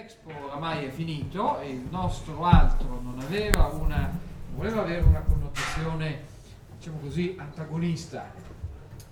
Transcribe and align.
L'Expo 0.00 0.30
oramai 0.46 0.86
è 0.86 0.88
finito 0.88 1.58
e 1.58 1.72
il 1.72 1.86
nostro 1.90 2.42
altro 2.46 3.02
non 3.02 3.20
aveva 3.20 3.66
una, 3.66 4.10
voleva 4.54 4.80
avere 4.80 5.02
una 5.02 5.20
connotazione, 5.20 6.22
diciamo 6.78 7.00
così, 7.00 7.36
antagonista 7.38 8.32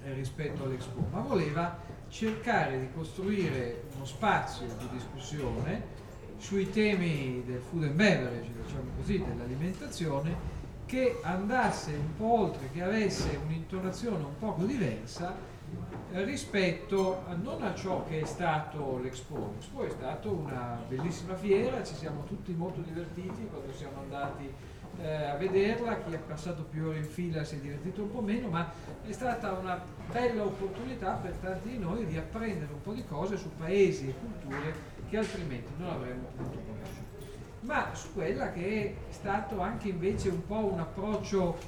eh, 0.02 0.14
rispetto 0.14 0.64
all'Expo, 0.64 1.06
ma 1.10 1.20
voleva 1.20 1.78
cercare 2.08 2.80
di 2.80 2.88
costruire 2.94 3.82
uno 3.96 4.06
spazio 4.06 4.66
di 4.78 4.88
discussione 4.90 5.84
sui 6.38 6.70
temi 6.70 7.42
del 7.44 7.60
food 7.60 7.82
and 7.82 7.92
beverage, 7.92 8.50
diciamo 8.50 8.90
così, 8.96 9.22
dell'alimentazione, 9.22 10.34
che 10.86 11.20
andasse 11.22 11.90
un 11.90 12.16
po' 12.16 12.40
oltre, 12.44 12.70
che 12.72 12.82
avesse 12.82 13.38
un'intonazione 13.44 14.24
un 14.24 14.38
poco 14.38 14.64
diversa 14.64 15.36
rispetto 16.24 17.22
a, 17.26 17.34
non 17.34 17.62
a 17.62 17.74
ciò 17.74 18.04
che 18.06 18.20
è 18.20 18.24
stato 18.24 18.98
l'Expo. 18.98 19.52
L'Expo 19.54 19.82
è 19.84 19.90
stata 19.90 20.28
una 20.28 20.82
bellissima 20.88 21.34
fiera, 21.34 21.82
ci 21.82 21.94
siamo 21.94 22.24
tutti 22.24 22.52
molto 22.52 22.80
divertiti 22.80 23.46
quando 23.50 23.72
siamo 23.72 24.00
andati 24.00 24.52
eh, 25.00 25.24
a 25.24 25.36
vederla, 25.36 25.98
chi 25.98 26.14
ha 26.14 26.18
passato 26.18 26.64
più 26.64 26.86
ore 26.86 26.98
in 26.98 27.04
fila 27.04 27.44
si 27.44 27.56
è 27.56 27.58
divertito 27.58 28.02
un 28.02 28.10
po' 28.10 28.20
meno, 28.20 28.48
ma 28.48 28.70
è 29.06 29.12
stata 29.12 29.52
una 29.52 29.80
bella 30.10 30.44
opportunità 30.44 31.12
per 31.12 31.32
tanti 31.34 31.68
di 31.68 31.78
noi 31.78 32.04
di 32.06 32.16
apprendere 32.16 32.72
un 32.72 32.80
po' 32.80 32.92
di 32.92 33.04
cose 33.04 33.36
su 33.36 33.50
paesi 33.56 34.08
e 34.08 34.14
culture 34.18 34.96
che 35.08 35.18
altrimenti 35.18 35.70
non 35.76 35.90
avremmo 35.90 36.28
potuto 36.36 36.58
conoscere. 36.58 37.06
Ma 37.60 37.94
su 37.94 38.12
quella 38.12 38.50
che 38.52 38.96
è 39.08 39.12
stato 39.12 39.60
anche 39.60 39.88
invece 39.88 40.30
un 40.30 40.44
po' 40.46 40.72
un 40.72 40.80
approccio 40.80 41.58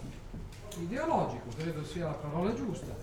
ideologico, 0.78 1.48
credo 1.56 1.84
sia 1.84 2.06
la 2.06 2.12
parola 2.12 2.54
giusta, 2.54 2.94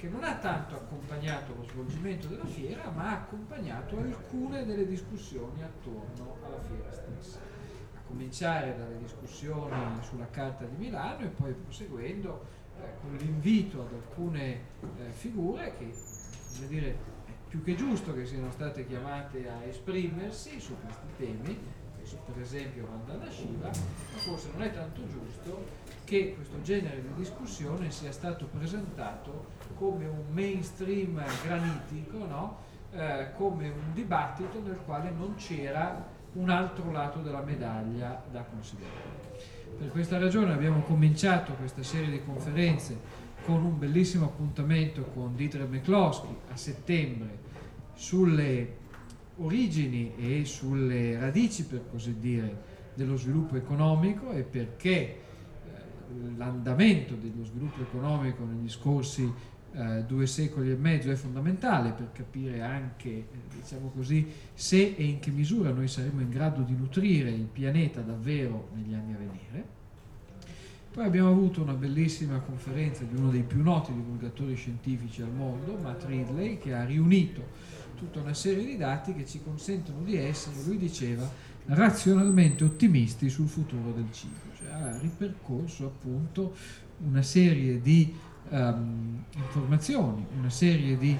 che 0.00 0.08
non 0.08 0.24
ha 0.24 0.36
tanto 0.36 0.76
accompagnato 0.76 1.54
lo 1.54 1.62
svolgimento 1.62 2.26
della 2.26 2.46
fiera, 2.46 2.88
ma 2.88 3.10
ha 3.10 3.16
accompagnato 3.18 3.98
alcune 3.98 4.64
delle 4.64 4.86
discussioni 4.86 5.62
attorno 5.62 6.38
alla 6.42 6.58
fiera 6.62 6.90
stessa. 6.90 7.38
A 7.38 8.00
cominciare 8.06 8.74
dalle 8.78 8.96
discussioni 8.96 9.76
sulla 10.00 10.30
Carta 10.30 10.64
di 10.64 10.76
Milano 10.76 11.24
e 11.24 11.26
poi 11.26 11.52
proseguendo 11.52 12.46
eh, 12.78 12.82
con 13.02 13.14
l'invito 13.14 13.82
ad 13.82 13.92
alcune 13.92 14.52
eh, 14.52 15.10
figure 15.10 15.76
che, 15.76 15.92
come 16.54 16.66
dire, 16.66 16.96
è 17.26 17.32
più 17.48 17.62
che 17.62 17.74
giusto 17.74 18.14
che 18.14 18.24
siano 18.24 18.50
state 18.52 18.86
chiamate 18.86 19.50
a 19.50 19.62
esprimersi 19.64 20.58
su 20.60 20.74
questi 20.80 21.06
temi, 21.18 21.58
per 22.24 22.40
esempio 22.40 22.86
Vandana 22.86 23.30
Shiva, 23.30 23.66
ma 23.66 24.18
forse 24.18 24.48
non 24.52 24.62
è 24.62 24.72
tanto 24.72 25.06
giusto 25.06 25.66
che 26.04 26.34
questo 26.34 26.60
genere 26.62 27.02
di 27.02 27.14
discussione 27.16 27.90
sia 27.90 28.10
stato 28.10 28.46
presentato 28.46 29.59
come 29.74 30.06
un 30.06 30.24
mainstream 30.32 31.22
granitico, 31.44 32.18
no? 32.26 32.56
eh, 32.92 33.32
come 33.36 33.68
un 33.68 33.92
dibattito 33.92 34.60
nel 34.64 34.78
quale 34.84 35.10
non 35.10 35.34
c'era 35.36 36.18
un 36.32 36.48
altro 36.48 36.90
lato 36.90 37.20
della 37.20 37.42
medaglia 37.42 38.22
da 38.30 38.42
considerare. 38.42 39.18
Per 39.78 39.90
questa 39.90 40.18
ragione 40.18 40.52
abbiamo 40.52 40.80
cominciato 40.82 41.52
questa 41.54 41.82
serie 41.82 42.10
di 42.10 42.22
conferenze 42.24 43.18
con 43.44 43.64
un 43.64 43.78
bellissimo 43.78 44.26
appuntamento 44.26 45.04
con 45.14 45.34
Dieter 45.34 45.66
McCloskey 45.66 46.36
a 46.52 46.56
settembre 46.56 47.38
sulle 47.94 48.76
origini 49.38 50.14
e 50.16 50.44
sulle 50.44 51.18
radici, 51.18 51.64
per 51.64 51.84
così 51.90 52.18
dire, 52.18 52.68
dello 52.94 53.16
sviluppo 53.16 53.56
economico 53.56 54.32
e 54.32 54.42
perché 54.42 54.90
eh, 54.90 55.18
l'andamento 56.36 57.14
dello 57.14 57.44
sviluppo 57.44 57.80
economico 57.80 58.44
negli 58.44 58.68
scorsi 58.68 59.32
eh, 59.72 60.04
due 60.04 60.26
secoli 60.26 60.70
e 60.70 60.76
mezzo 60.76 61.10
è 61.10 61.14
fondamentale 61.14 61.92
per 61.92 62.10
capire 62.12 62.60
anche, 62.60 63.08
eh, 63.08 63.26
diciamo 63.60 63.90
così, 63.94 64.26
se 64.52 64.94
e 64.96 65.04
in 65.04 65.20
che 65.20 65.30
misura 65.30 65.70
noi 65.70 65.88
saremo 65.88 66.20
in 66.20 66.28
grado 66.28 66.62
di 66.62 66.74
nutrire 66.74 67.30
il 67.30 67.46
pianeta 67.46 68.00
davvero 68.00 68.68
negli 68.74 68.94
anni 68.94 69.14
a 69.14 69.16
venire. 69.16 69.78
Poi 70.92 71.04
abbiamo 71.04 71.30
avuto 71.30 71.62
una 71.62 71.74
bellissima 71.74 72.40
conferenza 72.40 73.04
di 73.04 73.14
uno 73.14 73.30
dei 73.30 73.44
più 73.44 73.62
noti 73.62 73.92
divulgatori 73.92 74.56
scientifici 74.56 75.22
al 75.22 75.30
mondo, 75.30 75.78
Matt 75.80 76.04
Ridley, 76.04 76.58
che 76.58 76.74
ha 76.74 76.84
riunito 76.84 77.46
tutta 77.94 78.20
una 78.20 78.34
serie 78.34 78.64
di 78.64 78.76
dati 78.76 79.14
che 79.14 79.24
ci 79.24 79.40
consentono 79.40 80.02
di 80.02 80.16
essere, 80.16 80.56
lui 80.64 80.78
diceva, 80.78 81.30
razionalmente 81.66 82.64
ottimisti 82.64 83.28
sul 83.28 83.46
futuro 83.46 83.92
del 83.92 84.08
cibo. 84.10 84.34
Cioè 84.56 84.68
ha 84.68 84.98
ripercorso 84.98 85.86
appunto 85.86 86.54
una 87.04 87.22
serie 87.22 87.80
di 87.80 88.12
um, 88.50 89.24
informazioni, 89.36 90.26
una 90.38 90.50
serie 90.50 90.96
di 90.96 91.16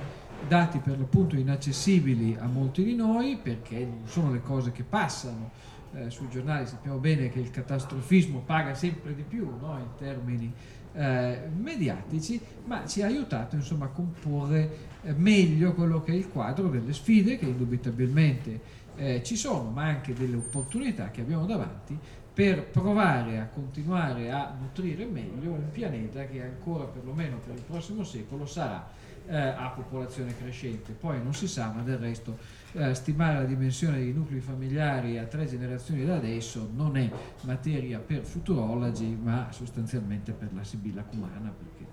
dati 0.47 0.79
per 0.79 0.99
l'appunto 0.99 1.37
inaccessibili 1.37 2.37
a 2.39 2.47
molti 2.47 2.83
di 2.83 2.95
noi 2.95 3.39
perché 3.43 3.79
non 3.79 4.07
sono 4.07 4.33
le 4.33 4.41
cose 4.41 4.73
che 4.73 4.83
passano 4.83 5.51
eh, 5.95 6.11
sui 6.11 6.29
giornali, 6.29 6.67
sappiamo 6.67 6.99
bene 6.99 7.29
che 7.29 7.41
il 7.41 7.51
catastrofismo 7.51 8.43
paga 8.45 8.75
sempre 8.75 9.15
di 9.15 9.23
più 9.23 9.49
no? 9.61 9.77
in 9.79 9.89
termini 9.99 10.53
eh, 10.93 11.49
mediatici, 11.57 12.41
ma 12.65 12.87
ci 12.87 13.03
ha 13.03 13.07
aiutato 13.07 13.57
insomma, 13.57 13.87
a 13.87 13.89
comporre 13.89 14.89
eh, 15.03 15.13
meglio 15.13 15.73
quello 15.75 16.03
che 16.03 16.13
è 16.13 16.15
il 16.15 16.29
quadro 16.29 16.69
delle 16.69 16.93
sfide 16.93 17.39
che 17.39 17.47
indubitabilmente 17.47 18.79
eh, 18.97 19.23
ci 19.23 19.37
sono, 19.37 19.71
ma 19.71 19.85
anche 19.85 20.13
delle 20.13 20.37
opportunità 20.37 21.11
che 21.11 21.21
abbiamo 21.21 21.47
davanti 21.47 21.99
per 22.33 22.69
provare 22.69 23.39
a 23.41 23.47
continuare 23.47 24.31
a 24.31 24.55
nutrire 24.59 25.05
meglio 25.05 25.53
un 25.53 25.71
pianeta 25.71 26.25
che 26.27 26.43
ancora 26.43 26.85
perlomeno 26.85 27.39
per 27.39 27.55
il 27.55 27.63
prossimo 27.63 28.05
secolo 28.05 28.47
sarà 28.47 28.89
eh, 29.27 29.37
a 29.37 29.69
popolazione 29.71 30.37
crescente. 30.37 30.93
Poi 30.93 31.23
non 31.23 31.35
si 31.35 31.47
sa, 31.47 31.71
ma 31.71 31.83
del 31.83 31.99
resto 31.99 32.39
eh, 32.73 32.95
stimare 32.95 33.35
la 33.35 33.45
dimensione 33.45 33.99
dei 33.99 34.13
nuclei 34.13 34.41
familiari 34.41 35.19
a 35.19 35.25
tre 35.25 35.47
generazioni 35.47 36.05
da 36.05 36.17
adesso 36.17 36.71
non 36.75 36.97
è 36.97 37.11
materia 37.43 37.99
per 37.99 38.23
futurologi, 38.25 39.19
ma 39.21 39.49
sostanzialmente 39.51 40.33
per 40.33 40.49
la 40.55 40.65
sibilla 40.65 41.03
cumana, 41.03 41.53
perché 41.53 41.89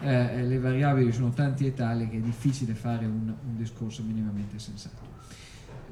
eh, 0.00 0.44
le 0.44 0.58
variabili 0.58 1.12
sono 1.12 1.30
tanti 1.30 1.66
e 1.66 1.74
tali 1.74 2.08
che 2.08 2.16
è 2.16 2.20
difficile 2.20 2.74
fare 2.74 3.06
un, 3.06 3.34
un 3.44 3.56
discorso 3.56 4.02
minimamente 4.02 4.58
sensato. 4.58 5.09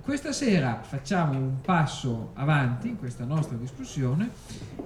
Questa 0.08 0.32
sera 0.32 0.80
facciamo 0.80 1.38
un 1.38 1.60
passo 1.60 2.30
avanti 2.32 2.88
in 2.88 2.96
questa 2.96 3.26
nostra 3.26 3.58
discussione 3.58 4.30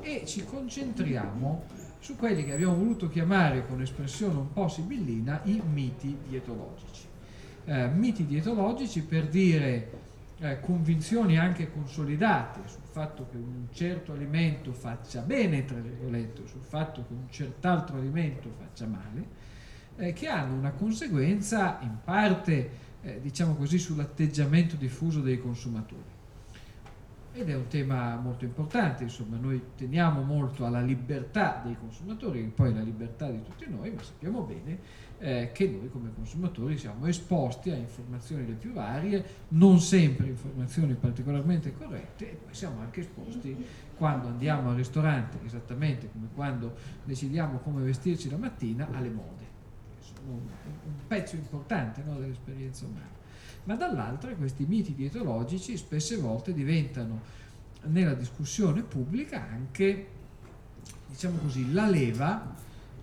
e 0.00 0.24
ci 0.26 0.44
concentriamo 0.44 1.62
su 2.00 2.16
quelli 2.16 2.44
che 2.44 2.54
abbiamo 2.54 2.74
voluto 2.74 3.08
chiamare 3.08 3.64
con 3.64 3.80
espressione 3.80 4.34
un 4.34 4.52
po' 4.52 4.66
sibillina 4.66 5.42
i 5.44 5.62
miti 5.64 6.18
dietologici. 6.26 7.06
Eh, 7.66 7.86
miti 7.86 8.26
dietologici 8.26 9.04
per 9.04 9.28
dire 9.28 9.90
eh, 10.40 10.58
convinzioni 10.58 11.38
anche 11.38 11.70
consolidate 11.70 12.62
sul 12.66 12.82
fatto 12.90 13.28
che 13.30 13.36
un 13.36 13.68
certo 13.70 14.14
alimento 14.14 14.72
faccia 14.72 15.20
bene, 15.20 15.64
tra 15.64 15.78
virgolette, 15.78 16.48
sul 16.48 16.62
fatto 16.62 17.04
che 17.06 17.12
un 17.12 17.30
cert'altro 17.30 17.96
alimento 17.96 18.50
faccia 18.58 18.86
male, 18.86 19.26
eh, 19.98 20.12
che 20.12 20.26
hanno 20.26 20.54
una 20.54 20.72
conseguenza 20.72 21.78
in 21.82 21.98
parte 22.02 22.90
eh, 23.02 23.20
diciamo 23.20 23.54
così, 23.54 23.78
sull'atteggiamento 23.78 24.76
diffuso 24.76 25.20
dei 25.20 25.40
consumatori. 25.40 26.20
Ed 27.34 27.48
è 27.48 27.54
un 27.54 27.66
tema 27.66 28.14
molto 28.16 28.44
importante, 28.44 29.04
insomma, 29.04 29.38
noi 29.38 29.60
teniamo 29.74 30.22
molto 30.22 30.66
alla 30.66 30.82
libertà 30.82 31.62
dei 31.64 31.76
consumatori, 31.78 32.42
poi 32.54 32.74
la 32.74 32.82
libertà 32.82 33.30
di 33.30 33.42
tutti 33.42 33.66
noi, 33.70 33.90
ma 33.90 34.02
sappiamo 34.02 34.42
bene 34.42 34.78
eh, 35.18 35.50
che 35.50 35.66
noi 35.66 35.88
come 35.88 36.10
consumatori 36.14 36.76
siamo 36.76 37.06
esposti 37.06 37.70
a 37.70 37.76
informazioni 37.76 38.46
le 38.46 38.52
più 38.52 38.72
varie, 38.72 39.24
non 39.48 39.80
sempre 39.80 40.26
informazioni 40.26 40.92
particolarmente 40.92 41.72
corrette, 41.72 42.32
e 42.32 42.34
poi 42.34 42.52
siamo 42.52 42.80
anche 42.80 43.00
esposti 43.00 43.56
quando 43.96 44.28
andiamo 44.28 44.68
al 44.68 44.76
ristorante, 44.76 45.38
esattamente 45.42 46.10
come 46.12 46.28
quando 46.34 46.74
decidiamo 47.02 47.60
come 47.60 47.82
vestirci 47.82 48.28
la 48.28 48.36
mattina, 48.36 48.88
alle 48.92 49.08
mode 49.08 49.41
un, 50.28 50.40
pezzo 51.06 51.36
importante 51.36 52.02
no, 52.04 52.18
dell'esperienza 52.18 52.86
umana. 52.86 53.20
Ma 53.64 53.74
dall'altra 53.74 54.34
questi 54.34 54.64
miti 54.64 54.94
dietologici 54.94 55.76
spesse 55.76 56.16
volte 56.16 56.52
diventano 56.52 57.20
nella 57.84 58.14
discussione 58.14 58.82
pubblica 58.82 59.46
anche, 59.48 60.08
diciamo 61.08 61.38
così, 61.38 61.72
la 61.72 61.88
leva 61.88 62.54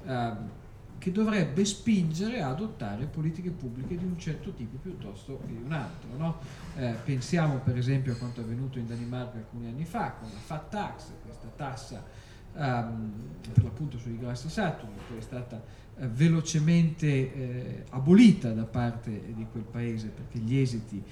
eh, 0.05 0.57
che 0.99 1.11
dovrebbe 1.11 1.63
spingere 1.63 2.41
a 2.41 2.49
adottare 2.49 3.05
politiche 3.05 3.51
pubbliche 3.51 3.97
di 3.97 4.03
un 4.03 4.19
certo 4.19 4.51
tipo 4.51 4.77
piuttosto 4.77 5.39
che 5.39 5.47
di 5.47 5.61
un 5.63 5.71
altro. 5.71 6.09
No? 6.17 6.37
Eh, 6.75 6.95
pensiamo 7.03 7.59
per 7.59 7.77
esempio 7.77 8.13
a 8.13 8.15
quanto 8.17 8.41
è 8.41 8.43
avvenuto 8.43 8.77
in 8.79 8.87
Danimarca 8.87 9.37
alcuni 9.37 9.67
anni 9.67 9.85
fa 9.85 10.11
con 10.19 10.29
la 10.31 10.39
fat 10.39 10.69
tax, 10.69 11.05
questa 11.23 11.47
tassa 11.55 12.03
um, 12.53 13.11
per 13.53 13.63
l'appunto 13.63 13.97
sui 13.97 14.17
grassi 14.17 14.49
saturi, 14.49 14.91
che 15.07 15.17
è 15.17 15.21
stata 15.21 15.61
velocemente 16.07 17.07
eh, 17.07 17.83
abolita 17.89 18.51
da 18.51 18.63
parte 18.63 19.33
di 19.35 19.45
quel 19.51 19.63
paese 19.63 20.07
perché 20.07 20.39
gli 20.39 20.57
esiti 20.57 21.03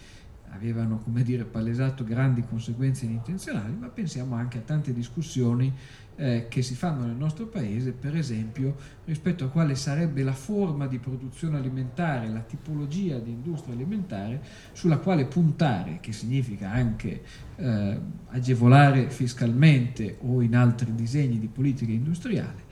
avevano 0.49 0.97
come 0.99 1.23
dire 1.23 1.43
palesato 1.43 2.03
grandi 2.03 2.43
conseguenze 2.43 3.05
inintenzionali, 3.05 3.75
ma 3.75 3.87
pensiamo 3.87 4.35
anche 4.35 4.59
a 4.59 4.61
tante 4.61 4.93
discussioni 4.93 5.73
eh, 6.15 6.47
che 6.49 6.61
si 6.61 6.73
fanno 6.73 7.05
nel 7.05 7.15
nostro 7.15 7.45
paese, 7.47 7.91
per 7.91 8.15
esempio 8.15 8.75
rispetto 9.05 9.45
a 9.45 9.49
quale 9.49 9.75
sarebbe 9.75 10.23
la 10.23 10.33
forma 10.33 10.87
di 10.87 10.97
produzione 10.97 11.57
alimentare, 11.57 12.29
la 12.29 12.39
tipologia 12.39 13.19
di 13.19 13.31
industria 13.31 13.75
alimentare 13.75 14.41
sulla 14.71 14.97
quale 14.97 15.25
puntare, 15.25 15.99
che 16.01 16.11
significa 16.11 16.71
anche 16.71 17.21
eh, 17.55 17.99
agevolare 18.29 19.09
fiscalmente 19.09 20.17
o 20.21 20.41
in 20.41 20.55
altri 20.55 20.93
disegni 20.95 21.39
di 21.39 21.47
politica 21.47 21.91
industriale 21.91 22.63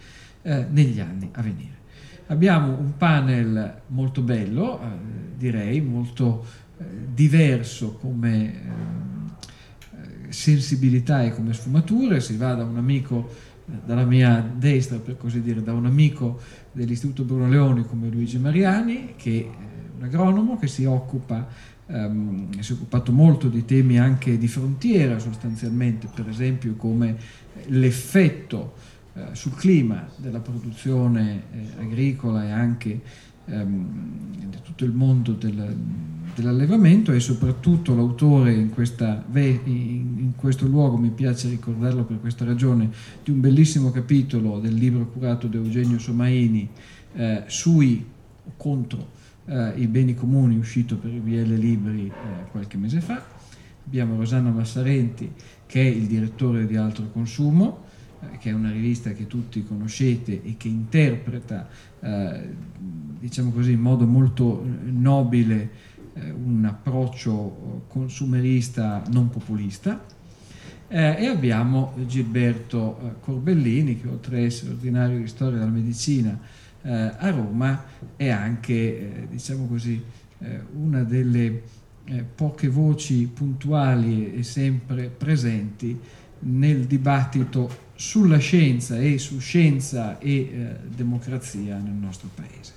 eh, 0.41 0.65
negli 0.69 0.99
anni 0.99 1.29
a 1.33 1.41
venire. 1.41 1.83
Abbiamo 2.27 2.75
un 2.75 2.97
panel 2.97 3.81
molto 3.87 4.21
bello, 4.21 4.79
eh, 4.81 4.85
direi, 5.37 5.79
molto 5.79 6.43
eh, 6.77 6.83
diverso 7.13 7.93
come 8.01 8.53
ehm, 8.63 9.35
sensibilità 10.29 11.21
e 11.23 11.31
come 11.33 11.53
sfumature, 11.53 12.19
si 12.19 12.35
va 12.35 12.55
da 12.55 12.63
un 12.63 12.77
amico 12.77 13.29
eh, 13.67 13.73
dalla 13.85 14.05
mia 14.05 14.41
destra 14.41 14.97
per 14.97 15.17
così 15.17 15.41
dire, 15.41 15.61
da 15.61 15.73
un 15.73 15.85
amico 15.85 16.39
dell'Istituto 16.71 17.23
Bruno 17.23 17.47
Leoni 17.47 17.85
come 17.85 18.09
Luigi 18.09 18.39
Mariani, 18.39 19.13
che 19.15 19.41
è 19.41 19.95
un 19.95 20.03
agronomo 20.03 20.57
che 20.57 20.65
si 20.65 20.83
occupa, 20.83 21.47
um, 21.85 22.59
si 22.59 22.71
è 22.71 22.75
occupato 22.75 23.11
molto 23.11 23.49
di 23.49 23.65
temi 23.65 23.99
anche 23.99 24.39
di 24.39 24.47
frontiera 24.47 25.19
sostanzialmente, 25.19 26.09
per 26.13 26.27
esempio 26.27 26.73
come 26.73 27.17
l'effetto 27.67 28.73
sul 29.31 29.55
clima 29.55 30.07
della 30.17 30.39
produzione 30.39 31.43
eh, 31.51 31.81
agricola 31.81 32.45
e 32.45 32.51
anche 32.51 33.01
um, 33.45 34.47
di 34.49 34.57
tutto 34.61 34.83
il 34.83 34.91
mondo 34.91 35.31
del, 35.33 35.75
dell'allevamento 36.35 37.11
e 37.11 37.19
soprattutto 37.19 37.95
l'autore 37.95 38.53
in, 38.53 38.71
in, 38.75 40.31
questo 40.35 40.67
luogo, 40.67 40.97
mi 40.97 41.11
piace 41.11 41.49
ricordarlo 41.49 42.03
per 42.03 42.19
questa 42.19 42.43
ragione, 42.43 42.89
di 43.23 43.31
un 43.31 43.39
bellissimo 43.39 43.91
capitolo 43.91 44.59
del 44.59 44.73
libro 44.73 45.07
curato 45.07 45.47
da 45.47 45.57
Eugenio 45.57 45.97
Somaini 45.97 46.69
eh, 47.13 47.43
sui 47.47 48.05
o 48.43 48.51
contro 48.57 49.13
eh, 49.45 49.73
i 49.77 49.87
beni 49.87 50.13
comuni 50.13 50.57
uscito 50.57 50.97
per 50.97 51.11
il 51.11 51.21
BL 51.21 51.53
Libri 51.55 52.07
eh, 52.07 52.49
qualche 52.51 52.77
mese 52.77 52.99
fa. 52.99 53.23
Abbiamo 53.85 54.17
Rosanna 54.17 54.49
Massarenti 54.49 55.31
che 55.65 55.81
è 55.81 55.85
il 55.85 56.07
direttore 56.07 56.65
di 56.65 56.75
Altro 56.75 57.09
Consumo, 57.11 57.83
eh, 57.83 57.84
che 58.39 58.49
è 58.49 58.53
una 58.53 58.71
rivista 58.71 59.11
che 59.11 59.27
tutti 59.27 59.63
conoscete 59.63 60.43
e 60.43 60.55
che 60.57 60.67
interpreta, 60.67 61.67
eh, 61.99 62.41
diciamo 63.19 63.51
così, 63.51 63.71
in 63.71 63.81
modo 63.81 64.05
molto 64.05 64.65
nobile 64.85 65.69
eh, 66.13 66.31
un 66.31 66.63
approccio 66.65 67.83
consumerista 67.87 69.03
non 69.11 69.29
populista. 69.29 70.13
Eh, 70.87 71.15
e 71.17 71.25
abbiamo 71.25 71.93
Gilberto 72.05 72.99
eh, 72.99 73.19
Corbellini 73.19 73.99
che 73.99 74.07
oltre 74.07 74.37
ad 74.37 74.43
essere 74.43 74.71
ordinario 74.71 75.17
di 75.17 75.27
storia 75.27 75.57
della 75.57 75.71
medicina 75.71 76.39
eh, 76.83 76.91
a 77.17 77.29
Roma 77.31 77.83
è 78.15 78.29
anche 78.29 78.73
eh, 78.73 79.27
diciamo 79.29 79.65
così 79.65 80.23
una 80.75 81.01
delle 81.03 81.61
poche 82.35 82.67
voci 82.67 83.25
puntuali 83.33 84.35
e 84.35 84.43
sempre 84.43 85.07
presenti 85.07 85.97
nel 86.39 86.85
dibattito 86.85 87.83
sulla 87.95 88.37
scienza 88.37 88.99
e 88.99 89.17
su 89.17 89.39
scienza 89.39 90.19
e 90.19 90.77
democrazia 90.93 91.77
nel 91.77 91.93
nostro 91.93 92.29
paese. 92.33 92.73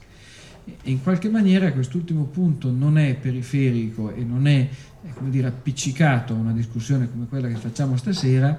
In 0.85 1.03
qualche 1.03 1.29
maniera 1.29 1.73
quest'ultimo 1.73 2.25
punto 2.25 2.71
non 2.71 2.99
è 2.99 3.15
periferico 3.15 4.13
e 4.13 4.23
non 4.23 4.47
è 4.47 4.69
come 5.15 5.31
dire, 5.31 5.49
appiccicato 5.49 6.35
a 6.35 6.37
una 6.37 6.53
discussione 6.53 7.11
come 7.11 7.27
quella 7.27 7.49
che 7.49 7.57
facciamo 7.57 7.97
stasera, 7.97 8.59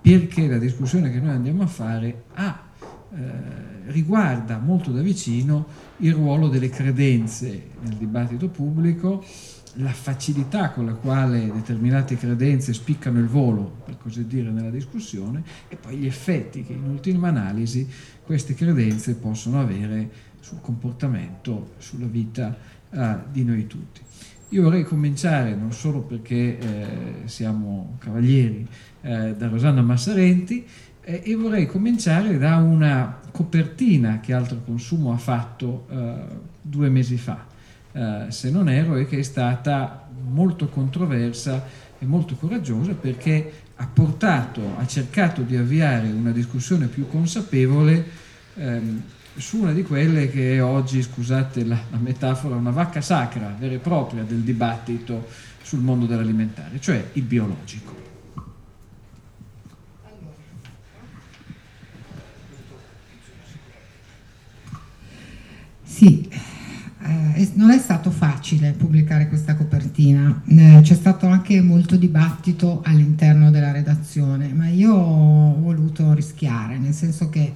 perché 0.00 0.46
la 0.46 0.58
discussione 0.58 1.10
che 1.10 1.20
noi 1.20 1.30
andiamo 1.30 1.62
a 1.62 1.66
fare 1.66 2.24
ha, 2.34 2.66
eh, 3.14 3.16
riguarda 3.86 4.58
molto 4.58 4.90
da 4.90 5.00
vicino 5.00 5.66
il 5.98 6.14
ruolo 6.14 6.48
delle 6.48 6.68
credenze 6.68 7.68
nel 7.82 7.94
dibattito 7.94 8.48
pubblico, 8.48 9.24
la 9.80 9.92
facilità 9.92 10.70
con 10.70 10.86
la 10.86 10.94
quale 10.94 11.50
determinate 11.52 12.16
credenze 12.16 12.72
spiccano 12.72 13.18
il 13.18 13.26
volo, 13.26 13.76
per 13.84 13.96
così 13.98 14.26
dire, 14.26 14.50
nella 14.50 14.70
discussione 14.70 15.42
e 15.68 15.76
poi 15.76 15.96
gli 15.96 16.06
effetti 16.06 16.64
che 16.64 16.72
in 16.72 16.84
ultima 16.84 17.28
analisi 17.28 17.86
queste 18.24 18.54
credenze 18.54 19.14
possono 19.14 19.60
avere 19.60 20.10
sul 20.40 20.60
comportamento, 20.60 21.74
sulla 21.78 22.06
vita 22.06 22.56
uh, 22.90 23.16
di 23.30 23.44
noi 23.44 23.66
tutti. 23.66 24.00
Io 24.50 24.62
vorrei 24.62 24.82
cominciare 24.82 25.54
non 25.54 25.72
solo 25.72 26.00
perché 26.00 26.58
eh, 26.58 26.88
siamo 27.26 27.96
cavalieri 27.98 28.66
eh, 29.02 29.34
da 29.36 29.46
Rosanna 29.46 29.82
Massarenti, 29.82 30.64
eh, 31.02 31.22
e 31.24 31.34
vorrei 31.36 31.66
cominciare 31.66 32.38
da 32.38 32.56
una 32.56 33.18
copertina 33.30 34.20
che 34.20 34.32
Altro 34.32 34.60
Consumo 34.64 35.12
ha 35.12 35.16
fatto 35.16 35.86
eh, 35.90 36.14
due 36.60 36.88
mesi 36.88 37.16
fa, 37.16 37.46
eh, 37.92 38.26
se 38.28 38.50
non 38.50 38.68
ero, 38.68 38.96
e 38.96 39.06
che 39.06 39.18
è 39.18 39.22
stata 39.22 40.08
molto 40.28 40.68
controversa 40.68 41.64
e 41.98 42.06
molto 42.06 42.34
coraggiosa 42.36 42.92
perché 42.92 43.52
ha 43.76 43.86
portato, 43.86 44.74
ha 44.76 44.86
cercato 44.86 45.42
di 45.42 45.56
avviare 45.56 46.10
una 46.10 46.32
discussione 46.32 46.86
più 46.86 47.08
consapevole 47.08 48.04
ehm, 48.56 49.02
su 49.36 49.58
una 49.58 49.72
di 49.72 49.82
quelle 49.82 50.30
che 50.30 50.56
è 50.56 50.62
oggi, 50.62 51.00
scusate 51.00 51.64
la, 51.64 51.78
la 51.90 51.98
metafora, 51.98 52.56
una 52.56 52.70
vacca 52.70 53.00
sacra 53.00 53.54
vera 53.58 53.74
e 53.74 53.78
propria 53.78 54.24
del 54.24 54.40
dibattito 54.40 55.28
sul 55.62 55.80
mondo 55.80 56.06
dell'alimentare, 56.06 56.80
cioè 56.80 57.10
il 57.12 57.22
biologico. 57.22 58.06
Sì, 65.84 66.28
eh, 67.34 67.50
non 67.54 67.70
è 67.70 67.78
stato 67.78 68.10
facile 68.10 68.72
pubblicare 68.72 69.28
questa 69.28 69.56
copertina, 69.56 70.42
eh, 70.46 70.80
c'è 70.82 70.94
stato 70.94 71.26
anche 71.26 71.60
molto 71.62 71.96
dibattito 71.96 72.82
all'interno 72.84 73.50
della 73.50 73.72
redazione, 73.72 74.48
ma 74.48 74.68
io 74.68 74.92
ho 74.94 75.60
voluto 75.60 76.12
rischiare, 76.12 76.78
nel 76.78 76.92
senso 76.92 77.28
che 77.28 77.52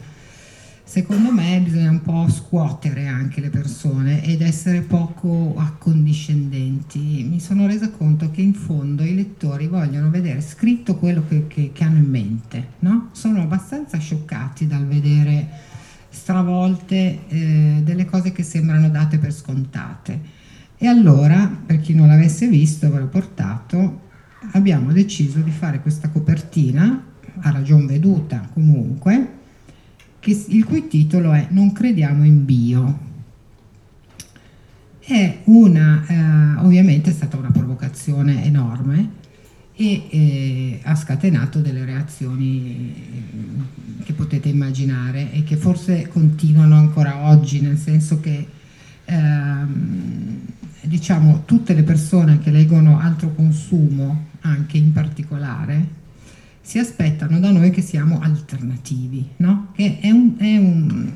secondo 0.84 1.32
me 1.32 1.60
bisogna 1.64 1.90
un 1.90 2.02
po' 2.02 2.28
scuotere 2.28 3.06
anche 3.06 3.40
le 3.40 3.50
persone 3.50 4.24
ed 4.24 4.42
essere 4.42 4.80
poco 4.80 5.54
accondiscendenti. 5.56 7.26
Mi 7.30 7.40
sono 7.40 7.66
resa 7.66 7.90
conto 7.90 8.30
che 8.30 8.42
in 8.42 8.54
fondo 8.54 9.02
i 9.02 9.14
lettori 9.14 9.68
vogliono 9.68 10.10
vedere 10.10 10.40
scritto 10.40 10.96
quello 10.96 11.24
che, 11.28 11.46
che, 11.46 11.70
che 11.72 11.84
hanno 11.84 11.98
in 11.98 12.10
mente, 12.10 12.66
no? 12.80 13.08
Sono 13.12 13.40
abbastanza 13.42 13.98
scioccati 13.98 14.66
dal 14.66 14.86
vedere 14.86 15.70
stravolte 16.12 17.26
eh, 17.28 17.80
delle 17.82 18.04
cose 18.04 18.32
che 18.32 18.42
sembrano 18.42 18.88
date 18.90 19.18
per 19.18 19.32
scontate. 19.32 20.20
E 20.76 20.86
allora, 20.86 21.48
per 21.64 21.80
chi 21.80 21.94
non 21.94 22.08
l'avesse 22.08 22.46
visto, 22.48 22.90
ve 22.90 22.98
l'ho 22.98 23.08
portato, 23.08 24.00
abbiamo 24.52 24.92
deciso 24.92 25.40
di 25.40 25.50
fare 25.50 25.80
questa 25.80 26.10
copertina, 26.10 27.04
a 27.40 27.50
ragion 27.50 27.86
veduta 27.86 28.48
comunque, 28.52 29.38
che, 30.20 30.44
il 30.48 30.64
cui 30.64 30.86
titolo 30.88 31.32
è 31.32 31.46
Non 31.50 31.72
crediamo 31.72 32.24
in 32.24 32.44
bio. 32.44 33.10
È 34.98 35.38
una, 35.44 36.04
eh, 36.06 36.64
ovviamente 36.64 37.10
è 37.10 37.12
stata 37.12 37.36
una 37.36 37.50
provocazione 37.50 38.44
enorme 38.44 39.20
e 39.74 40.06
eh, 40.10 40.80
ha 40.82 40.94
scatenato 40.94 41.60
delle 41.60 41.84
reazioni 41.84 42.94
eh, 42.94 44.04
che 44.04 44.12
potete 44.12 44.48
immaginare 44.48 45.32
e 45.32 45.44
che 45.44 45.56
forse 45.56 46.08
continuano 46.08 46.76
ancora 46.76 47.28
oggi, 47.28 47.60
nel 47.60 47.78
senso 47.78 48.20
che 48.20 48.46
ehm, 49.04 50.40
diciamo 50.82 51.42
tutte 51.44 51.74
le 51.74 51.82
persone 51.82 52.38
che 52.38 52.50
leggono 52.50 52.98
altro 52.98 53.32
consumo, 53.34 54.26
anche 54.42 54.76
in 54.76 54.92
particolare, 54.92 56.00
si 56.60 56.78
aspettano 56.78 57.40
da 57.40 57.50
noi 57.50 57.70
che 57.70 57.80
siamo 57.80 58.20
alternativi, 58.20 59.26
no? 59.38 59.68
Che 59.74 59.98
è 60.00 60.10
un, 60.10 60.34
è 60.38 60.56
un... 60.56 61.12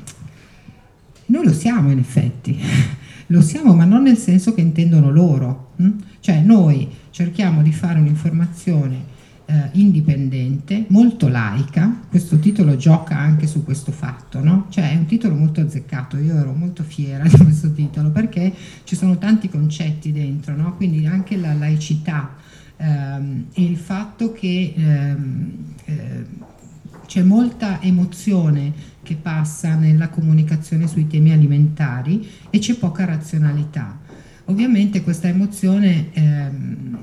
Noi 1.27 1.45
lo 1.45 1.53
siamo 1.53 1.91
in 1.91 1.99
effetti, 1.99 2.57
lo 3.27 3.41
siamo 3.41 3.73
ma 3.73 3.85
non 3.85 4.03
nel 4.03 4.17
senso 4.17 4.53
che 4.53 4.61
intendono 4.61 5.11
loro, 5.11 5.66
hm? 5.77 5.91
cioè 6.19 6.41
noi 6.41 6.87
cerchiamo 7.11 7.61
di 7.61 7.71
fare 7.71 7.99
un'informazione 7.99 9.15
eh, 9.49 9.69
indipendente, 9.73 10.85
molto 10.89 11.29
laica, 11.29 12.01
questo 12.09 12.37
titolo 12.37 12.75
gioca 12.75 13.17
anche 13.17 13.47
su 13.47 13.63
questo 13.63 13.91
fatto, 13.91 14.43
no? 14.43 14.67
cioè 14.69 14.91
è 14.91 14.95
un 14.95 15.05
titolo 15.05 15.35
molto 15.35 15.61
azzeccato, 15.61 16.17
io 16.17 16.35
ero 16.35 16.53
molto 16.53 16.83
fiera 16.83 17.23
di 17.23 17.37
questo 17.37 17.71
titolo 17.71 18.11
perché 18.11 18.53
ci 18.83 18.95
sono 18.95 19.17
tanti 19.17 19.49
concetti 19.49 20.11
dentro, 20.11 20.55
no? 20.55 20.75
quindi 20.75 21.05
anche 21.05 21.37
la 21.37 21.53
laicità 21.53 22.35
ehm, 22.75 23.45
e 23.53 23.63
il 23.63 23.77
fatto 23.77 24.33
che 24.33 24.73
ehm, 24.75 25.51
eh, 25.85 26.25
c'è 27.05 27.23
molta 27.23 27.81
emozione 27.81 28.73
che 29.01 29.15
passa 29.15 29.75
nella 29.75 30.09
comunicazione 30.09 30.87
sui 30.87 31.07
temi 31.07 31.31
alimentari 31.31 32.27
e 32.49 32.59
c'è 32.59 32.75
poca 32.75 33.05
razionalità. 33.05 33.97
Ovviamente 34.49 35.01
questa 35.01 35.27
emozione 35.27 36.09
ehm, 36.13 36.97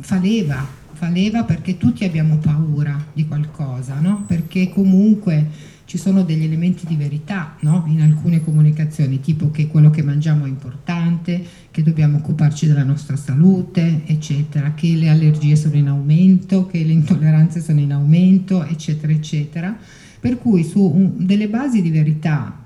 fa 0.00 0.18
leva 0.18 0.82
fa 0.94 1.08
leva 1.08 1.44
perché 1.44 1.76
tutti 1.76 2.04
abbiamo 2.04 2.38
paura 2.38 3.04
di 3.12 3.26
qualcosa, 3.26 3.98
no? 4.00 4.24
Perché 4.26 4.70
comunque 4.70 5.72
ci 5.84 5.98
sono 5.98 6.22
degli 6.22 6.44
elementi 6.44 6.86
di 6.86 6.96
verità 6.96 7.56
no? 7.60 7.84
in 7.88 8.00
alcune 8.00 8.42
comunicazioni, 8.42 9.20
tipo 9.20 9.50
che 9.50 9.66
quello 9.66 9.90
che 9.90 10.02
mangiamo 10.02 10.46
è 10.46 10.48
importante, 10.48 11.44
che 11.70 11.82
dobbiamo 11.82 12.18
occuparci 12.18 12.66
della 12.66 12.84
nostra 12.84 13.16
salute, 13.16 14.02
eccetera, 14.06 14.72
che 14.72 14.94
le 14.94 15.10
allergie 15.10 15.56
sono 15.56 15.74
in 15.74 15.88
aumento, 15.88 16.66
che 16.66 16.82
le 16.82 16.92
intolleranze 16.92 17.60
sono 17.60 17.80
in 17.80 17.92
aumento, 17.92 18.64
eccetera, 18.64 19.12
eccetera. 19.12 19.76
Per 20.18 20.38
cui 20.38 20.64
su 20.64 20.80
un, 20.80 21.12
delle 21.26 21.48
basi 21.48 21.82
di 21.82 21.90
verità 21.90 22.63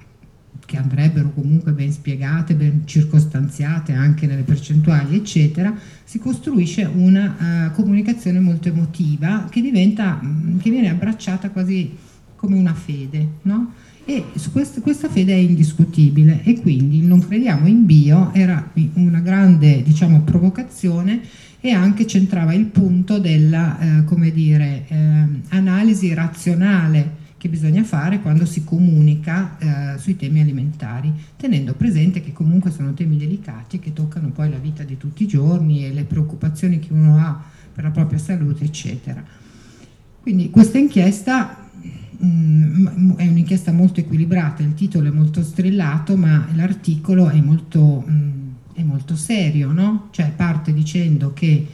che 0.68 0.76
andrebbero 0.76 1.32
comunque 1.32 1.72
ben 1.72 1.90
spiegate, 1.90 2.54
ben 2.54 2.82
circostanziate 2.84 3.94
anche 3.94 4.26
nelle 4.26 4.42
percentuali, 4.42 5.16
eccetera, 5.16 5.74
si 6.04 6.18
costruisce 6.18 6.84
una 6.84 7.70
uh, 7.70 7.74
comunicazione 7.74 8.38
molto 8.38 8.68
emotiva 8.68 9.46
che 9.48 9.62
diventa, 9.62 10.20
che 10.60 10.68
viene 10.68 10.90
abbracciata 10.90 11.48
quasi 11.48 11.96
come 12.36 12.58
una 12.58 12.74
fede, 12.74 13.26
no? 13.42 13.72
E 14.04 14.24
quest, 14.52 14.82
questa 14.82 15.08
fede 15.08 15.32
è 15.32 15.36
indiscutibile 15.36 16.42
e 16.44 16.60
quindi 16.60 16.98
il 16.98 17.06
non 17.06 17.26
crediamo 17.26 17.66
in 17.66 17.86
bio 17.86 18.30
era 18.34 18.70
una 18.94 19.20
grande 19.20 19.82
diciamo, 19.82 20.20
provocazione 20.20 21.22
e 21.60 21.70
anche 21.70 22.06
centrava 22.06 22.52
il 22.52 22.66
punto 22.66 23.18
della 23.18 24.04
eh, 24.04 24.32
dire, 24.32 24.84
eh, 24.86 25.24
analisi 25.48 26.12
razionale 26.12 27.26
che 27.38 27.48
bisogna 27.48 27.84
fare 27.84 28.20
quando 28.20 28.44
si 28.44 28.64
comunica 28.64 29.56
eh, 29.58 29.98
sui 29.98 30.16
temi 30.16 30.40
alimentari, 30.40 31.12
tenendo 31.36 31.72
presente 31.74 32.20
che 32.20 32.32
comunque 32.32 32.70
sono 32.70 32.92
temi 32.92 33.16
delicati 33.16 33.78
che 33.78 33.92
toccano 33.92 34.28
poi 34.28 34.50
la 34.50 34.58
vita 34.58 34.82
di 34.82 34.96
tutti 34.96 35.22
i 35.22 35.28
giorni 35.28 35.86
e 35.86 35.92
le 35.92 36.04
preoccupazioni 36.04 36.78
che 36.78 36.92
uno 36.92 37.16
ha 37.18 37.42
per 37.72 37.84
la 37.84 37.90
propria 37.90 38.18
salute, 38.18 38.64
eccetera. 38.64 39.24
Quindi 40.20 40.50
questa 40.50 40.78
inchiesta 40.78 41.68
Mm, 42.24 43.14
è 43.16 43.28
un'inchiesta 43.28 43.70
molto 43.70 44.00
equilibrata, 44.00 44.64
il 44.64 44.74
titolo 44.74 45.06
è 45.06 45.12
molto 45.12 45.40
strillato, 45.44 46.16
ma 46.16 46.48
l'articolo 46.54 47.28
è 47.28 47.40
molto, 47.40 48.04
mm, 48.10 48.48
è 48.74 48.82
molto 48.82 49.14
serio, 49.14 49.70
no? 49.70 50.08
Cioè 50.10 50.32
parte 50.34 50.72
dicendo 50.72 51.32
che 51.32 51.64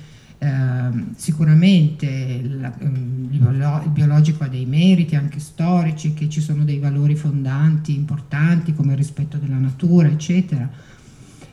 sicuramente 1.17 2.41
la, 2.43 2.73
mm, 2.83 3.33
il 3.33 3.91
biologico 3.91 4.45
ha 4.45 4.49
dei 4.49 4.67
meriti 4.67 5.17
anche 5.17 5.41
storici, 5.41 6.15
che 6.15 6.29
ci 6.29 6.41
sono 6.41 6.65
dei 6.65 6.79
valori 6.79 7.15
fondanti 7.15 7.95
importanti 7.95 8.75
come 8.75 8.93
il 8.93 8.99
rispetto 8.99 9.37
della 9.39 9.59
natura, 9.59 10.09
eccetera, 10.09 10.69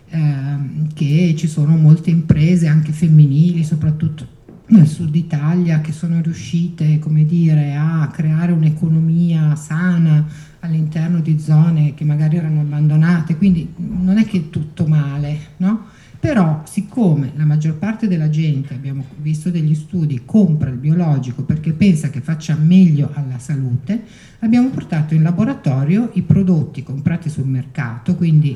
eh, 0.10 0.58
che 0.94 1.36
ci 1.38 1.48
sono 1.48 1.76
molte 1.78 2.10
imprese 2.10 2.68
anche 2.68 2.92
femminili, 2.92 3.64
soprattutto 3.64 4.40
nel 4.68 4.88
sud 4.88 5.14
Italia 5.16 5.82
che 5.82 5.92
sono 5.92 6.22
riuscite 6.22 7.00
come 7.00 7.26
dire, 7.26 7.76
a 7.76 8.10
creare 8.12 8.52
un'economia 8.52 9.56
sana 9.56 10.26
all'interno 10.60 11.20
di 11.20 11.40
zone 11.40 11.94
che 11.94 12.04
magari 12.04 12.38
erano 12.38 12.62
abbandonate, 12.62 13.36
quindi 13.36 13.74
non 13.78 14.18
è 14.18 14.26
che 14.26 14.38
è 14.38 14.50
tutto 14.50 14.86
male, 14.86 15.38
no? 15.58 15.88
Però 16.22 16.62
siccome 16.66 17.32
la 17.36 17.46
maggior 17.46 17.80
parte 17.80 18.08
della 18.08 18.30
gente, 18.30 18.76
abbiamo 18.76 19.04
visto 19.18 19.50
degli 19.50 19.74
studi, 19.74 20.22
compra 20.24 20.70
il 20.70 20.78
biologico 20.78 21.42
perché 21.42 21.74
pensa 21.74 22.12
che 22.12 22.22
faccia 22.22 22.56
meglio 22.56 23.10
alla 23.14 23.40
salute, 23.40 24.04
abbiamo 24.42 24.70
portato 24.70 25.16
in 25.16 25.24
laboratorio 25.24 26.12
i 26.14 26.22
prodotti 26.22 26.84
comprati 26.84 27.28
sul 27.28 27.48
mercato, 27.48 28.14
quindi 28.14 28.56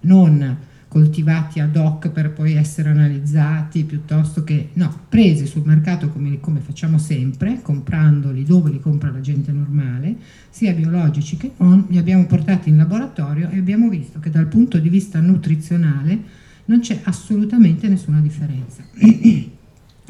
non 0.00 0.56
coltivati 0.88 1.60
ad 1.60 1.76
hoc 1.76 2.08
per 2.08 2.32
poi 2.32 2.54
essere 2.54 2.88
analizzati 2.88 3.84
piuttosto 3.84 4.42
che 4.42 4.70
no, 4.72 5.02
presi 5.08 5.46
sul 5.46 5.62
mercato 5.64 6.08
come, 6.08 6.40
come, 6.40 6.58
facciamo 6.58 6.98
sempre, 6.98 7.62
comprandoli 7.62 8.42
dove 8.42 8.72
li 8.72 8.80
compra 8.80 9.12
la 9.12 9.20
gente 9.20 9.52
normale, 9.52 10.16
sia 10.50 10.72
biologici 10.72 11.36
che 11.36 11.52
non, 11.58 11.86
li 11.90 11.98
abbiamo 11.98 12.26
portati 12.26 12.70
in 12.70 12.76
laboratorio 12.76 13.50
e 13.50 13.58
abbiamo 13.58 13.88
visto 13.88 14.18
che 14.18 14.30
dal 14.30 14.46
punto 14.46 14.78
di 14.78 14.88
vista 14.88 15.20
nutrizionale 15.20 16.42
non 16.66 16.80
c'è 16.80 17.00
assolutamente 17.04 17.88
nessuna 17.88 18.20
differenza. 18.20 18.82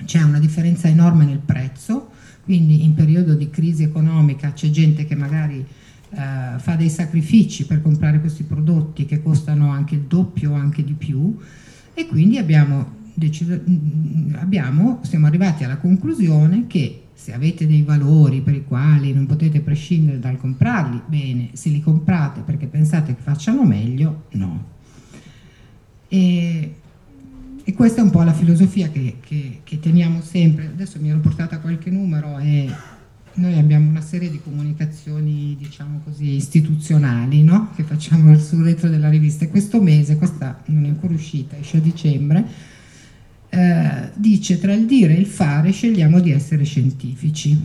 c'è 0.04 0.22
una 0.22 0.38
differenza 0.38 0.88
enorme 0.88 1.24
nel 1.24 1.38
prezzo, 1.38 2.10
quindi 2.42 2.84
in 2.84 2.94
periodo 2.94 3.34
di 3.34 3.50
crisi 3.50 3.82
economica 3.82 4.52
c'è 4.52 4.70
gente 4.70 5.04
che 5.04 5.14
magari 5.14 5.64
eh, 6.10 6.58
fa 6.58 6.74
dei 6.76 6.90
sacrifici 6.90 7.66
per 7.66 7.80
comprare 7.80 8.20
questi 8.20 8.42
prodotti 8.42 9.06
che 9.06 9.22
costano 9.22 9.70
anche 9.70 9.94
il 9.94 10.02
doppio 10.02 10.52
o 10.52 10.54
anche 10.54 10.84
di 10.84 10.92
più 10.92 11.36
e 11.94 12.06
quindi 12.06 12.38
abbiamo, 12.38 13.02
deciso, 13.14 13.58
mm, 13.68 14.34
abbiamo, 14.34 15.00
siamo 15.02 15.26
arrivati 15.26 15.64
alla 15.64 15.76
conclusione 15.76 16.66
che 16.66 17.00
se 17.14 17.32
avete 17.32 17.66
dei 17.66 17.82
valori 17.82 18.42
per 18.42 18.54
i 18.54 18.64
quali 18.64 19.12
non 19.12 19.26
potete 19.26 19.60
prescindere 19.60 20.18
dal 20.18 20.36
comprarli, 20.36 21.00
bene, 21.06 21.50
se 21.52 21.70
li 21.70 21.80
comprate 21.80 22.42
perché 22.42 22.66
pensate 22.66 23.14
che 23.14 23.22
facciano 23.22 23.64
meglio, 23.64 24.24
no. 24.32 24.72
E, 26.14 26.74
e 27.64 27.72
questa 27.72 28.00
è 28.00 28.04
un 28.04 28.10
po' 28.10 28.22
la 28.22 28.32
filosofia 28.32 28.88
che, 28.88 29.16
che, 29.20 29.60
che 29.64 29.80
teniamo 29.80 30.22
sempre. 30.22 30.66
Adesso 30.66 31.00
mi 31.00 31.08
ero 31.08 31.18
portata 31.18 31.58
qualche 31.58 31.90
numero 31.90 32.38
e 32.38 32.70
noi 33.34 33.58
abbiamo 33.58 33.88
una 33.88 34.00
serie 34.00 34.30
di 34.30 34.40
comunicazioni, 34.40 35.56
diciamo 35.58 36.02
così, 36.04 36.36
istituzionali, 36.36 37.42
no? 37.42 37.70
che 37.74 37.82
facciamo 37.82 38.38
sul 38.38 38.62
retro 38.62 38.88
della 38.88 39.08
rivista. 39.08 39.44
E 39.44 39.48
questo 39.48 39.82
mese, 39.82 40.16
questa 40.16 40.62
non 40.66 40.84
è 40.84 40.88
ancora 40.88 41.14
uscita, 41.14 41.56
esce 41.58 41.78
a 41.78 41.80
dicembre, 41.80 42.44
eh, 43.48 44.10
dice 44.14 44.60
tra 44.60 44.72
il 44.72 44.86
dire 44.86 45.16
e 45.16 45.18
il 45.18 45.26
fare 45.26 45.72
scegliamo 45.72 46.20
di 46.20 46.30
essere 46.30 46.62
scientifici. 46.62 47.60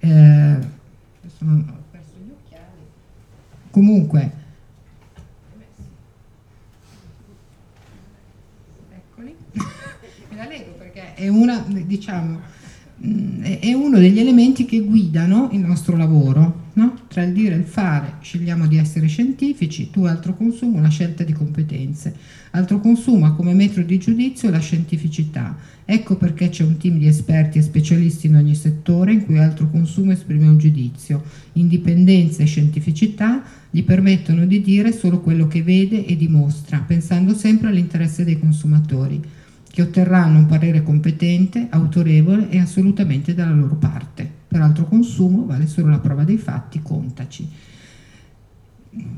Non, 0.00 1.64
ho 1.68 1.82
perso 1.90 2.14
gli 2.24 2.30
occhiali. 2.30 2.64
Comunque, 3.70 4.39
leggo 10.46 10.72
perché 10.78 11.14
è 11.14 11.28
una, 11.28 11.64
diciamo, 11.68 12.40
Mm, 13.02 13.42
è 13.42 13.72
uno 13.72 13.98
degli 13.98 14.18
elementi 14.18 14.66
che 14.66 14.80
guidano 14.80 15.48
il 15.52 15.60
nostro 15.60 15.96
lavoro, 15.96 16.68
no? 16.74 16.98
tra 17.08 17.22
il 17.22 17.32
dire 17.32 17.54
e 17.54 17.58
il 17.58 17.64
fare. 17.64 18.16
Scegliamo 18.20 18.66
di 18.66 18.76
essere 18.76 19.06
scientifici, 19.06 19.88
tu 19.90 20.04
altro 20.04 20.36
consumo, 20.36 20.76
una 20.76 20.90
scelta 20.90 21.24
di 21.24 21.32
competenze. 21.32 22.14
Altro 22.50 22.78
consumo 22.78 23.24
ha 23.24 23.34
come 23.34 23.54
metro 23.54 23.82
di 23.82 23.96
giudizio 23.96 24.50
la 24.50 24.58
scientificità. 24.58 25.56
Ecco 25.86 26.16
perché 26.16 26.50
c'è 26.50 26.62
un 26.62 26.76
team 26.76 26.98
di 26.98 27.06
esperti 27.06 27.56
e 27.56 27.62
specialisti 27.62 28.26
in 28.26 28.36
ogni 28.36 28.54
settore 28.54 29.12
in 29.12 29.24
cui 29.24 29.38
altro 29.38 29.70
consumo 29.70 30.12
esprime 30.12 30.48
un 30.48 30.58
giudizio. 30.58 31.22
Indipendenza 31.54 32.42
e 32.42 32.46
scientificità 32.46 33.42
gli 33.70 33.82
permettono 33.82 34.44
di 34.44 34.60
dire 34.60 34.92
solo 34.92 35.20
quello 35.20 35.46
che 35.46 35.62
vede 35.62 36.04
e 36.04 36.16
dimostra, 36.16 36.84
pensando 36.86 37.34
sempre 37.34 37.68
all'interesse 37.68 38.24
dei 38.24 38.38
consumatori 38.38 39.38
che 39.70 39.82
otterranno 39.82 40.38
un 40.38 40.46
parere 40.46 40.82
competente, 40.82 41.68
autorevole 41.70 42.50
e 42.50 42.58
assolutamente 42.58 43.34
dalla 43.34 43.54
loro 43.54 43.76
parte. 43.76 44.28
Per 44.48 44.60
altro 44.60 44.84
consumo 44.84 45.46
vale 45.46 45.66
solo 45.66 45.88
la 45.88 46.00
prova 46.00 46.24
dei 46.24 46.38
fatti, 46.38 46.80
contaci. 46.82 47.48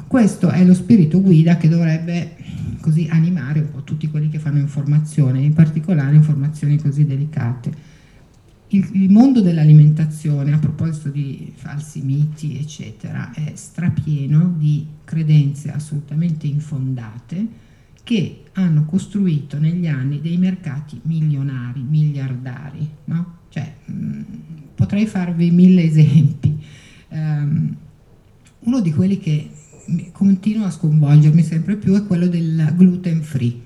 Questo 0.07 0.51
è 0.51 0.63
lo 0.65 0.75
spirito 0.75 1.23
guida 1.23 1.57
che 1.57 1.69
dovrebbe 1.69 2.37
così 2.81 3.09
animare 3.11 3.61
un 3.61 3.71
po' 3.71 3.83
tutti 3.83 4.11
quelli 4.11 4.29
che 4.29 4.39
fanno 4.39 4.59
informazione, 4.59 5.41
in 5.41 5.55
particolare 5.55 6.15
informazioni 6.15 6.79
così 6.79 7.07
delicate. 7.07 7.91
Il, 8.69 8.89
il 8.93 9.11
mondo 9.11 9.41
dell'alimentazione, 9.41 10.53
a 10.53 10.59
proposito 10.59 11.09
di 11.09 11.53
falsi 11.55 12.03
miti, 12.03 12.59
eccetera, 12.59 13.33
è 13.33 13.53
strapieno 13.55 14.55
di 14.59 14.87
credenze 15.05 15.71
assolutamente 15.71 16.47
infondate, 16.47 17.47
che 18.03 18.43
hanno 18.55 18.85
costruito 18.85 19.59
negli 19.59 19.87
anni 19.87 20.21
dei 20.21 20.37
mercati 20.37 21.01
milionari, 21.05 21.83
miliardari. 21.83 22.89
No? 23.05 23.39
Cioè, 23.49 23.75
mm, 23.91 24.23
potrei 24.75 25.07
farvi 25.07 25.51
mille 25.51 25.85
esempi. 25.85 26.59
Um, 27.09 27.77
uno 28.61 28.81
di 28.81 28.93
quelli 28.93 29.19
che 29.19 29.51
continua 30.13 30.67
a 30.67 30.71
sconvolgermi 30.71 31.43
sempre 31.43 31.77
più 31.77 31.95
è 31.95 32.07
quello 32.07 32.27
del 32.27 32.73
gluten 32.77 33.23
free. 33.23 33.61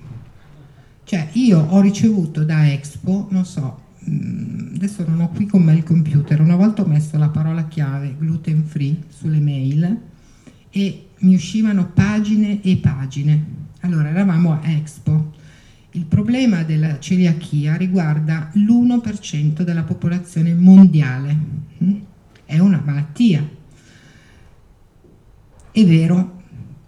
Cioè, 1.03 1.29
io 1.33 1.59
ho 1.59 1.79
ricevuto 1.81 2.43
da 2.43 2.69
Expo, 2.71 3.27
non 3.31 3.45
so, 3.45 3.81
mm, 4.09 4.75
adesso 4.75 5.05
non 5.07 5.21
ho 5.21 5.29
qui 5.29 5.45
con 5.45 5.63
me 5.63 5.73
il 5.73 5.83
computer, 5.83 6.41
una 6.41 6.55
volta 6.55 6.81
ho 6.81 6.87
messo 6.87 7.17
la 7.17 7.29
parola 7.29 7.67
chiave 7.67 8.15
gluten 8.17 8.63
free 8.63 9.03
sulle 9.07 9.39
mail 9.39 9.99
e 10.69 11.07
mi 11.19 11.33
uscivano 11.33 11.89
pagine 11.93 12.61
e 12.61 12.77
pagine 12.77 13.65
allora, 13.81 14.09
eravamo 14.09 14.53
a 14.53 14.61
Expo. 14.69 15.33
Il 15.91 16.05
problema 16.05 16.63
della 16.63 16.99
celiachia 16.99 17.75
riguarda 17.75 18.49
l'1% 18.53 19.61
della 19.61 19.83
popolazione 19.83 20.53
mondiale. 20.53 21.37
Mm? 21.83 21.95
È 22.45 22.59
una 22.59 22.81
malattia. 22.83 23.47
È 25.71 25.85
vero, 25.85 26.41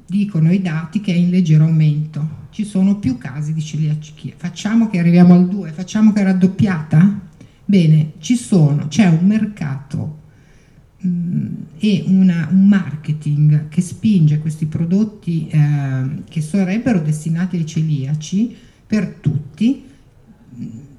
dicono 0.05 0.51
i 0.51 0.62
dati 0.62 1.00
che 1.00 1.13
è 1.13 1.15
in 1.15 1.29
leggero 1.29 1.65
aumento. 1.65 2.38
ci 2.50 2.65
sono 2.65 2.98
più 2.98 3.17
casi 3.17 3.53
di 3.53 3.62
celiachia. 3.62 4.34
Facciamo 4.36 4.89
che 4.89 5.00
arriviamo 5.00 5.34
al 5.34 5.48
2, 5.48 5.72
facciamo 5.72 6.12
che 6.12 6.22
è 6.22 6.24
raddoppiata? 6.24 7.27
Bene, 7.63 8.13
ci 8.17 8.36
sono, 8.36 8.88
c'è 8.88 9.05
un 9.08 9.25
mercato 9.25 10.18
e 11.01 12.03
una, 12.08 12.50
un 12.51 12.68
marketing 12.68 13.70
che 13.70 13.82
spinge 13.82 14.39
questi 14.39 14.65
prodotti 14.65 15.48
eh, 15.48 16.24
che 16.27 16.41
sarebbero 16.41 17.00
destinati 17.00 17.56
ai 17.56 17.65
celiaci 17.65 18.56
per 18.86 19.18
tutti. 19.22 19.86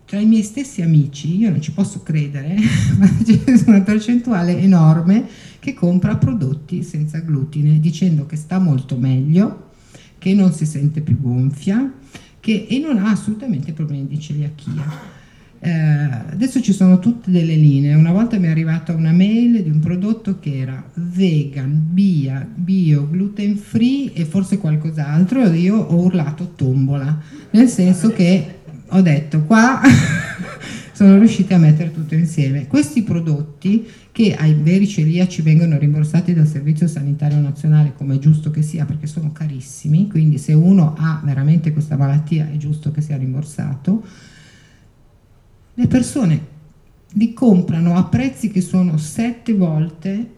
Tra 0.07 0.19
i 0.19 0.26
miei 0.26 0.42
stessi 0.42 0.83
amici, 0.83 1.37
io 1.37 1.50
non 1.50 1.61
ci 1.61 1.73
posso 1.73 2.02
credere, 2.02 2.57
ma 2.99 3.09
c'è 3.23 3.62
una 3.66 3.83
percentuale 3.83 4.59
enorme 4.59 5.25
che 5.61 5.75
compra 5.75 6.16
prodotti 6.16 6.83
senza 6.83 7.19
glutine 7.21 7.78
dicendo 7.78 8.26
che 8.26 8.37
sta 8.37 8.59
molto 8.59 8.97
meglio, 8.97 9.69
che 10.19 10.35
non 10.35 10.52
si 10.52 10.66
sente 10.66 11.00
più 11.02 11.21
gonfia 11.21 11.92
che, 12.40 12.66
e 12.69 12.78
non 12.78 12.99
ha 12.99 13.11
assolutamente 13.11 13.73
problemi 13.73 14.09
di 14.09 14.19
celiachia. 14.19 15.19
Eh, 15.62 15.70
adesso 15.70 16.62
ci 16.62 16.72
sono 16.72 16.98
tutte 16.98 17.30
delle 17.30 17.54
linee. 17.54 17.94
Una 17.94 18.12
volta 18.12 18.38
mi 18.38 18.46
è 18.46 18.50
arrivata 18.50 18.94
una 18.94 19.12
mail 19.12 19.62
di 19.62 19.68
un 19.68 19.78
prodotto 19.78 20.38
che 20.40 20.58
era 20.58 20.82
vegan, 20.94 21.88
bio, 21.90 22.46
bio 22.54 23.06
gluten 23.10 23.56
free 23.56 24.12
e 24.14 24.24
forse 24.24 24.56
qualcos'altro 24.56 25.44
e 25.44 25.58
io 25.58 25.76
ho 25.76 25.96
urlato 25.96 26.52
tombola, 26.56 27.20
nel 27.50 27.68
senso 27.68 28.10
che 28.10 28.60
ho 28.88 29.00
detto 29.02 29.42
qua 29.42 29.82
sono 30.94 31.18
riusciti 31.18 31.52
a 31.52 31.58
mettere 31.58 31.92
tutto 31.92 32.14
insieme. 32.14 32.66
Questi 32.66 33.02
prodotti 33.02 33.86
che 34.12 34.34
ai 34.34 34.54
veri 34.54 34.88
celiaci 34.88 35.42
vengono 35.42 35.76
rimborsati 35.76 36.32
dal 36.32 36.46
Servizio 36.46 36.88
Sanitario 36.88 37.38
Nazionale 37.38 37.92
come 37.94 38.14
è 38.14 38.18
giusto 38.18 38.50
che 38.50 38.62
sia 38.62 38.86
perché 38.86 39.06
sono 39.06 39.30
carissimi, 39.30 40.08
quindi 40.08 40.38
se 40.38 40.54
uno 40.54 40.94
ha 40.96 41.20
veramente 41.22 41.70
questa 41.72 41.98
malattia 41.98 42.48
è 42.50 42.56
giusto 42.56 42.90
che 42.90 43.02
sia 43.02 43.18
rimborsato 43.18 44.02
le 45.80 45.87
persone 45.87 46.46
li 47.14 47.32
comprano 47.32 47.96
a 47.96 48.04
prezzi 48.04 48.50
che 48.50 48.60
sono 48.60 48.99
sette 48.99 49.54
volte, 49.54 50.34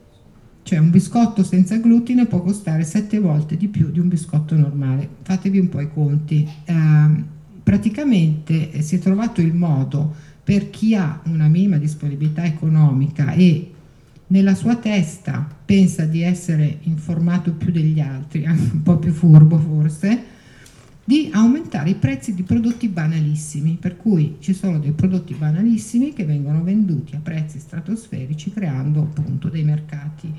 cioè 0.62 0.78
un 0.78 0.90
biscotto 0.90 1.42
senza 1.42 1.76
glutine 1.78 2.26
può 2.26 2.42
costare 2.42 2.84
sette 2.84 3.18
volte 3.18 3.56
di 3.56 3.66
più 3.66 3.90
di 3.90 3.98
un 3.98 4.06
biscotto 4.06 4.54
normale. 4.54 5.08
Fatevi 5.22 5.58
un 5.58 5.68
po' 5.68 5.80
i 5.80 5.90
conti. 5.92 6.48
Eh, 6.64 7.24
praticamente 7.60 8.80
si 8.82 8.94
è 8.94 8.98
trovato 9.00 9.40
il 9.40 9.52
modo 9.52 10.14
per 10.44 10.70
chi 10.70 10.94
ha 10.94 11.20
una 11.24 11.48
minima 11.48 11.76
disponibilità 11.76 12.44
economica 12.44 13.32
e 13.32 13.72
nella 14.28 14.54
sua 14.54 14.76
testa 14.76 15.44
pensa 15.64 16.04
di 16.04 16.22
essere 16.22 16.78
informato 16.82 17.52
più 17.52 17.72
degli 17.72 17.98
altri, 17.98 18.46
anche 18.46 18.70
un 18.74 18.82
po' 18.82 18.96
più 18.96 19.12
furbo 19.12 19.58
forse, 19.58 20.24
di 21.04 21.30
aumentare 21.32 21.90
i 21.90 21.94
prezzi 21.94 22.34
di 22.34 22.42
prodotti 22.42 22.88
banalissimi, 22.88 23.76
per 23.80 23.96
cui 23.96 24.36
ci 24.38 24.54
sono 24.54 24.78
dei 24.78 24.92
prodotti 24.92 25.34
banalissimi 25.34 26.12
che 26.12 26.24
vengono 26.24 26.62
venduti 26.62 27.16
a 27.16 27.20
prezzi 27.20 27.58
stratosferici 27.58 28.52
creando 28.52 29.00
appunto 29.00 29.48
dei 29.48 29.64
mercati. 29.64 30.32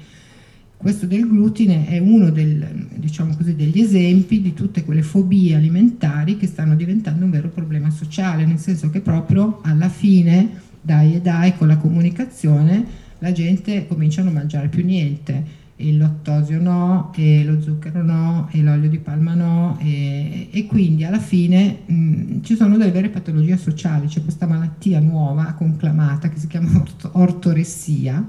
Questo 0.78 1.06
del 1.06 1.28
glutine 1.28 1.88
è 1.88 2.00
uno 2.00 2.30
del, 2.30 2.88
diciamo 2.96 3.36
così, 3.36 3.56
degli 3.56 3.80
esempi 3.80 4.42
di 4.42 4.54
tutte 4.54 4.84
quelle 4.84 5.02
fobie 5.02 5.56
alimentari 5.56 6.38
che 6.38 6.48
stanno 6.48 6.76
diventando 6.76 7.24
un 7.24 7.32
vero 7.32 7.50
problema 7.50 7.90
sociale, 7.90 8.46
nel 8.46 8.60
senso 8.60 8.90
che 8.90 9.00
proprio 9.00 9.60
alla 9.64 9.90
fine, 9.90 10.62
dai 10.82 11.16
e 11.16 11.22
dai, 11.22 11.56
con 11.56 11.68
la 11.68 11.78
comunicazione, 11.78 12.86
la 13.20 13.32
gente 13.32 13.88
comincia 13.88 14.22
a 14.22 14.24
non 14.26 14.34
mangiare 14.34 14.68
più 14.68 14.84
niente 14.84 15.62
il 15.78 15.98
lattosio 15.98 16.62
no, 16.62 17.12
e 17.16 17.44
lo 17.44 17.60
zucchero 17.62 18.04
no, 18.04 18.48
e 18.52 18.62
l'olio 18.62 18.90
di 18.90 19.00
palma 19.00 19.34
no, 19.34 19.78
e, 19.82 20.50
e 20.52 20.66
quindi 20.68 21.04
alla 21.04 21.20
fine 21.20 21.80
mh, 21.86 22.42
ci 22.42 22.56
sono 22.56 22.78
delle 22.78 22.92
vere 22.92 23.10
patologie 23.10 23.58
sociali, 23.58 24.08
c'è 24.08 24.22
questa 24.22 24.46
malattia 24.46 25.00
nuova, 25.00 25.54
conclamata, 25.54 26.30
che 26.30 26.38
si 26.38 26.48
chiama 26.48 26.70
ort- 26.78 27.10
ortoressia, 27.14 28.24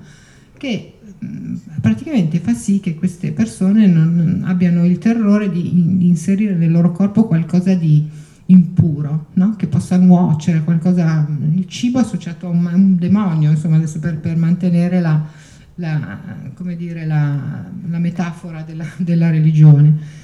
che 0.57 0.99
mh, 1.19 1.55
praticamente 1.81 2.39
fa 2.39 2.55
sì 2.55 2.81
che 2.81 2.95
queste 2.95 3.33
persone 3.33 3.87
non 3.87 4.43
abbiano 4.47 4.85
il 4.87 4.99
terrore 4.99 5.51
di, 5.51 5.97
di 5.99 6.09
inserire 6.09 6.55
nel 6.55 6.71
loro 6.71 6.93
corpo 6.93 7.27
qualcosa 7.27 7.75
di 7.75 8.23
impuro, 8.47 9.27
no? 9.35 9.55
che 9.57 9.67
possa 9.67 9.97
nuocere, 9.97 10.65
qualcosa, 10.65 11.27
il 11.55 11.67
cibo 11.67 11.99
associato 11.99 12.47
a 12.47 12.51
un, 12.51 12.69
un 12.73 12.97
demonio, 12.97 13.51
insomma, 13.51 13.77
adesso 13.77 13.99
per, 13.99 14.19
per 14.19 14.37
mantenere 14.37 15.01
la 15.01 15.43
la, 15.77 16.21
dire, 16.77 17.07
la, 17.07 17.71
la 17.89 17.99
metafora 17.99 18.63
della, 18.63 18.87
della, 18.99 19.31
religione. 19.31 20.23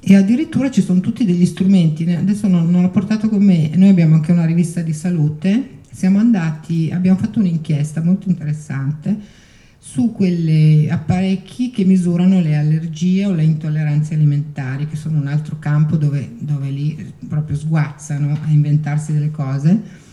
E 0.00 0.14
addirittura 0.14 0.70
ci 0.70 0.82
sono 0.82 1.00
tutti 1.00 1.24
degli 1.24 1.46
strumenti, 1.46 2.10
adesso 2.12 2.46
non, 2.46 2.70
non 2.70 2.82
l'ho 2.82 2.90
portato 2.90 3.28
con 3.28 3.42
me, 3.42 3.70
noi 3.74 3.88
abbiamo 3.88 4.14
anche 4.14 4.32
una 4.32 4.44
rivista 4.44 4.80
di 4.80 4.92
salute, 4.92 5.76
siamo 5.90 6.18
andati, 6.18 6.90
abbiamo 6.92 7.18
fatto 7.18 7.40
un'inchiesta 7.40 8.02
molto 8.02 8.28
interessante 8.28 9.16
su 9.80 10.12
quegli 10.12 10.86
apparecchi 10.88 11.70
che 11.70 11.84
misurano 11.84 12.40
le 12.40 12.56
allergie 12.56 13.24
o 13.24 13.32
le 13.32 13.44
intolleranze 13.44 14.14
alimentari, 14.14 14.86
che 14.86 14.96
sono 14.96 15.18
un 15.18 15.26
altro 15.26 15.56
campo 15.58 15.96
dove, 15.96 16.34
dove 16.38 16.68
lì 16.68 17.12
proprio 17.26 17.56
sguazzano 17.56 18.38
a 18.44 18.50
inventarsi 18.50 19.14
delle 19.14 19.30
cose. 19.30 20.06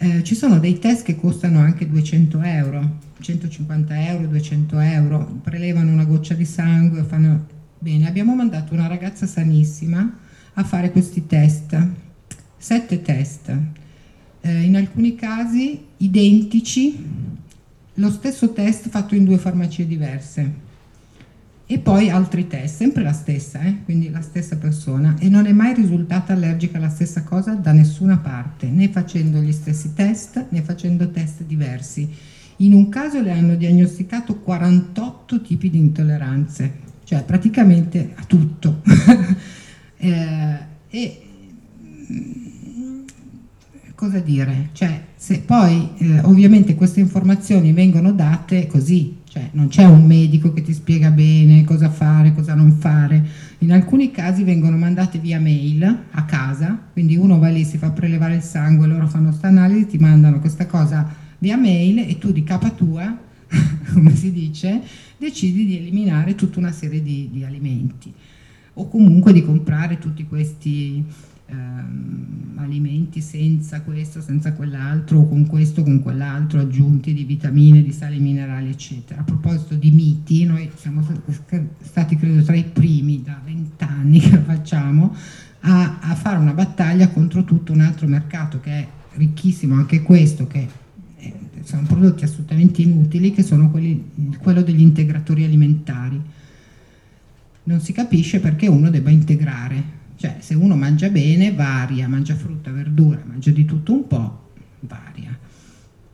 Eh, 0.00 0.22
ci 0.22 0.36
sono 0.36 0.60
dei 0.60 0.78
test 0.78 1.02
che 1.02 1.16
costano 1.16 1.58
anche 1.58 1.88
200 1.88 2.40
euro, 2.40 2.98
150 3.20 4.06
euro, 4.06 4.26
200 4.28 4.78
euro, 4.78 5.40
prelevano 5.42 5.90
una 5.92 6.04
goccia 6.04 6.34
di 6.34 6.44
sangue, 6.44 7.02
fanno... 7.02 7.56
Bene, 7.80 8.08
abbiamo 8.08 8.34
mandato 8.34 8.74
una 8.74 8.86
ragazza 8.86 9.26
sanissima 9.26 10.18
a 10.54 10.64
fare 10.64 10.90
questi 10.90 11.26
test, 11.26 11.76
sette 12.56 13.02
test, 13.02 13.56
eh, 14.40 14.62
in 14.62 14.74
alcuni 14.74 15.14
casi 15.14 15.84
identici, 15.98 17.04
lo 17.94 18.10
stesso 18.10 18.52
test 18.52 18.88
fatto 18.88 19.14
in 19.14 19.24
due 19.24 19.38
farmacie 19.38 19.86
diverse 19.86 20.66
e 21.70 21.78
poi 21.78 22.08
altri 22.08 22.46
test, 22.46 22.76
sempre 22.76 23.02
la 23.02 23.12
stessa, 23.12 23.60
eh? 23.60 23.82
quindi 23.84 24.08
la 24.08 24.22
stessa 24.22 24.56
persona 24.56 25.16
e 25.18 25.28
non 25.28 25.44
è 25.44 25.52
mai 25.52 25.74
risultata 25.74 26.32
allergica 26.32 26.78
alla 26.78 26.88
stessa 26.88 27.24
cosa 27.24 27.52
da 27.52 27.72
nessuna 27.72 28.16
parte, 28.16 28.68
né 28.68 28.88
facendo 28.88 29.38
gli 29.42 29.52
stessi 29.52 29.92
test 29.92 30.46
né 30.48 30.62
facendo 30.62 31.10
test 31.10 31.42
diversi. 31.42 32.08
In 32.60 32.72
un 32.72 32.88
caso 32.88 33.20
le 33.20 33.32
hanno 33.32 33.54
diagnosticato 33.54 34.36
48 34.36 35.42
tipi 35.42 35.68
di 35.68 35.76
intolleranze, 35.76 36.72
cioè 37.04 37.22
praticamente 37.24 38.14
a 38.14 38.24
tutto. 38.24 38.80
eh, 39.98 40.58
e 40.88 41.22
mm, 42.10 43.00
cosa 43.94 44.20
dire? 44.20 44.70
Cioè, 44.72 45.02
se 45.14 45.40
poi 45.40 45.90
eh, 45.98 46.20
ovviamente 46.20 46.74
queste 46.74 47.00
informazioni 47.00 47.74
vengono 47.74 48.12
date 48.12 48.66
così, 48.66 49.17
cioè 49.38 49.48
non 49.52 49.68
c'è 49.68 49.84
un 49.84 50.04
medico 50.04 50.52
che 50.52 50.62
ti 50.62 50.72
spiega 50.72 51.10
bene 51.10 51.64
cosa 51.64 51.88
fare, 51.88 52.34
cosa 52.34 52.54
non 52.54 52.72
fare. 52.72 53.24
In 53.58 53.72
alcuni 53.72 54.10
casi 54.10 54.42
vengono 54.42 54.76
mandate 54.76 55.18
via 55.18 55.38
mail 55.38 55.82
a 56.10 56.24
casa, 56.24 56.78
quindi 56.92 57.16
uno 57.16 57.38
va 57.38 57.48
lì, 57.48 57.64
si 57.64 57.78
fa 57.78 57.90
prelevare 57.90 58.36
il 58.36 58.42
sangue, 58.42 58.86
loro 58.86 59.06
fanno 59.06 59.28
questa 59.28 59.48
analisi, 59.48 59.86
ti 59.86 59.98
mandano 59.98 60.40
questa 60.40 60.66
cosa 60.66 61.08
via 61.38 61.56
mail 61.56 61.98
e 62.00 62.18
tu 62.18 62.32
di 62.32 62.42
capa 62.42 62.70
tua, 62.70 63.16
come 63.92 64.14
si 64.14 64.32
dice, 64.32 64.80
decidi 65.16 65.64
di 65.64 65.76
eliminare 65.78 66.34
tutta 66.34 66.58
una 66.58 66.72
serie 66.72 67.02
di, 67.02 67.28
di 67.32 67.44
alimenti 67.44 68.12
o 68.74 68.88
comunque 68.88 69.32
di 69.32 69.44
comprare 69.44 69.98
tutti 69.98 70.24
questi 70.26 71.04
ehm, 71.48 72.52
alimenti 72.56 73.20
senza 73.20 73.82
questo, 73.82 74.20
senza 74.20 74.52
quell'altro, 74.52 75.26
con 75.26 75.46
questo, 75.46 75.82
con 75.82 76.00
quell'altro, 76.00 76.60
aggiunti 76.60 77.12
di 77.12 77.24
vitamine, 77.24 77.82
di 77.82 77.92
sali 77.92 78.18
minerali, 78.18 78.70
eccetera. 78.70 79.20
A 79.20 79.24
proposito 79.24 79.74
di 79.74 79.90
miti, 79.90 80.44
noi 80.44 80.70
siamo 80.74 81.06
stati 81.80 82.16
credo 82.16 82.42
tra 82.42 82.54
i 82.54 82.64
primi 82.64 83.22
da 83.22 83.40
vent'anni 83.44 84.20
che 84.20 84.30
lo 84.36 84.42
facciamo 84.42 85.14
a, 85.60 85.98
a 86.00 86.14
fare 86.14 86.38
una 86.38 86.52
battaglia 86.52 87.08
contro 87.08 87.44
tutto 87.44 87.72
un 87.72 87.80
altro 87.80 88.06
mercato 88.06 88.60
che 88.60 88.70
è 88.70 88.88
ricchissimo, 89.14 89.74
anche 89.74 90.02
questo 90.02 90.46
che 90.46 90.86
sono 91.64 91.82
prodotti 91.82 92.24
assolutamente 92.24 92.80
inutili 92.82 93.32
che 93.32 93.42
sono 93.42 93.70
quelli, 93.70 94.02
quello 94.38 94.62
degli 94.62 94.80
integratori 94.80 95.44
alimentari. 95.44 96.20
Non 97.64 97.80
si 97.80 97.92
capisce 97.92 98.40
perché 98.40 98.66
uno 98.66 98.88
debba 98.88 99.10
integrare, 99.10 99.82
cioè 100.18 100.38
se 100.40 100.54
uno 100.54 100.74
mangia 100.74 101.08
bene 101.10 101.52
varia, 101.52 102.08
mangia 102.08 102.34
frutta, 102.34 102.72
verdura, 102.72 103.22
mangia 103.24 103.52
di 103.52 103.64
tutto 103.64 103.92
un 103.92 104.06
po', 104.08 104.50
varia. 104.80 105.36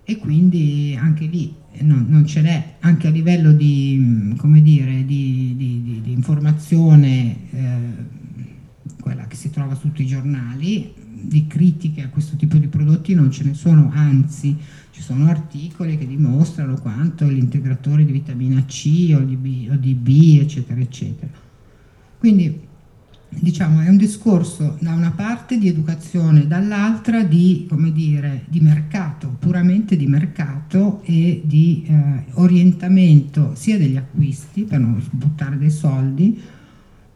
E 0.04 0.18
quindi 0.18 0.94
anche 1.00 1.24
lì 1.24 1.54
non, 1.80 2.04
non 2.08 2.26
ce 2.26 2.42
n'è, 2.42 2.74
anche 2.80 3.06
a 3.06 3.10
livello 3.10 3.52
di, 3.52 4.36
dire, 4.60 5.06
di, 5.06 5.54
di, 5.56 6.00
di 6.02 6.12
informazione, 6.12 7.36
eh, 7.50 7.78
quella 9.00 9.26
che 9.26 9.36
si 9.36 9.48
trova 9.48 9.74
su 9.74 9.88
tutti 9.88 10.02
i 10.02 10.06
giornali, 10.06 10.92
di 11.22 11.46
critiche 11.46 12.02
a 12.02 12.10
questo 12.10 12.36
tipo 12.36 12.58
di 12.58 12.66
prodotti 12.68 13.14
non 13.14 13.30
ce 13.30 13.44
ne 13.44 13.54
sono, 13.54 13.90
anzi 13.94 14.54
ci 14.90 15.00
sono 15.00 15.24
articoli 15.28 15.96
che 15.96 16.06
dimostrano 16.06 16.78
quanto 16.78 17.26
l'integratore 17.26 18.04
di 18.04 18.12
vitamina 18.12 18.62
C 18.66 19.14
o 19.16 19.20
di 19.20 19.36
B, 19.36 19.68
o 19.70 19.76
di 19.76 19.94
B 19.94 20.38
eccetera, 20.42 20.78
eccetera. 20.78 21.32
Quindi 22.18 22.63
diciamo, 23.40 23.80
è 23.80 23.88
un 23.88 23.96
discorso 23.96 24.76
da 24.80 24.92
una 24.92 25.10
parte 25.10 25.58
di 25.58 25.68
educazione, 25.68 26.46
dall'altra 26.46 27.22
di, 27.22 27.68
dire, 27.92 28.44
di 28.48 28.60
mercato, 28.60 29.36
puramente 29.38 29.96
di 29.96 30.06
mercato 30.06 31.02
e 31.04 31.42
di 31.44 31.84
eh, 31.86 32.24
orientamento 32.34 33.54
sia 33.54 33.78
degli 33.78 33.96
acquisti, 33.96 34.62
per 34.62 34.78
non 34.78 35.02
buttare 35.10 35.58
dei 35.58 35.70
soldi, 35.70 36.40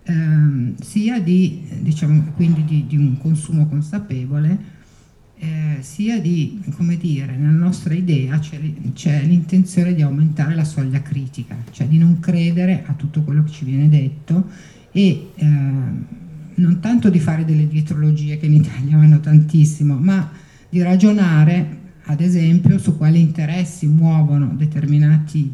ehm, 0.05 0.75
sia 0.81 1.21
di, 1.21 1.63
diciamo, 1.81 2.33
quindi 2.35 2.65
di, 2.65 2.87
di 2.87 2.97
un 2.97 3.19
consumo 3.19 3.67
consapevole, 3.67 4.77
eh, 5.41 5.77
sia 5.81 6.21
di, 6.21 6.61
come 6.75 6.97
dire, 6.97 7.37
nella 7.37 7.57
nostra 7.57 7.95
idea 7.95 8.39
c'è, 8.39 8.61
c'è, 8.93 9.23
l'intenzione 9.23 9.95
di 9.95 10.03
aumentare 10.03 10.55
la 10.55 10.65
soglia 10.65 11.01
critica, 11.01 11.57
cioè 11.71 11.87
di 11.87 11.99
non 11.99 12.19
credere 12.19 12.83
a 12.87 12.93
tutto 12.95 13.23
quello 13.23 13.45
che 13.45 13.51
ci 13.51 13.65
viene 13.65 13.89
detto 13.89 14.77
e 14.99 15.31
eh, 15.37 15.47
non 15.47 16.79
tanto 16.81 17.09
di 17.09 17.21
fare 17.21 17.45
delle 17.45 17.69
dietrologie 17.69 18.37
che 18.37 18.47
in 18.47 18.55
Italia 18.55 18.97
vanno 18.97 19.21
tantissimo, 19.21 19.95
ma 19.95 20.29
di 20.69 20.83
ragionare 20.83 21.77
ad 22.03 22.21
esempio 22.21 22.79
su 22.79 22.97
quali 22.97 23.21
interessi 23.21 23.87
muovono 23.87 24.55
determinate 24.57 25.51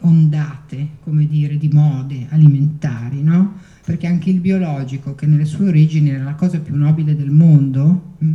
ondate, 0.00 0.88
come 1.04 1.26
dire, 1.26 1.56
di 1.56 1.68
mode 1.68 2.26
alimentari, 2.28 3.22
no? 3.22 3.54
Perché 3.82 4.06
anche 4.06 4.28
il 4.28 4.40
biologico, 4.40 5.14
che 5.14 5.26
nelle 5.26 5.46
sue 5.46 5.68
origini 5.68 6.10
era 6.10 6.24
la 6.24 6.34
cosa 6.34 6.58
più 6.58 6.76
nobile 6.76 7.16
del 7.16 7.30
mondo, 7.30 8.16
mh, 8.18 8.30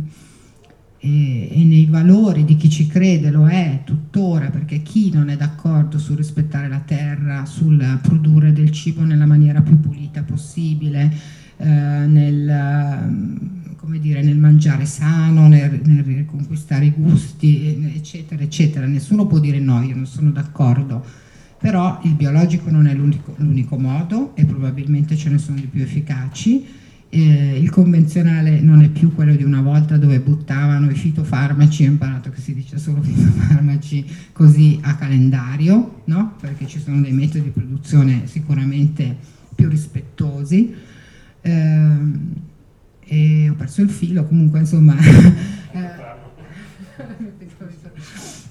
e, 1.00 1.48
e, 1.52 1.64
nei 1.64 1.86
valori 1.86 2.44
di 2.44 2.56
chi 2.56 2.68
ci 2.68 2.86
crede 2.86 3.30
lo 3.30 3.48
è 3.48 3.82
tuttora, 3.84 4.50
perché 4.50 4.82
chi 4.82 5.10
non 5.12 5.28
è 5.28 5.36
d'accordo 5.36 5.98
sul 5.98 6.16
rispettare 6.16 6.68
la 6.68 6.80
terra, 6.80 7.44
sul 7.44 7.98
produrre 8.02 8.52
del 8.52 8.72
cibo 8.72 9.02
nella 9.04 9.26
maniera 9.26 9.62
più 9.62 9.78
pulita 9.78 10.22
possibile, 10.22 11.12
eh, 11.56 11.66
nel, 11.66 13.46
dire, 14.00 14.22
nel, 14.22 14.36
mangiare 14.36 14.86
sano, 14.86 15.46
nel, 15.46 15.80
nel 15.84 16.02
riconquistare 16.02 16.86
i 16.86 16.90
gusti, 16.90 17.92
eccetera, 17.94 18.42
eccetera. 18.42 18.86
Nessuno 18.86 19.26
può 19.26 19.38
dire 19.38 19.60
no, 19.60 19.80
io 19.82 19.94
non 19.94 20.06
sono 20.06 20.30
d'accordo, 20.30 21.04
però 21.58 22.00
il 22.02 22.14
biologico 22.14 22.70
non 22.70 22.86
è 22.88 22.94
l'unico, 22.94 23.34
l'unico 23.38 23.78
modo 23.78 24.34
e 24.34 24.44
probabilmente 24.44 25.16
ce 25.16 25.30
ne 25.30 25.38
sono 25.38 25.58
di 25.58 25.66
più 25.66 25.82
efficaci 25.82 26.86
eh, 27.10 27.58
il 27.58 27.70
convenzionale 27.70 28.60
non 28.60 28.82
è 28.82 28.88
più 28.88 29.14
quello 29.14 29.34
di 29.34 29.42
una 29.42 29.62
volta 29.62 29.96
dove 29.96 30.20
buttavano 30.20 30.90
i 30.90 30.94
fitofarmaci, 30.94 31.84
ho 31.84 31.86
imparato 31.86 32.30
che 32.30 32.40
si 32.40 32.54
dice 32.54 32.78
solo 32.78 33.00
fitofarmaci 33.02 34.04
così 34.32 34.78
a 34.82 34.96
calendario, 34.96 36.02
no? 36.04 36.34
perché 36.40 36.66
ci 36.66 36.78
sono 36.78 37.00
dei 37.00 37.12
metodi 37.12 37.44
di 37.44 37.50
produzione 37.50 38.26
sicuramente 38.26 39.16
più 39.54 39.68
rispettosi. 39.68 40.74
Eh, 41.40 41.96
e 43.10 43.48
ho 43.48 43.54
perso 43.54 43.80
il 43.80 43.90
filo, 43.90 44.26
comunque 44.26 44.58
insomma... 44.60 44.94
eh, 45.72 46.06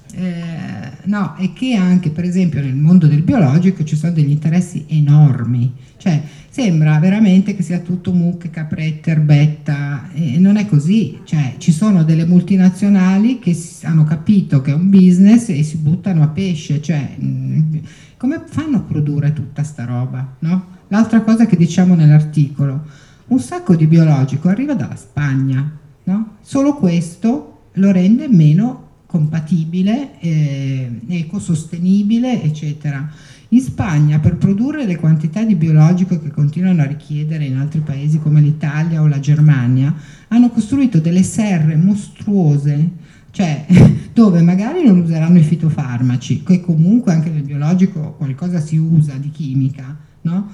no, 1.03 1.35
e 1.37 1.53
che 1.53 1.75
anche 1.75 2.09
per 2.09 2.23
esempio 2.23 2.61
nel 2.61 2.75
mondo 2.75 3.07
del 3.07 3.21
biologico 3.21 3.83
ci 3.83 3.95
sono 3.95 4.13
degli 4.13 4.31
interessi 4.31 4.85
enormi, 4.87 5.73
cioè 5.97 6.21
sembra 6.49 6.97
veramente 6.99 7.55
che 7.55 7.61
sia 7.61 7.79
tutto 7.79 8.13
mucche, 8.13 8.49
caprette, 8.49 9.11
erbetta 9.11 10.09
e 10.13 10.39
non 10.39 10.57
è 10.57 10.65
così, 10.65 11.19
cioè 11.23 11.55
ci 11.57 11.71
sono 11.71 12.03
delle 12.03 12.25
multinazionali 12.25 13.39
che 13.39 13.55
hanno 13.83 14.03
capito 14.03 14.61
che 14.61 14.71
è 14.71 14.73
un 14.75 14.89
business 14.89 15.49
e 15.49 15.61
si 15.63 15.77
buttano 15.77 16.23
a 16.23 16.27
pesce, 16.27 16.81
cioè 16.81 17.15
mm, 17.21 17.75
come 18.17 18.41
fanno 18.47 18.77
a 18.77 18.81
produrre 18.81 19.33
tutta 19.33 19.63
sta 19.63 19.85
roba, 19.85 20.35
no? 20.39 20.75
L'altra 20.87 21.21
cosa 21.21 21.45
che 21.45 21.57
diciamo 21.57 21.93
nell'articolo, 21.93 22.85
un 23.27 23.39
sacco 23.39 23.75
di 23.75 23.87
biologico 23.87 24.47
arriva 24.47 24.73
dalla 24.73 24.95
Spagna, 24.95 25.77
no? 26.05 26.37
Solo 26.41 26.75
questo 26.75 27.69
lo 27.73 27.91
rende 27.91 28.27
meno 28.27 28.86
compatibile, 29.07 30.19
eh, 30.19 30.99
ecosostenibile, 31.07 32.43
eccetera. 32.43 33.09
In 33.49 33.61
Spagna, 33.61 34.19
per 34.19 34.35
produrre 34.35 34.85
le 34.85 34.97
quantità 34.97 35.41
di 35.43 35.55
biologico 35.55 36.19
che 36.19 36.29
continuano 36.29 36.81
a 36.81 36.85
richiedere 36.85 37.45
in 37.45 37.55
altri 37.55 37.79
paesi 37.79 38.19
come 38.19 38.41
l'Italia 38.41 39.01
o 39.01 39.07
la 39.07 39.21
Germania, 39.21 39.95
hanno 40.27 40.49
costruito 40.49 40.99
delle 40.99 41.23
serre 41.23 41.77
mostruose, 41.77 42.89
cioè 43.31 43.65
dove 44.13 44.41
magari 44.41 44.85
non 44.85 44.99
useranno 44.99 45.39
i 45.39 45.43
fitofarmaci, 45.43 46.43
che 46.43 46.59
comunque 46.59 47.13
anche 47.13 47.29
nel 47.29 47.43
biologico 47.43 48.15
qualcosa 48.17 48.59
si 48.59 48.75
usa 48.77 49.13
di 49.13 49.31
chimica, 49.31 49.95
no? 50.21 50.51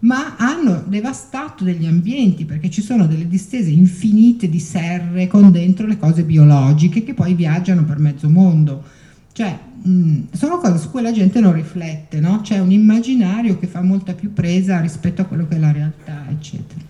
Ma 0.00 0.36
hanno 0.36 0.84
devastato 0.86 1.64
degli 1.64 1.86
ambienti 1.86 2.44
perché 2.44 2.68
ci 2.68 2.82
sono 2.82 3.06
delle 3.06 3.26
distese 3.26 3.70
infinite 3.70 4.48
di 4.48 4.60
serre 4.60 5.26
con 5.26 5.50
dentro 5.50 5.86
le 5.86 5.98
cose 5.98 6.22
biologiche 6.22 7.02
che 7.02 7.14
poi 7.14 7.34
viaggiano 7.34 7.84
per 7.84 7.98
mezzo 7.98 8.28
mondo. 8.28 8.84
Cioè, 9.32 9.58
mh, 9.82 10.28
sono 10.32 10.58
cose 10.58 10.78
su 10.78 10.90
cui 10.90 11.02
la 11.02 11.12
gente 11.12 11.40
non 11.40 11.52
riflette, 11.52 12.20
no? 12.20 12.40
C'è 12.42 12.58
un 12.58 12.70
immaginario 12.72 13.58
che 13.58 13.66
fa 13.66 13.82
molta 13.82 14.12
più 14.14 14.32
presa 14.32 14.80
rispetto 14.80 15.22
a 15.22 15.24
quello 15.24 15.46
che 15.48 15.56
è 15.56 15.58
la 15.58 15.72
realtà, 15.72 16.24
eccetera. 16.30 16.80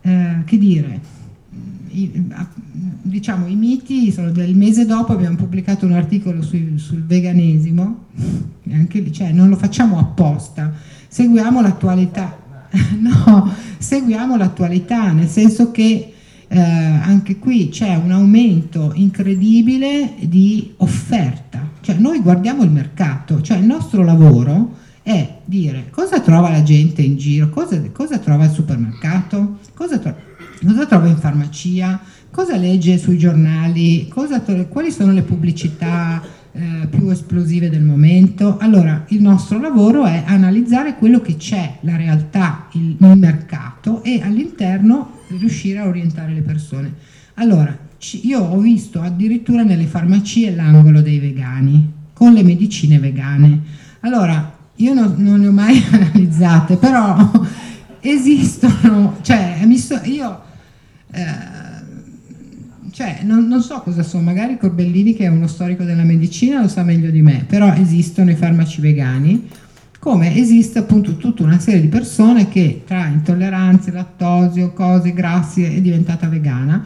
Eh, 0.00 0.44
che 0.44 0.58
dire? 0.58 1.00
I, 1.90 2.30
diciamo, 3.02 3.46
i 3.46 3.54
miti 3.54 4.12
sono 4.12 4.30
del 4.30 4.54
mese 4.54 4.86
dopo 4.86 5.12
abbiamo 5.12 5.36
pubblicato 5.36 5.86
un 5.86 5.92
articolo 5.92 6.42
sui, 6.42 6.74
sul 6.76 7.02
veganesimo, 7.02 8.06
anche 8.70 9.00
lì, 9.00 9.12
cioè 9.12 9.32
non 9.32 9.48
lo 9.48 9.56
facciamo 9.56 9.98
apposta, 9.98 10.72
seguiamo 11.08 11.60
l'attualità. 11.60 12.36
no, 13.00 13.52
seguiamo 13.78 14.36
l'attualità, 14.36 15.10
nel 15.12 15.28
senso 15.28 15.70
che 15.70 16.12
eh, 16.48 16.60
anche 16.60 17.38
qui 17.38 17.68
c'è 17.68 17.94
un 17.94 18.10
aumento 18.10 18.92
incredibile 18.94 20.14
di 20.20 20.74
offerta, 20.78 21.70
cioè 21.80 21.96
noi 21.96 22.20
guardiamo 22.20 22.62
il 22.62 22.70
mercato, 22.70 23.40
cioè 23.40 23.58
il 23.58 23.64
nostro 23.64 24.02
lavoro 24.02 24.76
è 25.02 25.38
dire 25.44 25.88
cosa 25.90 26.20
trova 26.20 26.50
la 26.50 26.62
gente 26.62 27.02
in 27.02 27.16
giro, 27.16 27.48
cosa, 27.50 27.80
cosa 27.92 28.18
trova 28.18 28.44
al 28.44 28.52
supermercato, 28.52 29.58
cosa, 29.74 29.98
tro- 29.98 30.16
cosa, 30.64 30.86
trova 30.86 31.06
in 31.06 31.16
farmacia, 31.16 32.00
cosa 32.30 32.56
legge 32.56 32.98
sui 32.98 33.18
giornali, 33.18 34.08
tro- 34.08 34.66
quali 34.68 34.90
sono 34.90 35.12
le 35.12 35.22
pubblicità 35.22 36.22
eh, 36.52 36.86
più 36.88 37.08
esplosive 37.10 37.70
del 37.70 37.82
momento. 37.82 38.58
Allora 38.58 39.04
il 39.08 39.20
nostro 39.20 39.60
lavoro 39.60 40.04
è 40.06 40.24
analizzare 40.26 40.96
quello 40.96 41.20
che 41.20 41.36
c'è, 41.36 41.78
la 41.82 41.96
realtà, 41.96 42.68
il, 42.72 42.96
il 42.98 43.16
mercato 43.16 44.02
e 44.02 44.20
all'interno 44.22 45.20
riuscire 45.28 45.78
a 45.78 45.86
orientare 45.86 46.32
le 46.32 46.40
persone. 46.40 46.92
Allora, 47.34 47.76
io 48.22 48.40
ho 48.40 48.58
visto 48.58 49.00
addirittura 49.00 49.62
nelle 49.62 49.86
farmacie 49.86 50.54
l'angolo 50.54 51.02
dei 51.02 51.18
vegani, 51.18 51.92
con 52.12 52.32
le 52.32 52.42
medicine 52.42 52.98
vegane. 52.98 53.60
Allora, 54.00 54.56
io 54.76 54.94
non, 54.94 55.14
non 55.18 55.40
ne 55.40 55.48
ho 55.48 55.52
mai 55.52 55.82
analizzate, 55.90 56.76
però 56.76 57.30
esistono, 58.00 59.18
cioè, 59.22 59.58
io 60.04 60.40
eh, 61.10 61.24
cioè, 62.98 63.20
non, 63.22 63.46
non, 63.46 63.62
so 63.62 63.80
cosa 63.82 64.02
sono, 64.02 64.24
magari 64.24 64.58
Corbellini 64.58 65.14
che 65.14 65.22
è 65.22 65.28
uno 65.28 65.46
storico 65.46 65.84
della 65.84 66.02
medicina 66.02 66.60
lo 66.60 66.66
sa 66.66 66.82
meglio 66.82 67.12
di 67.12 67.22
me, 67.22 67.44
però 67.46 67.72
esistono 67.72 68.32
i 68.32 68.34
farmaci 68.34 68.80
vegani 68.80 69.48
come 70.00 70.34
esiste 70.34 70.80
appunto 70.80 71.16
tutta 71.16 71.44
una 71.44 71.60
serie 71.60 71.80
di 71.80 71.86
persone 71.86 72.48
che 72.48 72.82
tra 72.84 73.06
intolleranze, 73.06 73.92
lattosio, 73.92 74.72
cose, 74.72 75.12
grassi 75.12 75.62
è 75.62 75.80
diventata 75.80 76.26
vegana. 76.26 76.84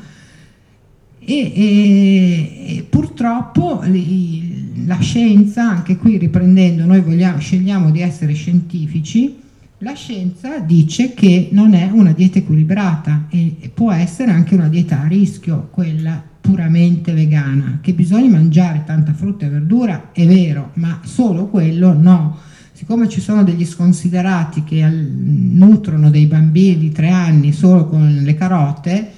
E, 1.19 1.35
e, 1.35 2.77
e 2.77 2.87
purtroppo 2.87 3.81
li, 3.85 4.85
la 4.85 4.99
scienza, 4.99 5.67
anche 5.67 5.97
qui 5.97 6.19
riprendendo, 6.19 6.85
noi 6.85 7.01
vogliamo, 7.01 7.39
scegliamo 7.39 7.91
di 7.91 8.03
essere 8.03 8.35
scientifici, 8.35 9.35
la 9.83 9.95
scienza 9.95 10.61
dice 10.61 11.13
che 11.13 11.49
non 11.51 11.75
è 11.75 11.91
una 11.91 12.13
dieta 12.13 12.39
equilibrata 12.39 13.27
e, 13.29 13.71
può 13.75 13.91
essere 13.91 14.31
anche 14.31 14.55
una 14.55 14.69
dieta 14.69 15.01
a 15.01 15.09
rischio, 15.09 15.69
quella 15.73 16.23
puramente 16.41 17.13
vegana, 17.13 17.79
che 17.83 17.93
bisogna 17.93 18.31
mangiare 18.31 18.85
tanta 18.87 19.13
frutta 19.13 19.47
e 19.47 19.49
verdura, 19.49 20.11
è 20.13 20.25
vero, 20.25 20.71
ma 20.75 21.01
solo 21.03 21.49
quello 21.49 21.93
no. 21.93 22.39
Siccome 22.73 23.09
ci 23.09 23.21
sono 23.21 23.43
degli 23.43 23.65
sconsiderati 23.65 24.63
che 24.63 24.89
nutrono 24.89 26.11
dei 26.11 26.27
bambini 26.27 26.79
di 26.79 26.93
tre 26.93 27.11
anni 27.11 27.53
solo 27.53 27.87
con 27.87 28.21
le 28.23 28.35
carote, 28.35 29.11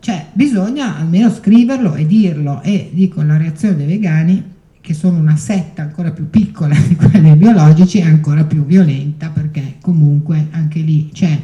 cioè 0.00 0.26
bisogna 0.32 0.96
almeno 0.96 1.30
scriverlo 1.30 1.94
e 1.94 2.06
dirlo. 2.06 2.60
E 2.62 2.90
dico 2.92 3.22
la 3.22 3.38
reazione 3.38 3.76
dei 3.76 3.86
vegani 3.86 4.51
che 4.82 4.94
sono 4.94 5.18
una 5.18 5.36
setta 5.36 5.82
ancora 5.82 6.10
più 6.10 6.28
piccola 6.28 6.76
di 6.76 6.96
quella 6.96 7.36
biologici 7.36 8.00
è 8.00 8.02
ancora 8.02 8.42
più 8.44 8.66
violenta 8.66 9.28
perché 9.28 9.76
comunque 9.80 10.48
anche 10.50 10.80
lì 10.80 11.08
c'è 11.12 11.40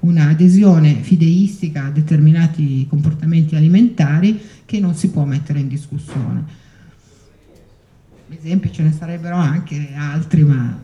un'adesione 0.00 0.96
fideistica 0.96 1.86
a 1.86 1.90
determinati 1.90 2.86
comportamenti 2.86 3.56
alimentari 3.56 4.38
che 4.66 4.78
non 4.78 4.94
si 4.94 5.10
può 5.10 5.24
mettere 5.24 5.60
in 5.60 5.68
discussione. 5.68 6.44
Esempi 8.28 8.70
ce 8.70 8.82
ne 8.82 8.92
sarebbero 8.92 9.36
anche 9.36 9.94
altri, 9.96 10.44
ma 10.44 10.78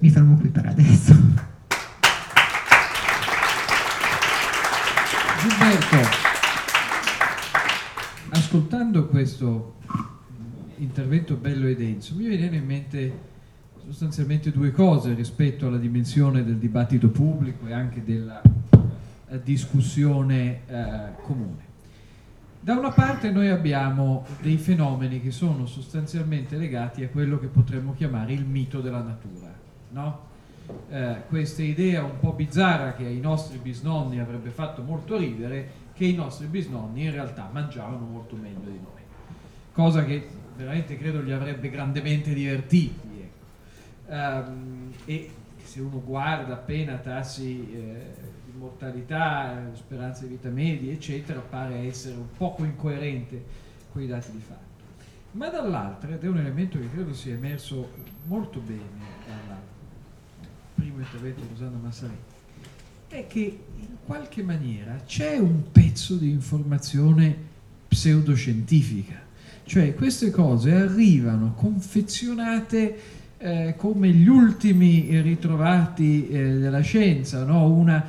mi 0.00 0.10
fermo 0.10 0.36
qui 0.36 0.48
per 0.48 0.66
adesso. 0.66 1.14
Gilberto, 5.40 5.96
ascoltando 8.30 9.06
questo 9.06 9.76
intervento 10.82 11.34
bello 11.36 11.66
e 11.66 11.76
denso, 11.76 12.14
mi 12.14 12.26
vengono 12.26 12.54
in 12.56 12.66
mente 12.66 13.12
sostanzialmente 13.86 14.50
due 14.50 14.70
cose 14.72 15.14
rispetto 15.14 15.66
alla 15.66 15.78
dimensione 15.78 16.44
del 16.44 16.56
dibattito 16.56 17.08
pubblico 17.08 17.66
e 17.66 17.72
anche 17.72 18.04
della 18.04 18.40
eh, 19.28 19.40
discussione 19.42 20.60
eh, 20.66 21.22
comune. 21.22 21.68
Da 22.62 22.76
una 22.76 22.90
parte 22.90 23.30
noi 23.30 23.48
abbiamo 23.48 24.26
dei 24.42 24.58
fenomeni 24.58 25.22
che 25.22 25.30
sono 25.30 25.66
sostanzialmente 25.66 26.56
legati 26.56 27.02
a 27.02 27.08
quello 27.08 27.38
che 27.38 27.46
potremmo 27.46 27.94
chiamare 27.94 28.32
il 28.32 28.44
mito 28.44 28.80
della 28.80 29.02
natura, 29.02 29.50
no? 29.90 30.28
eh, 30.90 31.22
questa 31.28 31.62
idea 31.62 32.04
un 32.04 32.18
po' 32.20 32.32
bizzarra 32.32 32.92
che 32.92 33.06
ai 33.06 33.18
nostri 33.18 33.58
bisnonni 33.58 34.20
avrebbe 34.20 34.50
fatto 34.50 34.82
molto 34.82 35.16
ridere, 35.16 35.78
che 35.94 36.04
i 36.04 36.14
nostri 36.14 36.46
bisnonni 36.46 37.04
in 37.04 37.12
realtà 37.12 37.48
mangiavano 37.50 38.04
molto 38.04 38.36
meglio 38.36 38.70
di 38.70 38.78
noi, 38.82 39.02
cosa 39.72 40.04
che 40.04 40.28
veramente 40.56 40.96
credo 40.96 41.20
li 41.20 41.32
avrebbe 41.32 41.70
grandemente 41.70 42.32
divertiti. 42.32 43.08
Ecco. 43.20 44.12
Um, 44.12 44.92
e 45.04 45.30
se 45.62 45.80
uno 45.80 46.02
guarda 46.04 46.54
appena 46.54 46.96
tassi 46.96 47.72
eh, 47.72 48.14
di 48.44 48.58
mortalità, 48.58 49.70
speranza 49.74 50.22
di 50.22 50.30
vita 50.30 50.48
media, 50.48 50.92
eccetera, 50.92 51.40
pare 51.40 51.76
essere 51.86 52.16
un 52.16 52.30
poco 52.36 52.64
incoerente 52.64 53.44
con 53.92 54.02
i 54.02 54.06
dati 54.06 54.32
di 54.32 54.40
fatto. 54.40 54.68
Ma 55.32 55.48
dall'altra, 55.48 56.14
ed 56.14 56.24
è 56.24 56.28
un 56.28 56.38
elemento 56.38 56.78
che 56.78 56.90
credo 56.90 57.14
sia 57.14 57.34
emerso 57.34 57.90
molto 58.24 58.58
bene 58.58 58.98
dal 59.46 59.56
primo 60.74 60.98
intervento 60.98 61.42
di 61.42 61.48
Rosanna 61.50 61.76
Massaretti, 61.76 62.34
è 63.06 63.26
che 63.28 63.58
in 63.76 63.96
qualche 64.04 64.42
maniera 64.42 64.96
c'è 65.04 65.38
un 65.38 65.70
pezzo 65.70 66.16
di 66.16 66.30
informazione 66.30 67.36
pseudoscientifica, 67.86 69.20
cioè 69.70 69.94
queste 69.94 70.32
cose 70.32 70.72
arrivano 70.72 71.54
confezionate 71.54 72.98
eh, 73.38 73.74
come 73.76 74.08
gli 74.08 74.26
ultimi 74.26 75.20
ritrovati 75.20 76.26
eh, 76.26 76.58
della 76.58 76.80
scienza, 76.80 77.44
no? 77.44 77.70
una 77.70 78.04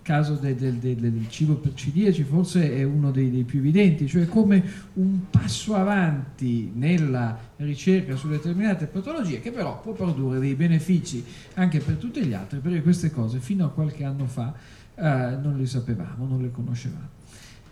caso 0.00 0.36
del, 0.36 0.54
del, 0.54 0.76
del, 0.76 0.96
del, 0.96 1.28
cibo 1.28 1.56
per 1.56 1.74
ciliegi 1.74 2.22
forse 2.22 2.74
è 2.74 2.84
uno 2.84 3.10
dei, 3.10 3.30
dei, 3.30 3.42
più 3.42 3.58
evidenti, 3.58 4.08
cioè 4.08 4.24
come 4.24 4.64
un 4.94 5.28
passo 5.28 5.74
avanti 5.74 6.72
nella 6.74 7.38
ricerca 7.56 8.16
su 8.16 8.26
determinate 8.28 8.86
patologie 8.86 9.40
che 9.40 9.50
però 9.50 9.82
può 9.82 9.92
produrre 9.92 10.38
dei 10.38 10.54
benefici 10.54 11.22
anche 11.56 11.80
per 11.80 11.96
tutti 11.96 12.24
gli 12.24 12.32
altri, 12.32 12.60
perché 12.60 12.80
queste 12.80 13.10
cose 13.10 13.40
fino 13.40 13.66
a 13.66 13.68
qualche 13.68 14.04
anno 14.04 14.24
fa 14.24 14.54
eh, 14.94 15.02
non 15.02 15.56
le 15.58 15.66
sapevamo, 15.66 16.26
non 16.26 16.40
le 16.40 16.50
conoscevamo. 16.50 17.08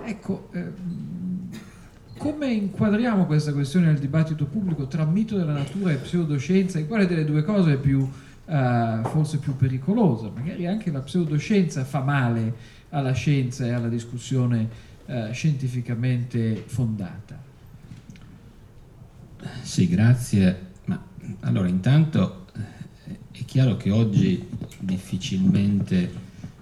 Ecco, 0.05 0.51
ehm, 0.53 1.49
come 2.23 2.53
inquadriamo 2.53 3.27
questa 3.27 3.53
questione 3.53 3.87
nel 3.87 3.99
dibattito 3.99 4.45
pubblico 4.45 4.87
tra 4.87 5.05
mito 5.05 5.37
della 5.37 5.55
natura 5.55 5.91
e 5.91 5.97
pseudoscienza? 5.97 6.79
In 6.79 6.87
quale 6.87 7.09
delle 7.09 7.25
due 7.25 7.43
cose 7.43 7.73
è 7.73 7.77
più 7.77 7.99
uh, 7.99 9.03
forse 9.09 9.39
più 9.39 9.57
pericolosa. 9.57 10.31
Magari 10.33 10.69
anche 10.69 10.93
la 10.93 11.01
pseudoscienza 11.01 11.85
fa 11.85 12.01
male 12.01 12.55
alla 12.91 13.11
scienza 13.11 13.67
e 13.67 13.73
alla 13.73 13.89
discussione 13.89 14.69
uh, 15.07 15.33
scientificamente 15.33 16.63
fondata. 16.65 17.37
Sì, 19.63 19.89
grazie. 19.89 20.71
Ma 20.85 21.03
allora, 21.41 21.67
intanto 21.67 22.47
eh, 22.55 23.19
è 23.33 23.45
chiaro 23.45 23.77
che 23.77 23.91
oggi 23.91 24.47
difficilmente 24.79 26.09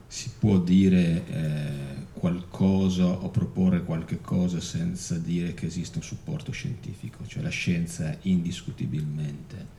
si 0.06 0.30
può 0.38 0.58
dire 0.58 1.22
eh, 1.28 1.89
qualcosa 2.20 3.06
o 3.06 3.30
proporre 3.30 3.83
qualche 3.83 4.20
cosa 4.20 4.61
senza 4.61 5.16
dire 5.16 5.54
che 5.54 5.66
esiste 5.66 5.96
un 5.96 6.04
supporto 6.04 6.52
scientifico, 6.52 7.26
cioè 7.26 7.42
la 7.42 7.48
scienza 7.48 8.14
indiscutibilmente 8.20 9.78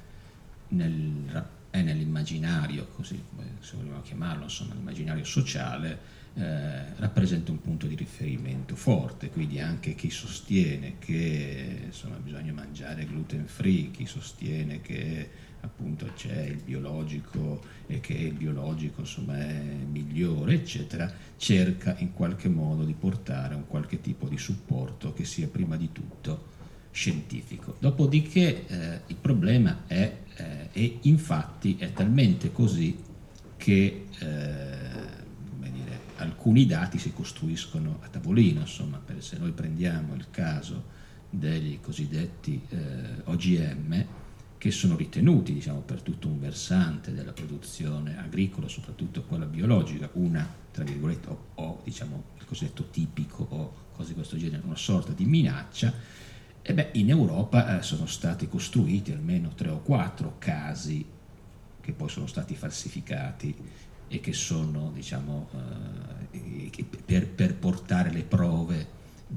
nel 0.69 1.45
è 1.71 1.81
nell'immaginario, 1.81 2.87
così 2.95 3.19
se 3.61 3.77
vogliamo 3.77 4.01
chiamarlo, 4.01 4.43
insomma, 4.43 4.73
l'immaginario 4.73 5.23
sociale, 5.23 6.19
eh, 6.33 6.95
rappresenta 6.97 7.51
un 7.51 7.61
punto 7.61 7.87
di 7.87 7.95
riferimento 7.95 8.75
forte, 8.75 9.29
quindi 9.29 9.59
anche 9.59 9.95
chi 9.95 10.09
sostiene 10.09 10.95
che 10.99 11.83
insomma, 11.85 12.17
bisogna 12.17 12.51
mangiare 12.51 13.05
gluten 13.05 13.47
free, 13.47 13.89
chi 13.91 14.05
sostiene 14.05 14.81
che 14.81 15.29
appunto 15.61 16.11
c'è 16.15 16.43
il 16.43 16.61
biologico 16.63 17.61
e 17.87 17.99
che 17.99 18.13
il 18.13 18.33
biologico 18.33 19.01
insomma, 19.01 19.37
è 19.37 19.61
migliore, 19.89 20.53
eccetera, 20.53 21.11
cerca 21.37 21.95
in 21.99 22.13
qualche 22.13 22.49
modo 22.49 22.83
di 22.83 22.93
portare 22.93 23.55
un 23.55 23.67
qualche 23.67 24.01
tipo 24.01 24.27
di 24.27 24.37
supporto 24.37 25.13
che 25.13 25.25
sia 25.25 25.47
prima 25.47 25.77
di 25.77 25.91
tutto 25.91 26.49
scientifico. 26.91 27.75
Dopodiché 27.79 28.67
eh, 28.67 29.01
il 29.07 29.15
problema 29.15 29.83
è, 29.87 30.17
eh, 30.35 30.69
e 30.71 30.99
infatti 31.01 31.77
è 31.77 31.93
talmente 31.93 32.51
così 32.51 32.97
che 33.57 34.05
eh, 34.19 35.69
dire, 35.69 35.99
alcuni 36.17 36.65
dati 36.65 36.97
si 36.97 37.13
costruiscono 37.13 37.99
a 38.01 38.07
tavolino, 38.07 38.61
insomma, 38.61 39.01
se 39.19 39.37
noi 39.37 39.51
prendiamo 39.51 40.15
il 40.15 40.27
caso 40.31 40.99
degli 41.29 41.79
cosiddetti 41.79 42.61
eh, 42.69 42.77
OGM, 43.23 44.05
che 44.61 44.69
sono 44.69 44.95
ritenuti 44.95 45.53
diciamo, 45.53 45.79
per 45.79 46.03
tutto 46.03 46.27
un 46.27 46.39
versante 46.39 47.15
della 47.15 47.31
produzione 47.31 48.19
agricola, 48.19 48.67
soprattutto 48.67 49.23
quella 49.23 49.47
biologica, 49.47 50.07
una, 50.13 50.47
tra 50.71 50.83
virgolette, 50.83 51.29
o, 51.29 51.45
o 51.55 51.81
diciamo, 51.83 52.23
il 52.37 52.45
cosiddetto 52.45 52.87
tipico 52.91 53.47
o 53.49 53.73
cose 53.91 54.09
di 54.09 54.13
questo 54.13 54.37
genere, 54.37 54.61
una 54.63 54.75
sorta 54.75 55.13
di 55.13 55.25
minaccia, 55.25 55.91
e 56.61 56.73
beh, 56.75 56.89
in 56.91 57.09
Europa 57.09 57.79
eh, 57.79 57.81
sono 57.81 58.05
stati 58.05 58.47
costruiti 58.47 59.11
almeno 59.11 59.49
tre 59.55 59.69
o 59.69 59.79
quattro 59.79 60.35
casi 60.37 61.03
che 61.81 61.91
poi 61.93 62.09
sono 62.09 62.27
stati 62.27 62.53
falsificati 62.53 63.55
e 64.07 64.19
che 64.19 64.33
sono, 64.33 64.91
diciamo, 64.93 65.49
eh, 66.33 66.85
per, 67.03 67.27
per, 67.29 67.55
portare 67.55 68.11
le 68.11 68.21
prove 68.21 68.87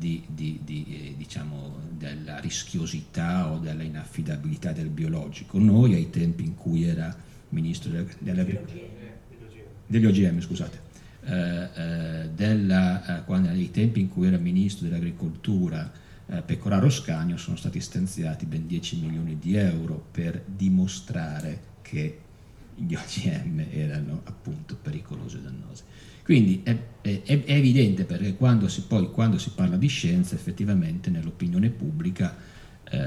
di, 0.04 0.22
di, 0.26 0.60
di, 0.62 0.84
eh, 0.86 1.14
diciamo, 1.16 1.78
della 1.96 2.38
rischiosità 2.38 3.50
o 3.50 3.56
della 3.56 3.82
inaffidabilità 3.82 4.72
del 4.72 4.90
biologico. 4.90 5.58
Noi 5.58 5.94
ai 5.94 6.10
tempi 6.10 6.44
in 6.44 6.54
cui 6.54 6.84
era 6.84 7.16
ministro 7.48 7.90
dell'agricoltura, 8.18 8.82
degli 9.86 10.04
OGM, 10.04 10.40
scusate, 10.40 10.80
eh, 11.24 11.68
eh, 11.74 12.28
della, 12.34 13.20
eh, 13.20 13.24
quando, 13.24 13.48
ai 13.48 13.70
tempi 13.70 14.00
in 14.00 14.10
cui 14.10 14.26
era 14.26 14.36
ministro 14.36 14.86
dell'agricoltura, 14.86 15.90
eh, 16.26 16.42
Pecoraro 16.42 16.90
Scagno 16.90 17.38
sono 17.38 17.56
stati 17.56 17.80
stanziati 17.80 18.44
ben 18.44 18.66
10 18.66 19.00
milioni 19.00 19.38
di 19.38 19.56
euro 19.56 20.04
per 20.10 20.42
dimostrare 20.44 21.72
che 21.80 22.18
gli 22.74 22.94
OGM 22.94 23.64
erano 23.70 24.20
appunto 24.24 24.76
pericolosi 24.76 25.36
e 25.36 25.40
dannosi. 25.40 25.82
Quindi 26.24 26.62
è, 26.64 26.74
è, 27.02 27.20
è 27.22 27.52
evidente 27.52 28.04
perché 28.04 28.34
quando 28.34 28.66
si, 28.66 28.82
poi, 28.82 29.10
quando 29.10 29.38
si, 29.38 29.50
parla 29.50 29.76
di 29.76 29.88
scienza 29.88 30.34
effettivamente 30.34 31.10
nell'opinione 31.10 31.68
pubblica 31.68 32.34
eh, 32.90 32.98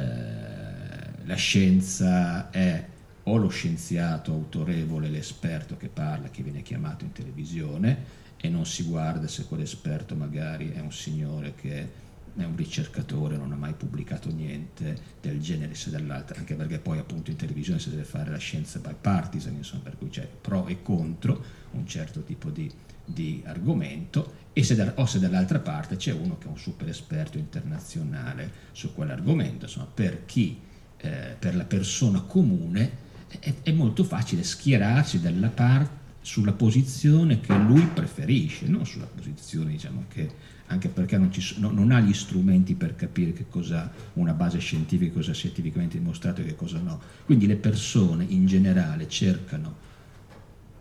la 1.25 1.35
scienza 1.35 2.51
è 2.51 2.85
o 3.23 3.37
lo 3.37 3.49
scienziato 3.49 4.31
autorevole, 4.31 5.09
l'esperto 5.09 5.75
che 5.77 5.87
parla, 5.87 6.29
che 6.29 6.43
viene 6.43 6.61
chiamato 6.61 7.05
in 7.05 7.11
televisione 7.11 8.25
e 8.37 8.49
non 8.49 8.67
si 8.67 8.83
guarda 8.83 9.27
se 9.27 9.45
quell'esperto 9.45 10.15
magari 10.15 10.71
è 10.71 10.79
un 10.79 10.93
signore 10.93 11.55
che 11.55 12.05
è 12.37 12.43
un 12.43 12.55
ricercatore, 12.55 13.35
non 13.35 13.51
ha 13.51 13.55
mai 13.55 13.73
pubblicato 13.73 14.31
niente 14.31 14.95
del 15.19 15.41
genere 15.41 15.73
se 15.73 15.89
dall'altra, 15.89 16.37
anche 16.37 16.53
perché 16.53 16.77
poi 16.77 16.99
appunto 16.99 17.31
in 17.31 17.35
televisione 17.35 17.79
si 17.79 17.89
deve 17.89 18.03
fare 18.03 18.29
la 18.29 18.37
scienza 18.37 18.77
bipartisan, 18.77 19.55
insomma, 19.55 19.81
per 19.81 19.97
cui 19.97 20.09
c'è 20.09 20.27
pro 20.39 20.67
e 20.67 20.83
contro 20.83 21.43
un 21.71 21.87
certo 21.87 22.21
tipo 22.21 22.51
di, 22.51 22.71
di 23.07 23.41
argomento 23.45 24.33
e 24.53 24.63
se 24.63 24.93
o 24.95 25.05
se 25.05 25.19
dall'altra 25.19 25.59
parte 25.59 25.95
c'è 25.95 26.11
uno 26.11 26.37
che 26.37 26.47
è 26.47 26.49
un 26.49 26.57
super 26.57 26.89
esperto 26.89 27.37
internazionale 27.37 28.51
su 28.71 28.93
quell'argomento, 28.93 29.65
insomma, 29.65 29.87
per 29.91 30.25
chi, 30.25 30.59
eh, 30.97 31.35
per 31.37 31.55
la 31.55 31.63
persona 31.63 32.21
comune 32.21 33.05
è, 33.27 33.53
è 33.63 33.71
molto 33.71 34.03
facile 34.03 34.43
schierarsi 34.43 35.21
dalla 35.21 35.49
parte 35.49 36.05
sulla 36.21 36.51
posizione 36.51 37.39
che 37.39 37.55
lui 37.55 37.85
preferisce, 37.85 38.67
non 38.67 38.85
sulla 38.85 39.05
posizione 39.05 39.71
diciamo, 39.71 40.05
che 40.09 40.29
anche 40.67 40.89
perché 40.89 41.17
non, 41.17 41.31
ci, 41.31 41.59
no, 41.59 41.71
non, 41.71 41.91
ha 41.91 42.01
gli 42.01 42.13
strumenti 42.13 42.75
per 42.75 42.95
capire 42.95 43.31
che 43.31 43.45
cosa 43.47 43.89
una 44.13 44.33
base 44.33 44.59
scientifica, 44.59 45.13
cosa 45.13 45.31
scientificamente 45.31 45.97
dimostrato 45.97 46.41
e 46.41 46.45
che 46.45 46.55
cosa 46.55 46.79
no. 46.79 46.99
Quindi 47.25 47.47
le 47.47 47.55
persone 47.55 48.25
in 48.27 48.45
generale 48.45 49.07
cercano, 49.07 49.85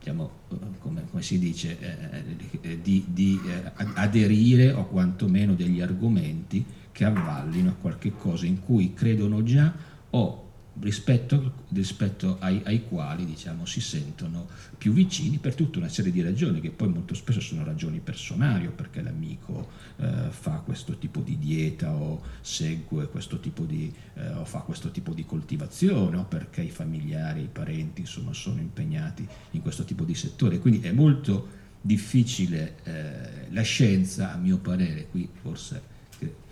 diciamo, 0.06 0.30
come, 0.78 1.04
come, 1.10 1.22
si 1.22 1.38
dice, 1.38 1.76
eh, 1.80 2.60
eh 2.60 2.80
di, 2.80 3.04
di 3.08 3.40
eh, 3.44 3.72
aderire 3.94 4.70
o 4.70 4.86
quantomeno 4.86 5.54
degli 5.54 5.80
argomenti 5.80 6.64
che 6.92 7.04
avvallino 7.04 7.70
a 7.70 7.74
qualche 7.74 8.12
cosa 8.12 8.46
in 8.46 8.60
cui 8.60 8.94
credono 8.94 9.42
già 9.42 9.72
o 10.10 10.45
rispetto, 10.80 11.64
rispetto 11.70 12.36
ai, 12.40 12.60
ai, 12.64 12.84
quali 12.84 13.24
diciamo, 13.24 13.64
si 13.64 13.80
sentono 13.80 14.46
più 14.76 14.92
vicini 14.92 15.38
per 15.38 15.54
tutta 15.54 15.78
una 15.78 15.88
serie 15.88 16.12
di 16.12 16.22
ragioni 16.22 16.60
che 16.60 16.70
poi 16.70 16.88
molto 16.88 17.14
spesso 17.14 17.40
sono 17.40 17.64
ragioni 17.64 18.00
personali 18.00 18.66
o 18.66 18.70
perché 18.70 19.02
l'amico 19.02 19.70
eh, 19.96 20.28
fa 20.30 20.62
questo 20.64 20.98
tipo 20.98 21.20
di 21.20 21.38
dieta 21.38 21.94
o 21.94 22.22
segue 22.40 23.08
questo 23.08 23.40
tipo 23.40 23.64
di, 23.64 23.92
eh, 24.14 24.28
o 24.34 24.44
fa 24.44 24.60
questo 24.60 24.90
tipo 24.90 25.12
di 25.14 25.24
coltivazione 25.24 26.16
o 26.16 26.24
perché 26.24 26.62
i 26.62 26.70
familiari, 26.70 27.42
i 27.42 27.48
parenti 27.50 28.02
insomma, 28.02 28.32
sono 28.32 28.60
impegnati 28.60 29.26
in 29.52 29.62
questo 29.62 29.84
tipo 29.84 30.04
di 30.04 30.14
settore. 30.14 30.58
Quindi 30.58 30.80
è 30.86 30.92
molto 30.92 31.64
difficile 31.80 32.76
eh, 32.82 33.50
la 33.50 33.62
scienza, 33.62 34.32
a 34.32 34.36
mio 34.36 34.58
parere, 34.58 35.06
qui 35.08 35.28
forse, 35.40 35.80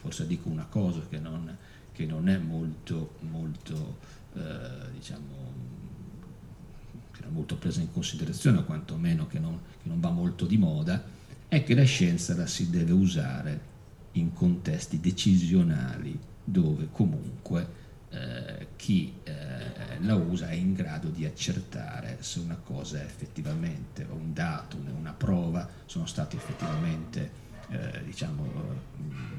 forse 0.01 0.27
dico 0.27 0.49
una 0.49 0.67
cosa 0.67 1.01
che 1.09 1.19
non 1.19 1.57
che 1.95 2.05
non 2.07 2.29
è 2.29 2.37
molto, 2.39 3.15
molto, 3.31 3.99
eh, 4.35 4.91
diciamo, 4.93 5.53
che 7.13 7.21
non 7.23 7.31
è 7.31 7.33
molto 7.33 7.57
presa 7.57 7.81
in 7.81 7.93
considerazione, 7.93 8.59
o 8.59 8.65
quantomeno 8.65 9.27
che 9.27 9.39
non, 9.39 9.59
che 9.83 9.89
non 9.89 10.01
va 10.01 10.11
molto 10.11 10.47
di 10.47 10.57
moda, 10.57 11.03
è 11.49 11.63
che 11.63 11.75
la 11.75 11.85
scienza 11.85 12.35
la 12.35 12.47
si 12.47 12.71
deve 12.71 12.93
usare 12.93 13.73
in 14.13 14.33
contesti 14.33 15.01
decisionali 15.01 16.19
dove 16.45 16.89
comunque 16.91 17.83
eh, 18.11 18.69
chi 18.77 19.13
eh, 19.25 19.33
la 20.01 20.15
usa 20.15 20.49
è 20.49 20.55
in 20.55 20.75
grado 20.75 21.09
di 21.09 21.25
accertare 21.25 22.19
se 22.21 22.39
una 22.39 22.57
cosa 22.57 23.01
è 23.01 23.05
effettivamente, 23.05 24.07
un 24.09 24.33
dato, 24.33 24.77
una 24.97 25.13
prova, 25.13 25.69
sono 25.87 26.07
stati 26.07 26.37
effettivamente 26.37 27.43
eh, 27.71 28.05
diciamo, 28.05 28.47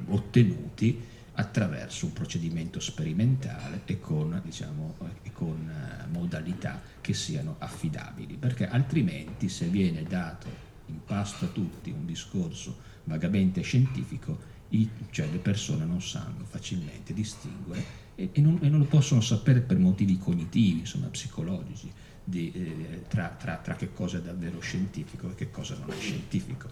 ottenuti 0.07 1.13
attraverso 1.35 2.05
un 2.05 2.13
procedimento 2.13 2.79
sperimentale 2.79 3.81
e 3.85 3.99
con, 3.99 4.41
diciamo, 4.43 4.95
e 5.21 5.31
con 5.31 5.69
uh, 5.69 6.11
modalità 6.11 6.81
che 7.01 7.13
siano 7.13 7.55
affidabili, 7.59 8.35
perché 8.35 8.67
altrimenti 8.67 9.49
se 9.49 9.67
viene 9.67 10.03
dato 10.03 10.47
in 10.87 11.03
pasto 11.03 11.45
a 11.45 11.49
tutti 11.49 11.91
un 11.91 12.05
discorso 12.05 12.93
vagamente 13.05 13.61
scientifico, 13.61 14.53
i, 14.69 14.89
cioè 15.11 15.29
le 15.29 15.37
persone 15.37 15.85
non 15.85 16.01
sanno 16.01 16.45
facilmente 16.45 17.13
distinguere 17.13 18.03
e, 18.15 18.29
e, 18.31 18.41
non, 18.41 18.59
e, 18.61 18.69
non, 18.69 18.79
lo 18.79 18.85
possono 18.85 19.21
sapere 19.21 19.59
per 19.59 19.77
motivi 19.77 20.17
cognitivi, 20.17 20.79
insomma 20.79 21.07
psicologici, 21.07 21.91
di, 22.23 22.51
eh, 22.51 23.03
tra, 23.07 23.35
tra, 23.37 23.57
tra, 23.57 23.75
che 23.75 23.93
cosa 23.93 24.17
è 24.17 24.21
davvero 24.21 24.59
scientifico 24.59 25.29
e 25.31 25.35
che 25.35 25.51
cosa 25.51 25.75
non 25.77 25.89
è 25.91 25.99
scientifico. 25.99 26.69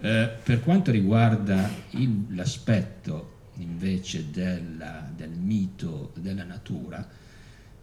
Eh, 0.00 0.30
per 0.42 0.60
quanto 0.62 0.90
riguarda 0.90 1.70
il, 1.90 2.24
l'aspetto 2.30 3.38
invece 3.62 4.30
della, 4.30 5.10
del 5.14 5.30
mito 5.30 6.12
della 6.16 6.44
natura, 6.44 7.06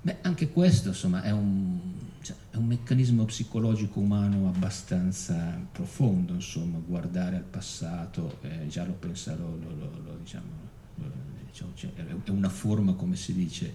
beh, 0.01 0.17
anche 0.21 0.49
questo 0.49 0.89
insomma, 0.89 1.21
è, 1.21 1.31
un, 1.31 1.79
cioè, 2.21 2.35
è, 2.51 2.57
un, 2.57 2.65
meccanismo 2.65 3.25
psicologico 3.25 3.99
umano 3.99 4.47
abbastanza 4.47 5.59
profondo, 5.71 6.33
insomma, 6.33 6.79
guardare 6.79 7.37
al 7.37 7.43
passato, 7.43 8.39
eh, 8.41 8.67
già 8.67 8.85
lo 8.85 8.93
penserò, 8.93 9.47
lo, 9.47 9.75
lo, 9.75 10.01
lo, 10.03 10.17
diciamo, 10.21 10.65
diciamo, 11.45 11.71
cioè, 11.75 11.91
è 11.93 12.29
una 12.29 12.49
forma, 12.49 12.93
come 12.93 13.15
si 13.15 13.33
dice, 13.33 13.73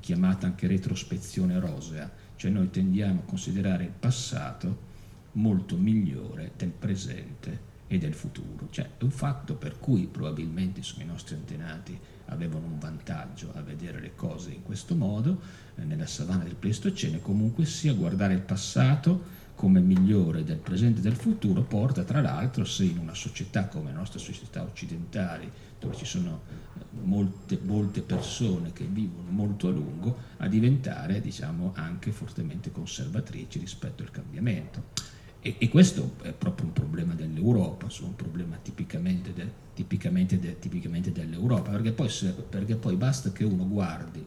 chiamata 0.00 0.46
anche 0.46 0.66
retrospezione 0.66 1.58
rosea, 1.58 2.10
cioè 2.36 2.50
noi 2.50 2.70
tendiamo 2.70 3.20
a 3.20 3.24
considerare 3.24 3.84
il 3.84 3.92
passato 3.98 4.84
molto 5.32 5.76
migliore 5.76 6.52
del 6.56 6.70
presente 6.70 7.74
e 7.86 7.98
del 7.98 8.14
futuro. 8.14 8.68
Cioè, 8.70 8.90
è 8.98 9.02
un 9.04 9.10
fatto 9.10 9.54
per 9.54 9.78
cui 9.78 10.06
probabilmente 10.06 10.80
i 10.98 11.04
nostri 11.04 11.34
antenati 11.34 11.98
avevano 12.26 12.66
un 12.66 12.78
vantaggio 12.78 13.52
a 13.54 13.60
vedere 13.60 14.00
le 14.00 14.14
cose 14.14 14.50
in 14.50 14.62
questo 14.62 14.94
modo, 14.94 15.40
eh, 15.76 15.84
nella 15.84 16.06
savana 16.06 16.44
del 16.44 16.56
Pleistocene, 16.56 17.20
comunque 17.20 17.64
sia 17.64 17.94
guardare 17.94 18.34
il 18.34 18.40
passato 18.40 19.44
come 19.56 19.80
migliore 19.80 20.44
del 20.44 20.58
presente 20.58 20.98
e 20.98 21.02
del 21.02 21.16
futuro 21.16 21.62
porta 21.62 22.04
tra 22.04 22.20
l'altro 22.20 22.64
se 22.64 22.84
in 22.84 22.98
una 22.98 23.14
società 23.14 23.66
come 23.66 23.90
la 23.90 23.98
nostra 23.98 24.18
società 24.18 24.62
occidentale 24.62 25.50
dove 25.80 25.96
ci 25.96 26.04
sono 26.04 26.42
eh, 26.78 26.82
molte, 27.02 27.58
molte 27.62 28.02
persone 28.02 28.72
che 28.74 28.84
vivono 28.84 29.30
molto 29.30 29.68
a 29.68 29.70
lungo 29.70 30.18
a 30.36 30.46
diventare 30.46 31.22
diciamo 31.22 31.72
anche 31.74 32.12
fortemente 32.12 32.70
conservatrici 32.70 33.58
rispetto 33.58 34.02
al 34.02 34.10
cambiamento 34.10 35.14
e, 35.46 35.54
e, 35.58 35.68
questo 35.68 36.14
è 36.22 36.32
proprio 36.32 36.66
un 36.66 36.72
problema 36.72 37.14
dell'Europa, 37.14 37.86
un 38.00 38.16
problema 38.16 38.56
tipicamente, 38.56 39.32
de, 39.32 39.48
tipicamente, 39.74 40.40
de, 40.40 40.58
tipicamente 40.58 41.12
dell'Europa, 41.12 41.70
perché 41.70 41.92
poi, 41.92 42.08
se, 42.08 42.32
perché 42.32 42.74
poi, 42.74 42.96
basta 42.96 43.30
che 43.30 43.44
uno 43.44 43.68
guardi 43.68 44.26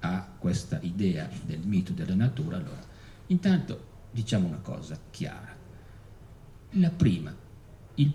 a 0.00 0.26
questa 0.38 0.78
idea 0.80 1.28
del 1.44 1.60
mito 1.60 1.92
della 1.92 2.14
natura, 2.14 2.56
allora, 2.56 2.82
intanto 3.26 3.92
diciamo 4.10 4.48
una 4.48 4.60
cosa 4.62 4.98
chiara, 5.10 5.54
la 6.70 6.90
prima, 6.90 7.36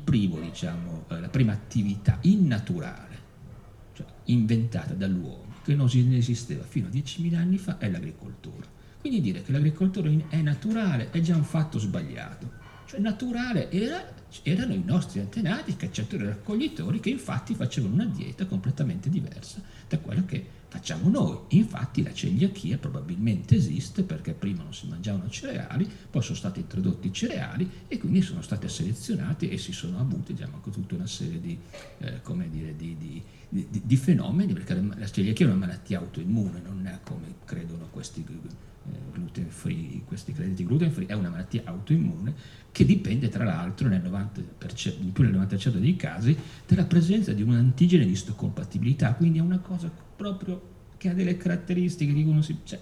primo, 0.03 0.39
diciamo, 0.39 1.05
eh, 1.09 1.19
la 1.19 1.29
prima 1.29 1.53
attività 1.53 2.17
innaturale, 2.21 3.17
cioè 3.93 4.07
inventata 4.25 4.95
dall'uomo, 4.95 5.53
che 5.63 5.75
non 5.75 5.87
esisteva 5.87 6.63
fino 6.63 6.87
a 6.87 6.89
10.000 6.89 7.35
anni 7.35 7.59
fa, 7.59 7.77
è 7.77 7.87
l'agricoltura 7.91 8.77
quindi 8.99 9.21
dire 9.21 9.41
che 9.41 9.51
l'agricoltura 9.51 10.09
è 10.27 10.41
naturale 10.41 11.09
è 11.11 11.21
già 11.21 11.35
un 11.35 11.43
fatto 11.43 11.79
sbagliato. 11.79 12.67
Cioè 12.85 12.99
naturale 12.99 13.71
era, 13.71 14.03
erano 14.43 14.73
i 14.73 14.81
nostri 14.83 15.19
antenati, 15.19 15.75
cacciatori 15.75 16.23
e 16.23 16.27
raccoglitori, 16.27 16.99
che 16.99 17.09
infatti 17.09 17.53
facevano 17.53 17.93
una 17.93 18.05
dieta 18.05 18.45
completamente 18.45 19.09
diversa 19.09 19.61
da 19.87 19.99
quella 19.99 20.23
che 20.25 20.57
facciamo 20.69 21.09
noi. 21.09 21.37
Infatti 21.49 22.03
la 22.03 22.13
celiachia 22.13 22.77
probabilmente 22.77 23.55
esiste 23.55 24.03
perché 24.03 24.33
prima 24.33 24.63
non 24.63 24.73
si 24.73 24.87
mangiavano 24.87 25.29
cereali, 25.29 25.87
poi 26.09 26.21
sono 26.21 26.35
stati 26.35 26.61
introdotti 26.61 27.07
i 27.07 27.13
cereali 27.13 27.69
e 27.87 27.97
quindi 27.97 28.21
sono 28.21 28.41
stati 28.41 28.67
selezionati 28.67 29.49
e 29.49 29.57
si 29.57 29.71
sono 29.71 29.99
avuti 29.99 30.33
diciamo, 30.33 30.59
tutta 30.61 30.95
una 30.95 31.07
serie 31.07 31.39
di, 31.39 31.57
eh, 31.99 32.21
dire, 32.49 32.75
di, 32.75 32.97
di, 32.97 33.81
di, 33.83 33.97
fenomeni, 33.97 34.53
perché 34.53 34.73
la 34.73 35.09
celiachia 35.09 35.45
è 35.45 35.49
una 35.49 35.59
malattia 35.59 35.99
autoimmune, 35.99 36.61
non 36.63 36.85
è 36.85 36.99
come 37.03 37.35
credono 37.45 37.87
questi 37.91 38.23
gluten 39.11 39.47
free, 39.49 40.01
questi 40.05 40.33
crediti 40.33 40.65
gluten 40.65 40.91
free, 40.91 41.07
è 41.07 41.13
una 41.13 41.29
malattia 41.29 41.61
autoimmune 41.65 42.33
che 42.71 42.85
dipende 42.85 43.29
tra 43.29 43.43
l'altro 43.43 43.87
nel 43.87 44.01
90%, 44.01 45.01
in 45.01 45.11
più 45.11 45.23
del 45.23 45.33
90% 45.39 45.77
dei 45.77 45.95
casi 45.95 46.37
dalla 46.67 46.85
presenza 46.85 47.33
di 47.33 47.41
un'antigene 47.41 48.05
di 48.05 48.11
istocompatibilità, 48.11 49.13
quindi 49.13 49.39
è 49.39 49.41
una 49.41 49.59
cosa 49.59 49.91
proprio 50.15 50.77
che 50.97 51.09
ha 51.09 51.13
delle 51.13 51.37
caratteristiche 51.37 52.13
di 52.13 52.23
uno, 52.23 52.41
cioè, 52.41 52.79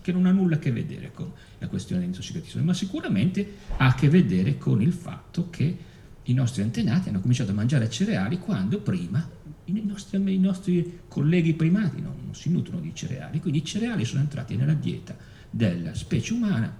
che 0.00 0.12
non 0.12 0.26
ha 0.26 0.30
nulla 0.30 0.56
a 0.56 0.58
che 0.58 0.70
vedere 0.70 1.10
con 1.12 1.30
la 1.58 1.68
questione 1.68 2.00
dell'intossicazione, 2.00 2.64
ma 2.64 2.72
sicuramente 2.72 3.54
ha 3.76 3.86
a 3.86 3.94
che 3.94 4.08
vedere 4.08 4.58
con 4.58 4.80
il 4.80 4.92
fatto 4.92 5.50
che 5.50 5.76
i 6.22 6.34
nostri 6.34 6.62
antenati 6.62 7.08
hanno 7.08 7.20
cominciato 7.20 7.50
a 7.50 7.54
mangiare 7.54 7.88
cereali 7.88 8.38
quando 8.38 8.80
prima 8.80 9.36
i 9.64 9.82
nostri, 9.84 10.34
i 10.34 10.38
nostri 10.38 11.00
colleghi 11.08 11.54
primati 11.54 12.00
non, 12.00 12.14
non 12.24 12.34
si 12.34 12.50
nutrono 12.50 12.80
di 12.80 12.94
cereali, 12.94 13.40
quindi 13.40 13.58
i 13.58 13.64
cereali 13.64 14.04
sono 14.04 14.20
entrati 14.20 14.56
nella 14.56 14.74
dieta 14.74 15.16
della 15.50 15.94
specie 15.94 16.32
umana 16.32 16.76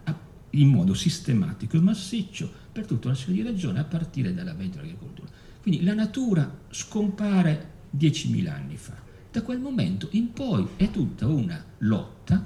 in 0.50 0.68
modo 0.68 0.94
sistematico 0.94 1.76
e 1.76 1.80
massiccio 1.80 2.50
per 2.72 2.86
tutta 2.86 3.08
una 3.08 3.16
serie 3.16 3.42
di 3.42 3.48
ragioni 3.48 3.78
a 3.78 3.84
partire 3.84 4.34
dall'avvento 4.34 4.76
dell'agricoltura. 4.76 5.28
Quindi 5.60 5.84
la 5.84 5.94
natura 5.94 6.58
scompare 6.70 7.70
10.000 7.96 8.48
anni 8.48 8.76
fa. 8.76 8.96
Da 9.30 9.42
quel 9.42 9.58
momento 9.58 10.08
in 10.12 10.32
poi 10.32 10.66
è 10.76 10.90
tutta 10.90 11.26
una 11.26 11.62
lotta 11.78 12.44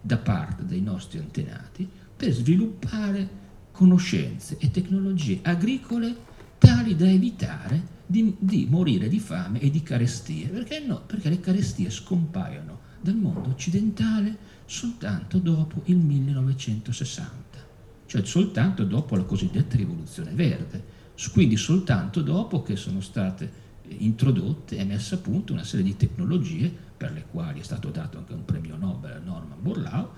da 0.00 0.16
parte 0.18 0.64
dei 0.64 0.80
nostri 0.80 1.18
antenati 1.18 1.88
per 2.16 2.32
sviluppare 2.32 3.42
conoscenze 3.72 4.56
e 4.58 4.70
tecnologie 4.70 5.40
agricole 5.42 6.32
tali 6.58 6.94
da 6.96 7.10
evitare 7.10 7.92
di, 8.06 8.34
di, 8.38 8.66
morire 8.70 9.08
di 9.08 9.18
fame 9.18 9.60
e 9.60 9.70
di 9.70 9.82
carestie. 9.82 10.48
Perché 10.48 10.80
no? 10.80 11.02
Perché 11.04 11.28
le 11.28 11.40
carestie 11.40 11.90
scompaiono 11.90 12.80
dal 13.00 13.16
mondo 13.16 13.50
occidentale 13.50 14.53
soltanto 14.66 15.38
dopo 15.38 15.82
il 15.86 15.96
1960, 15.96 17.32
cioè 18.06 18.24
soltanto 18.24 18.84
dopo 18.84 19.16
la 19.16 19.24
cosiddetta 19.24 19.76
rivoluzione 19.76 20.32
verde, 20.32 20.92
quindi 21.32 21.56
soltanto 21.56 22.22
dopo 22.22 22.62
che 22.62 22.76
sono 22.76 23.00
state 23.00 23.62
introdotte 23.98 24.76
e 24.76 24.84
messe 24.84 25.14
a 25.14 25.18
punto 25.18 25.52
una 25.52 25.64
serie 25.64 25.84
di 25.84 25.96
tecnologie 25.96 26.72
per 26.96 27.12
le 27.12 27.26
quali 27.30 27.60
è 27.60 27.62
stato 27.62 27.90
dato 27.90 28.18
anche 28.18 28.32
un 28.32 28.44
premio 28.44 28.76
Nobel 28.76 29.12
a 29.12 29.18
Norman 29.18 29.58
Borlaug 29.60 30.08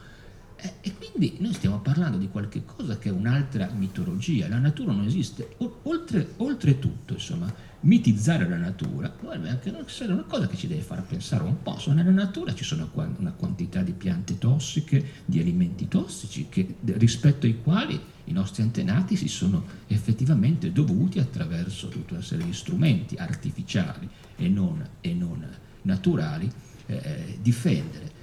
eh, 0.57 0.75
e 0.81 0.95
quindi 0.95 1.37
noi 1.41 1.53
stiamo 1.53 1.81
parlando 1.81 2.17
di 2.17 2.29
qualche 2.29 2.65
cosa 2.65 2.97
che 2.99 3.11
è 3.11 3.13
un'altra 3.13 3.71
mitologia, 3.75 4.49
la 4.49 4.59
natura 4.59 4.93
non 4.93 5.05
esiste. 5.05 5.57
Oltre, 5.83 6.33
oltretutto, 6.39 7.15
insomma, 7.15 7.53
mitizzare 7.87 8.49
la 8.49 8.57
natura 8.57 9.13
dovrebbe 9.21 9.49
anche 9.49 9.75
essere 9.87 10.13
una 10.13 10.23
cosa 10.23 10.47
che 10.47 10.57
ci 10.57 10.67
deve 10.67 10.83
far 10.83 11.03
pensare 11.05 11.45
un 11.45 11.63
po'. 11.63 11.73
Insomma, 11.73 12.03
nella 12.03 12.11
natura 12.11 12.55
ci 12.55 12.65
sono 12.65 12.91
una 12.93 13.33
quantità 13.33 13.83
di 13.83 13.93
piante 13.93 14.39
tossiche, 14.39 15.05
di 15.25 15.41
alimenti 15.41 15.89
tossici, 15.89 16.47
che, 16.49 16.77
rispetto 16.85 17.47
ai 17.47 17.61
quali 17.63 18.01
i 18.25 18.33
nostri 18.33 18.63
antenati 18.63 19.17
si 19.17 19.29
sono 19.29 19.65
effettivamente 19.87 20.73
dovuti 20.73 21.19
attraverso 21.19 21.89
tutta 21.89 22.15
una 22.15 22.23
serie 22.23 22.45
di 22.45 22.53
strumenti 22.53 23.17
artificiali 23.17 24.09
e 24.37 24.49
non, 24.49 24.85
e 25.01 25.15
non 25.15 25.47
naturali 25.83 26.51
eh, 26.87 27.39
difendere 27.41 28.17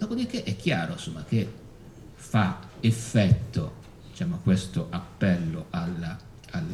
Dopodiché 0.00 0.44
è 0.44 0.56
chiaro 0.56 0.92
insomma, 0.92 1.24
che 1.28 1.46
fa 2.14 2.58
effetto 2.80 3.74
diciamo, 4.08 4.38
questo 4.42 4.86
appello 4.88 5.66
alla, 5.68 6.18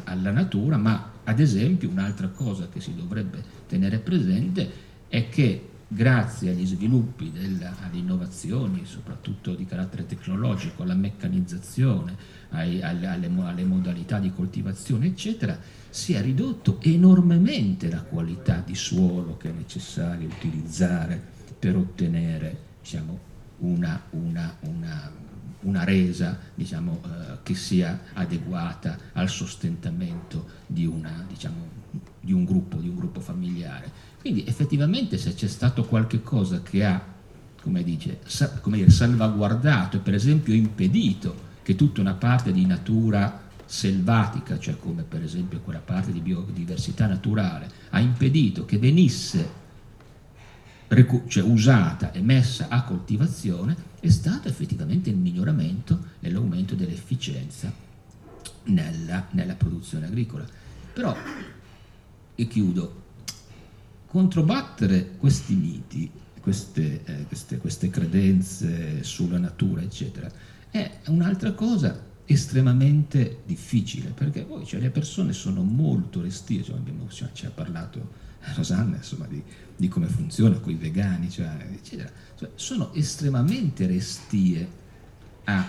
alla 0.05 0.31
natura, 0.31 0.77
ma 0.77 1.11
ad 1.27 1.39
esempio 1.39 1.89
un'altra 1.89 2.29
cosa 2.29 2.69
che 2.69 2.79
si 2.79 2.95
dovrebbe 2.95 3.43
tenere 3.67 3.99
presente 3.99 4.85
è 5.09 5.27
che 5.27 5.69
grazie 5.89 6.51
agli 6.51 6.65
sviluppi, 6.65 7.31
della, 7.31 7.75
alle 7.81 7.97
innovazioni, 7.97 8.85
soprattutto 8.85 9.53
di 9.53 9.65
carattere 9.65 10.05
tecnologico, 10.05 10.83
alla 10.83 10.95
meccanizzazione, 10.95 12.15
ai, 12.49 12.81
alle, 12.81 13.07
alle, 13.07 13.29
alle, 13.41 13.63
modalità 13.65 14.19
di 14.19 14.31
coltivazione, 14.33 15.07
eccetera, 15.07 15.57
si 15.89 16.13
è 16.13 16.21
ridotto 16.21 16.79
enormemente 16.81 17.89
la 17.89 18.01
qualità 18.01 18.63
di 18.65 18.75
suolo 18.75 19.35
che 19.35 19.49
è 19.49 19.53
necessario 19.53 20.27
utilizzare 20.29 21.21
per 21.59 21.75
ottenere 21.75 22.57
diciamo, 22.81 23.19
una, 23.59 24.01
una, 24.11 24.55
una, 24.61 25.11
una, 25.61 25.83
resa 25.83 26.37
diciamo, 26.53 27.01
eh, 27.03 27.37
che 27.43 27.55
sia 27.55 27.99
adeguata 28.13 28.97
al 29.13 29.29
sostentamento 29.29 30.45
di, 30.65 30.89
diciamo, 31.27 31.67
di, 32.19 32.33
un 32.33 32.45
gruppo, 32.45 32.77
di 32.77 32.89
un 32.89 32.95
gruppo 32.95 33.19
familiare. 33.19 33.91
Quindi 34.19 34.45
effettivamente 34.45 35.17
se 35.17 35.33
c'è 35.33 35.47
stato 35.47 35.85
qualche 35.85 36.21
cosa 36.21 36.61
che 36.61 36.85
ha 36.85 37.15
come 37.61 37.83
dice, 37.83 38.19
sa, 38.25 38.51
come 38.59 38.77
dire, 38.77 38.89
salvaguardato 38.89 39.97
e 39.97 39.99
per 39.99 40.13
esempio 40.13 40.53
impedito 40.53 41.45
che 41.63 41.75
tutta 41.75 41.99
una 41.99 42.13
parte 42.13 42.53
di 42.53 42.65
natura 42.65 43.45
selvatica, 43.65 44.57
cioè 44.57 44.77
come 44.79 45.03
per 45.03 45.21
esempio 45.21 45.59
quella 45.59 45.79
parte 45.79 46.13
di 46.13 46.21
biodiversità 46.21 47.07
naturale, 47.07 47.69
ha 47.89 47.99
impedito 47.99 48.63
che 48.63 48.77
venisse 48.77 49.65
cioè 51.27 51.43
usata 51.43 52.11
e 52.11 52.21
messa 52.21 52.67
a 52.69 52.83
coltivazione, 52.83 53.75
è 53.99 54.09
stato 54.09 54.47
effettivamente 54.47 55.09
il 55.09 55.17
miglioramento 55.17 56.15
e 56.19 56.31
l'aumento 56.31 56.75
dell'efficienza 56.75 57.71
nella, 58.65 59.27
nella 59.31 59.55
produzione 59.55 60.05
agricola. 60.05 60.45
Però, 60.93 61.15
e 62.35 62.47
chiudo, 62.47 63.03
controbattere 64.07 65.15
questi 65.17 65.55
miti, 65.55 66.09
queste, 66.39 67.03
eh, 67.03 67.25
queste, 67.27 67.57
queste 67.57 67.89
credenze 67.89 69.03
sulla 69.03 69.37
natura, 69.37 69.81
eccetera, 69.81 70.31
è 70.69 70.99
un'altra 71.07 71.51
cosa 71.51 72.05
estremamente 72.29 73.39
difficile 73.45 74.09
perché 74.09 74.43
poi 74.43 74.65
cioè, 74.65 74.81
le 74.81 74.89
persone 74.89 75.33
sono 75.33 75.63
molto 75.63 76.21
restie, 76.21 76.63
cioè, 76.63 76.75
abbiamo, 76.75 77.07
cioè, 77.09 77.29
ci 77.31 77.45
ha 77.45 77.49
parlato 77.49 78.25
Rosanna 78.55 78.97
insomma, 78.97 79.25
di, 79.27 79.41
di, 79.77 79.87
come 79.87 80.07
funziona 80.07 80.57
con 80.57 80.73
i 80.73 80.75
vegani, 80.75 81.29
cioè, 81.29 81.67
eccetera, 81.71 82.09
cioè, 82.35 82.49
sono 82.55 82.93
estremamente 82.93 83.85
restie 83.85 84.67
a 85.45 85.65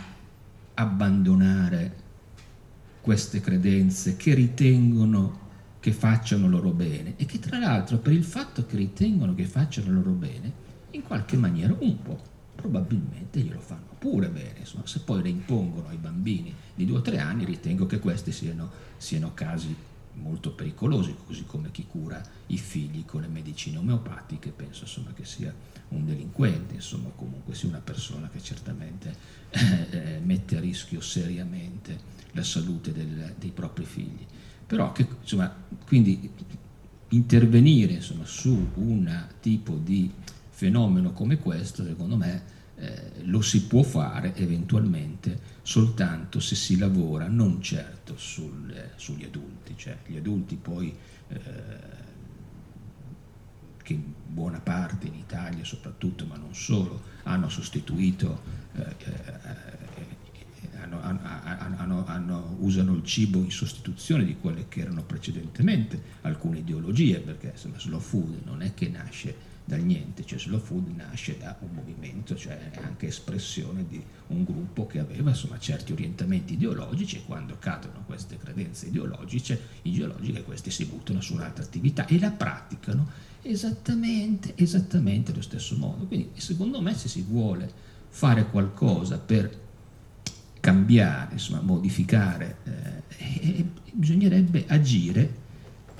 abbandonare 0.74 2.06
queste 3.00 3.40
credenze 3.40 4.16
che 4.16 4.34
ritengono 4.34 5.46
che 5.80 5.92
facciano 5.92 6.48
loro 6.48 6.70
bene 6.70 7.14
e 7.16 7.24
che 7.24 7.38
tra 7.38 7.58
l'altro 7.58 7.98
per 7.98 8.12
il 8.12 8.24
fatto 8.24 8.66
che 8.66 8.76
ritengono 8.76 9.34
che 9.34 9.44
facciano 9.44 9.92
loro 9.92 10.10
bene, 10.10 10.52
in 10.90 11.02
qualche 11.02 11.36
maniera 11.36 11.74
un 11.78 12.02
po' 12.02 12.20
probabilmente 12.54 13.40
glielo 13.40 13.60
fanno 13.60 13.94
pure 13.98 14.28
bene. 14.28 14.60
Insomma, 14.60 14.86
se 14.86 15.00
poi 15.00 15.22
le 15.22 15.28
impongono 15.28 15.88
ai 15.88 15.96
bambini 15.96 16.52
di 16.74 16.84
due 16.84 16.98
o 16.98 17.02
tre 17.02 17.18
anni, 17.18 17.44
ritengo 17.44 17.86
che 17.86 18.00
questi 18.00 18.32
siano, 18.32 18.70
siano 18.96 19.32
casi 19.34 19.74
molto 20.20 20.52
pericolosi, 20.52 21.14
così 21.26 21.44
come 21.44 21.70
chi 21.70 21.86
cura 21.86 22.22
i 22.46 22.58
figli 22.58 23.04
con 23.04 23.20
le 23.20 23.28
medicine 23.28 23.78
omeopatiche, 23.78 24.50
penso 24.50 24.84
insomma, 24.84 25.12
che 25.12 25.24
sia 25.24 25.54
un 25.88 26.04
delinquente, 26.04 26.74
insomma, 26.74 27.10
comunque 27.14 27.54
sia 27.54 27.68
una 27.68 27.80
persona 27.80 28.28
che 28.28 28.40
certamente 28.42 29.16
eh, 29.50 30.20
mette 30.22 30.56
a 30.56 30.60
rischio 30.60 31.00
seriamente 31.00 32.16
la 32.32 32.42
salute 32.42 32.92
del, 32.92 33.34
dei 33.38 33.50
propri 33.50 33.84
figli. 33.84 34.26
Però 34.66 34.92
che, 34.92 35.06
insomma, 35.20 35.54
quindi 35.86 36.30
intervenire 37.10 37.94
insomma, 37.94 38.26
su 38.26 38.70
un 38.74 39.26
tipo 39.40 39.74
di 39.76 40.12
fenomeno 40.50 41.12
come 41.12 41.38
questo, 41.38 41.84
secondo 41.84 42.16
me, 42.16 42.56
eh, 42.80 43.24
lo 43.24 43.40
si 43.40 43.64
può 43.64 43.82
fare 43.82 44.36
eventualmente 44.36 45.56
soltanto 45.62 46.38
se 46.38 46.54
si 46.54 46.78
lavora 46.78 47.26
non 47.26 47.60
certo 47.60 48.16
sul, 48.16 48.70
eh, 48.70 48.90
sugli 48.96 49.24
adulti, 49.24 49.57
cioè 49.78 49.96
gli 50.06 50.16
adulti 50.16 50.56
poi 50.56 50.94
eh, 51.28 51.38
che 53.82 53.92
in 53.94 54.12
buona 54.26 54.60
parte 54.60 55.06
in 55.06 55.14
Italia 55.14 55.64
soprattutto, 55.64 56.26
ma 56.26 56.36
non 56.36 56.54
solo, 56.54 57.02
hanno 57.22 57.48
sostituito 57.48 58.42
eh, 58.74 58.94
eh, 58.98 59.86
hanno, 60.80 61.00
hanno, 61.00 62.04
hanno, 62.06 62.56
usano 62.60 62.94
il 62.94 63.04
cibo 63.04 63.38
in 63.38 63.50
sostituzione 63.50 64.24
di 64.24 64.36
quelle 64.36 64.68
che 64.68 64.80
erano 64.80 65.02
precedentemente 65.02 66.00
alcune 66.22 66.58
ideologie, 66.58 67.18
perché 67.18 67.50
insomma, 67.52 67.78
slow 67.78 68.00
food 68.00 68.42
non 68.44 68.62
è 68.62 68.74
che 68.74 68.88
nasce 68.88 69.34
dal 69.68 69.82
niente, 69.82 70.24
cioè 70.24 70.38
slow 70.38 70.58
food 70.58 70.88
nasce 70.96 71.36
da 71.36 71.54
un 71.60 71.68
movimento, 71.74 72.34
cioè 72.34 72.70
anche 72.82 73.08
espressione 73.08 73.84
di 73.86 74.02
un 74.28 74.42
gruppo 74.42 74.86
che 74.86 74.98
aveva 74.98 75.28
insomma, 75.28 75.58
certi 75.58 75.92
orientamenti 75.92 76.54
ideologici 76.54 77.16
e 77.16 77.24
quando 77.26 77.58
cadono 77.58 78.02
queste 78.06 78.38
credenze 78.38 78.86
ideologiche, 78.86 79.60
ideologiche 79.82 80.42
questi 80.42 80.70
si 80.70 80.86
buttano 80.86 81.20
su 81.20 81.34
un'altra 81.34 81.62
attività 81.62 82.06
e 82.06 82.18
la 82.18 82.30
praticano 82.30 83.10
esattamente, 83.42 84.54
esattamente 84.56 85.32
allo 85.32 85.42
stesso 85.42 85.76
modo. 85.76 86.06
Quindi 86.06 86.30
secondo 86.40 86.80
me 86.80 86.94
se 86.94 87.08
si 87.08 87.20
vuole 87.20 87.70
fare 88.08 88.46
qualcosa 88.46 89.18
per 89.18 89.66
cambiare, 90.60 91.34
insomma, 91.34 91.60
modificare, 91.60 92.56
eh, 93.18 93.66
bisognerebbe 93.92 94.64
agire 94.66 95.46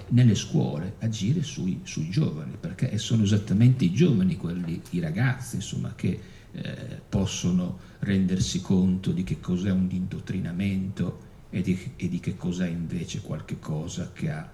nelle 0.09 0.34
scuole, 0.34 0.94
agire 1.00 1.42
sui, 1.42 1.80
sui, 1.84 2.09
giovani, 2.11 2.56
perché 2.59 2.96
sono 2.98 3.24
esattamente 3.24 3.84
i 3.84 3.92
giovani, 3.92 4.36
quelli, 4.36 4.80
i 4.90 5.00
ragazzi, 5.00 5.56
insomma, 5.56 5.94
che 5.94 6.20
eh, 6.52 7.00
possono 7.09 7.78
rendersi 8.00 8.61
conto 8.61 9.12
di 9.12 9.24
che 9.24 9.40
cos'è 9.40 9.70
un 9.70 9.88
indottrinamento 9.90 11.26
e 11.50 11.61
di, 11.62 11.92
e 11.96 12.09
di 12.09 12.20
che 12.20 12.36
cos'è 12.36 12.68
invece 12.68 13.20
qualche 13.20 13.59
cosa 13.59 14.11
che 14.12 14.30
ha 14.30 14.50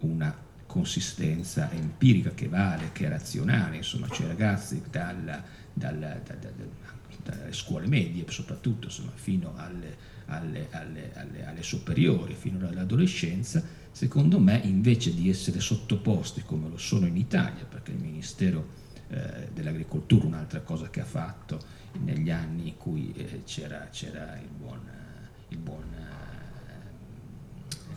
una 0.00 0.44
consistenza 0.66 1.70
empirica, 1.70 2.30
che 2.30 2.48
vale, 2.48 2.90
che 2.92 3.06
è 3.06 3.08
razionale, 3.08 3.76
insomma, 3.76 4.08
cioè 4.08 4.26
ragazzi 4.26 4.82
dalla, 4.90 5.42
dalla, 5.72 6.20
da, 6.24 6.34
da, 6.34 6.50
da, 6.50 6.64
dalle 7.22 7.52
scuole 7.52 7.86
medie 7.86 8.24
soprattutto, 8.28 8.86
insomma, 8.86 9.12
fino 9.14 9.54
alle, 9.56 9.96
alle, 10.26 10.68
alle, 10.70 11.46
alle 11.46 11.62
superiori, 11.62 12.34
fino 12.34 12.66
all'adolescenza, 12.66 13.62
secondo 13.96 14.38
me 14.38 14.60
invece 14.62 15.14
di 15.14 15.30
essere 15.30 15.58
sottoposti 15.58 16.42
come 16.42 16.68
lo 16.68 16.76
sono 16.76 17.06
in 17.06 17.16
Italia, 17.16 17.64
perché 17.64 17.92
il 17.92 17.98
Ministero 17.98 18.66
eh, 19.08 19.48
dell'Agricoltura, 19.54 20.26
un'altra 20.26 20.60
cosa 20.60 20.90
che 20.90 21.00
ha 21.00 21.06
fatto 21.06 21.58
negli 22.02 22.30
anni 22.30 22.68
in 22.68 22.76
cui 22.76 23.10
eh, 23.16 23.40
c'era, 23.46 23.88
c'era, 23.90 24.38
il 24.38 24.50
buon, 24.54 24.80
il 25.48 25.56
buon 25.56 25.84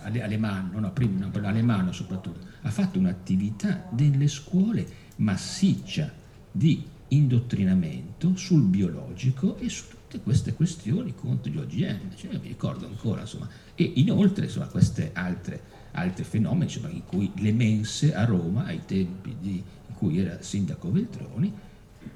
eh, 0.02 0.22
Alemano, 0.22 0.80
no, 0.80 0.90
prima, 0.94 1.26
no, 1.26 1.32
Alemano 1.46 1.92
soprattutto, 1.92 2.48
ha 2.62 2.72
fatto 2.72 2.98
un'attività 2.98 3.90
nelle 3.92 4.30
scuole 4.30 4.88
massiccia 5.18 6.10
di 6.50 6.82
indottrinamento 7.10 8.38
sul 8.38 8.62
biologico 8.62 9.58
e 9.58 9.68
su 9.68 9.84
tutte 9.90 10.22
queste 10.22 10.54
questioni 10.54 11.14
contro 11.14 11.52
gli 11.52 11.58
OGM, 11.58 12.16
cioè, 12.16 12.38
mi 12.38 12.48
ricordo 12.48 12.86
ancora, 12.86 13.20
insomma, 13.20 13.50
e 13.76 13.84
inoltre 13.96 14.46
insomma, 14.46 14.68
queste 14.68 15.10
altre 15.12 15.76
altri 15.92 16.24
fenomeni, 16.24 16.64
insomma, 16.66 16.90
in 16.90 17.06
cui 17.06 17.32
le 17.36 17.52
mense 17.52 18.14
a 18.14 18.26
Roma, 18.26 18.66
ai 18.66 18.82
tempi 18.86 19.36
di, 19.40 19.64
in 19.88 19.96
cui 19.96 20.20
era 20.20 20.42
sindaco 20.42 20.92
Veltroni, 20.92 21.54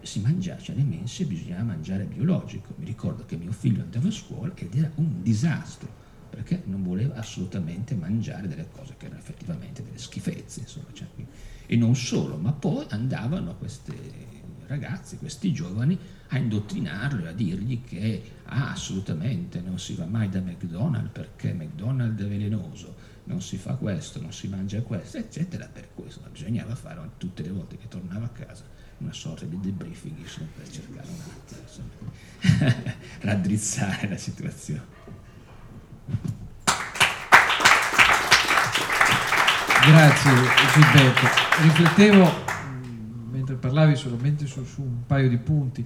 si 0.02 0.20
mangiava, 0.22 0.62
cioè 0.62 0.76
le 0.76 0.84
mense 0.84 1.26
bisognava 1.26 1.64
mangiare 1.64 2.06
biologico. 2.06 2.74
Mi 2.78 2.86
ricordo 2.86 3.26
che 3.26 3.36
mio 3.36 3.52
figlio 3.52 3.82
andava 3.82 4.08
a 4.08 4.12
scuola 4.12 4.52
ed 4.56 4.76
era 4.76 4.92
un 4.96 5.22
disastro, 5.22 6.02
perché 6.30 6.64
non 6.66 6.84
voleva 6.84 7.16
assolutamente 7.16 7.96
mangiare 7.96 8.48
delle 8.48 8.68
cose 8.72 8.96
che 8.98 9.06
erano 9.06 9.20
effettivamente 9.20 9.84
delle 9.84 9.98
schifezze, 9.98 10.62
insomma, 10.62 10.88
cioè, 10.94 11.08
e 11.66 11.76
non 11.76 11.96
solo, 11.96 12.38
ma 12.38 12.52
poi 12.52 12.86
andavano 12.90 13.56
questi 13.56 13.94
ragazzi, 14.68 15.18
questi 15.18 15.54
giovani, 15.54 15.98
a 16.30 16.38
indottrinarlo 16.38 17.26
e 17.26 17.28
a 17.28 17.32
dirgli 17.32 17.84
che 17.84 18.22
ah, 18.46 18.72
assolutamente 18.72 19.62
non 19.62 19.80
si 19.80 19.94
va 19.94 20.06
mai 20.06 20.30
da 20.30 20.40
McDonald's 20.40 21.12
perché 21.12 21.54
McDonald's 21.54 22.22
è 22.22 22.28
velenoso, 22.28 22.96
non 23.26 23.42
si 23.42 23.58
fa 23.58 23.76
questo, 23.76 24.20
non 24.22 24.34
si 24.34 24.48
mangia 24.48 24.82
questo, 24.82 25.18
eccetera, 25.18 25.68
per 25.72 25.90
questo 25.94 26.22
bisognava 26.32 26.76
fare 26.76 27.00
tutte 27.18 27.44
le 27.44 27.52
volte 27.52 27.78
che 27.78 27.88
tornava 27.88 28.26
a 28.26 28.30
casa 28.30 28.64
una 28.98 29.14
sorta 29.14 29.46
di 29.46 29.60
debriefing 29.60 30.18
insomma, 30.18 30.48
per 30.56 30.70
cercare 30.70 31.08
un 31.08 31.20
attimo, 31.20 31.62
insomma, 31.62 32.94
raddrizzare 33.22 34.08
la 34.08 34.18
situazione. 34.18 35.02
Grazie 39.86 40.32
Gilberto. 40.74 41.28
Riflettevo 41.62 42.32
mentre 43.30 43.56
parlavi 43.56 43.96
solamente 43.96 44.46
su, 44.46 44.64
su 44.64 44.82
un 44.82 45.06
paio 45.06 45.28
di 45.28 45.38
punti. 45.38 45.86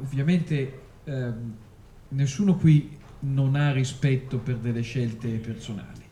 ovviamente 0.00 0.82
ehm, 1.04 1.54
nessuno 2.10 2.56
qui 2.56 2.96
non 3.20 3.56
ha 3.56 3.72
rispetto 3.72 4.38
per 4.38 4.58
delle 4.58 4.82
scelte 4.82 5.28
personali 5.38 6.03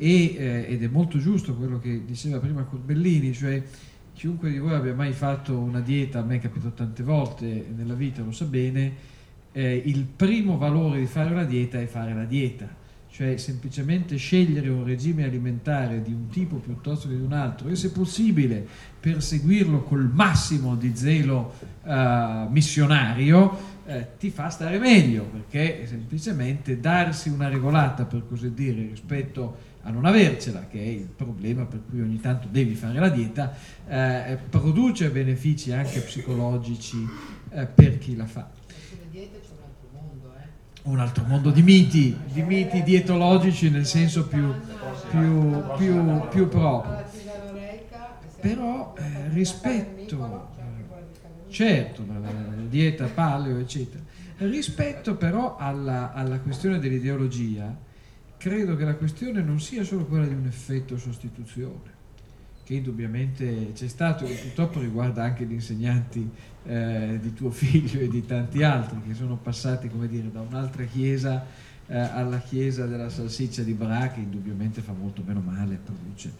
e, 0.00 0.34
eh, 0.34 0.64
ed 0.66 0.82
è 0.82 0.88
molto 0.88 1.18
giusto 1.18 1.54
quello 1.54 1.78
che 1.78 2.06
diceva 2.06 2.38
prima 2.38 2.62
Corbellini, 2.62 3.34
cioè 3.34 3.62
chiunque 4.14 4.50
di 4.50 4.58
voi 4.58 4.72
abbia 4.72 4.94
mai 4.94 5.12
fatto 5.12 5.58
una 5.58 5.80
dieta, 5.80 6.20
a 6.20 6.22
me 6.22 6.36
è 6.36 6.40
capitato 6.40 6.72
tante 6.74 7.02
volte 7.02 7.66
nella 7.76 7.92
vita, 7.92 8.22
lo 8.22 8.32
sa 8.32 8.46
bene, 8.46 8.94
eh, 9.52 9.82
il 9.84 10.04
primo 10.04 10.56
valore 10.56 11.00
di 11.00 11.06
fare 11.06 11.30
una 11.30 11.44
dieta 11.44 11.78
è 11.78 11.84
fare 11.84 12.14
la 12.14 12.24
dieta, 12.24 12.66
cioè 13.10 13.36
semplicemente 13.36 14.16
scegliere 14.16 14.70
un 14.70 14.84
regime 14.84 15.24
alimentare 15.24 16.00
di 16.00 16.12
un 16.12 16.28
tipo 16.28 16.56
piuttosto 16.56 17.08
che 17.08 17.16
di 17.16 17.22
un 17.22 17.32
altro. 17.34 17.68
E 17.68 17.76
se 17.76 17.90
possibile 17.90 18.66
perseguirlo 19.00 19.82
col 19.82 20.10
massimo 20.10 20.76
di 20.76 20.92
zelo 20.94 21.52
eh, 21.84 22.46
missionario 22.48 23.78
eh, 23.86 24.06
ti 24.18 24.30
fa 24.30 24.48
stare 24.48 24.78
meglio 24.78 25.24
perché 25.24 25.86
semplicemente 25.86 26.78
darsi 26.78 27.28
una 27.28 27.48
regolata 27.48 28.04
per 28.04 28.22
così 28.28 28.54
dire 28.54 28.82
rispetto 28.82 29.44
a 29.44 29.69
non 29.88 30.04
avercela 30.04 30.66
che 30.68 30.78
è 30.78 30.86
il 30.88 31.08
problema 31.08 31.64
per 31.64 31.80
cui 31.88 32.02
ogni 32.02 32.20
tanto 32.20 32.48
devi 32.50 32.74
fare 32.74 32.98
la 32.98 33.08
dieta 33.08 33.54
eh, 33.88 34.38
produce 34.50 35.08
benefici 35.08 35.72
anche 35.72 36.00
psicologici 36.00 37.08
eh, 37.50 37.64
per 37.64 37.96
chi 37.96 38.14
la 38.14 38.26
fa 38.26 38.50
un 40.82 40.98
altro 40.98 41.24
mondo 41.24 41.50
di 41.50 41.62
miti, 41.62 42.16
di 42.32 42.42
miti 42.42 42.82
dietologici 42.82 43.70
nel 43.70 43.86
senso 43.86 44.26
più, 44.26 44.52
più, 45.10 45.62
più, 45.76 46.28
più 46.28 46.48
proprio. 46.48 47.04
Però 48.40 48.94
eh, 48.96 49.28
rispetto, 49.32 50.48
certo, 51.48 52.04
la, 52.06 52.18
la, 52.18 52.30
la, 52.30 52.62
dieta 52.68 53.06
paleo, 53.06 53.58
eccetera, 53.58 54.02
rispetto 54.38 55.16
però 55.16 55.56
alla, 55.56 56.14
alla 56.14 56.38
questione 56.38 56.78
dell'ideologia, 56.78 57.76
credo 58.40 58.74
che 58.74 58.84
la 58.84 58.94
questione 58.94 59.42
non 59.42 59.60
sia 59.60 59.84
solo 59.84 60.06
quella 60.06 60.24
di 60.24 60.32
un 60.32 60.46
effetto 60.46 60.96
sostituzione, 60.96 61.98
che 62.64 62.72
indubbiamente 62.72 63.72
c'è 63.74 63.86
stato 63.86 64.24
e 64.24 64.32
purtroppo 64.32 64.80
riguarda 64.80 65.22
anche 65.22 65.44
gli 65.44 65.52
insegnanti 65.52 66.26
eh, 66.64 67.18
di 67.20 67.34
tuo 67.34 67.50
figlio 67.50 68.00
e 68.00 68.08
di 68.08 68.24
tanti 68.24 68.62
altri 68.62 69.02
che 69.06 69.12
sono 69.12 69.36
passati 69.36 69.90
dire, 70.08 70.30
da 70.32 70.40
un'altra 70.40 70.84
chiesa 70.84 71.44
eh, 71.86 71.98
alla 71.98 72.38
chiesa 72.38 72.86
della 72.86 73.10
salsiccia 73.10 73.62
di 73.62 73.74
Bra 73.74 74.08
che 74.08 74.20
indubbiamente 74.20 74.80
fa 74.80 74.94
molto 74.94 75.22
meno 75.22 75.40
male, 75.40 75.78
produce 75.84 76.32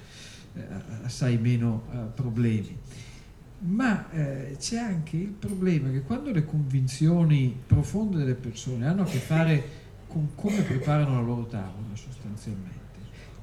eh, 0.55 0.63
assai 1.03 1.37
meno 1.37 1.83
eh, 1.93 1.97
problemi. 2.15 2.79
Ma 3.59 4.11
eh, 4.11 4.57
c'è 4.59 4.79
anche 4.79 5.19
il 5.19 5.35
problema 5.39 5.91
che 5.91 6.01
quando 6.01 6.33
le 6.33 6.47
convinzioni 6.47 7.55
profonde 7.67 8.17
delle 8.17 8.37
persone 8.37 8.87
hanno 8.87 9.03
a 9.03 9.05
che 9.05 9.19
fare 9.19 9.80
con 10.11 10.31
come 10.35 10.63
preparano 10.63 11.15
la 11.15 11.21
loro 11.21 11.47
tavola 11.47 11.95
sostanzialmente, 11.95 12.79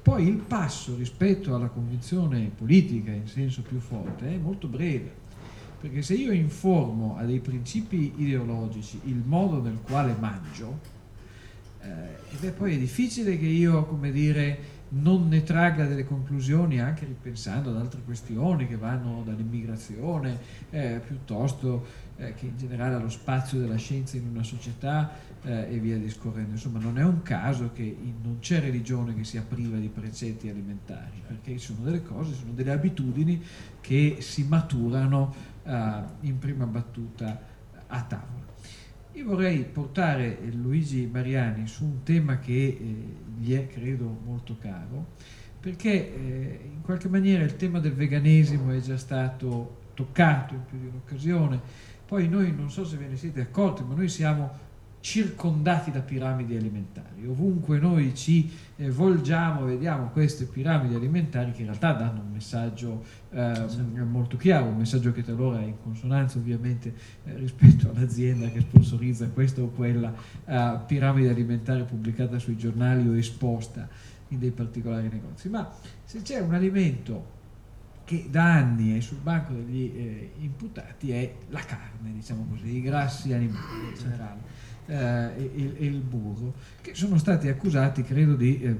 poi 0.02 0.26
il 0.26 0.36
passo 0.36 0.94
rispetto 0.96 1.54
alla 1.54 1.68
convinzione 1.68 2.50
politica 2.54 3.10
in 3.10 3.26
senso 3.26 3.62
più 3.62 3.78
forte 3.78 4.34
è 4.34 4.36
molto 4.36 4.68
breve 4.68 5.26
perché 5.80 6.02
se 6.02 6.14
io 6.14 6.32
informo 6.32 7.16
a 7.16 7.24
dei 7.24 7.38
principi 7.38 8.12
ideologici 8.16 9.00
il 9.04 9.22
modo 9.24 9.62
nel 9.62 9.78
quale 9.80 10.14
mangio, 10.18 10.80
eh, 11.80 12.50
poi 12.50 12.74
è 12.74 12.78
difficile 12.78 13.38
che 13.38 13.46
io, 13.46 13.84
come 13.84 14.10
dire, 14.10 14.76
non 14.90 15.28
ne 15.28 15.44
tragga 15.44 15.86
delle 15.86 16.04
conclusioni 16.04 16.80
anche 16.80 17.04
ripensando 17.04 17.70
ad 17.70 17.76
altre 17.76 18.00
questioni 18.04 18.66
che 18.66 18.76
vanno 18.76 19.22
dall'immigrazione 19.24 20.38
eh, 20.70 21.00
piuttosto 21.06 21.86
eh, 22.16 22.34
che 22.34 22.46
in 22.46 22.56
generale 22.56 22.94
allo 22.94 23.10
spazio 23.10 23.60
della 23.60 23.76
scienza 23.76 24.16
in 24.16 24.26
una 24.28 24.42
società 24.42 25.12
eh, 25.48 25.74
e 25.74 25.78
via 25.78 25.96
discorrendo. 25.96 26.52
Insomma, 26.52 26.78
non 26.78 26.98
è 26.98 27.04
un 27.04 27.22
caso 27.22 27.70
che 27.72 27.82
in, 27.82 28.16
non 28.22 28.38
c'è 28.40 28.60
religione 28.60 29.14
che 29.14 29.24
sia 29.24 29.42
priva 29.42 29.78
di 29.78 29.88
precetti 29.88 30.48
alimentari, 30.48 31.22
perché 31.26 31.56
sono 31.58 31.80
delle 31.82 32.02
cose, 32.02 32.34
sono 32.34 32.52
delle 32.52 32.70
abitudini 32.70 33.42
che 33.80 34.18
si 34.20 34.44
maturano 34.44 35.34
uh, 35.62 35.70
in 36.20 36.38
prima 36.38 36.66
battuta 36.66 37.40
a 37.86 38.02
tavola. 38.02 38.46
Io 39.12 39.24
vorrei 39.24 39.64
portare 39.64 40.38
Luigi 40.52 41.08
Mariani 41.10 41.66
su 41.66 41.84
un 41.84 42.02
tema 42.02 42.38
che 42.38 42.52
eh, 42.52 42.94
gli 43.38 43.54
è, 43.54 43.66
credo, 43.66 44.20
molto 44.24 44.58
caro, 44.58 45.06
perché 45.58 46.14
eh, 46.14 46.60
in 46.72 46.82
qualche 46.82 47.08
maniera 47.08 47.42
il 47.42 47.56
tema 47.56 47.80
del 47.80 47.94
veganesimo 47.94 48.70
è 48.70 48.80
già 48.80 48.98
stato 48.98 49.86
toccato 49.94 50.54
in 50.54 50.64
più 50.68 50.78
di 50.78 50.86
un'occasione. 50.86 51.86
Poi 52.06 52.28
noi 52.28 52.54
non 52.54 52.70
so 52.70 52.84
se 52.84 52.96
ve 52.96 53.06
ne 53.06 53.16
siete 53.16 53.40
accorti, 53.40 53.82
ma 53.82 53.94
noi 53.94 54.08
siamo 54.08 54.66
circondati 55.00 55.90
da 55.90 56.00
piramidi 56.00 56.56
alimentari. 56.56 57.26
Ovunque 57.26 57.78
noi 57.78 58.14
ci 58.14 58.50
eh, 58.76 58.90
volgiamo, 58.90 59.64
vediamo 59.64 60.08
queste 60.10 60.44
piramidi 60.44 60.94
alimentari 60.94 61.52
che 61.52 61.60
in 61.60 61.66
realtà 61.66 61.92
danno 61.92 62.20
un 62.20 62.32
messaggio 62.32 63.04
eh, 63.30 63.52
molto 64.04 64.36
chiaro, 64.36 64.66
un 64.66 64.76
messaggio 64.76 65.12
che 65.12 65.22
talora 65.22 65.60
è 65.60 65.64
in 65.64 65.80
consonanza 65.82 66.38
ovviamente 66.38 66.94
eh, 67.24 67.36
rispetto 67.36 67.90
all'azienda 67.90 68.48
che 68.48 68.60
sponsorizza 68.60 69.28
questa 69.28 69.62
o 69.62 69.68
quella 69.68 70.12
eh, 70.44 70.78
piramide 70.86 71.30
alimentare 71.30 71.84
pubblicata 71.84 72.38
sui 72.38 72.56
giornali 72.56 73.06
o 73.08 73.16
esposta 73.16 73.88
in 74.28 74.38
dei 74.38 74.50
particolari 74.50 75.08
negozi. 75.08 75.48
Ma 75.48 75.70
se 76.04 76.22
c'è 76.22 76.40
un 76.40 76.54
alimento 76.54 77.36
che 78.04 78.26
da 78.30 78.54
anni 78.54 78.96
è 78.96 79.00
sul 79.00 79.18
banco 79.18 79.52
degli 79.52 79.92
eh, 79.94 80.32
imputati 80.38 81.12
è 81.12 81.34
la 81.50 81.60
carne, 81.60 82.12
diciamo 82.12 82.46
così, 82.48 82.76
i 82.76 82.80
grassi 82.80 83.34
animali 83.34 83.88
in 83.90 83.94
generale 83.94 84.40
eh, 84.88 84.96
e, 85.36 85.74
e, 85.78 85.84
il 85.84 86.00
burro, 86.00 86.54
che 86.80 86.94
sono 86.94 87.18
stati 87.18 87.48
accusati, 87.48 88.02
credo, 88.02 88.34
di 88.34 88.60
eh, 88.62 88.74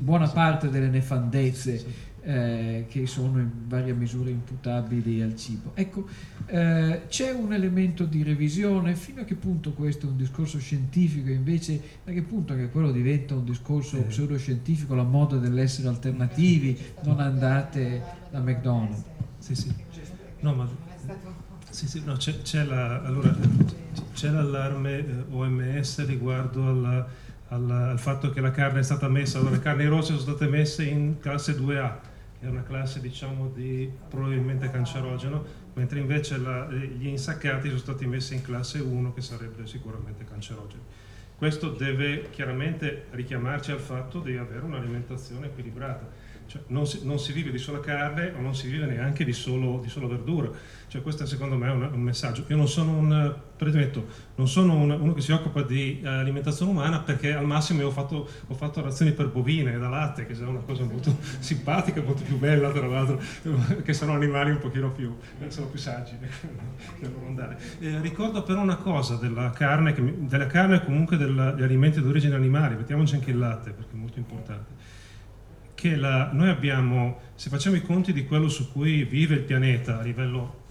buona 0.00 0.28
parte 0.28 0.70
delle 0.70 0.88
nefandezze 0.88 2.06
eh, 2.22 2.86
che 2.88 3.06
sono 3.06 3.38
in 3.38 3.50
varia 3.66 3.94
misura 3.94 4.30
imputabili 4.30 5.20
al 5.20 5.34
cibo. 5.36 5.72
Ecco, 5.74 6.06
eh, 6.46 7.02
c'è 7.08 7.32
un 7.32 7.52
elemento 7.52 8.04
di 8.04 8.22
revisione, 8.22 8.94
fino 8.94 9.22
a 9.22 9.24
che 9.24 9.34
punto 9.34 9.72
questo 9.72 10.06
è 10.06 10.10
un 10.10 10.16
discorso 10.16 10.58
scientifico, 10.58 11.30
invece 11.30 11.80
a 12.04 12.10
che 12.12 12.22
punto 12.22 12.52
anche 12.52 12.68
quello 12.70 12.92
diventa 12.92 13.34
un 13.34 13.44
discorso 13.44 13.96
eh. 13.96 14.02
pseudoscientifico, 14.02 14.94
la 14.94 15.02
moda 15.02 15.38
dell'essere 15.38 15.88
alternativi, 15.88 16.78
non 17.02 17.18
andate 17.18 18.02
da 18.30 18.40
McDonald's. 18.40 19.02
Sì, 19.38 19.54
sì. 19.54 19.74
No, 20.40 20.54
ma 20.54 20.68
sì, 21.70 21.88
sì, 21.88 22.02
no, 22.04 22.14
c'è, 22.16 22.42
c'è, 22.42 22.64
la, 22.64 23.02
allora, 23.02 23.36
c'è, 24.12 24.30
l'allarme 24.30 24.98
eh, 24.98 25.24
OMS 25.30 26.06
riguardo 26.06 26.66
alla, 26.66 27.06
alla, 27.48 27.90
al 27.90 27.98
fatto 27.98 28.30
che 28.30 28.40
la 28.40 28.50
carne 28.50 28.80
è 28.80 28.82
stata 28.82 29.08
messa, 29.08 29.38
allora 29.38 29.54
le 29.54 29.60
carni 29.60 29.86
rosse 29.86 30.16
sono 30.16 30.20
state 30.20 30.46
messe 30.46 30.84
in 30.84 31.18
classe 31.20 31.56
2A, 31.56 31.92
che 32.38 32.46
è 32.46 32.48
una 32.48 32.62
classe 32.62 33.00
diciamo 33.00 33.50
di 33.54 33.90
probabilmente 34.08 34.70
cancerogeno, 34.70 35.44
mentre 35.74 36.00
invece 36.00 36.38
la, 36.38 36.66
gli 36.70 37.06
insaccati 37.06 37.68
sono 37.68 37.80
stati 37.80 38.06
messi 38.06 38.34
in 38.34 38.42
classe 38.42 38.78
1 38.80 39.12
che 39.12 39.20
sarebbe 39.20 39.66
sicuramente 39.66 40.24
cancerogeno. 40.24 40.82
Questo 41.36 41.70
deve 41.70 42.30
chiaramente 42.30 43.06
richiamarci 43.10 43.70
al 43.70 43.78
fatto 43.78 44.18
di 44.18 44.36
avere 44.36 44.64
un'alimentazione 44.64 45.46
equilibrata 45.46 46.26
cioè, 46.48 46.62
non, 46.68 46.86
si, 46.86 47.00
non, 47.02 47.18
si, 47.18 47.32
vive 47.32 47.50
di 47.50 47.58
sola 47.58 47.78
carne 47.78 48.32
o 48.34 48.40
non 48.40 48.54
si 48.54 48.70
vive 48.70 48.86
neanche 48.86 49.22
di 49.22 49.34
solo, 49.34 49.80
di 49.82 49.90
solo 49.90 50.08
verdura. 50.08 50.50
Cioè, 50.86 51.02
questo 51.02 51.26
secondo 51.26 51.58
me 51.58 51.68
è 51.68 51.70
un, 51.70 51.82
un, 51.92 52.00
messaggio. 52.00 52.44
Io 52.48 52.56
non 52.56 52.66
sono 52.66 52.96
un, 52.96 53.34
premetto, 53.54 54.06
non 54.36 54.48
sono 54.48 54.74
un, 54.74 54.90
uno 54.90 55.12
che 55.12 55.20
si 55.20 55.30
occupa 55.30 55.60
di 55.60 56.00
uh, 56.02 56.06
alimentazione 56.06 56.70
umana 56.70 57.00
perché 57.00 57.34
al 57.34 57.44
massimo 57.44 57.84
ho 57.84 57.90
fatto, 57.90 58.26
ho 58.46 58.54
fatto 58.54 58.80
razioni 58.80 59.12
per 59.12 59.28
bovine 59.28 59.78
da 59.78 59.90
latte, 59.90 60.24
che 60.24 60.32
è 60.32 60.42
una 60.42 60.60
cosa 60.60 60.84
molto 60.84 61.14
simpatica, 61.38 62.00
molto 62.00 62.22
più 62.22 62.38
bella 62.38 62.72
tra 62.72 62.86
l'altro, 62.86 63.20
che 63.84 63.92
sono 63.92 64.14
animali 64.14 64.50
un 64.50 64.58
pochino 64.58 64.90
più, 64.90 65.14
sono 65.48 65.66
più 65.66 65.78
saggi. 65.78 66.16
eh, 67.80 68.00
ricordo 68.00 68.42
però 68.42 68.62
una 68.62 68.76
cosa 68.76 69.16
della 69.16 69.50
carne, 69.50 69.94
della 70.20 70.46
carne 70.46 70.82
comunque 70.82 71.18
degli 71.18 71.38
alimenti 71.38 72.00
d'origine 72.00 72.34
animale, 72.34 72.76
mettiamoci 72.76 73.16
anche 73.16 73.32
il 73.32 73.38
latte 73.38 73.72
perché 73.72 73.92
è 73.92 73.96
molto 73.96 74.18
importante 74.18 74.96
che 75.78 75.94
la, 75.94 76.30
noi 76.32 76.48
abbiamo, 76.48 77.20
se 77.36 77.50
facciamo 77.50 77.76
i 77.76 77.82
conti 77.82 78.12
di 78.12 78.26
quello 78.26 78.48
su 78.48 78.72
cui 78.72 79.04
vive 79.04 79.36
il 79.36 79.42
pianeta, 79.42 80.00
a 80.00 80.02
livello 80.02 80.64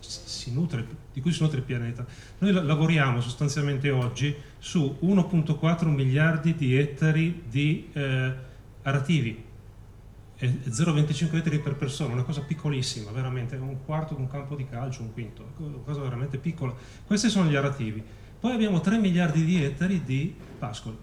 nutre, 0.48 0.86
di 1.14 1.22
cui 1.22 1.32
si 1.32 1.42
nutre 1.44 1.60
il 1.60 1.64
pianeta, 1.64 2.06
noi 2.40 2.52
lavoriamo 2.52 3.22
sostanzialmente 3.22 3.90
oggi 3.90 4.36
su 4.60 4.98
1.4 5.02 5.88
miliardi 5.88 6.56
di 6.56 6.76
ettari 6.76 7.44
di 7.48 7.88
eh, 7.94 8.34
arativi, 8.82 9.46
0,25 10.42 11.36
ettari 11.38 11.60
per 11.60 11.76
persona, 11.76 12.12
una 12.12 12.24
cosa 12.24 12.42
piccolissima, 12.42 13.10
veramente, 13.12 13.56
un 13.56 13.78
quarto 13.86 14.14
di 14.14 14.20
un 14.20 14.28
campo 14.28 14.58
di 14.58 14.68
calcio, 14.68 15.04
un 15.04 15.14
quinto, 15.14 15.54
una 15.60 15.78
cosa 15.86 16.02
veramente 16.02 16.38
piccola. 16.38 16.76
Questi 17.06 17.30
sono 17.30 17.50
gli 17.50 17.56
arativi. 17.56 18.04
Poi 18.42 18.52
abbiamo 18.52 18.82
3 18.82 18.98
miliardi 18.98 19.46
di 19.46 19.64
ettari 19.64 20.04
di 20.04 20.36
pascoli. 20.60 20.98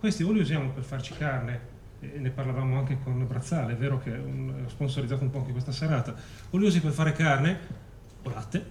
Questi 0.00 0.22
o 0.22 0.32
li 0.32 0.40
usiamo 0.40 0.70
per 0.70 0.84
farci 0.84 1.12
carne, 1.12 1.71
e 2.02 2.18
ne 2.18 2.30
parlavamo 2.30 2.78
anche 2.78 2.98
con 3.02 3.24
Brazzale, 3.26 3.74
è 3.74 3.76
vero 3.76 4.00
che 4.00 4.10
ha 4.12 4.68
sponsorizzato 4.68 5.22
un 5.22 5.30
po' 5.30 5.38
anche 5.38 5.52
questa 5.52 5.70
serata, 5.70 6.14
o 6.50 6.58
li 6.58 6.66
usi 6.66 6.80
per 6.80 6.90
fare 6.90 7.12
carne 7.12 7.58
o 8.22 8.30
latte, 8.30 8.64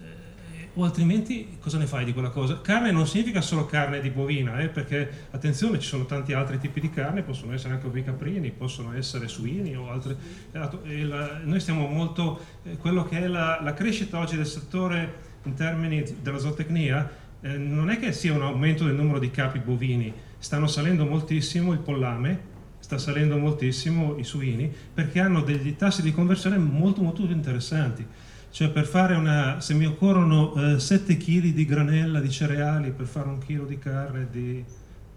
eh, 0.00 0.68
o 0.74 0.84
altrimenti 0.84 1.56
cosa 1.58 1.78
ne 1.78 1.86
fai 1.86 2.04
di 2.04 2.12
quella 2.12 2.30
cosa? 2.30 2.60
Carne 2.60 2.92
non 2.92 3.08
significa 3.08 3.40
solo 3.40 3.66
carne 3.66 4.00
di 4.00 4.10
bovina, 4.10 4.60
eh, 4.60 4.68
perché 4.68 5.26
attenzione, 5.32 5.80
ci 5.80 5.88
sono 5.88 6.06
tanti 6.06 6.34
altri 6.34 6.58
tipi 6.58 6.78
di 6.78 6.90
carne, 6.90 7.22
possono 7.22 7.52
essere 7.52 7.74
anche 7.74 7.88
ovi 7.88 8.04
caprini, 8.04 8.52
possono 8.52 8.94
essere 8.94 9.26
suini 9.26 9.76
o 9.76 9.90
altre. 9.90 10.16
La, 10.52 11.40
noi 11.42 11.58
stiamo 11.58 11.88
molto, 11.88 12.40
eh, 12.62 12.76
quello 12.76 13.04
che 13.04 13.18
è 13.18 13.26
la, 13.26 13.58
la, 13.60 13.74
crescita 13.74 14.20
oggi 14.20 14.36
del 14.36 14.46
settore 14.46 15.30
in 15.42 15.54
termini 15.54 16.04
della 16.22 16.38
zootecnia, 16.38 17.10
eh, 17.40 17.56
non 17.56 17.90
è 17.90 17.98
che 17.98 18.12
sia 18.12 18.32
un 18.32 18.42
aumento 18.42 18.84
del 18.84 18.94
numero 18.94 19.18
di 19.18 19.32
capi 19.32 19.58
bovini, 19.58 20.14
stanno 20.38 20.68
salendo 20.68 21.04
moltissimo 21.04 21.72
il 21.72 21.80
pollame, 21.80 22.50
sta 22.92 22.98
salendo 22.98 23.38
moltissimo 23.38 24.18
i 24.18 24.24
suini, 24.24 24.70
perché 24.92 25.20
hanno 25.20 25.40
degli 25.40 25.76
tassi 25.76 26.02
di 26.02 26.12
conversione 26.12 26.58
molto 26.58 27.00
molto 27.02 27.22
interessanti 27.22 28.06
cioè 28.50 28.68
per 28.68 28.84
fare 28.84 29.14
una, 29.14 29.62
se 29.62 29.72
mi 29.72 29.86
occorrono 29.86 30.74
eh, 30.74 30.78
7 30.78 31.16
kg 31.16 31.54
di 31.54 31.64
granella 31.64 32.20
di 32.20 32.30
cereali 32.30 32.90
per 32.90 33.06
fare 33.06 33.28
un 33.28 33.38
chilo 33.38 33.64
di 33.64 33.78
carne 33.78 34.28
di 34.30 34.62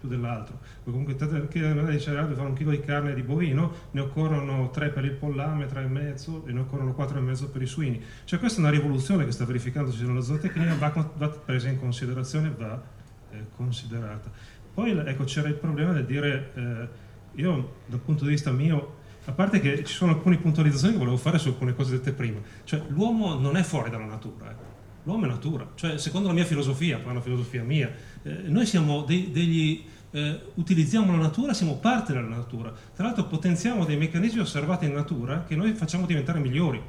più 0.00 0.08
dell'altro, 0.08 0.58
comunque 0.84 1.16
7 1.18 1.46
kg 1.46 1.52
di 1.52 1.60
granella 1.60 1.90
di 1.90 2.00
cereali 2.00 2.28
per 2.28 2.36
fare 2.36 2.48
un 2.48 2.54
chilo 2.54 2.70
di 2.70 2.80
carne 2.80 3.12
di 3.12 3.20
bovino, 3.20 3.72
ne 3.90 4.00
occorrono 4.00 4.70
3 4.70 4.88
per 4.88 5.04
il 5.04 5.10
pollame, 5.10 5.66
3,5 5.66 6.48
e 6.48 6.52
ne 6.52 6.60
occorrono 6.60 6.94
4,5 6.98 7.50
per 7.50 7.60
i 7.60 7.66
suini. 7.66 8.02
Cioè 8.24 8.38
questa 8.38 8.56
è 8.56 8.62
una 8.62 8.70
rivoluzione 8.70 9.26
che 9.26 9.32
sta 9.32 9.44
verificandosi 9.44 10.02
nella 10.06 10.22
zootecnia, 10.22 10.74
va, 10.76 11.10
va 11.14 11.28
presa 11.28 11.68
in 11.68 11.78
considerazione, 11.78 12.54
va 12.56 12.82
eh, 13.32 13.44
considerata. 13.54 14.30
Poi 14.72 14.90
ecco, 14.90 15.24
c'era 15.24 15.48
il 15.48 15.54
problema 15.54 15.92
del 15.92 16.06
dire, 16.06 16.50
eh, 16.54 16.88
io 17.36 17.74
dal 17.86 18.00
punto 18.00 18.24
di 18.24 18.30
vista 18.30 18.50
mio 18.50 19.04
a 19.28 19.32
parte 19.32 19.60
che 19.60 19.82
ci 19.84 19.92
sono 19.92 20.12
alcune 20.12 20.36
puntualizzazioni 20.36 20.92
che 20.92 20.98
volevo 20.98 21.16
fare 21.16 21.38
su 21.38 21.48
alcune 21.48 21.74
cose 21.74 21.92
dette 21.92 22.12
prima. 22.12 22.38
Cioè, 22.62 22.80
l'uomo 22.88 23.34
non 23.34 23.56
è 23.56 23.62
fuori 23.62 23.90
dalla 23.90 24.04
natura, 24.04 24.50
eh. 24.50 24.54
l'uomo 25.02 25.24
è 25.24 25.28
natura. 25.28 25.68
Cioè, 25.74 25.98
secondo 25.98 26.28
la 26.28 26.34
mia 26.34 26.44
filosofia, 26.44 26.98
poi 26.98 27.08
è 27.08 27.10
una 27.10 27.20
filosofia 27.20 27.64
mia, 27.64 27.92
eh, 28.22 28.42
noi 28.46 28.66
siamo 28.66 29.02
dei, 29.02 29.30
degli... 29.32 29.84
Eh, 30.12 30.40
utilizziamo 30.54 31.10
la 31.10 31.18
natura, 31.18 31.52
siamo 31.54 31.74
parte 31.78 32.12
della 32.12 32.28
natura. 32.28 32.72
Tra 32.94 33.04
l'altro 33.04 33.24
potenziamo 33.24 33.84
dei 33.84 33.96
meccanismi 33.96 34.38
osservati 34.38 34.84
in 34.84 34.92
natura 34.92 35.42
che 35.42 35.56
noi 35.56 35.74
facciamo 35.74 36.06
diventare 36.06 36.38
migliori. 36.38 36.80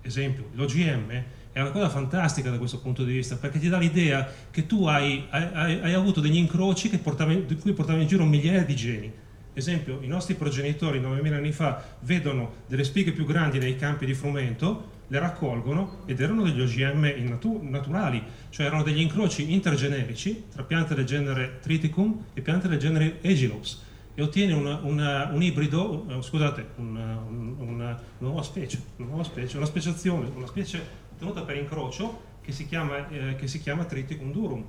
Esempio, 0.00 0.48
l'OGM 0.54 1.24
è 1.52 1.60
una 1.60 1.70
cosa 1.70 1.90
fantastica 1.90 2.50
da 2.50 2.56
questo 2.56 2.80
punto 2.80 3.04
di 3.04 3.12
vista 3.12 3.36
perché 3.36 3.58
ti 3.58 3.68
dà 3.68 3.76
l'idea 3.76 4.26
che 4.50 4.66
tu 4.66 4.86
hai, 4.86 5.26
hai, 5.28 5.80
hai 5.80 5.92
avuto 5.92 6.20
degli 6.20 6.36
incroci 6.36 6.88
portavi, 6.88 7.44
di 7.44 7.56
cui 7.56 7.74
portavi 7.74 8.00
in 8.00 8.08
giro 8.08 8.24
migliaia 8.24 8.64
di 8.64 8.74
geni 8.74 9.12
Esempio, 9.58 10.00
i 10.02 10.06
nostri 10.06 10.34
progenitori 10.34 11.00
9.000 11.00 11.32
anni 11.32 11.50
fa 11.50 11.82
vedono 12.00 12.56
delle 12.66 12.84
spighe 12.84 13.12
più 13.12 13.24
grandi 13.24 13.58
nei 13.58 13.74
campi 13.74 14.04
di 14.04 14.12
frumento, 14.12 14.90
le 15.06 15.18
raccolgono 15.18 16.02
ed 16.04 16.20
erano 16.20 16.42
degli 16.42 16.60
OGM 16.60 17.26
natu 17.26 17.60
naturali, 17.62 18.22
cioè 18.50 18.66
erano 18.66 18.82
degli 18.82 19.00
incroci 19.00 19.54
intergenerici 19.54 20.44
tra 20.52 20.62
piante 20.62 20.94
del 20.94 21.06
genere 21.06 21.60
Triticum 21.62 22.24
e 22.34 22.42
piante 22.42 22.68
del 22.68 22.78
genere 22.78 23.18
Aegilops 23.22 23.82
e 24.14 24.20
ottiene 24.20 24.52
una, 24.52 24.80
una, 24.82 25.30
un 25.32 25.42
ibrido, 25.42 26.04
uh, 26.06 26.20
scusate, 26.20 26.72
una, 26.76 27.18
una, 27.26 27.98
nuova 28.18 28.42
specie, 28.42 28.78
una 28.96 29.08
nuova 29.08 29.24
specie, 29.24 29.56
una 29.56 29.64
speciazione, 29.64 30.30
una 30.34 30.46
specie 30.46 30.86
ottenuta 31.14 31.44
per 31.44 31.56
incrocio 31.56 32.34
che 32.42 32.52
si 32.52 32.66
chiama, 32.66 33.08
eh, 33.08 33.36
che 33.36 33.46
si 33.46 33.58
chiama 33.58 33.86
Triticum 33.86 34.32
durum. 34.32 34.64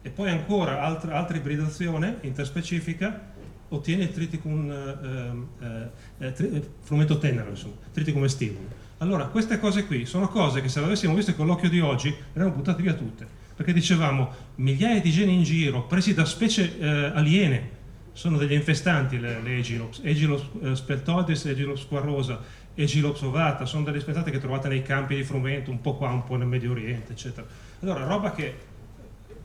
E 0.00 0.08
poi 0.08 0.30
ancora 0.30 0.80
altra, 0.80 1.18
altra 1.18 1.36
ibridazione 1.36 2.20
interspecifica 2.22 3.36
ottiene 3.70 4.10
triticum 4.10 4.70
eh, 4.70 5.64
eh, 5.64 6.26
eh 6.26 6.32
tri, 6.32 6.50
eh, 6.52 6.68
frumento 6.80 7.18
tenero, 7.18 7.50
insomma, 7.50 7.74
triticum 7.92 8.24
estivum. 8.24 8.64
Allora, 8.98 9.26
queste 9.26 9.58
cose 9.58 9.86
qui 9.86 10.04
sono 10.04 10.28
cose 10.28 10.60
che 10.60 10.68
se 10.68 10.80
le 10.80 10.86
avessimo 10.86 11.14
viste 11.14 11.34
con 11.34 11.46
l'occhio 11.46 11.70
di 11.70 11.80
oggi, 11.80 12.10
le 12.10 12.16
avremmo 12.34 12.56
buttate 12.56 12.82
via 12.82 12.92
tutte, 12.92 13.26
perché 13.56 13.72
dicevamo 13.72 14.30
migliaia 14.56 15.00
di 15.00 15.10
geni 15.10 15.34
in 15.34 15.42
giro, 15.42 15.86
presi 15.86 16.12
da 16.12 16.24
specie 16.24 16.78
eh, 16.78 16.86
aliene, 16.86 17.78
sono 18.12 18.36
degli 18.36 18.52
infestanti 18.52 19.18
le, 19.18 19.40
le 19.40 19.50
Aegilops, 19.50 20.02
Aegilops 20.04 20.46
eh, 20.62 20.76
speltoides, 20.76 21.46
Aegilops 21.46 21.80
squarrosa, 21.80 22.40
Aegilops 22.76 23.22
ovata, 23.22 23.64
sono 23.64 23.84
delle 23.84 23.98
infestanti 23.98 24.30
che 24.30 24.38
trovate 24.38 24.68
nei 24.68 24.82
campi 24.82 25.14
di 25.14 25.22
frumento, 25.22 25.70
un 25.70 25.80
po' 25.80 25.96
qua, 25.96 26.10
un 26.10 26.24
po' 26.24 26.36
nel 26.36 26.46
Medio 26.46 26.72
Oriente, 26.72 27.12
eccetera. 27.12 27.46
Allora, 27.80 28.04
roba 28.04 28.32
che 28.32 28.54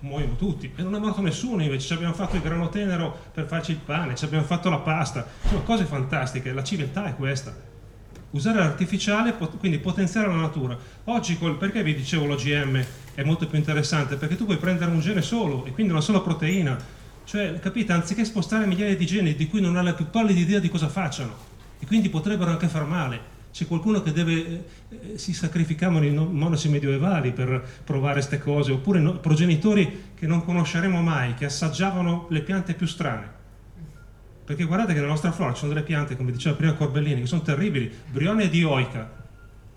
muoiono 0.06 0.36
tutti. 0.36 0.72
E 0.76 0.82
non 0.84 0.95
è 0.95 0.99
morto 0.99 1.22
nessuno 1.22 1.64
invece. 1.64 1.88
Ci 1.88 1.93
abbiamo 1.93 2.14
fatto 2.14 2.36
il 2.36 2.41
grano 2.41 2.70
tenero 2.70 3.18
per 3.34 3.45
farci 3.45 3.72
il 3.72 3.78
pane 3.78 4.16
ci 4.16 4.24
abbiamo 4.26 4.45
fatto 4.45 4.70
la 4.70 4.78
pasta. 4.78 5.28
Sono 5.47 5.64
cose 5.64 5.84
fantastiche. 5.84 6.53
La 6.53 6.64
civiltà 6.64 7.06
è 7.06 7.16
questa. 7.16 7.74
Usare 8.32 8.60
l'artificiale 8.60 9.36
quindi 9.58 9.80
potenziare 9.80 10.28
la 10.28 10.36
natura. 10.36 10.78
Oggi 11.06 11.38
col, 11.38 11.58
perché 11.58 11.84
vi 11.84 11.95
dicevo 11.95 12.26
l'OGM 12.26 12.84
è 13.16 13.24
molto 13.24 13.47
più 13.47 13.58
interessante? 13.58 14.16
Perché 14.16 14.36
tu 14.36 14.45
puoi 14.45 14.58
prendere 14.58 14.91
un 14.91 14.99
gene 14.99 15.22
solo 15.22 15.66
e 15.66 15.72
quindi 15.72 15.91
una 15.91 16.01
sola 16.01 16.20
proteina. 16.20 16.78
Cioè 17.24 17.60
capite 17.60 17.91
anziché 17.91 18.24
spostare 18.24 18.68
migliaia 18.68 18.95
di 18.95 19.06
geni 19.06 19.36
di 19.36 19.47
cui 19.47 19.60
non 19.60 19.76
hai 19.78 19.84
la 19.84 19.93
più 19.93 20.10
pallida 20.10 20.39
idea 20.39 20.60
di 20.60 20.70
cosa 20.70 20.88
facciano 20.88 21.53
e 21.80 21.86
quindi 21.88 22.10
potrebbero 22.10 22.51
anche 22.51 22.68
far 22.68 22.86
male 22.86 23.34
c'è 23.56 23.68
qualcuno 23.68 24.01
che 24.01 24.12
deve, 24.12 24.66
eh, 24.89 25.18
si 25.18 25.32
sacrificavano 25.32 26.06
i 26.06 26.12
monaci 26.12 26.68
medievali 26.68 27.32
per 27.32 27.66
provare 27.86 28.16
queste 28.16 28.38
cose, 28.38 28.74
oppure 28.74 28.99
no, 28.99 29.14
progenitori 29.14 30.12
che 30.14 30.28
non 30.28 30.43
conosceremo 30.43 31.01
mai, 31.01 31.36
che 31.36 31.45
assaggiavano 31.45 32.26
le 32.32 32.41
piante 32.41 32.74
più 32.74 32.86
strane. 32.86 33.32
Perché 34.43 34.66
guardate 34.66 34.91
che 34.91 34.99
nella 34.99 35.12
nostra 35.12 35.32
flora 35.32 35.53
ci 35.53 35.60
sono 35.60 35.72
delle 35.72 35.86
piante, 35.86 36.18
come 36.18 36.34
diceva 36.34 36.58
prima 36.58 36.74
Corbellini, 36.74 37.22
che 37.22 37.28
sono 37.28 37.43
terribili, 37.43 37.89
brione 38.12 38.49
dioica. 38.49 39.10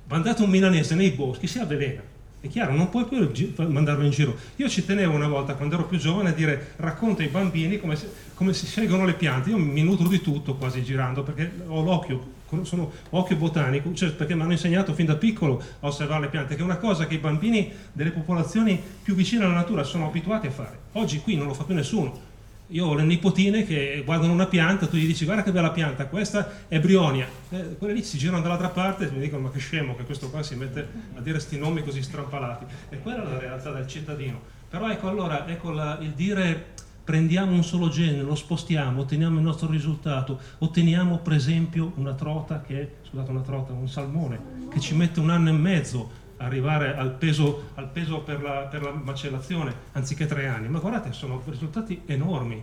Mandate 0.09 0.43
un 0.43 0.51
milanese 0.51 0.97
nei 0.97 1.11
boschi, 1.11 1.47
si 1.47 1.61
avvelena. 1.61 2.03
È 2.41 2.49
chiaro, 2.49 2.75
non 2.75 2.89
puoi 2.89 3.05
più 3.05 3.55
mandarlo 3.69 4.05
in 4.05 4.11
giro. 4.11 4.37
Io 4.57 4.69
ci 4.69 4.85
tenevo 4.85 5.15
una 5.15 5.29
volta, 5.29 5.55
quando 5.55 5.77
ero 5.77 5.87
più 5.87 5.99
giovane, 5.99 6.31
a 6.31 6.33
dire 6.33 6.73
racconta 6.79 7.23
ai 7.23 7.29
bambini 7.29 7.79
come 7.79 7.95
si, 7.95 8.09
come 8.35 8.53
si 8.55 8.67
scelgono 8.67 9.05
le 9.05 9.15
piante. 9.15 9.51
Io 9.51 9.57
mi 9.57 9.85
nutro 9.85 10.09
di 10.09 10.21
tutto 10.21 10.57
quasi 10.57 10.83
girando, 10.83 11.23
perché 11.23 11.49
ho 11.69 11.81
l'occhio 11.81 12.38
sono 12.63 12.91
occhio 13.11 13.37
botanico, 13.37 13.93
cioè 13.95 14.11
perché 14.11 14.35
mi 14.35 14.43
hanno 14.43 14.53
insegnato 14.53 14.95
fin 14.95 15.07
da 15.07 15.17
piccolo 15.17 15.63
a 15.81 15.87
osservare 15.87 16.23
le 16.23 16.29
piante, 16.29 16.55
che 16.55 16.61
è 16.61 16.65
una 16.65 16.77
cosa 16.77 17.07
che 17.07 17.15
i 17.15 17.19
bambini 17.19 17.73
delle 17.93 18.11
popolazioni 18.11 18.81
più 19.03 19.15
vicine 19.15 19.45
alla 19.45 19.55
natura 19.55 19.83
sono 19.83 20.07
abituati 20.07 20.47
a 20.47 20.51
fare. 20.51 20.79
Oggi 20.93 21.21
qui 21.21 21.37
non 21.37 21.47
lo 21.47 21.55
fa 21.55 21.65
più 21.65 21.75
nessuno. 21.75 22.27
Io 22.73 22.85
ho 22.85 22.95
le 22.95 23.03
nipotine 23.03 23.65
che 23.65 24.03
guardano 24.05 24.35
una 24.35 24.47
pianta, 24.47 24.87
tu 24.87 24.97
gli 24.97 25.07
dici 25.07 25.25
guarda 25.25 25.43
che 25.43 25.53
bella 25.53 25.71
pianta, 25.71 26.07
questa 26.07 26.67
è 26.69 26.79
brionia. 26.79 27.27
Eh, 27.49 27.77
quelle 27.79 27.95
lì 27.95 28.03
si 28.03 28.19
girano 28.19 28.43
dall'altra 28.43 28.69
parte 28.69 29.09
e 29.09 29.11
mi 29.11 29.21
dicono 29.21 29.45
ma 29.45 29.51
che 29.51 29.59
scemo 29.59 29.97
che 29.97 30.05
questo 30.05 30.29
qua 30.29 30.43
si 30.43 30.55
mette 30.55 30.87
a 31.15 31.21
dire 31.21 31.39
questi 31.39 31.59
nomi 31.59 31.83
così 31.83 32.03
strampalati. 32.03 32.67
E 32.91 33.01
quella 33.01 33.27
è 33.27 33.33
la 33.33 33.39
realtà 33.39 33.71
del 33.73 33.87
cittadino. 33.87 34.39
Però 34.69 34.91
ecco 34.91 35.09
allora, 35.09 35.49
ecco 35.49 35.71
la, 35.71 35.97
il 36.03 36.11
dire 36.11 36.77
prendiamo 37.09 37.53
un 37.53 37.65
solo 37.65 37.89
gene, 37.89 38.21
lo 38.21 38.35
spostiamo, 38.35 39.01
otteniamo 39.01 39.39
il 39.39 39.43
nostro 39.43 39.71
risultato, 39.71 40.39
otteniamo 40.59 41.21
per 41.21 41.33
esempio 41.33 41.93
una 41.95 42.13
trota 42.13 42.61
che 42.61 42.97
scusate 43.01 43.31
una 43.31 43.41
trota, 43.41 43.73
un 43.73 43.89
salmone, 43.89 44.39
che 44.71 44.79
ci 44.79 44.95
mette 44.95 45.19
un 45.19 45.31
anno 45.31 45.49
e 45.49 45.53
mezzo 45.53 46.11
arrivare 46.37 46.95
al 46.95 47.13
peso, 47.13 47.71
al 47.77 47.89
peso 47.89 48.19
per, 48.19 48.43
la, 48.43 48.69
per 48.71 48.83
la 48.83 48.93
macellazione, 48.93 49.73
anziché 49.93 50.27
tre 50.27 50.49
anni, 50.49 50.69
ma 50.69 50.81
guardate, 50.81 51.15
sono 51.15 51.43
risultati 51.47 52.03
enormi. 52.05 52.63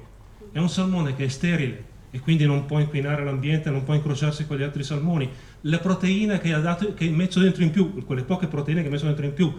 È 0.51 0.59
un 0.59 0.69
salmone 0.69 1.15
che 1.15 1.25
è 1.25 1.27
sterile, 1.27 1.83
e 2.11 2.19
quindi 2.19 2.45
non 2.45 2.67
può 2.67 2.77
inquinare 2.77 3.23
l'ambiente, 3.23 3.71
non 3.71 3.83
può 3.83 3.95
incrociarsi 3.95 4.45
con 4.45 4.57
gli 4.57 4.63
altri 4.63 4.83
salmoni. 4.83 5.27
Le 5.61 5.79
proteine 5.79 6.37
che 6.37 6.53
ha, 6.53 6.59
dato, 6.59 6.93
che 6.93 7.09
messo 7.09 7.39
dentro 7.39 7.63
in 7.63 7.71
più, 7.71 8.05
quelle 8.05 8.21
poche 8.21 8.45
proteine 8.45 8.83
che 8.83 8.89
ha 8.89 8.91
messo 8.91 9.05
dentro 9.07 9.25
in 9.25 9.33
più, 9.33 9.51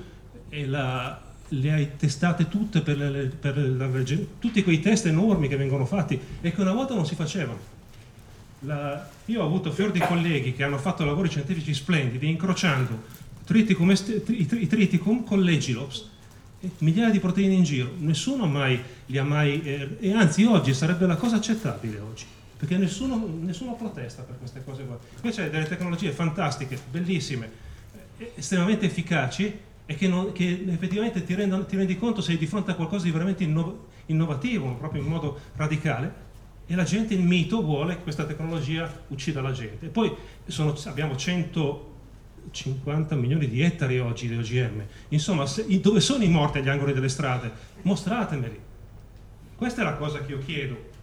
e 0.48 0.64
la, 0.64 1.25
le 1.48 1.72
hai 1.72 1.96
testate 1.96 2.48
tutte 2.48 2.80
per, 2.80 2.96
le, 2.98 3.26
per 3.26 3.56
la, 3.58 3.88
tutti 4.38 4.62
quei 4.62 4.80
test 4.80 5.06
enormi 5.06 5.48
che 5.48 5.56
vengono 5.56 5.86
fatti 5.86 6.18
e 6.40 6.52
che 6.52 6.60
una 6.60 6.72
volta 6.72 6.94
non 6.94 7.06
si 7.06 7.14
facevano. 7.14 7.74
La, 8.60 9.08
io 9.26 9.42
ho 9.42 9.46
avuto 9.46 9.70
fior 9.70 9.92
di 9.92 10.00
colleghi 10.00 10.54
che 10.54 10.64
hanno 10.64 10.78
fatto 10.78 11.04
lavori 11.04 11.28
scientifici 11.28 11.74
splendidi 11.74 12.28
incrociando 12.28 13.24
triticum 13.44 13.90
est, 13.90 14.22
i 14.28 14.66
triticum 14.66 15.24
con 15.24 15.40
l'egilops 15.42 16.08
migliaia 16.78 17.10
di 17.10 17.20
proteine 17.20 17.54
in 17.54 17.62
giro 17.62 17.92
nessuno 17.98 18.46
mai 18.46 18.80
li 19.06 19.18
ha 19.18 19.24
mai 19.24 19.62
eh, 19.62 19.96
e 20.00 20.12
anzi 20.14 20.44
oggi 20.44 20.74
sarebbe 20.74 21.06
la 21.06 21.16
cosa 21.16 21.36
accettabile 21.36 21.98
oggi 22.00 22.24
perché 22.56 22.78
nessuno, 22.78 23.28
nessuno 23.40 23.74
protesta 23.74 24.22
per 24.22 24.38
queste 24.38 24.64
cose 24.64 24.84
qua 24.84 24.98
invece 25.16 25.50
delle 25.50 25.66
tecnologie 25.66 26.10
fantastiche 26.10 26.78
bellissime 26.90 27.50
eh, 28.16 28.32
estremamente 28.34 28.86
efficaci 28.86 29.52
e 29.86 29.94
che, 29.94 30.08
non, 30.08 30.32
che 30.32 30.64
effettivamente 30.66 31.24
ti, 31.24 31.34
rendono, 31.34 31.64
ti, 31.64 31.76
rendi 31.76 31.96
conto 31.96 32.20
sei 32.20 32.36
di 32.36 32.46
fronte 32.46 32.72
a 32.72 32.74
qualcosa 32.74 33.04
di 33.04 33.12
veramente 33.12 33.44
inno, 33.44 33.86
innovativo, 34.06 34.74
proprio 34.74 35.00
in 35.00 35.08
modo 35.08 35.38
radicale, 35.54 36.24
e 36.66 36.74
la 36.74 36.82
gente, 36.82 37.14
il 37.14 37.22
mito, 37.22 37.62
vuole 37.62 37.94
che 37.94 38.02
questa 38.02 38.24
tecnologia 38.24 38.92
uccida 39.08 39.40
la 39.40 39.52
gente. 39.52 39.86
E 39.86 39.88
poi 39.88 40.12
sono, 40.46 40.74
abbiamo 40.86 41.14
150 41.14 43.14
milioni 43.14 43.48
di 43.48 43.62
ettari 43.62 44.00
oggi 44.00 44.26
di 44.26 44.36
OGM, 44.36 44.84
insomma, 45.10 45.46
se, 45.46 45.64
dove 45.80 46.00
sono 46.00 46.24
i 46.24 46.28
morti 46.28 46.58
agli 46.58 46.68
angoli 46.68 46.92
delle 46.92 47.08
strade? 47.08 47.52
Mostratemeli. 47.82 48.58
Questa 49.54 49.82
è 49.82 49.84
la 49.84 49.94
cosa 49.94 50.20
che 50.20 50.32
io 50.32 50.38
chiedo. 50.38 50.94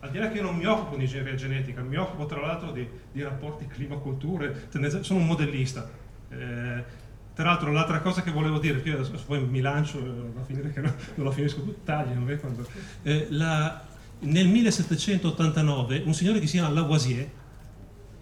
Al 0.00 0.10
di 0.10 0.18
là 0.18 0.30
che 0.30 0.40
non 0.40 0.56
mi 0.56 0.64
occupo 0.64 0.96
di 0.96 1.02
ingegneria 1.02 1.34
genetica, 1.34 1.82
mi 1.82 1.96
occupo 1.96 2.26
tra 2.26 2.40
l'altro 2.40 2.70
di, 2.70 2.86
di 3.10 3.22
rapporti 3.22 3.66
clima-culture, 3.66 4.68
sono 5.02 5.18
un 5.18 5.26
modellista. 5.26 5.90
Eh, 6.30 7.08
tra 7.40 7.48
l'altro 7.48 7.72
l'altra 7.72 8.00
cosa 8.00 8.20
che 8.22 8.30
volevo 8.30 8.58
dire, 8.58 8.82
che 8.82 8.92
poi 9.24 9.42
mi 9.42 9.60
lancio, 9.60 9.98
eh, 9.98 10.38
a 10.38 10.44
finire 10.44 10.70
che 10.72 10.80
non, 10.80 10.94
non 11.14 11.24
lo 11.24 11.32
finisco 11.32 11.62
più, 11.62 11.74
tagliano, 11.82 12.26
eh, 13.02 13.26
la, 13.30 13.82
nel 14.20 14.46
1789 14.46 16.02
un 16.04 16.12
signore 16.12 16.38
che 16.38 16.46
si 16.46 16.58
chiama 16.58 16.68
Lavoisier, 16.74 17.26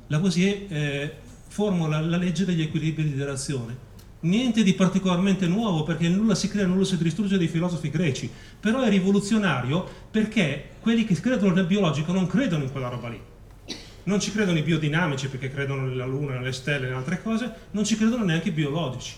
Lavoisier 0.07 0.67
eh, 0.69 1.17
formula 1.49 2.01
la 2.01 2.17
legge 2.17 2.45
degli 2.45 2.63
equilibri 2.63 3.13
di 3.13 3.19
relazione. 3.19 3.87
Niente 4.21 4.63
di 4.63 4.75
particolarmente 4.75 5.49
nuovo 5.49 5.83
perché 5.83 6.09
nulla 6.09 6.37
si 6.37 6.49
crea, 6.49 6.67
nulla 6.67 6.85
si 6.85 6.97
distrugge 6.99 7.39
dei 7.39 7.49
filosofi 7.49 7.91
greci, 7.91 8.31
però 8.61 8.83
è 8.83 8.89
rivoluzionario 8.89 9.85
perché 10.13 10.71
quelli 10.81 11.05
che 11.05 11.15
credono 11.15 11.55
nel 11.55 11.67
biologico 11.67 12.13
non 12.13 12.29
credono 12.29 12.63
in 12.63 12.71
quella 12.71 12.89
roba 12.89 13.09
lì. 13.09 13.21
Non 14.05 14.21
ci 14.21 14.33
credono 14.33 14.59
i 14.59 14.63
biodinamici 14.63 15.29
perché 15.29 15.51
credono 15.51 15.87
nella 15.87 16.07
luna, 16.07 16.35
nelle 16.35 16.53
stelle, 16.53 16.89
in 16.89 16.95
altre 16.95 17.23
cose, 17.23 17.53
non 17.73 17.85
ci 17.85 17.97
credono 17.97 18.25
neanche 18.25 18.49
i 18.49 18.53
biologici. 18.53 19.15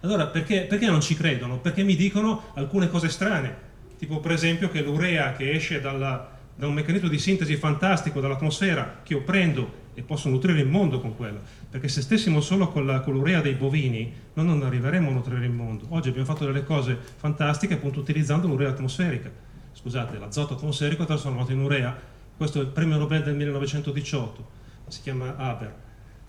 Allora 0.00 0.26
perché, 0.26 0.62
perché 0.62 0.86
non 0.86 1.00
ci 1.00 1.14
credono? 1.14 1.58
Perché 1.58 1.82
mi 1.82 1.94
dicono 1.94 2.50
alcune 2.54 2.88
cose 2.88 3.08
strane, 3.08 3.54
tipo 3.98 4.20
per 4.20 4.32
esempio 4.32 4.68
che 4.68 4.82
l'urea 4.82 5.32
che 5.32 5.52
esce 5.52 5.80
dalla, 5.80 6.30
da 6.56 6.66
un 6.66 6.74
meccanismo 6.74 7.08
di 7.08 7.18
sintesi 7.18 7.56
fantastico 7.56 8.20
dall'atmosfera 8.20 9.00
che 9.04 9.12
io 9.12 9.22
prendo 9.22 9.80
e 9.94 10.02
posso 10.02 10.28
nutrire 10.28 10.60
il 10.60 10.66
mondo 10.66 11.00
con 11.00 11.14
quello, 11.14 11.40
perché 11.70 11.86
se 11.88 12.00
stessimo 12.00 12.40
solo 12.40 12.68
con, 12.68 12.86
la, 12.86 13.00
con 13.00 13.14
l'urea 13.14 13.40
dei 13.40 13.54
bovini 13.54 14.12
noi 14.32 14.46
non 14.46 14.62
arriveremmo 14.62 15.10
a 15.10 15.12
nutrire 15.12 15.44
il 15.44 15.52
mondo. 15.52 15.86
Oggi 15.90 16.08
abbiamo 16.08 16.26
fatto 16.26 16.46
delle 16.46 16.64
cose 16.64 16.98
fantastiche 17.16 17.74
appunto 17.74 18.00
utilizzando 18.00 18.46
l'urea 18.48 18.70
atmosferica. 18.70 19.30
Scusate, 19.72 20.18
l'azoto 20.18 20.54
atmosferico 20.54 21.04
trasformato 21.04 21.52
in 21.52 21.60
urea, 21.60 21.96
questo 22.36 22.58
è 22.58 22.62
il 22.62 22.68
premio 22.68 22.96
Nobel 22.96 23.22
del 23.22 23.34
1918, 23.34 24.50
si 24.88 25.00
chiama 25.02 25.36
Haber, 25.36 25.74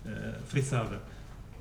eh, 0.04 0.10
Fritz 0.42 0.72
Haber, 0.72 1.00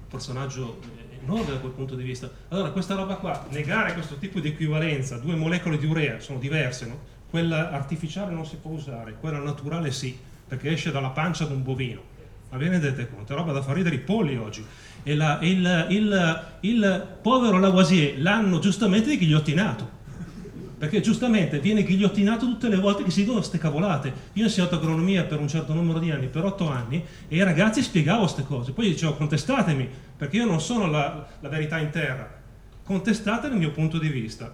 personaggio 0.10 0.80
enorme 1.22 1.52
da 1.52 1.58
quel 1.58 1.72
punto 1.72 1.96
di 1.96 2.04
vista. 2.04 2.30
Allora 2.50 2.72
questa 2.72 2.96
roba 2.96 3.16
qua, 3.16 3.46
negare 3.50 3.94
questo 3.94 4.16
tipo 4.16 4.40
di 4.40 4.50
equivalenza, 4.50 5.18
due 5.18 5.36
molecole 5.36 5.78
di 5.78 5.86
urea 5.86 6.20
sono 6.20 6.40
diverse, 6.40 6.86
no? 6.86 7.12
quella 7.30 7.72
artificiale 7.72 8.32
non 8.32 8.46
si 8.46 8.58
può 8.58 8.72
usare, 8.72 9.16
quella 9.20 9.40
naturale 9.40 9.92
sì, 9.92 10.16
perché 10.48 10.72
esce 10.72 10.92
dalla 10.92 11.10
pancia 11.10 11.46
di 11.46 11.54
un 11.54 11.64
bovino. 11.64 12.12
Ma 12.52 12.60
vi 12.60 12.68
rendete 12.68 13.10
conto? 13.10 13.34
È 13.34 13.36
roba 13.36 13.52
da 13.52 13.64
far 13.64 13.76
ridere 13.76 13.96
i 13.96 14.00
polli 14.00 14.38
oggi. 14.38 14.64
E 15.02 15.16
la, 15.16 15.40
il, 15.42 15.88
il, 15.90 16.46
il, 16.60 17.08
povero 17.20 17.58
Lavoisier 17.58 18.22
l'hanno 18.22 18.60
giustamente 18.60 19.18
ghigliottinato. 19.18 20.02
Perché 20.78 21.02
giustamente 21.02 21.60
viene 21.60 21.84
ghigliottinato 21.84 22.46
tutte 22.46 22.68
le 22.68 22.78
volte 22.78 23.04
che 23.04 23.12
si 23.12 23.22
dicono 23.22 23.38
queste 23.38 23.58
cavolate. 23.58 24.12
Io 24.34 24.44
ho 24.44 24.48
insegnato 24.48 24.76
agronomia 24.76 25.24
per 25.24 25.40
un 25.40 25.48
certo 25.48 25.74
numero 25.74 26.00
di 26.00 26.12
anni, 26.12 26.28
per 26.28 26.44
otto 26.44 26.70
anni, 26.70 27.04
e 27.28 27.38
ai 27.38 27.44
ragazzi 27.44 27.82
spiegavo 27.82 28.22
queste 28.22 28.44
cose. 28.44 28.72
Poi 28.72 28.88
dicevo 28.88 29.14
contestatemi, 29.14 29.88
perché 30.18 30.38
io 30.38 30.46
non 30.46 30.60
sono 30.60 30.88
la, 30.88 31.28
la 31.40 31.50
verità 31.50 31.78
in 31.80 31.90
terra. 31.90 32.42
Contestate 32.84 33.48
il 33.48 33.56
mio 33.56 33.72
punto 33.72 33.98
di 33.98 34.10
vista. 34.10 34.54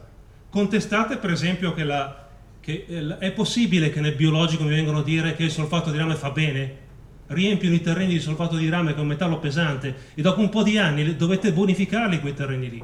Contestate 0.49 1.17
per 1.17 1.31
esempio 1.31 1.73
che 1.73 1.83
la, 1.83 2.27
che 2.59 2.85
eh, 2.87 3.17
è 3.17 3.31
possibile 3.31 3.89
che 3.89 4.01
nel 4.01 4.15
biologico 4.15 4.63
mi 4.63 4.69
vengano 4.69 4.99
a 4.99 5.03
dire 5.03 5.35
che 5.35 5.43
il 5.43 5.51
solfato 5.51 5.91
di 5.91 5.97
rame 5.97 6.15
fa 6.15 6.29
bene? 6.31 6.87
Riempiono 7.27 7.75
i 7.75 7.81
terreni 7.81 8.13
di 8.13 8.19
solfato 8.19 8.55
di 8.55 8.69
rame 8.69 8.95
con 8.95 9.07
metallo 9.07 9.39
pesante 9.39 9.95
e 10.15 10.21
dopo 10.21 10.39
un 10.41 10.49
po' 10.49 10.63
di 10.63 10.77
anni 10.77 11.15
dovete 11.15 11.53
bonificarli 11.53 12.19
quei 12.19 12.33
terreni 12.33 12.69
lì. 12.69 12.83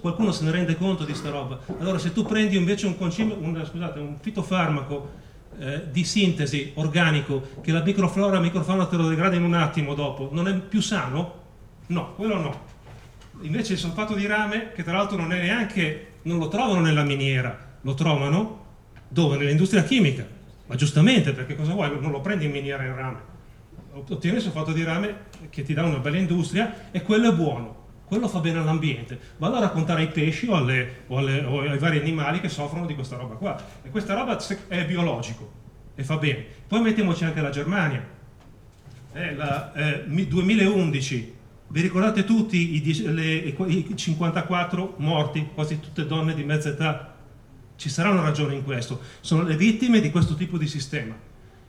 Qualcuno 0.00 0.30
se 0.30 0.44
ne 0.44 0.52
rende 0.52 0.76
conto 0.76 1.04
di 1.04 1.14
sta 1.14 1.30
roba? 1.30 1.58
Allora 1.78 1.98
se 1.98 2.12
tu 2.12 2.24
prendi 2.24 2.56
invece 2.56 2.86
un, 2.86 2.96
concime, 2.96 3.34
un, 3.34 3.60
scusate, 3.68 3.98
un 3.98 4.16
fitofarmaco 4.20 5.10
eh, 5.58 5.90
di 5.90 6.04
sintesi 6.04 6.72
organico 6.74 7.42
che 7.60 7.72
la 7.72 7.82
microflora 7.82 8.32
e 8.32 8.34
la 8.34 8.40
microfauna 8.40 8.86
te 8.86 8.96
lo 8.96 9.08
degrada 9.08 9.34
in 9.34 9.42
un 9.42 9.54
attimo 9.54 9.94
dopo, 9.94 10.28
non 10.32 10.46
è 10.46 10.54
più 10.54 10.80
sano? 10.80 11.42
No, 11.86 12.14
quello 12.14 12.38
no. 12.38 12.72
Invece 13.40 13.72
il 13.72 13.78
solfato 13.78 14.14
di 14.14 14.26
rame, 14.26 14.72
che 14.72 14.84
tra 14.84 14.96
l'altro 14.96 15.16
non 15.16 15.32
è 15.32 15.40
neanche, 15.40 16.12
non 16.22 16.38
lo 16.38 16.48
trovano 16.48 16.80
nella 16.80 17.02
miniera, 17.02 17.76
lo 17.80 17.94
trovano 17.94 18.64
dove? 19.08 19.36
Nell'industria 19.36 19.82
chimica. 19.82 20.26
Ma 20.66 20.76
giustamente, 20.76 21.32
perché 21.32 21.56
cosa 21.56 21.72
vuoi? 21.72 21.90
Non 22.00 22.10
lo 22.10 22.20
prendi 22.20 22.46
in 22.46 22.52
miniera 22.52 22.84
in 22.84 22.94
rame. 22.94 23.32
Ottieni 23.92 24.36
il 24.36 24.42
sulfato 24.42 24.72
di 24.72 24.82
rame 24.82 25.26
che 25.50 25.62
ti 25.62 25.74
dà 25.74 25.84
una 25.84 25.98
bella 25.98 26.16
industria 26.16 26.90
e 26.90 27.02
quello 27.02 27.30
è 27.30 27.34
buono. 27.34 27.82
Quello 28.14 28.28
fa 28.28 28.38
bene 28.38 28.60
all'ambiente. 28.60 29.18
Vado 29.38 29.56
a 29.56 29.58
raccontare 29.58 30.02
ai 30.02 30.06
pesci 30.08 30.46
o, 30.46 30.54
alle, 30.54 31.02
o, 31.08 31.18
alle, 31.18 31.44
o 31.44 31.62
ai 31.62 31.78
vari 31.78 31.98
animali 31.98 32.38
che 32.38 32.48
soffrono 32.48 32.86
di 32.86 32.94
questa 32.94 33.16
roba 33.16 33.34
qua. 33.34 33.60
E 33.82 33.90
questa 33.90 34.14
roba 34.14 34.38
è 34.68 34.86
biologico 34.86 35.50
e 35.96 36.04
fa 36.04 36.16
bene. 36.18 36.46
Poi 36.68 36.80
mettiamoci 36.80 37.24
anche 37.24 37.40
la 37.40 37.50
Germania. 37.50 38.06
Eh, 39.14 39.34
la, 39.34 39.72
eh, 39.72 40.04
2011, 40.06 41.34
vi 41.66 41.80
ricordate 41.80 42.22
tutti 42.22 42.76
i, 42.76 43.12
le, 43.12 43.34
i 43.34 43.96
54 43.96 44.94
morti, 44.98 45.48
quasi 45.52 45.80
tutte 45.80 46.06
donne 46.06 46.34
di 46.34 46.44
mezza 46.44 46.68
età 46.68 47.16
ci 47.74 47.88
sarà 47.88 48.10
una 48.10 48.22
ragione 48.22 48.54
in 48.54 48.62
questo. 48.62 49.00
Sono 49.22 49.42
le 49.42 49.56
vittime 49.56 49.98
di 49.98 50.12
questo 50.12 50.36
tipo 50.36 50.56
di 50.56 50.68
sistema. 50.68 51.16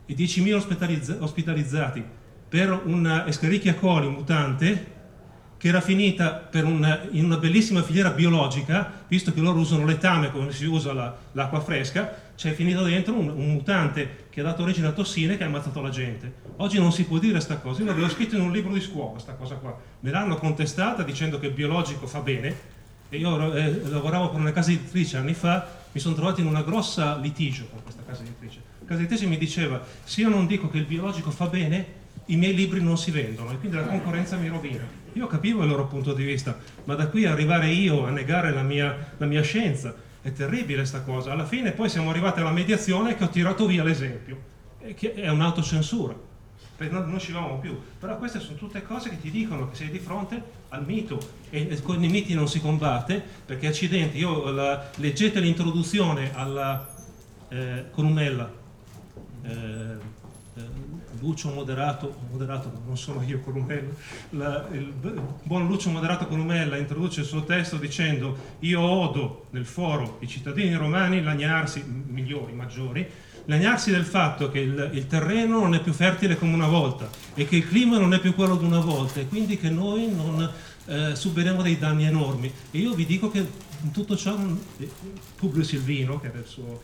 I 0.06 0.14
10.000 0.14 0.54
ospitalizz- 0.54 1.16
ospitalizzati 1.18 2.04
per 2.48 2.82
una 2.84 3.26
Escherichia 3.26 3.74
coli 3.74 4.08
mutante 4.08 4.94
che 5.58 5.68
era 5.68 5.80
finita 5.80 6.48
una, 6.52 7.00
in 7.10 7.24
una 7.24 7.38
bellissima 7.38 7.82
filiera 7.82 8.10
biologica, 8.10 9.04
visto 9.08 9.32
che 9.32 9.40
loro 9.40 9.58
usano 9.58 9.86
letame 9.86 10.30
come 10.30 10.52
si 10.52 10.66
usa 10.66 10.92
la, 10.92 11.16
l'acqua 11.32 11.60
fresca, 11.60 12.24
c'è 12.36 12.52
finito 12.52 12.82
dentro 12.82 13.14
un, 13.14 13.28
un, 13.30 13.52
mutante 13.52 14.26
che 14.28 14.40
ha 14.40 14.44
dato 14.44 14.62
origine 14.62 14.88
a 14.88 14.92
tossine 14.92 15.36
che 15.36 15.44
ha 15.44 15.46
ammazzato 15.46 15.80
la 15.80 15.88
gente. 15.88 16.32
Oggi 16.56 16.78
non 16.78 16.92
si 16.92 17.04
può 17.04 17.18
dire 17.18 17.32
questa 17.32 17.56
cosa, 17.56 17.80
io 17.80 17.86
l'avevo 17.86 18.08
scritto 18.10 18.36
in 18.36 18.42
un 18.42 18.52
libro 18.52 18.72
di 18.72 18.80
scuola, 18.80 19.12
questa 19.12 19.32
cosa 19.32 19.54
qua. 19.54 19.78
Me 20.00 20.10
l'hanno 20.10 20.36
contestata 20.36 21.02
dicendo 21.02 21.38
che 21.38 21.46
il 21.46 21.52
biologico 21.52 22.06
fa 22.06 22.20
bene, 22.20 22.74
e 23.08 23.18
io 23.18 23.54
eh, 23.54 23.88
lavoravo 23.88 24.30
per 24.30 24.40
una 24.40 24.52
casa 24.52 24.72
editrice 24.72 25.16
anni 25.16 25.32
fa, 25.32 25.84
mi 25.92 26.00
sono 26.00 26.14
trovato 26.14 26.40
in 26.40 26.46
una 26.46 26.62
grossa 26.62 27.16
litigio 27.16 27.66
con 27.70 27.82
questa 27.82 28.02
casa 28.04 28.22
editrice. 28.22 28.60
La 28.80 28.86
casa 28.86 29.00
editrice 29.00 29.26
mi 29.26 29.38
diceva, 29.38 29.82
se 30.04 30.20
io 30.20 30.28
non 30.28 30.46
dico 30.46 30.68
che 30.68 30.78
il 30.78 30.84
biologico 30.84 31.30
fa 31.30 31.46
bene, 31.46 32.04
i 32.26 32.36
miei 32.36 32.54
libri 32.54 32.82
non 32.82 32.98
si 32.98 33.10
vendono 33.10 33.52
e 33.52 33.58
quindi 33.58 33.76
la 33.76 33.84
concorrenza 33.84 34.36
mi 34.36 34.48
rovina. 34.48 35.05
Io 35.16 35.26
capivo 35.26 35.62
il 35.62 35.68
loro 35.68 35.86
punto 35.86 36.12
di 36.12 36.24
vista, 36.24 36.58
ma 36.84 36.94
da 36.94 37.08
qui 37.08 37.24
arrivare 37.24 37.68
io 37.68 38.04
a 38.04 38.10
negare 38.10 38.52
la 38.52 38.62
mia, 38.62 39.12
la 39.16 39.26
mia 39.26 39.42
scienza, 39.42 39.94
è 40.20 40.32
terribile 40.32 40.78
questa 40.78 41.00
cosa. 41.00 41.32
Alla 41.32 41.46
fine 41.46 41.72
poi 41.72 41.88
siamo 41.88 42.10
arrivati 42.10 42.40
alla 42.40 42.50
mediazione 42.50 43.16
che 43.16 43.24
ho 43.24 43.28
tirato 43.28 43.66
via 43.66 43.82
l'esempio, 43.82 44.38
che 44.94 45.14
è 45.14 45.28
un'autocensura 45.28 46.26
non, 46.84 47.08
non 47.08 47.18
ci 47.18 47.32
vamo 47.32 47.58
più. 47.58 47.78
Però 47.98 48.18
queste 48.18 48.40
sono 48.40 48.56
tutte 48.56 48.82
cose 48.82 49.08
che 49.08 49.20
ti 49.20 49.30
dicono 49.30 49.68
che 49.68 49.76
sei 49.76 49.90
di 49.90 49.98
fronte 49.98 50.42
al 50.68 50.84
mito 50.84 51.18
e, 51.48 51.68
e 51.70 51.82
con 51.82 52.02
i 52.02 52.08
miti 52.08 52.34
non 52.34 52.48
si 52.48 52.60
combatte, 52.60 53.22
perché 53.44 53.68
accidenti, 53.68 54.18
io 54.18 54.50
la, 54.50 54.90
leggete 54.96 55.40
l'introduzione 55.40 56.34
alla 56.34 56.94
eh, 57.48 57.86
Columella, 57.90 58.52
eh, 59.42 59.50
eh, 59.50 60.62
Lucio 61.26 61.50
Moderato, 61.50 62.14
moderato, 62.30 62.70
non 62.86 62.96
sono 62.96 63.20
io 63.22 63.40
Columella, 63.40 63.90
la, 64.30 64.68
il, 64.70 64.92
buon 65.42 65.66
Lucio 65.66 65.90
Moderato 65.90 66.28
Columella 66.28 66.76
introduce 66.76 67.20
il 67.20 67.26
suo 67.26 67.42
testo 67.42 67.78
dicendo 67.78 68.54
io 68.60 68.80
odo 68.80 69.46
nel 69.50 69.66
foro 69.66 70.18
i 70.20 70.28
cittadini 70.28 70.74
romani 70.76 71.20
lagnarsi, 71.20 71.84
migliori, 71.84 72.52
maggiori, 72.52 73.04
lagnarsi 73.46 73.90
del 73.90 74.04
fatto 74.04 74.48
che 74.50 74.60
il, 74.60 74.90
il, 74.92 75.08
terreno 75.08 75.58
non 75.58 75.74
è 75.74 75.80
più 75.80 75.92
fertile 75.92 76.36
come 76.36 76.54
una 76.54 76.68
volta 76.68 77.08
e 77.34 77.44
che 77.44 77.56
il 77.56 77.66
clima 77.66 77.98
non 77.98 78.14
è 78.14 78.20
più 78.20 78.32
quello 78.32 78.54
di 78.54 78.64
una 78.64 78.80
volta 78.80 79.18
e 79.18 79.26
quindi 79.26 79.58
che 79.58 79.68
noi 79.68 80.08
non 80.14 80.48
eh, 80.86 81.16
subiremo 81.16 81.62
dei 81.62 81.78
danni 81.78 82.04
enormi. 82.04 82.52
E 82.70 82.78
io 82.78 82.94
vi 82.94 83.04
dico 83.04 83.30
che 83.30 83.44
in 83.82 83.90
tutto 83.90 84.16
ciò 84.16 84.38
eh, 84.78 84.90
Publio 85.36 85.62
Silvino, 85.62 86.18
che 86.20 86.28
era 86.28 86.38
il 86.38 86.46
suo, 86.46 86.82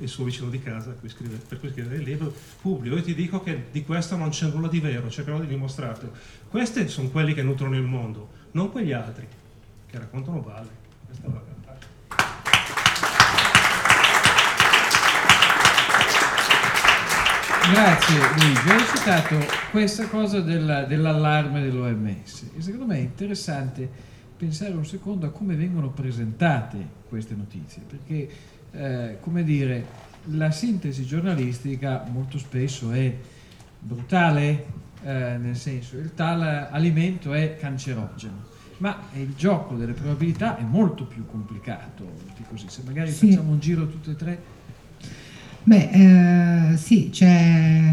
il 0.00 0.08
suo 0.08 0.24
vicino 0.24 0.48
di 0.48 0.60
casa, 0.60 0.92
cui 0.92 1.08
scrive, 1.08 1.36
per 1.36 1.58
cui 1.60 1.70
scrive 1.70 1.96
il 1.96 2.02
libro, 2.02 2.32
Publio, 2.60 2.96
io 2.96 3.02
ti 3.02 3.14
dico 3.14 3.42
che 3.42 3.66
di 3.70 3.84
questo 3.84 4.16
non 4.16 4.30
c'è 4.30 4.48
nulla 4.48 4.68
di 4.68 4.80
vero, 4.80 5.10
cercherò 5.10 5.40
di 5.40 5.46
dimostrartelo. 5.46 6.12
Questi 6.48 6.88
sono 6.88 7.08
quelli 7.08 7.34
che 7.34 7.42
nutrono 7.42 7.76
il 7.76 7.82
mondo, 7.82 8.28
non 8.52 8.70
quegli 8.70 8.92
altri 8.92 9.26
che 9.86 9.98
raccontano 9.98 10.40
balle. 10.40 10.84
Questa 11.06 11.26
è 11.26 11.30
la 11.30 11.54
Grazie 17.72 18.18
Luigi, 18.36 18.70
hai 18.70 18.86
citato 18.94 19.36
questa 19.72 20.06
cosa 20.06 20.40
della, 20.40 20.84
dell'allarme 20.84 21.60
dell'OMS 21.60 22.44
secondo 22.58 22.86
me 22.86 22.96
è 22.96 23.00
interessante 23.00 23.90
pensare 24.36 24.72
un 24.74 24.84
secondo 24.84 25.26
a 25.26 25.30
come 25.30 25.54
vengono 25.54 25.90
presentate 25.90 26.78
queste 27.08 27.34
notizie, 27.34 27.82
perché 27.86 28.28
eh, 28.72 29.18
come 29.20 29.44
dire, 29.44 29.84
la 30.30 30.50
sintesi 30.50 31.04
giornalistica 31.04 32.04
molto 32.10 32.38
spesso 32.38 32.92
è 32.92 33.14
brutale, 33.78 34.66
eh, 35.02 35.36
nel 35.38 35.56
senso 35.56 35.96
il 35.96 36.12
tal 36.14 36.42
alimento 36.70 37.32
è 37.32 37.56
cancerogeno, 37.56 38.54
ma 38.78 38.98
il 39.14 39.34
gioco 39.36 39.74
delle 39.74 39.92
probabilità 39.92 40.58
è 40.58 40.62
molto 40.62 41.04
più 41.04 41.24
complicato 41.26 42.04
di 42.36 42.44
così. 42.48 42.66
Se 42.68 42.82
magari 42.84 43.10
sì. 43.10 43.28
facciamo 43.28 43.52
un 43.52 43.58
giro 43.58 43.86
tutte 43.86 44.10
e 44.10 44.16
tre 44.16 44.54
Beh, 45.66 46.70
eh, 46.70 46.76
sì, 46.76 47.10
c'è 47.10 47.92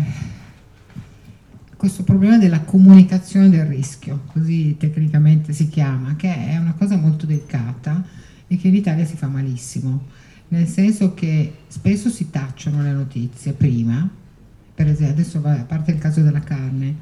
questo 1.84 2.04
problema 2.04 2.38
della 2.38 2.62
comunicazione 2.62 3.50
del 3.50 3.66
rischio, 3.66 4.22
così 4.28 4.78
tecnicamente 4.80 5.52
si 5.52 5.68
chiama, 5.68 6.16
che 6.16 6.34
è 6.34 6.56
una 6.56 6.76
cosa 6.78 6.96
molto 6.96 7.26
delicata 7.26 8.02
e 8.48 8.56
che 8.56 8.70
in 8.70 8.76
Italia 8.76 9.04
si 9.04 9.18
fa 9.18 9.28
malissimo, 9.28 10.06
nel 10.48 10.66
senso 10.66 11.14
che 11.14 11.56
spesso 11.68 12.10
si 12.10 12.30
tacciono 12.30 12.82
le 12.82 12.94
notizie 12.94 13.52
prima, 13.52 14.10
per 14.74 14.88
esempio 14.88 15.14
adesso 15.14 15.42
a 15.44 15.66
parte 15.68 15.92
il 15.92 15.98
caso 15.98 16.22
della 16.22 16.40
carne, 16.40 16.96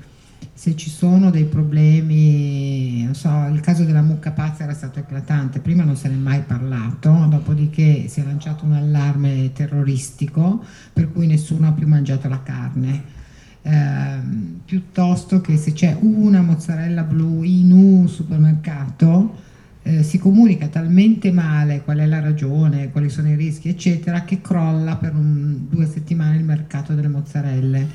se 0.52 0.76
ci 0.76 0.90
sono 0.90 1.30
dei 1.30 1.46
problemi, 1.46 3.04
non 3.04 3.14
so, 3.14 3.30
il 3.54 3.60
caso 3.60 3.84
della 3.84 4.02
mucca 4.02 4.32
pazza 4.32 4.64
era 4.64 4.74
stato 4.74 4.98
eclatante, 4.98 5.60
prima 5.60 5.84
non 5.84 5.96
se 5.96 6.08
ne 6.08 6.16
è 6.16 6.18
mai 6.18 6.42
parlato, 6.42 7.28
dopodiché 7.30 8.08
si 8.08 8.20
è 8.20 8.24
lanciato 8.24 8.66
un 8.66 8.74
allarme 8.74 9.52
terroristico 9.54 10.66
per 10.92 11.12
cui 11.12 11.28
nessuno 11.28 11.68
ha 11.68 11.72
più 11.72 11.86
mangiato 11.86 12.28
la 12.28 12.42
carne 12.42 13.20
Ehm, 13.64 14.62
piuttosto 14.66 15.40
che 15.42 15.58
se 15.58 15.74
c'è 15.74 15.96
una 16.00 16.42
mozzarella 16.42 17.04
blu 17.04 17.44
in 17.44 17.72
un 17.72 18.08
supermercato 18.08 19.50
eh, 19.84 20.04
si 20.04 20.18
comunica 20.18 20.68
talmente 20.68 21.32
male 21.32 21.82
qual 21.82 21.98
è 21.98 22.06
la 22.06 22.20
ragione, 22.20 22.92
quali 22.92 23.10
sono 23.10 23.30
i 23.30 23.36
rischi, 23.36 23.70
eccetera, 23.70 24.24
che 24.24 24.42
crolla 24.42 24.96
per 24.96 25.16
un, 25.16 25.68
due 25.70 25.86
settimane 25.88 26.38
il 26.38 26.44
mercato 26.44 26.94
delle 26.94 27.08
mozzarelle. 27.08 27.88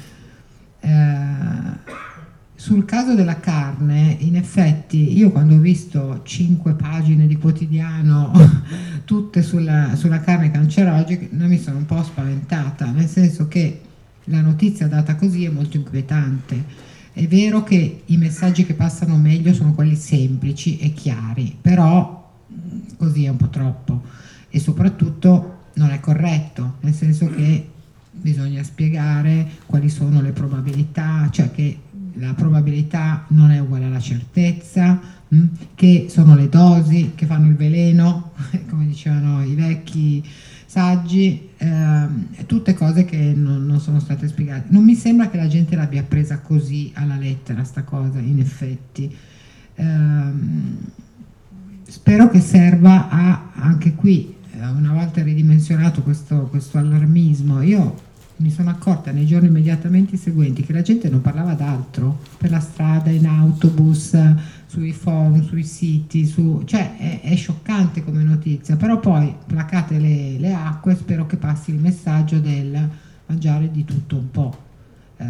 Eh, 0.81 2.05
sul 2.55 2.85
caso 2.85 3.15
della 3.15 3.39
carne, 3.39 4.17
in 4.21 4.35
effetti, 4.35 5.17
io 5.17 5.31
quando 5.31 5.55
ho 5.55 5.59
visto 5.59 6.23
cinque 6.25 6.75
pagine 6.75 7.27
di 7.27 7.37
quotidiano 7.37 8.33
tutte 9.05 9.43
sulla, 9.43 9.95
sulla 9.95 10.21
carne 10.21 10.51
cancerogena 10.51 11.47
mi 11.47 11.59
sono 11.59 11.79
un 11.79 11.87
po' 11.87 12.03
spaventata, 12.03 12.91
nel 12.91 13.09
senso 13.09 13.47
che 13.47 13.83
la 14.27 14.41
notizia 14.41 14.87
data 14.89 15.17
così 15.17 15.45
è 15.45 15.51
molto 15.51 15.77
inquietante. 15.77 16.85
È 17.13 17.27
vero 17.27 17.63
che 17.63 18.03
i 18.05 18.17
messaggi 18.17 18.65
che 18.65 18.75
passano 18.75 19.17
meglio 19.17 19.55
sono 19.55 19.73
quelli 19.73 19.97
semplici 19.97 20.79
e 20.79 20.93
chiari, 20.93 21.57
però 21.61 22.33
mm, 22.53 22.81
così 22.97 23.25
è 23.25 23.29
un 23.29 23.37
po' 23.37 23.49
troppo 23.49 24.03
e 24.51 24.59
soprattutto 24.59 25.65
non 25.75 25.91
è 25.91 26.01
corretto, 26.01 26.77
nel 26.81 26.95
senso 26.95 27.29
che 27.31 27.71
bisogna 28.11 28.63
spiegare 28.63 29.47
quali 29.67 29.89
sono 29.89 30.21
le 30.21 30.33
probabilità, 30.33 31.29
cioè 31.31 31.51
che 31.51 31.79
la 32.15 32.33
probabilità 32.35 33.25
non 33.29 33.51
è 33.51 33.59
uguale 33.59 33.85
alla 33.85 34.01
certezza, 34.01 34.99
mm, 35.35 35.47
che 35.75 36.07
sono 36.09 36.35
le 36.35 36.49
dosi 36.49 37.13
che 37.15 37.27
fanno 37.27 37.49
il 37.49 37.57
veleno, 37.57 38.33
come 38.69 38.87
dicevano 38.87 39.45
i 39.45 39.55
vecchi 39.55 40.23
saggi, 40.77 41.49
ehm, 41.57 42.45
tutte 42.45 42.75
cose 42.75 43.07
che 43.07 43.33
non, 43.35 43.65
non, 43.65 43.81
sono 43.81 43.99
state 43.99 44.29
spiegate. 44.29 44.67
Non 44.69 44.85
mi 44.85 44.95
sembra 44.95 45.31
che 45.31 45.39
la 45.39 45.49
gente 45.49 45.75
l'abbia 45.75 46.03
presa 46.03 46.41
così 46.41 46.91
alla 46.93 47.17
lettera, 47.17 47.65
sta 47.65 47.83
cosa, 47.83 48.19
in 48.19 48.39
effetti. 48.41 49.17
Ehm, 49.77 50.77
spero 51.83 52.29
che 52.29 52.41
serva 52.41 53.09
a, 53.09 53.53
anche 53.55 53.95
qui, 53.95 54.35
eh, 54.53 54.67
una 54.67 54.93
volta 54.93 55.23
ridimensionato 55.23 56.03
questo, 56.03 56.47
questo 56.51 56.77
allarmismo, 56.77 57.63
io 57.63 58.05
mi 58.39 58.51
sono 58.51 58.69
accorta 58.69 59.13
nei 59.13 59.25
giorni 59.25 59.49
immediatamente 59.49 60.19
seguenti 60.19 60.63
che 60.63 60.75
la 60.75 60.83
gente 60.83 61.09
non 61.09 61.23
parlava 61.23 61.55
d'altro 61.55 62.21
per 62.37 62.51
la 62.51 62.61
strada, 62.61 63.09
in 63.09 63.27
autobus, 63.27 64.15
sui 64.67 64.93
forum, 64.93 65.43
sui 65.43 65.63
siti, 65.63 66.27
su, 66.27 66.63
cioè 66.65 66.97
è, 66.97 67.21
è, 67.21 67.37
scioccante 67.37 68.03
come 68.03 68.23
notizia, 68.23 68.77
però 68.77 68.99
poi 68.99 69.35
placate 69.47 69.99
le, 69.99 70.39
le 70.39 70.53
acque, 70.53 70.97
spero 70.97 71.27
che 71.27 71.37
passi 71.37 71.71
il 71.71 71.79
messaggio 71.79 72.39
del 72.39 72.89
mangiare 73.27 73.71
di 73.71 73.85
tutto 73.85 74.17
un 74.17 74.31
po'. 74.31 74.65
Eh, 75.19 75.25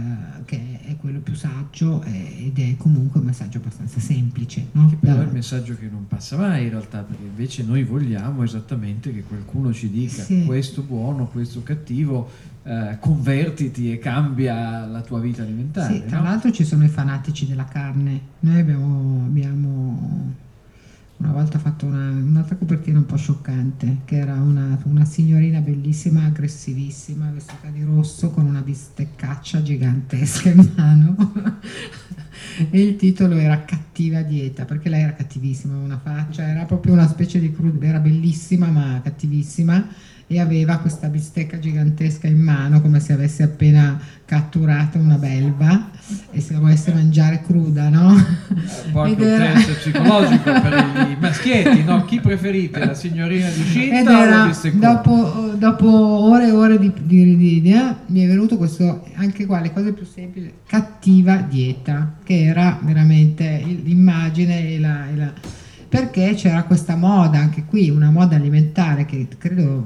che 0.47 0.81
è 0.85 0.97
quello 0.97 1.21
più 1.21 1.35
saggio 1.35 2.03
eh, 2.03 2.47
ed 2.47 2.59
è 2.59 2.77
comunque 2.77 3.21
un 3.21 3.27
messaggio 3.27 3.59
abbastanza 3.59 4.01
semplice. 4.01 4.67
No? 4.73 4.89
Che 4.89 4.97
però 4.97 5.21
è 5.21 5.25
il 5.25 5.33
messaggio 5.33 5.77
che 5.77 5.89
non 5.89 6.09
passa 6.09 6.37
mai 6.37 6.65
in 6.65 6.71
realtà, 6.71 7.03
perché 7.03 7.23
invece 7.23 7.63
noi 7.63 7.85
vogliamo 7.85 8.43
esattamente 8.43 9.13
che 9.13 9.23
qualcuno 9.23 9.73
ci 9.73 9.89
dica 9.89 10.23
sì. 10.23 10.45
questo 10.45 10.83
buono, 10.83 11.29
questo 11.29 11.63
cattivo, 11.63 12.29
eh, 12.65 12.97
convertiti 12.99 13.93
e 13.93 13.99
cambia 13.99 14.87
la 14.87 15.03
tua 15.03 15.21
vita 15.21 15.43
alimentare. 15.43 15.95
Sì, 15.95 16.05
tra 16.07 16.19
no? 16.19 16.25
l'altro 16.25 16.51
ci 16.51 16.65
sono 16.65 16.83
i 16.85 16.89
fanatici 16.89 17.47
della 17.47 17.67
carne. 17.67 18.21
Noi 18.41 18.59
abbiamo, 18.59 19.25
abbiamo 19.25 20.35
una 21.19 21.33
volta 21.33 21.59
fatto 21.59 21.87
una, 21.87 22.11
un'altra 22.11 22.57
copertina 22.57 22.99
un 22.99 23.07
po' 23.07 23.17
scioccante, 23.17 23.99
che 24.05 24.17
era 24.17 24.35
una, 24.35 24.79
una, 24.85 25.05
signorina 25.05 25.61
bellissima, 25.61 26.25
aggressivissima, 26.25 27.31
vestita 27.31 27.69
di 27.69 27.83
rosso 27.83 28.31
con 28.31 28.45
una 28.45 28.61
bisteccaccia 28.61 29.63
gigantesca 29.63 30.51
in 30.51 30.73
mano. 30.77 31.33
e 32.71 32.83
il 32.83 32.97
titolo 32.97 33.37
era 33.37 33.65
Cattiva 33.65 34.23
dieta, 34.23 34.67
perché 34.67 34.91
lei 34.91 35.03
era 35.03 35.15
cattivissima, 35.15 35.77
una 35.77 35.99
faccia, 35.99 36.47
era 36.47 36.65
proprio 36.65 36.93
una 36.93 37.09
specie 37.09 37.41
di 37.41 37.51
crudo, 37.51 37.85
era 37.85 37.99
bellissima 37.99 38.67
ma 38.67 39.01
cattivissima 39.03 39.89
e 40.29 40.41
aveva 40.41 40.79
questa 40.79 41.07
bistecca 41.07 41.59
gigantesca 41.59 42.27
in 42.27 42.41
mano 42.41 42.81
come 42.81 42.99
se 42.99 43.13
avesse 43.13 43.45
appena 43.45 43.99
catturato 44.25 44.99
una 44.99 45.19
belva 45.19 45.91
e 46.33 46.41
se 46.41 46.53
la 46.53 46.59
volesse 46.59 46.93
mangiare 46.93 47.43
cruda, 47.47 47.89
no? 47.89 48.09
Un 48.09 48.93
po' 48.93 49.05
era... 49.05 49.53
un 49.53 49.65
psicologico 49.79 50.43
per 50.43 51.09
i 51.11 51.17
maschietti, 51.21 51.85
no? 51.85 52.05
Chi 52.05 52.19
preferite, 52.19 52.85
la 52.85 52.95
signorina 52.95 53.49
di 53.49 53.63
Scinta 53.63 54.19
o 54.19 54.25
la 54.25 54.57
dopo, 54.73 55.55
dopo 55.57 55.89
ore 55.89 56.49
e 56.49 56.51
ore 56.51 56.79
di, 56.79 56.93
di, 57.03 57.37
di, 57.37 57.61
di 57.61 57.73
eh, 57.73 57.95
mi 58.07 58.25
è 58.25 58.27
venuto 58.27 58.57
questo, 58.57 59.05
anche 59.15 59.47
qua 59.47 59.61
le 59.61 59.73
cose 59.73 59.93
più 59.93 60.05
semplici, 60.05 60.53
cattiva 60.67 61.37
dieta, 61.37 62.17
che 62.25 62.45
era 62.45 62.81
veramente 62.83 63.63
l'immagine 63.65 64.71
e 64.71 64.81
la, 64.81 65.09
e 65.09 65.17
la 65.17 65.33
perché 65.89 66.35
c'era 66.35 66.65
questa 66.65 66.97
moda, 66.97 67.39
anche 67.39 67.65
qui, 67.65 67.91
una 67.91 68.11
moda 68.11 68.37
alimentare 68.37 69.07
che 69.07 69.29
credo 69.39 69.85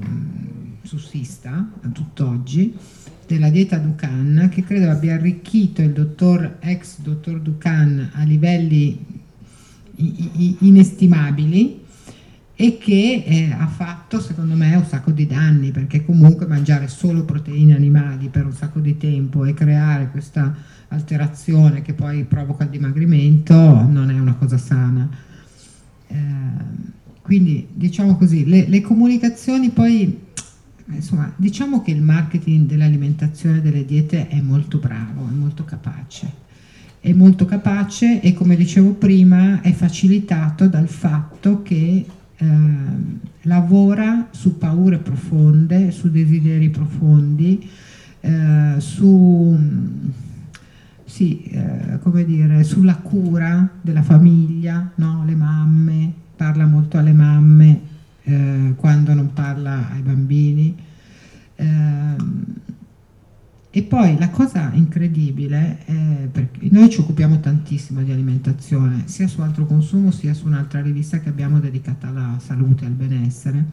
sussista 0.83 1.69
a 1.81 1.87
tutt'oggi, 1.89 2.75
della 3.27 3.49
dieta 3.49 3.77
Ducan, 3.77 4.49
che 4.51 4.63
credo 4.63 4.89
abbia 4.89 5.13
arricchito 5.13 5.81
il 5.81 5.91
dottor, 5.91 6.57
ex 6.59 6.99
dottor 6.99 7.39
Ducan 7.39 8.09
a 8.13 8.23
livelli 8.23 9.19
inestimabili 10.59 11.79
e 12.55 12.77
che 12.77 13.23
eh, 13.25 13.55
ha 13.57 13.67
fatto 13.67 14.19
secondo 14.19 14.55
me 14.55 14.75
un 14.75 14.85
sacco 14.85 15.11
di 15.11 15.25
danni 15.25 15.71
perché 15.71 16.03
comunque 16.03 16.45
mangiare 16.45 16.87
solo 16.87 17.23
proteine 17.23 17.75
animali 17.75 18.29
per 18.29 18.45
un 18.45 18.53
sacco 18.53 18.79
di 18.79 18.97
tempo 18.97 19.45
e 19.45 19.53
creare 19.53 20.09
questa 20.11 20.53
alterazione 20.89 21.81
che 21.81 21.93
poi 21.93 22.23
provoca 22.25 22.63
il 22.63 22.69
dimagrimento 22.69 23.55
non 23.55 24.11
è 24.11 24.19
una 24.19 24.33
cosa 24.35 24.57
sana 24.57 25.09
quindi 27.21 27.67
diciamo 27.71 28.17
così, 28.17 28.45
le, 28.45 28.67
le, 28.67 28.81
comunicazioni 28.81 29.69
poi, 29.69 30.19
insomma, 30.87 31.31
diciamo 31.35 31.81
che 31.81 31.91
il 31.91 32.01
marketing 32.01 32.67
dell'alimentazione 32.67 33.61
delle 33.61 33.85
diete 33.85 34.27
è 34.27 34.41
molto 34.41 34.79
bravo, 34.79 35.27
è 35.27 35.31
molto 35.31 35.63
capace. 35.63 36.39
È 36.99 37.13
molto 37.13 37.45
capace 37.45 38.21
e 38.21 38.33
come 38.33 38.55
dicevo 38.55 38.91
prima 38.91 39.61
è 39.61 39.71
facilitato 39.71 40.67
dal 40.67 40.87
fatto 40.87 41.61
che 41.63 42.05
eh, 42.35 42.45
lavora 43.43 44.27
su 44.31 44.57
paure 44.57 44.97
profonde, 44.97 45.91
su 45.91 46.11
desideri 46.11 46.69
profondi, 46.69 47.67
eh, 48.19 48.75
su 48.77 49.57
sì, 51.11 51.43
eh, 51.43 51.99
come 52.01 52.23
dire, 52.23 52.63
sulla 52.63 52.95
cura 52.95 53.69
della 53.81 54.01
famiglia, 54.01 54.93
no? 54.95 55.25
le 55.25 55.35
mamme, 55.35 56.13
parla 56.37 56.65
molto 56.65 56.97
alle 56.97 57.11
mamme 57.11 57.81
eh, 58.23 58.73
quando 58.77 59.13
non 59.13 59.33
parla 59.33 59.89
ai 59.91 60.01
bambini. 60.03 60.73
Eh, 61.55 62.15
e 63.73 63.83
poi 63.83 64.17
la 64.17 64.29
cosa 64.29 64.71
incredibile 64.73 65.79
è 65.83 66.27
perché 66.31 66.69
noi 66.71 66.89
ci 66.89 67.01
occupiamo 67.01 67.41
tantissimo 67.41 68.01
di 68.03 68.11
alimentazione, 68.13 69.03
sia 69.05 69.27
su 69.27 69.41
altro 69.41 69.65
consumo 69.65 70.11
sia 70.11 70.33
su 70.33 70.47
un'altra 70.47 70.81
rivista 70.81 71.19
che 71.19 71.27
abbiamo 71.27 71.59
dedicata 71.59 72.07
alla 72.07 72.37
salute 72.39 72.85
e 72.85 72.87
al 72.87 72.93
benessere. 72.93 73.65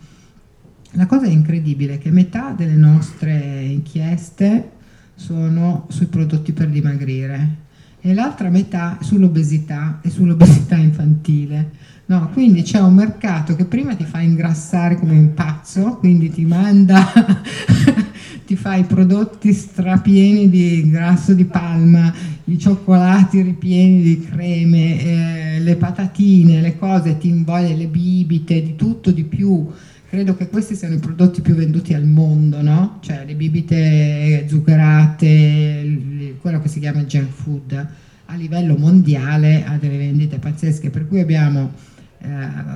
La 0.93 1.07
cosa 1.07 1.26
incredibile 1.26 1.95
è 1.95 1.99
che 1.99 2.11
metà 2.11 2.51
delle 2.51 2.74
nostre 2.74 3.61
inchieste 3.61 4.72
sono 5.18 5.86
sui 5.90 6.06
prodotti 6.06 6.52
per 6.52 6.68
dimagrire 6.68 7.66
e 8.00 8.14
l'altra 8.14 8.48
metà 8.48 8.98
sull'obesità 9.00 9.98
e 10.00 10.10
sull'obesità 10.10 10.76
infantile. 10.76 11.70
No, 12.06 12.30
quindi 12.32 12.62
c'è 12.62 12.80
un 12.80 12.94
mercato 12.94 13.54
che 13.54 13.64
prima 13.64 13.94
ti 13.94 14.04
fa 14.04 14.20
ingrassare 14.20 14.96
come 14.96 15.18
un 15.18 15.34
pazzo, 15.34 15.96
quindi 15.96 16.30
ti 16.30 16.46
manda, 16.46 17.04
ti 18.46 18.56
fa 18.56 18.76
i 18.76 18.84
prodotti 18.84 19.52
strapieni 19.52 20.48
di 20.48 20.88
grasso 20.88 21.34
di 21.34 21.44
palma, 21.44 22.10
i 22.44 22.58
cioccolati 22.58 23.42
ripieni 23.42 24.00
di 24.00 24.20
creme, 24.20 25.02
eh, 25.02 25.60
le 25.60 25.76
patatine, 25.76 26.62
le 26.62 26.78
cose, 26.78 27.18
ti 27.18 27.28
invoglia 27.28 27.74
le 27.74 27.88
bibite, 27.88 28.62
di 28.62 28.76
tutto 28.76 29.10
di 29.10 29.24
più 29.24 29.66
credo 30.09 30.34
che 30.36 30.48
questi 30.48 30.74
siano 30.74 30.94
i 30.94 30.98
prodotti 30.98 31.42
più 31.42 31.54
venduti 31.54 31.92
al 31.94 32.06
mondo, 32.06 32.62
no? 32.62 32.98
Cioè 33.00 33.24
le 33.26 33.34
bibite 33.34 34.46
zuccherate, 34.48 36.36
quello 36.40 36.61
che 36.61 36.68
si 36.68 36.80
chiama 36.80 37.04
junk 37.04 37.30
food 37.30 37.88
a 38.30 38.34
livello 38.34 38.76
mondiale 38.76 39.64
ha 39.64 39.76
delle 39.76 39.96
vendite 39.96 40.38
pazzesche, 40.38 40.90
per 40.90 41.09
cui 41.09 41.20
abbiamo 41.20 41.72
eh, 42.20 42.28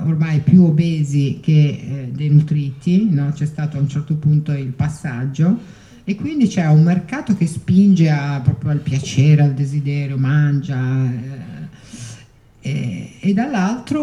ormai 0.05 0.39
più 0.39 0.63
obesi 0.63 1.39
che 1.41 1.51
eh, 1.51 2.11
denutriti, 2.11 3.09
no? 3.09 3.31
c'è 3.33 3.45
stato 3.45 3.77
a 3.77 3.79
un 3.79 3.87
certo 3.87 4.15
punto 4.15 4.51
il 4.51 4.71
passaggio 4.71 5.81
e 6.03 6.15
quindi 6.15 6.47
c'è 6.47 6.65
un 6.67 6.83
mercato 6.83 7.35
che 7.35 7.45
spinge 7.45 8.09
a, 8.09 8.41
proprio 8.43 8.71
al 8.71 8.79
piacere, 8.79 9.43
al 9.43 9.53
desiderio, 9.53 10.17
mangia. 10.17 10.77
Eh, 11.05 11.52
e, 12.65 13.15
e, 13.19 13.33
dall'altro, 13.33 13.99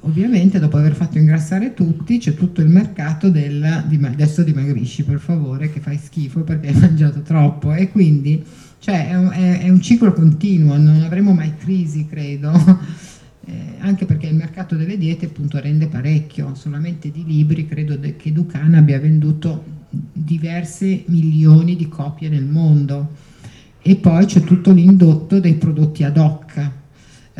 ovviamente, 0.00 0.58
dopo 0.58 0.78
aver 0.78 0.94
fatto 0.94 1.18
ingrassare 1.18 1.74
tutti, 1.74 2.16
c'è 2.16 2.34
tutto 2.34 2.62
il 2.62 2.68
mercato 2.68 3.28
del 3.28 3.62
adesso 3.62 4.42
dimagrisci 4.42 5.04
per 5.04 5.18
favore, 5.18 5.70
che 5.70 5.78
fai 5.78 5.98
schifo 5.98 6.44
perché 6.44 6.68
hai 6.68 6.74
mangiato 6.80 7.20
troppo. 7.20 7.74
E 7.74 7.90
quindi 7.90 8.42
cioè, 8.78 9.10
è, 9.10 9.16
un, 9.16 9.30
è, 9.30 9.64
è 9.64 9.68
un 9.68 9.82
ciclo 9.82 10.14
continuo, 10.14 10.78
non 10.78 11.02
avremo 11.02 11.34
mai 11.34 11.54
crisi, 11.56 12.06
credo. 12.06 12.52
Eh, 13.44 13.74
anche 13.78 14.04
perché 14.04 14.28
il 14.28 14.36
mercato 14.36 14.76
delle 14.76 14.96
diete 14.96 15.26
appunto 15.26 15.58
rende 15.58 15.88
parecchio, 15.88 16.54
solamente 16.54 17.10
di 17.10 17.24
libri 17.24 17.66
credo 17.66 17.98
che 18.16 18.30
Ducana 18.30 18.78
abbia 18.78 19.00
venduto 19.00 19.64
diverse 19.90 21.02
milioni 21.06 21.74
di 21.74 21.88
copie 21.88 22.28
nel 22.28 22.44
mondo 22.44 23.10
e 23.82 23.96
poi 23.96 24.26
c'è 24.26 24.44
tutto 24.44 24.70
l'indotto 24.70 25.40
dei 25.40 25.54
prodotti 25.54 26.04
ad 26.04 26.18
hoc 26.18 26.70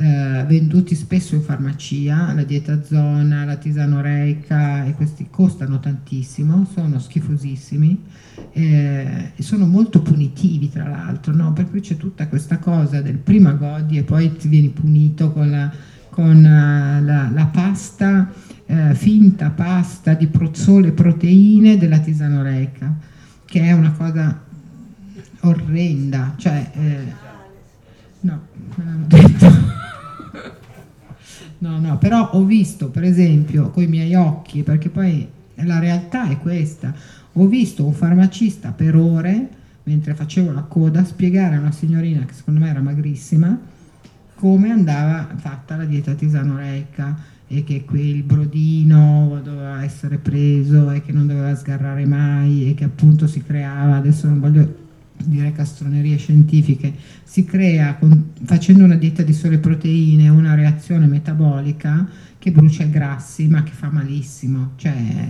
eh, 0.02 0.44
venduti 0.46 0.94
spesso 0.94 1.34
in 1.34 1.42
farmacia, 1.42 2.32
la 2.32 2.44
dieta 2.44 2.82
zona, 2.82 3.44
la 3.44 3.56
tisana 3.56 3.98
oreica 3.98 4.84
e 4.84 4.94
questi 4.94 5.28
costano 5.30 5.78
tantissimo, 5.78 6.66
sono 6.72 6.98
schifosissimi 6.98 8.00
eh, 8.52 9.32
sono 9.38 9.66
molto 9.66 10.00
punitivi 10.00 10.70
tra 10.70 10.88
l'altro, 10.88 11.34
no? 11.34 11.52
per 11.52 11.68
cui 11.70 11.80
c'è 11.80 11.96
tutta 11.96 12.28
questa 12.28 12.58
cosa 12.58 13.00
del 13.00 13.18
prima 13.18 13.52
godi 13.52 13.98
e 13.98 14.02
poi 14.02 14.34
ti 14.36 14.48
vieni 14.48 14.68
punito 14.68 15.32
con 15.32 15.50
la, 15.50 15.70
con 16.10 16.36
uh, 16.36 17.04
la, 17.04 17.30
la 17.30 17.46
pasta, 17.46 18.30
eh, 18.66 18.94
finta 18.94 19.50
pasta 19.50 20.14
di 20.14 20.26
pro, 20.26 20.50
sole 20.52 20.92
proteine 20.92 21.76
della 21.78 21.98
tisana 21.98 22.40
oreica, 22.40 22.94
che 23.44 23.60
è 23.60 23.72
una 23.72 23.92
cosa 23.92 24.40
orrenda, 25.40 26.34
cioè... 26.36 26.70
Eh, 26.74 27.20
no, 28.20 28.40
non 28.76 29.06
l'ho 29.08 29.16
detto. 29.16 29.90
No, 31.62 31.78
no, 31.78 31.96
però 31.96 32.30
ho 32.32 32.44
visto, 32.44 32.90
per 32.90 33.04
esempio, 33.04 33.70
con 33.70 33.84
i 33.84 33.86
miei 33.86 34.16
occhi, 34.16 34.64
perché 34.64 34.88
poi 34.88 35.24
la 35.54 35.78
realtà 35.78 36.28
è 36.28 36.36
questa, 36.38 36.92
ho 37.34 37.46
visto 37.46 37.86
un 37.86 37.92
farmacista 37.92 38.72
per 38.72 38.96
ore, 38.96 39.48
mentre 39.84 40.14
facevo 40.14 40.50
la 40.50 40.62
coda, 40.62 41.04
spiegare 41.04 41.54
a 41.54 41.60
una 41.60 41.70
signorina 41.70 42.24
che 42.24 42.32
secondo 42.32 42.58
me 42.58 42.68
era 42.68 42.80
magrissima, 42.80 43.56
come 44.34 44.70
andava 44.72 45.28
fatta 45.36 45.76
la 45.76 45.84
dieta 45.84 46.14
tisanoreica 46.14 47.16
e 47.46 47.62
che 47.62 47.84
quel 47.84 48.24
brodino 48.24 49.40
doveva 49.40 49.84
essere 49.84 50.18
preso 50.18 50.90
e 50.90 51.00
che 51.02 51.12
non 51.12 51.28
doveva 51.28 51.54
sgarrare 51.54 52.04
mai 52.06 52.70
e 52.70 52.74
che 52.74 52.82
appunto 52.82 53.28
si 53.28 53.40
creava, 53.40 53.94
adesso 53.94 54.26
non 54.26 54.40
voglio 54.40 54.81
dire 55.24 55.52
castronerie 55.52 56.16
scientifiche, 56.16 56.92
si 57.24 57.44
crea 57.44 57.94
con, 57.94 58.32
facendo 58.44 58.84
una 58.84 58.96
dieta 58.96 59.22
di 59.22 59.32
sole 59.32 59.58
proteine 59.58 60.28
una 60.28 60.54
reazione 60.54 61.06
metabolica 61.06 62.08
che 62.38 62.50
brucia 62.50 62.84
i 62.84 62.90
grassi 62.90 63.48
ma 63.48 63.62
che 63.62 63.72
fa 63.72 63.90
malissimo. 63.90 64.72
Cioè, 64.76 65.28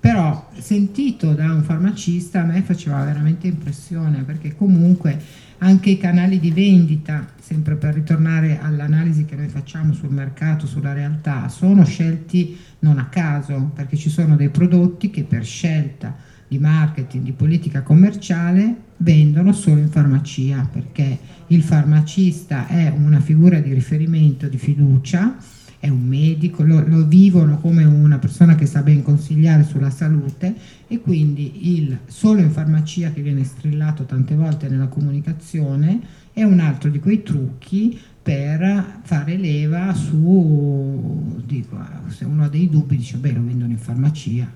però 0.00 0.50
sentito 0.58 1.32
da 1.32 1.52
un 1.52 1.62
farmacista 1.62 2.40
a 2.40 2.44
me 2.44 2.62
faceva 2.62 3.04
veramente 3.04 3.46
impressione 3.46 4.22
perché 4.22 4.56
comunque 4.56 5.16
anche 5.58 5.90
i 5.90 5.98
canali 5.98 6.40
di 6.40 6.50
vendita, 6.50 7.24
sempre 7.40 7.76
per 7.76 7.94
ritornare 7.94 8.58
all'analisi 8.60 9.24
che 9.24 9.36
noi 9.36 9.46
facciamo 9.46 9.92
sul 9.92 10.10
mercato, 10.10 10.66
sulla 10.66 10.92
realtà, 10.92 11.48
sono 11.48 11.84
scelti 11.84 12.58
non 12.80 12.98
a 12.98 13.06
caso 13.06 13.70
perché 13.72 13.96
ci 13.96 14.10
sono 14.10 14.34
dei 14.34 14.48
prodotti 14.48 15.08
che 15.10 15.22
per 15.22 15.44
scelta 15.44 16.16
di 16.48 16.58
marketing, 16.58 17.22
di 17.22 17.32
politica 17.32 17.82
commerciale, 17.82 18.74
vendono 19.02 19.52
solo 19.52 19.80
in 19.80 19.90
farmacia, 19.90 20.68
perché 20.70 21.18
il 21.48 21.62
farmacista 21.62 22.66
è 22.66 22.88
una 22.88 23.20
figura 23.20 23.58
di 23.58 23.72
riferimento, 23.74 24.48
di 24.48 24.58
fiducia, 24.58 25.36
è 25.78 25.88
un 25.88 26.06
medico, 26.06 26.62
lo, 26.62 26.86
lo, 26.86 27.04
vivono 27.06 27.58
come 27.58 27.82
una 27.84 28.18
persona 28.18 28.54
che 28.54 28.66
sa 28.66 28.82
ben 28.82 29.02
consigliare 29.02 29.64
sulla 29.64 29.90
salute 29.90 30.54
e 30.86 31.00
quindi 31.00 31.76
il 31.76 31.98
solo 32.06 32.40
in 32.40 32.52
farmacia 32.52 33.10
che 33.10 33.20
viene 33.20 33.42
strillato 33.42 34.04
tante 34.04 34.36
volte 34.36 34.68
nella 34.68 34.86
comunicazione 34.86 36.00
è 36.32 36.44
un 36.44 36.60
altro 36.60 36.88
di 36.88 37.00
quei 37.00 37.24
trucchi 37.24 37.98
per 38.22 39.00
fare 39.02 39.36
leva 39.36 39.92
su, 39.92 41.42
dico, 41.44 41.76
se 42.06 42.24
uno 42.24 42.44
ha 42.44 42.48
dei 42.48 42.68
dubbi 42.68 42.96
dice 42.96 43.16
beh 43.16 43.32
lo 43.32 43.44
vendono 43.44 43.72
in 43.72 43.78
farmacia, 43.78 44.48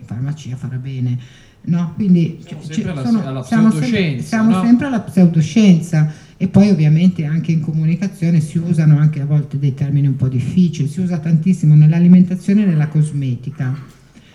in 0.00 0.04
farmacia 0.04 0.56
farà 0.56 0.76
bene. 0.78 1.16
No, 1.64 1.92
quindi 1.94 2.42
siamo 2.44 2.62
sempre 2.62 2.90
alla, 2.90 3.04
sono, 3.04 3.26
alla 3.26 3.42
siamo 3.44 3.70
sempre, 3.70 4.20
siamo 4.20 4.50
no? 4.50 4.62
sempre 4.62 4.86
alla 4.86 5.00
pseudoscienza. 5.00 6.12
E 6.36 6.48
poi 6.48 6.70
ovviamente 6.70 7.24
anche 7.24 7.52
in 7.52 7.60
comunicazione 7.60 8.40
si 8.40 8.58
usano 8.58 8.98
anche 8.98 9.20
a 9.20 9.26
volte 9.26 9.60
dei 9.60 9.74
termini 9.74 10.08
un 10.08 10.16
po' 10.16 10.26
difficili, 10.26 10.88
si 10.88 11.00
usa 11.00 11.18
tantissimo 11.18 11.76
nell'alimentazione 11.76 12.64
e 12.64 12.66
nella 12.66 12.88
cosmetica, 12.88 13.72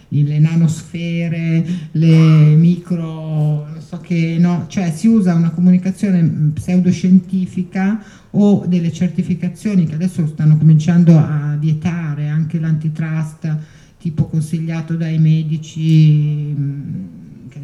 le 0.07 0.39
nanosfere, 0.39 1.65
le 1.91 2.55
micro, 2.55 3.67
non 3.69 3.81
so 3.85 3.99
che, 3.99 4.37
no, 4.39 4.67
cioè 4.69 4.89
si 4.95 5.07
usa 5.07 5.33
una 5.33 5.49
comunicazione 5.49 6.23
pseudoscientifica 6.53 8.01
o 8.31 8.65
delle 8.65 8.93
certificazioni 8.93 9.85
che 9.85 9.95
adesso 9.95 10.25
stanno 10.27 10.55
cominciando 10.55 11.17
a 11.17 11.57
vietare 11.59 12.29
anche 12.29 12.57
l'antitrust 12.57 13.57
tipo 13.97 14.25
consigliato 14.25 14.93
dai 14.95 15.17
medici, 15.19 16.53
mm, 16.57 17.16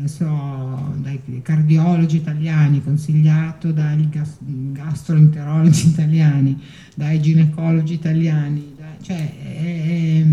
so, 0.08 0.95
dai 0.97 1.22
cardiologi 1.41 2.18
italiani, 2.18 2.84
consigliato 2.84 3.72
dai 3.72 4.10
gastroenterologi 4.72 5.88
italiani, 5.88 6.60
dai 6.95 7.22
ginecologi 7.22 7.93
italiani, 7.93 8.74
dai, 8.78 9.01
cioè 9.01 9.39
è, 9.39 10.26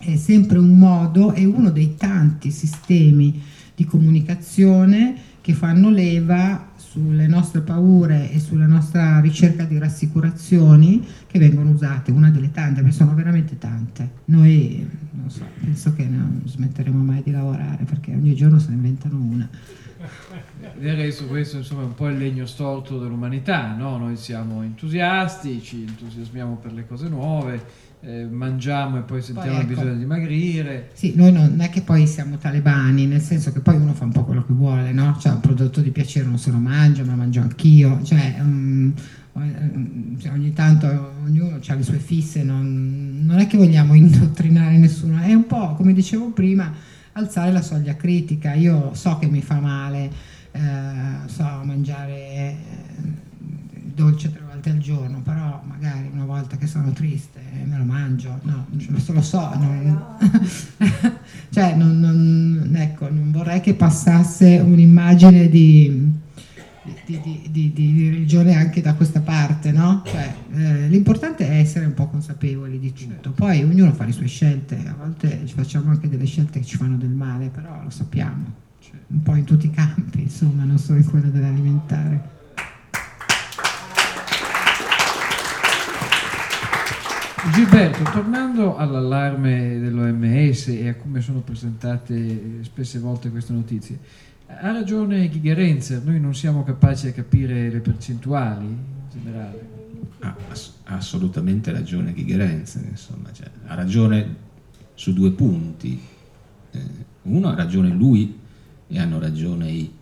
è 0.00 0.16
sempre 0.16 0.58
un 0.58 0.78
modo, 0.78 1.32
è 1.32 1.44
uno 1.44 1.70
dei 1.70 1.94
tanti 1.96 2.50
sistemi 2.50 3.40
di 3.74 3.84
comunicazione 3.84 5.14
che 5.40 5.54
fanno 5.54 5.88
leva 5.88 6.67
sulle 6.98 7.28
nostre 7.28 7.60
paure 7.60 8.30
e 8.32 8.40
sulla 8.40 8.66
nostra 8.66 9.20
ricerca 9.20 9.64
di 9.64 9.78
rassicurazioni 9.78 11.06
che 11.28 11.38
vengono 11.38 11.70
usate, 11.70 12.10
una 12.10 12.30
delle 12.30 12.50
tante, 12.50 12.80
perché 12.80 12.96
sono 12.96 13.14
veramente 13.14 13.56
tante. 13.56 14.10
Noi, 14.26 14.84
non 15.12 15.30
so, 15.30 15.44
penso 15.60 15.94
che 15.94 16.04
non 16.06 16.42
smetteremo 16.44 17.00
mai 17.00 17.22
di 17.22 17.30
lavorare 17.30 17.84
perché 17.84 18.12
ogni 18.12 18.34
giorno 18.34 18.58
se 18.58 18.70
ne 18.70 18.74
inventano 18.74 19.16
una. 19.16 19.48
Direi 20.76 21.12
su 21.12 21.28
questo 21.28 21.58
insomma 21.58 21.82
è 21.82 21.84
un 21.84 21.94
po' 21.94 22.08
il 22.08 22.18
legno 22.18 22.46
storto 22.46 22.98
dell'umanità, 22.98 23.74
no? 23.76 23.96
Noi 23.96 24.16
siamo 24.16 24.62
entusiasti, 24.62 25.62
ci 25.62 25.84
entusiasmiamo 25.86 26.56
per 26.56 26.72
le 26.72 26.86
cose 26.86 27.08
nuove, 27.08 27.64
eh, 28.00 28.26
mangiamo 28.26 28.98
e 28.98 29.00
poi 29.02 29.20
sentiamo 29.20 29.50
poi, 29.50 29.58
ecco, 29.60 29.68
bisogno 29.68 29.92
di 29.92 29.98
dimagrire. 29.98 30.90
Sì, 30.92 31.14
noi 31.16 31.32
non 31.32 31.60
è 31.60 31.68
che 31.68 31.82
poi 31.82 32.06
siamo 32.06 32.36
talebani, 32.36 33.06
nel 33.06 33.20
senso 33.20 33.52
che 33.52 33.60
poi 33.60 33.76
uno 33.76 33.92
fa 33.92 34.04
un 34.04 34.12
po' 34.12 34.24
quello 34.24 34.44
che 34.44 34.52
vuole, 34.52 34.92
no? 34.92 35.16
Cioè 35.18 35.32
un 35.32 35.40
prodotto 35.40 35.80
di 35.80 35.90
piacere 35.90 36.26
non 36.26 36.38
se 36.38 36.50
lo 36.50 36.58
mangia, 36.58 37.02
ma 37.02 37.12
lo 37.12 37.16
mangio 37.16 37.40
anch'io, 37.40 38.00
cioè, 38.04 38.36
um, 38.40 38.92
cioè 40.18 40.32
ogni 40.32 40.52
tanto 40.52 41.12
ognuno 41.24 41.58
ha 41.66 41.74
le 41.74 41.82
sue 41.82 41.98
fisse, 41.98 42.42
non, 42.44 43.22
non, 43.24 43.38
è 43.38 43.46
che 43.46 43.56
vogliamo 43.56 43.94
indottrinare 43.94 44.76
nessuno, 44.76 45.20
è 45.20 45.32
un 45.32 45.46
po' 45.46 45.74
come 45.74 45.92
dicevo 45.92 46.30
prima, 46.30 46.72
alzare 47.12 47.50
la 47.50 47.62
soglia 47.62 47.96
critica, 47.96 48.54
io 48.54 48.94
so 48.94 49.18
che 49.18 49.26
mi 49.26 49.42
fa 49.42 49.58
male, 49.58 50.10
eh, 50.52 50.60
so 51.26 51.42
mangiare 51.64 52.14
eh, 52.14 52.56
dolce 53.94 54.32
tre 54.32 54.46
volte 54.58 54.70
al 54.70 54.78
giorno, 54.78 55.20
però 55.22 55.62
magari 55.64 56.10
una 56.12 56.24
volta 56.24 56.56
che 56.56 56.66
sono 56.66 56.90
triste 56.90 57.40
me 57.64 57.78
lo 57.78 57.84
mangio, 57.84 58.40
no, 58.42 58.66
lo 59.06 59.22
so, 59.22 59.54
non, 59.54 60.16
cioè 61.50 61.74
non, 61.74 62.00
non, 62.00 62.72
ecco, 62.74 63.08
non 63.10 63.30
vorrei 63.30 63.60
che 63.60 63.74
passasse 63.74 64.58
un'immagine 64.58 65.48
di, 65.48 66.12
di, 67.06 67.20
di, 67.50 67.72
di, 67.72 68.08
religione 68.10 68.56
anche 68.56 68.80
da 68.80 68.94
questa 68.94 69.20
parte, 69.20 69.70
no? 69.70 70.02
Cioè, 70.04 70.34
eh, 70.54 70.88
l'importante 70.88 71.48
è 71.48 71.58
essere 71.58 71.86
un 71.86 71.94
po' 71.94 72.08
consapevoli 72.08 72.80
di 72.80 72.92
tutto, 72.92 73.30
poi 73.30 73.62
ognuno 73.62 73.92
fa 73.92 74.04
le 74.04 74.12
sue 74.12 74.26
scelte, 74.26 74.82
a 74.86 74.94
volte 74.98 75.42
ci 75.44 75.54
facciamo 75.54 75.90
anche 75.90 76.08
delle 76.08 76.26
scelte 76.26 76.60
che 76.60 76.66
ci 76.66 76.76
fanno 76.76 76.96
del 76.96 77.10
male, 77.10 77.48
però 77.48 77.80
lo 77.82 77.90
sappiamo, 77.90 78.44
cioè, 78.80 78.96
un 79.08 79.22
po' 79.22 79.36
in 79.36 79.44
tutti 79.44 79.66
i 79.66 79.70
campi, 79.70 80.22
insomma, 80.22 80.64
non 80.64 80.78
solo 80.78 80.98
in 80.98 81.08
quello 81.08 81.28
dell'alimentare. 81.28 82.36
Gilberto, 87.52 88.02
tornando 88.10 88.76
all'allarme 88.76 89.78
dell'OMS 89.78 90.68
e 90.68 90.88
a 90.88 90.94
come 90.96 91.20
sono 91.20 91.40
presentate 91.40 92.64
spesse 92.64 92.98
volte 92.98 93.30
queste 93.30 93.52
notizie, 93.52 93.98
ha 94.46 94.72
ragione 94.72 95.28
Ghigerenzer, 95.28 96.02
noi 96.02 96.18
non 96.18 96.34
siamo 96.34 96.64
capaci 96.64 97.06
a 97.06 97.12
capire 97.12 97.70
le 97.70 97.78
percentuali 97.78 98.66
in 98.66 98.76
generale. 99.12 99.68
Ha 100.18 100.36
assolutamente 100.96 101.70
ragione 101.70 102.12
Ghigerenzer, 102.12 102.84
insomma, 102.88 103.32
cioè, 103.32 103.48
ha 103.66 103.74
ragione 103.74 104.34
su 104.94 105.12
due 105.12 105.30
punti. 105.30 106.00
Eh, 106.72 106.80
uno 107.22 107.48
ha 107.48 107.54
ragione 107.54 107.90
lui 107.90 108.36
e 108.88 108.98
hanno 108.98 109.20
ragione 109.20 109.70
i, 109.70 109.92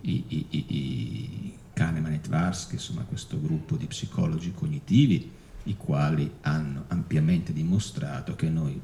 i, 0.00 0.24
i, 0.28 0.46
i 0.50 1.52
Kahneman 1.74 2.12
e 2.12 2.20
Tversky, 2.20 2.74
insomma 2.74 3.02
questo 3.02 3.38
gruppo 3.40 3.76
di 3.76 3.86
psicologi 3.86 4.52
cognitivi, 4.54 5.36
i 5.68 5.76
quali 5.76 6.30
hanno 6.42 6.84
ampiamente 6.88 7.52
dimostrato 7.52 8.34
che 8.34 8.48
noi, 8.48 8.80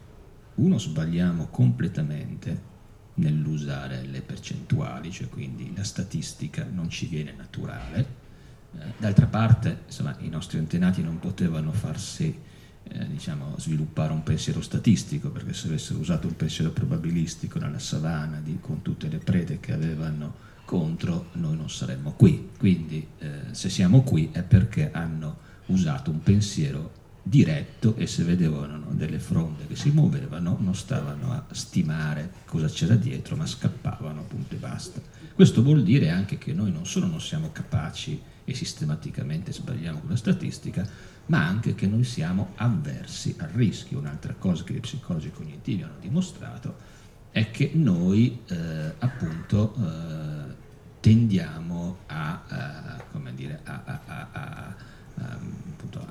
uno, 0.57 0.78
sbagliamo 0.78 1.47
completamente 1.47 2.72
nell'usare 3.14 4.03
le 4.03 4.20
percentuali, 4.20 5.11
cioè 5.11 5.28
quindi 5.28 5.72
la 5.74 5.85
statistica 5.85 6.66
non 6.70 6.91
ci 6.91 7.07
viene 7.07 7.32
naturale, 7.37 8.22
eh, 8.72 8.78
d'altra 8.99 9.26
parte 9.26 9.82
insomma, 9.87 10.16
i 10.20 10.28
nostri 10.28 10.59
antenati 10.59 11.03
non 11.03 11.18
potevano 11.18 11.72
farsi 11.72 12.37
eh, 12.87 13.09
diciamo, 13.09 13.55
sviluppare 13.59 14.12
un 14.12 14.22
pensiero 14.22 14.61
statistico, 14.61 15.30
perché 15.30 15.55
se 15.55 15.68
avessero 15.68 15.99
usato 15.99 16.26
un 16.26 16.37
pensiero 16.37 16.70
probabilistico 16.70 17.59
nella 17.59 17.78
savana 17.78 18.41
di, 18.41 18.59
con 18.61 18.82
tutte 18.82 19.09
le 19.09 19.18
prede 19.18 19.59
che 19.59 19.72
avevano 19.72 20.53
contro, 20.66 21.28
noi 21.32 21.57
non 21.57 21.70
saremmo 21.70 22.12
qui. 22.12 22.51
Quindi 22.59 23.07
eh, 23.18 23.41
se 23.53 23.70
siamo 23.70 24.03
qui 24.03 24.30
è 24.32 24.43
perché 24.43 24.91
hanno 24.93 25.44
usato 25.67 26.11
un 26.11 26.23
pensiero 26.23 27.03
diretto 27.23 27.97
e 27.97 28.07
se 28.07 28.23
vedevano 28.23 28.89
delle 28.91 29.19
fronde 29.19 29.67
che 29.67 29.77
si 29.77 29.91
muovevano 29.91 30.59
non 30.61 30.75
stavano 30.75 31.33
a 31.33 31.45
stimare 31.53 32.31
cosa 32.45 32.69
c'era 32.69 32.97
dietro, 32.97 33.35
ma 33.37 33.47
scappavano 33.47 34.21
appunto 34.21 34.55
e 34.55 34.59
basta. 34.59 35.01
Questo 35.35 35.62
vuol 35.62 35.83
dire 35.83 36.11
anche 36.11 36.37
che 36.39 36.53
noi 36.53 36.71
non 36.71 36.87
solo 36.87 37.07
non 37.07 37.21
siamo 37.21 37.51
capaci 37.51 38.21
e 38.45 38.55
sistematicamente 38.55 39.53
sbagliamo 39.53 40.01
con 40.01 40.11
la 40.11 40.17
statistica, 40.17 40.87
ma 41.27 41.47
anche 41.47 41.75
che 41.75 41.87
noi 41.87 42.05
siamo 42.05 42.53
avversi 42.57 43.35
al 43.39 43.49
rischio. 43.49 43.99
Un'altra 43.99 44.35
cosa 44.35 44.62
che 44.62 44.75
gli 44.75 44.81
psicologi 44.81 45.31
cognitivi 45.31 45.83
hanno 45.83 45.99
dimostrato 45.99 46.93
è 47.31 47.51
che 47.51 47.71
noi 47.75 48.39
eh, 48.47 48.95
appunto 48.99 49.75
eh, 49.75 50.62
tendiamo 51.05 51.99
a, 52.07 52.43
uh, 52.49 53.12
come 53.12 53.35
dire, 53.35 53.61
a, 53.65 53.83
a, 53.85 54.29
a, 54.33 54.75
appunto, 55.33 56.07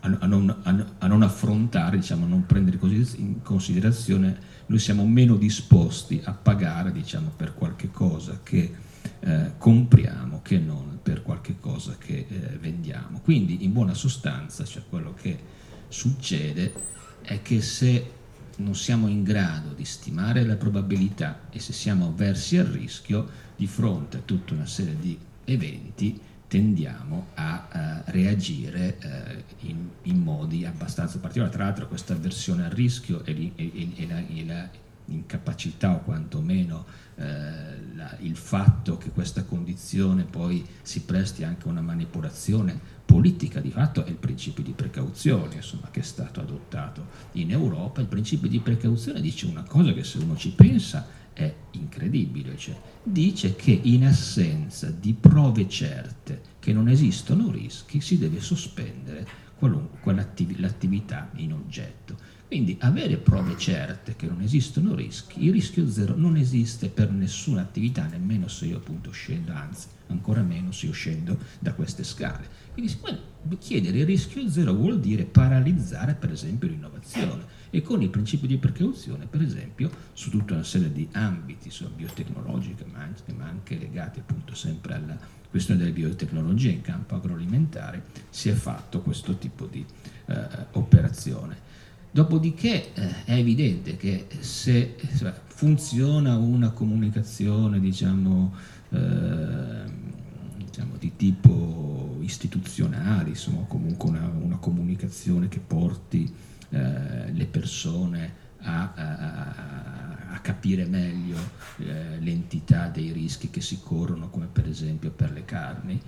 a 0.00 0.26
non, 0.26 0.54
non, 1.00 1.22
affrontare, 1.22 1.96
diciamo, 1.96 2.24
a 2.24 2.28
non 2.28 2.46
prendere 2.46 2.78
in 3.16 3.42
considerazione, 3.42 4.50
noi 4.66 4.78
siamo 4.78 5.06
meno 5.06 5.36
disposti 5.36 6.20
a 6.24 6.32
pagare 6.32 6.92
diciamo, 6.92 7.32
per 7.34 7.54
qualche 7.54 7.90
cosa 7.90 8.40
che 8.42 8.72
eh, 9.20 9.52
compriamo 9.58 10.40
che 10.42 10.58
non 10.58 10.98
per 11.02 11.22
qualche 11.22 11.56
cosa 11.58 11.96
che 11.98 12.26
eh, 12.28 12.58
vendiamo. 12.60 13.20
Quindi 13.20 13.64
in 13.64 13.72
buona 13.72 13.94
sostanza 13.94 14.64
cioè, 14.64 14.82
quello 14.88 15.14
che 15.14 15.38
succede 15.88 16.72
è 17.22 17.42
che 17.42 17.60
se 17.60 18.10
non 18.58 18.74
siamo 18.74 19.08
in 19.08 19.22
grado 19.22 19.72
di 19.72 19.84
stimare 19.84 20.44
la 20.44 20.56
probabilità 20.56 21.40
e 21.50 21.58
se 21.58 21.72
siamo 21.72 22.06
avversi 22.08 22.58
al 22.58 22.66
rischio, 22.66 23.28
di 23.56 23.66
fronte 23.66 24.18
a 24.18 24.22
tutta 24.24 24.54
una 24.54 24.66
serie 24.66 24.96
di 24.98 25.18
eventi 25.44 26.20
tendiamo 26.52 27.28
a 27.32 28.02
uh, 28.04 28.10
reagire 28.10 28.98
uh, 29.02 29.66
in, 29.66 29.88
in, 30.02 30.18
modi 30.18 30.66
abbastanza 30.66 31.18
particolari. 31.18 31.50
Tra 31.50 31.64
l'altro 31.64 31.88
questa 31.88 32.12
avversione 32.12 32.66
al 32.66 32.70
rischio 32.72 33.24
e, 33.24 33.52
e, 33.56 33.92
e, 33.96 34.06
la, 34.06 34.18
e 34.18 34.44
la, 34.44 34.68
incapacità 35.06 35.92
o 35.92 36.00
quantomeno 36.00 36.84
uh, 37.14 37.22
la, 37.94 38.16
il 38.20 38.36
fatto 38.36 38.98
che 38.98 39.08
questa 39.12 39.44
condizione 39.44 40.24
poi 40.24 40.62
si 40.82 41.00
presti 41.00 41.42
anche 41.42 41.68
a 41.68 41.70
una 41.70 41.80
manipolazione 41.80 42.78
politica 43.06 43.58
di 43.60 43.70
fatto 43.70 44.04
è 44.04 44.10
il 44.10 44.16
principio 44.16 44.62
di 44.62 44.72
precauzione 44.72 45.54
insomma, 45.54 45.88
che 45.90 46.00
è 46.00 46.04
stato 46.04 46.40
adottato 46.40 47.06
in 47.32 47.50
Europa. 47.50 48.02
Il 48.02 48.08
principio 48.08 48.50
di 48.50 48.58
precauzione 48.58 49.22
dice 49.22 49.46
una 49.46 49.62
cosa 49.62 49.94
che 49.94 50.04
se 50.04 50.18
uno 50.18 50.36
ci 50.36 50.50
pensa 50.50 51.20
è 51.32 51.52
incredibile, 51.72 52.56
cioè 52.56 52.78
dice 53.02 53.56
che 53.56 53.78
in 53.82 54.04
assenza 54.04 54.90
di 54.90 55.14
prove 55.14 55.68
certe 55.68 56.40
che 56.58 56.72
non 56.72 56.88
esistono 56.88 57.50
rischi 57.50 58.00
si 58.00 58.18
deve 58.18 58.40
sospendere 58.40 59.26
qualunque 59.56 60.12
l'attività 60.12 61.30
in 61.36 61.52
oggetto. 61.52 62.16
Quindi 62.46 62.76
avere 62.80 63.16
prove 63.16 63.56
certe 63.56 64.14
che 64.14 64.26
non 64.26 64.42
esistono 64.42 64.94
rischi, 64.94 65.44
il 65.44 65.52
rischio 65.52 65.88
zero 65.88 66.14
non 66.14 66.36
esiste 66.36 66.88
per 66.88 67.10
nessuna 67.10 67.62
attività, 67.62 68.06
nemmeno 68.06 68.46
se 68.48 68.66
io 68.66 68.76
appunto 68.76 69.10
scendo, 69.10 69.52
anzi 69.52 69.86
ancora 70.08 70.42
meno 70.42 70.70
se 70.70 70.86
io 70.86 70.92
scendo 70.92 71.38
da 71.58 71.72
queste 71.72 72.04
scale. 72.04 72.46
Quindi 72.74 72.94
chiedere 73.58 73.98
il 73.98 74.06
rischio 74.06 74.48
zero 74.50 74.74
vuol 74.74 75.00
dire 75.00 75.24
paralizzare 75.24 76.14
per 76.14 76.30
esempio 76.30 76.68
l'innovazione 76.68 77.51
e 77.74 77.80
con 77.80 78.02
il 78.02 78.10
principio 78.10 78.46
di 78.46 78.58
precauzione 78.58 79.24
per 79.24 79.40
esempio 79.40 79.90
su 80.12 80.28
tutta 80.28 80.52
una 80.52 80.62
serie 80.62 80.92
di 80.92 81.08
ambiti, 81.12 81.68
insomma, 81.68 81.90
biotecnologiche 81.96 82.84
ma 82.92 83.00
anche, 83.00 83.32
ma 83.32 83.46
anche 83.46 83.78
legati 83.78 84.20
appunto 84.20 84.54
sempre 84.54 84.94
alla 84.94 85.18
questione 85.48 85.80
delle 85.80 85.92
biotecnologie 85.92 86.68
in 86.68 86.82
campo 86.82 87.14
agroalimentare 87.14 88.04
si 88.28 88.50
è 88.50 88.52
fatto 88.52 89.00
questo 89.00 89.36
tipo 89.38 89.64
di 89.64 89.84
eh, 90.26 90.46
operazione. 90.72 91.70
Dopodiché 92.10 92.92
eh, 92.92 93.24
è 93.24 93.32
evidente 93.32 93.96
che 93.96 94.26
se 94.40 94.96
cioè, 95.16 95.32
funziona 95.46 96.36
una 96.36 96.72
comunicazione 96.72 97.80
diciamo, 97.80 98.52
eh, 98.90 99.84
diciamo, 100.58 100.96
di 100.98 101.12
tipo 101.16 102.18
istituzionale, 102.20 103.30
insomma, 103.30 103.64
comunque 103.66 104.10
una, 104.10 104.28
una 104.28 104.56
comunicazione 104.56 105.48
che 105.48 105.58
porti 105.58 106.30
eh, 106.72 107.30
le 107.32 107.46
persone 107.46 108.34
a, 108.60 108.92
a, 108.94 110.34
a 110.34 110.38
capire 110.40 110.86
meglio 110.86 111.36
eh, 111.78 112.18
l'entità 112.18 112.88
dei 112.88 113.12
rischi 113.12 113.50
che 113.50 113.60
si 113.60 113.80
corrono, 113.82 114.30
come 114.30 114.46
per 114.46 114.66
esempio 114.66 115.10
per 115.10 115.32
le 115.32 115.44
carni. 115.44 116.00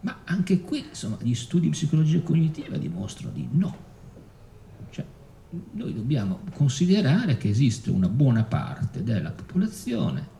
Ma 0.00 0.20
anche 0.24 0.60
qui 0.60 0.86
insomma, 0.88 1.16
gli 1.20 1.34
studi 1.34 1.66
di 1.66 1.70
psicologia 1.70 2.20
cognitiva 2.20 2.76
dimostrano 2.76 3.32
di 3.32 3.48
no. 3.50 3.76
Cioè, 4.90 5.04
noi 5.72 5.92
dobbiamo 5.92 6.42
considerare 6.54 7.36
che 7.36 7.48
esiste 7.48 7.90
una 7.90 8.08
buona 8.08 8.44
parte 8.44 9.02
della 9.02 9.30
popolazione 9.30 10.36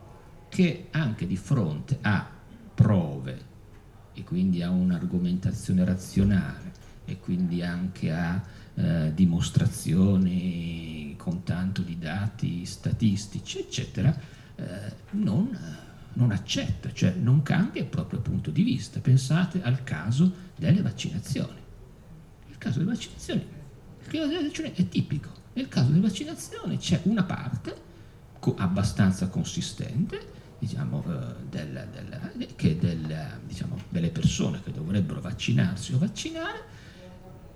che 0.47 0.87
anche 0.91 1.27
di 1.27 1.35
fronte 1.35 1.97
a 1.99 2.27
prove 2.73 3.47
e 4.13 4.23
quindi 4.23 4.63
a 4.63 4.69
un'argomentazione 4.69 5.83
razionale 5.83 6.71
e 7.03 7.19
quindi 7.19 7.61
anche 7.61 8.13
a 8.13 8.41
eh, 8.79 9.11
dimostrazioni 9.13 11.13
con 11.17 11.43
tanto 11.43 11.81
di 11.81 11.97
dati 11.97 12.65
statistici, 12.65 13.59
eccetera, 13.59 14.17
eh, 14.55 14.93
non, 15.11 15.57
non 16.13 16.31
accetta, 16.31 16.91
cioè 16.93 17.13
non 17.13 17.43
cambia 17.43 17.81
il 17.81 17.87
proprio 17.87 18.21
punto 18.21 18.51
di 18.51 18.63
vista. 18.63 19.01
Pensate 19.01 19.61
al 19.61 19.83
caso 19.83 20.31
delle 20.55 20.81
vaccinazioni. 20.81 21.57
Il 22.47 22.57
caso 22.57 22.79
delle 22.79 22.91
vaccinazioni, 22.91 23.41
il 23.41 24.07
caso 24.07 24.27
delle 24.27 24.43
vaccinazioni 24.43 24.73
è 24.75 24.89
tipico. 24.89 25.29
Nel 25.53 25.67
caso 25.67 25.89
delle 25.89 26.01
vaccinazioni 26.01 26.77
c'è 26.77 27.01
una 27.03 27.23
parte 27.23 27.87
abbastanza 28.55 29.27
consistente 29.27 30.37
diciamo, 30.59 31.03
eh, 31.07 31.33
del, 31.49 31.87
del, 31.91 32.47
che 32.55 32.77
del, 32.77 33.39
diciamo, 33.45 33.77
delle 33.89 34.09
persone 34.09 34.61
che 34.61 34.71
dovrebbero 34.71 35.21
vaccinarsi 35.21 35.93
o 35.93 35.97
vaccinare, 35.97 36.63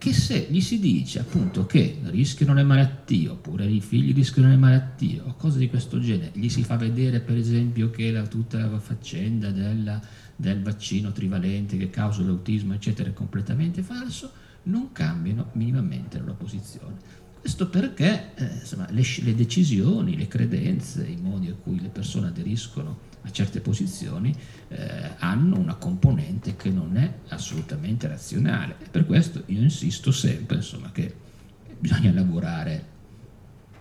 che 0.04 0.12
se 0.12 0.48
gli 0.50 0.60
si 0.60 0.82
dice 0.82 1.20
appunto 1.20 1.66
che 1.66 1.98
rischiano 2.08 2.54
le 2.54 2.64
malattie 2.64 3.30
oppure 3.30 3.66
i 3.66 3.80
figli 3.80 4.14
rischiano 4.14 4.50
le 4.50 4.58
malattie 4.58 5.22
o 5.22 5.34
cose 5.38 5.60
di 5.60 5.70
questo 5.70 5.98
genere, 6.02 6.32
gli 6.34 6.50
si 6.50 6.62
fa 6.62 6.76
vedere 6.76 7.22
per 7.22 7.38
esempio 7.38 7.90
che 7.90 8.12
la, 8.12 8.28
tutta 8.28 8.58
la 8.58 8.80
faccenda 8.80 9.50
della, 9.52 10.02
del 10.36 10.62
vaccino 10.62 11.14
trivalente 11.14 11.78
che 11.78 11.90
causa 11.90 12.22
l'autismo 12.22 12.74
eccetera 12.74 13.12
è 13.12 13.14
completamente 13.14 13.82
falso, 13.82 14.30
non 14.64 14.92
cambiano 14.92 15.52
minimamente 15.54 16.18
la 16.18 16.26
loro 16.26 16.36
posizione. 16.36 16.96
Questo 17.40 17.70
perché 17.70 18.34
eh, 18.36 18.56
insomma, 18.60 18.88
le, 18.90 19.04
le, 19.22 19.36
decisioni, 19.36 20.18
le 20.18 20.28
credenze, 20.28 21.06
i 21.06 21.16
modi 21.16 21.48
a 21.48 21.54
cui 21.54 21.80
le 21.80 21.88
persone 21.88 22.28
aderiscono 22.28 23.12
a 23.26 23.32
certe 23.32 23.62
posizioni 23.62 24.36
eh, 24.68 25.12
hanno 25.18 25.58
una 25.58 25.76
componente 25.76 26.56
che 26.56 26.70
non 26.70 26.98
è 26.98 27.12
assolutamente 27.30 28.08
razionale. 28.08 28.76
E 28.80 28.90
per 28.90 29.06
questo 29.06 29.44
io 29.48 29.62
insisto 29.62 30.12
sempre 30.12 30.58
insomma, 30.58 30.92
che 30.92 31.14
bisogna 31.80 32.12
lavorare 32.14 32.92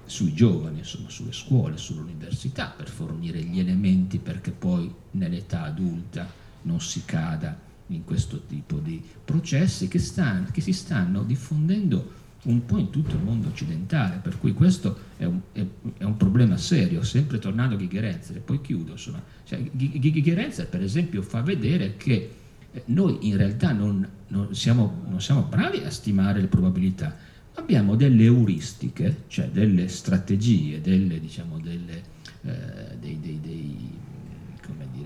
sui 0.05 0.33
giovani, 0.33 0.79
insomma, 0.79 1.09
sulle 1.09 1.33
scuole, 1.33 1.77
sull'università 1.77 2.73
per 2.77 2.89
fornire 2.89 3.43
gli 3.43 3.59
elementi 3.59 4.19
perché 4.19 4.51
poi 4.51 4.93
nell'età 5.13 5.63
adulta 5.63 6.29
non 6.63 6.81
si 6.81 7.05
cada 7.05 7.59
in 7.89 8.05
questo 8.05 8.45
tipo 8.47 8.79
di 8.79 9.03
processi 9.25 9.89
che, 9.89 9.99
stanno, 9.99 10.47
che 10.51 10.61
si 10.61 10.73
stanno 10.73 11.23
diffondendo 11.23 12.21
un 12.45 12.65
po' 12.65 12.79
in 12.79 12.91
tutto 12.91 13.15
il 13.15 13.23
mondo 13.23 13.49
occidentale, 13.49 14.19
per 14.21 14.39
cui 14.39 14.53
questo 14.53 14.99
è 15.17 15.25
un, 15.25 15.41
è, 15.53 15.65
è 15.99 16.05
un 16.05 16.17
problema 16.17 16.57
serio, 16.57 17.03
sempre 17.05 17.39
tornando 17.39 17.77
a 17.77 17.79
Ghigherenzer, 17.79 18.37
e 18.37 18.41
poi 18.41 18.61
chiudo, 18.61 18.93
insomma, 18.93 19.23
cioè, 19.45 19.63
Ghigherenzer 19.63 20.67
per 20.69 20.83
esempio 20.83 21.23
fa 21.23 21.41
vedere 21.43 21.97
che 21.97 22.31
eh, 22.73 22.83
noi 22.87 23.19
in 23.29 23.37
realtà 23.37 23.73
non, 23.73 24.07
non, 24.29 24.55
siamo, 24.55 25.05
non 25.09 25.21
siamo 25.21 25.43
bravi 25.43 25.79
a 25.85 25.91
stimare 25.91 26.41
le 26.41 26.49
probabilità, 26.49 27.17
abbiamo 27.55 27.95
delle 27.95 28.25
euristiche, 28.25 29.25
cioè 29.29 29.49
delle 29.49 29.87
strategie, 29.89 30.81
delle, 30.81 31.21
diciamo, 31.21 31.61
delle, 31.61 32.03
eh, 32.43 32.97
dei, 32.99 33.21
dei, 33.21 33.41
dei, 33.41 33.91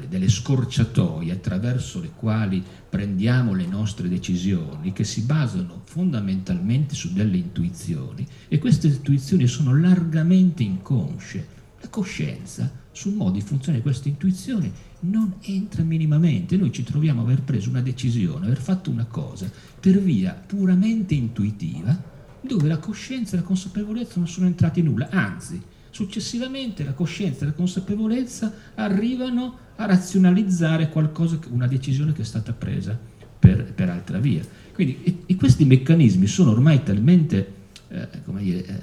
dire, 0.06 0.08
delle 0.08 0.28
scorciatoie 0.28 1.32
attraverso 1.32 2.00
le 2.00 2.10
quali 2.14 2.62
prendiamo 2.88 3.52
le 3.52 3.66
nostre 3.66 4.08
decisioni 4.08 4.92
che 4.92 5.04
si 5.04 5.22
basano 5.22 5.82
fondamentalmente 5.84 6.94
su 6.94 7.12
delle 7.12 7.36
intuizioni 7.36 8.26
e 8.48 8.58
queste 8.58 8.86
intuizioni 8.86 9.46
sono 9.46 9.78
largamente 9.78 10.62
inconsce. 10.62 11.54
La 11.80 11.88
coscienza 11.88 12.84
sul 12.92 13.14
modo 13.14 13.32
di 13.32 13.42
funzionare 13.42 13.82
di 13.82 13.82
queste 13.82 14.08
intuizioni 14.08 14.72
non 15.00 15.34
entra 15.42 15.82
minimamente. 15.82 16.56
Noi 16.56 16.72
ci 16.72 16.82
troviamo 16.82 17.20
a 17.20 17.24
aver 17.24 17.42
preso 17.42 17.68
una 17.68 17.82
decisione, 17.82 18.46
aver 18.46 18.60
fatto 18.60 18.90
una 18.90 19.04
cosa 19.04 19.50
per 19.78 20.00
via 20.00 20.32
puramente 20.32 21.14
intuitiva, 21.14 22.14
dove 22.40 22.68
la 22.68 22.78
coscienza 22.78 23.34
e 23.36 23.40
la 23.40 23.44
consapevolezza 23.44 24.14
non 24.16 24.28
sono 24.28 24.46
entrati 24.46 24.80
in 24.80 24.86
nulla, 24.86 25.08
anzi, 25.10 25.60
successivamente 25.96 26.84
la 26.84 26.92
coscienza 26.92 27.44
e 27.44 27.46
la 27.46 27.54
consapevolezza 27.54 28.52
arrivano 28.74 29.56
a 29.76 29.86
razionalizzare 29.86 30.90
qualcosa, 30.90 31.38
una 31.48 31.66
decisione 31.66 32.12
che 32.12 32.20
è 32.20 32.24
stata 32.24 32.52
presa 32.52 32.98
per, 33.38 33.72
per 33.72 33.88
altra 33.88 34.18
via. 34.18 34.42
Quindi 34.74 34.98
e, 35.02 35.22
e 35.24 35.36
questi 35.36 35.64
meccanismi 35.64 36.26
sono 36.26 36.50
ormai 36.50 36.82
talmente 36.82 37.52
eh, 37.88 38.08
dire, 38.40 38.66
eh, 38.66 38.80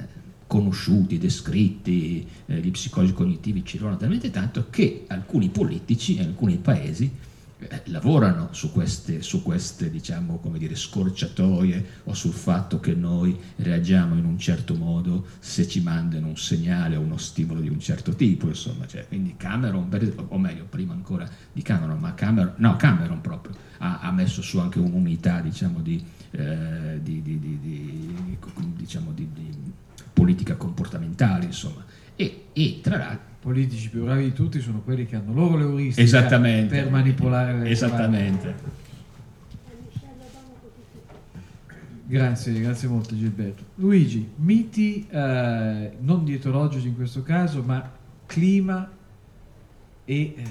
conosciuti, 0.48 1.20
descritti, 1.20 2.26
eh, 2.48 2.60
gli 2.60 2.72
psicologi 2.72 3.14
cognitivi 3.14 3.64
ci 3.64 3.76
lavorano 3.76 4.00
talmente 4.00 4.32
tanto 4.32 4.66
che 4.72 5.04
alcuni 5.08 5.50
politici 5.50 6.16
in 6.16 6.22
alcuni 6.22 6.58
paesi 6.58 7.12
eh, 7.70 7.82
lavorano 7.86 8.50
su 8.52 8.72
queste, 8.72 9.22
su 9.22 9.44
queste 9.44 9.90
diciamo, 9.90 10.40
dire, 10.58 10.76
scorciatoie 10.76 11.86
o 12.06 12.14
sul 12.14 12.34
fatto 12.34 12.80
che 12.80 12.94
noi 12.94 13.38
reagiamo 13.58 14.16
in 14.16 14.26
un 14.26 14.38
certo 14.38 14.76
modo 14.76 15.26
se 15.40 15.68
ci 15.68 15.82
mandano 15.82 16.28
un 16.28 16.38
segnale 16.38 16.96
o 16.96 17.02
uno 17.02 17.18
stimolo 17.18 17.60
di 17.60 17.70
un 17.70 17.80
certo 17.80 18.14
tipo, 18.16 18.48
insomma, 18.48 18.88
cioè, 18.88 19.08
quindi 19.08 19.36
Cameron, 19.38 19.90
o 20.30 20.38
meglio, 20.38 20.66
prima 20.66 20.94
ancora 20.94 21.30
di 21.52 21.62
Cameron, 21.62 22.00
ma 22.00 22.14
Cameron, 22.14 22.54
no, 22.58 22.76
Cameron 22.76 23.22
proprio, 23.22 23.56
ha, 23.80 24.00
ha 24.00 24.12
messo 24.12 24.42
su 24.42 24.60
anche 24.60 24.80
un'unità 24.80 25.40
diciamo, 25.42 25.80
di, 25.82 26.04
eh, 26.32 27.00
di, 27.02 27.22
di, 27.22 27.60
diciamo, 28.76 29.12
di, 29.14 29.28
politica 30.14 30.56
comportamentale, 30.56 31.46
insomma, 31.46 31.84
e, 32.16 32.46
e 32.54 32.80
tra 32.82 32.98
l'altro 32.98 33.33
politici 33.44 33.90
più 33.90 34.06
bravi 34.06 34.24
di 34.24 34.34
tutti 34.34 34.62
sono 34.62 34.80
quelli 34.80 35.06
che 35.06 35.18
hanno 35.18 35.34
loro 35.34 35.58
l'euristica 35.58 36.40
per 36.40 36.90
manipolare 36.90 37.60
le 37.60 37.70
Esattamente. 37.70 38.82
Grazie, 42.06 42.58
grazie 42.62 42.88
molto 42.88 43.18
Gilberto. 43.18 43.64
Luigi, 43.76 44.30
miti 44.36 45.06
eh, 45.10 45.92
non 46.00 46.24
dietologici 46.24 46.88
in 46.88 46.96
questo 46.96 47.22
caso, 47.22 47.62
ma 47.64 47.92
clima 48.26 48.90
e 50.06 50.16
eh, 50.16 50.36
eh 50.38 50.44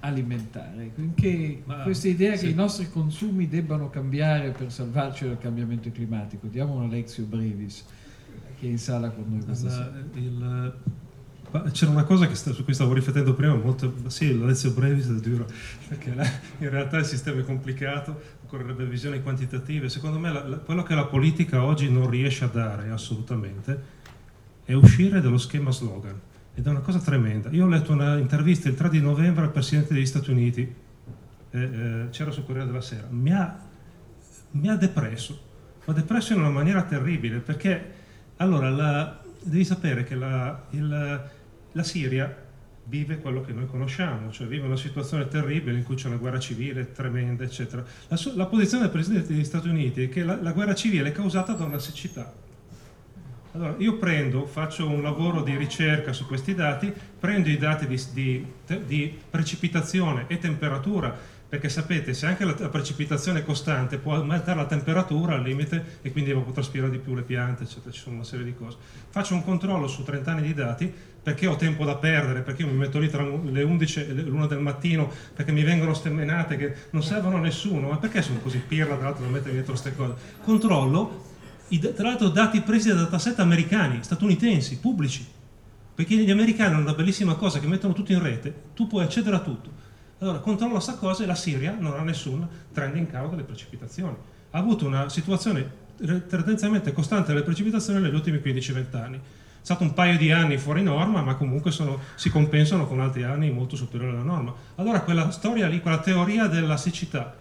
alimentare. 0.00 0.92
Che, 1.14 1.62
ma, 1.66 1.82
questa 1.82 2.08
idea 2.08 2.36
sì. 2.36 2.46
che 2.46 2.52
i 2.52 2.54
nostri 2.54 2.88
consumi 2.88 3.48
debbano 3.48 3.90
cambiare 3.90 4.50
per 4.52 4.72
salvarci 4.72 5.26
dal 5.26 5.38
cambiamento 5.38 5.90
climatico. 5.90 6.46
Diamo 6.46 6.74
una 6.74 6.86
lezione 6.86 7.28
brevis 7.28 7.84
che 8.58 8.66
è 8.66 8.70
in 8.70 8.78
sala 8.78 9.10
con 9.10 9.24
noi 9.28 9.44
questa 9.44 9.68
sera. 9.68 9.92
Il, 10.14 10.74
c'era 11.70 11.90
una 11.90 12.04
cosa 12.04 12.32
sta, 12.34 12.52
su 12.52 12.64
cui 12.64 12.74
stavo 12.74 12.92
riflettendo 12.92 13.34
prima, 13.34 13.54
molto, 13.54 13.94
sì, 14.08 14.36
la 14.36 14.46
lezione 14.46 14.74
brevis 14.74 15.08
è 15.08 15.20
dura, 15.20 15.44
perché 15.88 16.14
la, 16.14 16.24
in 16.58 16.70
realtà 16.70 16.98
il 16.98 17.04
sistema 17.04 17.40
è 17.40 17.44
complicato, 17.44 18.20
occorrerebbe 18.44 18.84
visioni 18.84 19.22
quantitative. 19.22 19.88
Secondo 19.88 20.18
me 20.18 20.32
la, 20.32 20.48
la, 20.48 20.56
quello 20.56 20.82
che 20.82 20.94
la 20.94 21.04
politica 21.04 21.62
oggi 21.62 21.90
non 21.90 22.10
riesce 22.10 22.44
a 22.44 22.48
dare 22.48 22.90
assolutamente 22.90 24.02
è 24.64 24.72
uscire 24.72 25.20
dallo 25.20 25.38
schema 25.38 25.70
slogan. 25.70 26.18
Ed 26.56 26.66
è 26.66 26.70
una 26.70 26.80
cosa 26.80 26.98
tremenda. 26.98 27.50
Io 27.50 27.64
ho 27.64 27.68
letto 27.68 27.92
un'intervista 27.92 28.68
il 28.68 28.74
3 28.74 28.88
di 28.88 29.00
novembre 29.00 29.44
al 29.44 29.50
Presidente 29.50 29.94
degli 29.94 30.06
Stati 30.06 30.30
Uniti, 30.30 30.74
eh, 31.50 31.60
eh, 31.60 32.08
c'era 32.10 32.30
sul 32.30 32.44
Corriere 32.44 32.66
della 32.66 32.80
Sera, 32.80 33.06
mi 33.10 33.32
ha, 33.32 33.60
mi 34.52 34.68
ha 34.68 34.76
depresso, 34.76 35.40
mi 35.84 35.92
ha 35.92 35.96
depresso 35.96 36.32
in 36.32 36.40
una 36.40 36.50
maniera 36.50 36.82
terribile, 36.82 37.38
perché 37.38 37.92
allora 38.36 38.70
la, 38.70 39.20
devi 39.40 39.64
sapere 39.64 40.04
che 40.04 40.14
la, 40.14 40.64
il, 40.70 41.30
la 41.74 41.82
Siria 41.82 42.42
vive 42.86 43.18
quello 43.18 43.40
che 43.40 43.52
noi 43.52 43.66
conosciamo, 43.66 44.30
cioè 44.30 44.46
vive 44.46 44.66
una 44.66 44.76
situazione 44.76 45.26
terribile 45.28 45.78
in 45.78 45.84
cui 45.84 45.94
c'è 45.94 46.08
una 46.08 46.16
guerra 46.16 46.38
civile 46.38 46.92
tremenda, 46.92 47.44
eccetera. 47.44 47.84
La, 48.08 48.18
la 48.34 48.46
posizione 48.46 48.84
del 48.84 48.92
Presidente 48.92 49.32
degli 49.32 49.44
Stati 49.44 49.68
Uniti 49.68 50.04
è 50.04 50.08
che 50.08 50.22
la, 50.22 50.40
la, 50.40 50.52
guerra 50.52 50.74
civile 50.74 51.08
è 51.08 51.12
causata 51.12 51.52
da 51.52 51.64
una 51.64 51.78
siccità. 51.78 52.32
Allora, 53.52 53.74
io 53.78 53.96
prendo, 53.98 54.46
faccio 54.46 54.88
un 54.88 55.00
lavoro 55.02 55.42
di 55.42 55.56
ricerca 55.56 56.12
su 56.12 56.26
questi 56.26 56.54
dati, 56.54 56.92
prendo 57.18 57.48
i 57.48 57.56
dati 57.56 57.86
di, 57.86 58.02
di, 58.12 58.46
di 58.84 59.18
precipitazione 59.30 60.24
e 60.26 60.38
temperatura 60.38 61.32
perché 61.54 61.68
sapete 61.68 62.14
se 62.14 62.26
anche 62.26 62.44
la, 62.44 62.52
precipitazione 62.52 63.40
è 63.40 63.44
costante 63.44 63.98
può 63.98 64.14
aumentare 64.14 64.58
la 64.58 64.66
temperatura 64.66 65.34
al 65.34 65.42
limite 65.42 65.98
e 66.02 66.10
quindi 66.10 66.30
evapotranspirare 66.30 66.90
di 66.90 66.98
più 66.98 67.14
le 67.14 67.22
piante 67.22 67.62
eccetera, 67.62 67.92
ci 67.92 68.00
sono 68.00 68.16
una 68.16 68.24
serie 68.24 68.44
di 68.44 68.54
cose 68.56 68.76
faccio 69.10 69.34
un 69.34 69.44
controllo 69.44 69.86
su 69.86 70.02
30 70.02 70.30
anni 70.32 70.42
di 70.42 70.54
dati 70.54 70.92
perché 71.24 71.48
ho 71.48 71.56
tempo 71.56 71.84
da 71.84 71.96
perdere 71.96 72.42
perché 72.42 72.62
io 72.62 72.68
mi 72.68 72.76
metto 72.76 73.00
lì 73.00 73.10
tra 73.10 73.24
le 73.24 73.62
11 73.62 74.00
e 74.00 74.12
l'1 74.12 74.46
del 74.46 74.60
mattino 74.60 75.10
perché 75.34 75.50
mi 75.50 75.64
vengono 75.64 75.92
stemmenate 75.92 76.56
che 76.56 76.74
non 76.90 77.02
servono 77.02 77.38
a 77.38 77.40
nessuno 77.40 77.88
ma 77.88 77.96
perché 77.96 78.22
sono 78.22 78.38
così 78.38 78.58
pirla 78.58 78.94
tra 78.94 79.06
l'altro 79.06 79.24
da 79.24 79.30
mettere 79.30 79.52
dietro 79.52 79.72
queste 79.72 79.96
cose 79.96 80.14
controllo 80.44 81.32
tra 81.96 82.06
l'altro 82.06 82.28
dati 82.28 82.60
presi 82.60 82.88
da 82.90 82.94
dataset 82.94 83.40
americani 83.40 83.98
statunitensi 84.02 84.78
pubblici 84.78 85.26
perché 85.94 86.14
gli 86.14 86.30
americani 86.30 86.74
hanno 86.74 86.82
una 86.82 86.94
bellissima 86.94 87.34
cosa 87.34 87.58
che 87.58 87.66
mettono 87.66 87.94
tutto 87.94 88.12
in 88.12 88.22
rete 88.22 88.54
tu 88.74 88.86
puoi 88.86 89.02
accedere 89.02 89.34
a 89.34 89.40
tutto 89.40 89.82
allora 90.24 90.38
controlla 90.38 90.74
questa 90.74 90.94
cosa 90.94 91.24
e 91.24 91.26
la 91.26 91.34
Siria 91.34 91.76
non 91.78 91.98
ha 91.98 92.02
nessun 92.02 92.46
trend 92.72 92.96
in 92.96 93.10
causa 93.10 93.30
delle 93.30 93.42
precipitazioni. 93.42 94.16
Ha 94.50 94.58
avuto 94.58 94.86
una 94.86 95.08
situazione 95.08 95.82
tendenzialmente 95.96 96.92
costante 96.92 97.32
delle 97.32 97.44
precipitazioni 97.44 98.00
negli 98.00 98.14
ultimi 98.14 98.38
15-20 98.38 98.96
anni. 98.96 99.20
È 99.64 99.68
stato 99.68 99.82
un 99.82 99.94
paio 99.94 100.18
di 100.18 100.30
anni 100.30 100.58
fuori 100.58 100.82
norma, 100.82 101.22
ma 101.22 101.36
comunque 101.36 101.70
sono, 101.70 101.98
si 102.16 102.28
compensano 102.28 102.86
con 102.86 103.00
altri 103.00 103.22
anni 103.22 103.50
molto 103.50 103.76
superiori 103.76 104.12
alla 104.12 104.22
norma. 104.22 104.52
Allora 104.74 105.00
quella 105.00 105.30
storia 105.30 105.68
lì, 105.68 105.80
quella 105.80 106.00
teoria 106.00 106.48
della 106.48 106.76
siccità, 106.76 107.34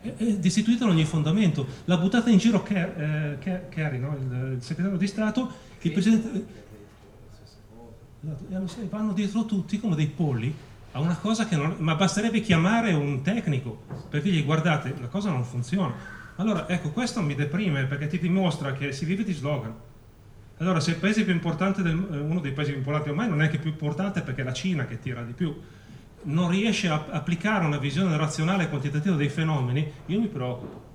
è, 0.00 0.14
è 0.16 0.38
destituita 0.38 0.86
da 0.86 0.92
ogni 0.92 1.04
fondamento. 1.04 1.66
L'ha 1.84 1.98
buttata 1.98 2.30
in 2.30 2.38
giro 2.38 2.62
Kerry, 2.62 3.36
eh, 3.74 3.98
no? 3.98 4.16
il, 4.18 4.52
il, 4.54 4.62
segretario 4.62 4.96
di 4.96 5.06
Stato, 5.06 5.52
il 5.82 5.92
presidente... 5.92 6.46
Eh, 8.24 8.88
vanno 8.88 9.12
dietro 9.12 9.44
tutti 9.44 9.78
come 9.78 9.94
dei 9.94 10.06
polli 10.06 10.54
a 10.92 11.00
una 11.00 11.18
cosa 11.18 11.46
che 11.46 11.54
non... 11.54 11.74
ma 11.80 11.96
basterebbe 11.96 12.40
chiamare 12.40 12.94
un 12.94 13.20
tecnico 13.20 13.82
per 14.08 14.22
dirgli 14.22 14.42
guardate, 14.42 14.94
la 14.98 15.08
cosa 15.08 15.28
non 15.28 15.44
funziona. 15.44 15.92
Allora, 16.36 16.66
ecco, 16.66 16.92
questo 16.92 17.20
mi 17.20 17.34
deprime 17.34 17.84
perché 17.84 18.06
ti 18.06 18.18
dimostra 18.18 18.72
che 18.72 18.92
si 18.92 19.04
vive 19.04 19.22
di 19.22 19.34
slogan. 19.34 19.74
Allora, 20.58 20.80
se 20.80 20.90
il 20.90 20.96
paese 20.96 21.24
più 21.24 21.32
importante, 21.32 21.82
del, 21.82 21.94
eh, 22.12 22.18
uno 22.18 22.40
dei 22.40 22.52
paesi 22.52 22.70
più 22.70 22.78
importanti 22.78 23.10
ormai 23.10 23.28
non 23.28 23.42
è 23.42 23.48
che 23.48 23.58
più 23.58 23.70
importante 23.70 24.22
perché 24.22 24.42
è 24.42 24.44
la 24.44 24.52
Cina 24.52 24.86
che 24.86 24.98
tira 24.98 25.22
di 25.22 25.32
più, 25.32 25.54
non 26.22 26.50
riesce 26.50 26.88
a 26.88 27.06
applicare 27.10 27.64
una 27.64 27.78
visione 27.78 28.16
razionale 28.16 28.64
e 28.64 28.68
quantitativa 28.68 29.14
dei 29.14 29.28
fenomeni, 29.28 29.90
io 30.06 30.20
mi 30.20 30.26
preoccupo. 30.26 30.86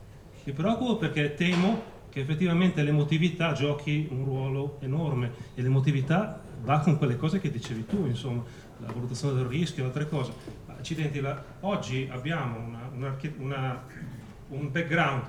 Mi 0.44 0.52
preoccupo 0.52 0.98
perché 0.98 1.34
temo 1.36 1.92
che 2.10 2.20
effettivamente 2.20 2.84
l'emotività 2.84 3.54
giochi 3.54 4.08
un 4.12 4.26
ruolo 4.26 4.78
enorme 4.82 5.32
e 5.56 5.62
l'emotività 5.62 6.42
va 6.62 6.80
con 6.80 6.98
quelle 6.98 7.16
cose 7.16 7.40
che 7.40 7.50
dicevi 7.50 7.86
tu, 7.86 8.06
insomma 8.06 8.44
la 8.86 8.92
valutazione 8.92 9.36
del 9.36 9.46
rischio 9.46 9.84
e 9.84 9.88
altre 9.88 10.10
cose. 10.10 10.34
Accidenti, 10.68 11.22
la, 11.22 11.42
oggi 11.62 12.08
abbiamo 12.12 12.60
una, 12.60 12.90
una, 12.94 13.18
una, 13.38 13.84
un 14.50 14.72
background 14.72 15.24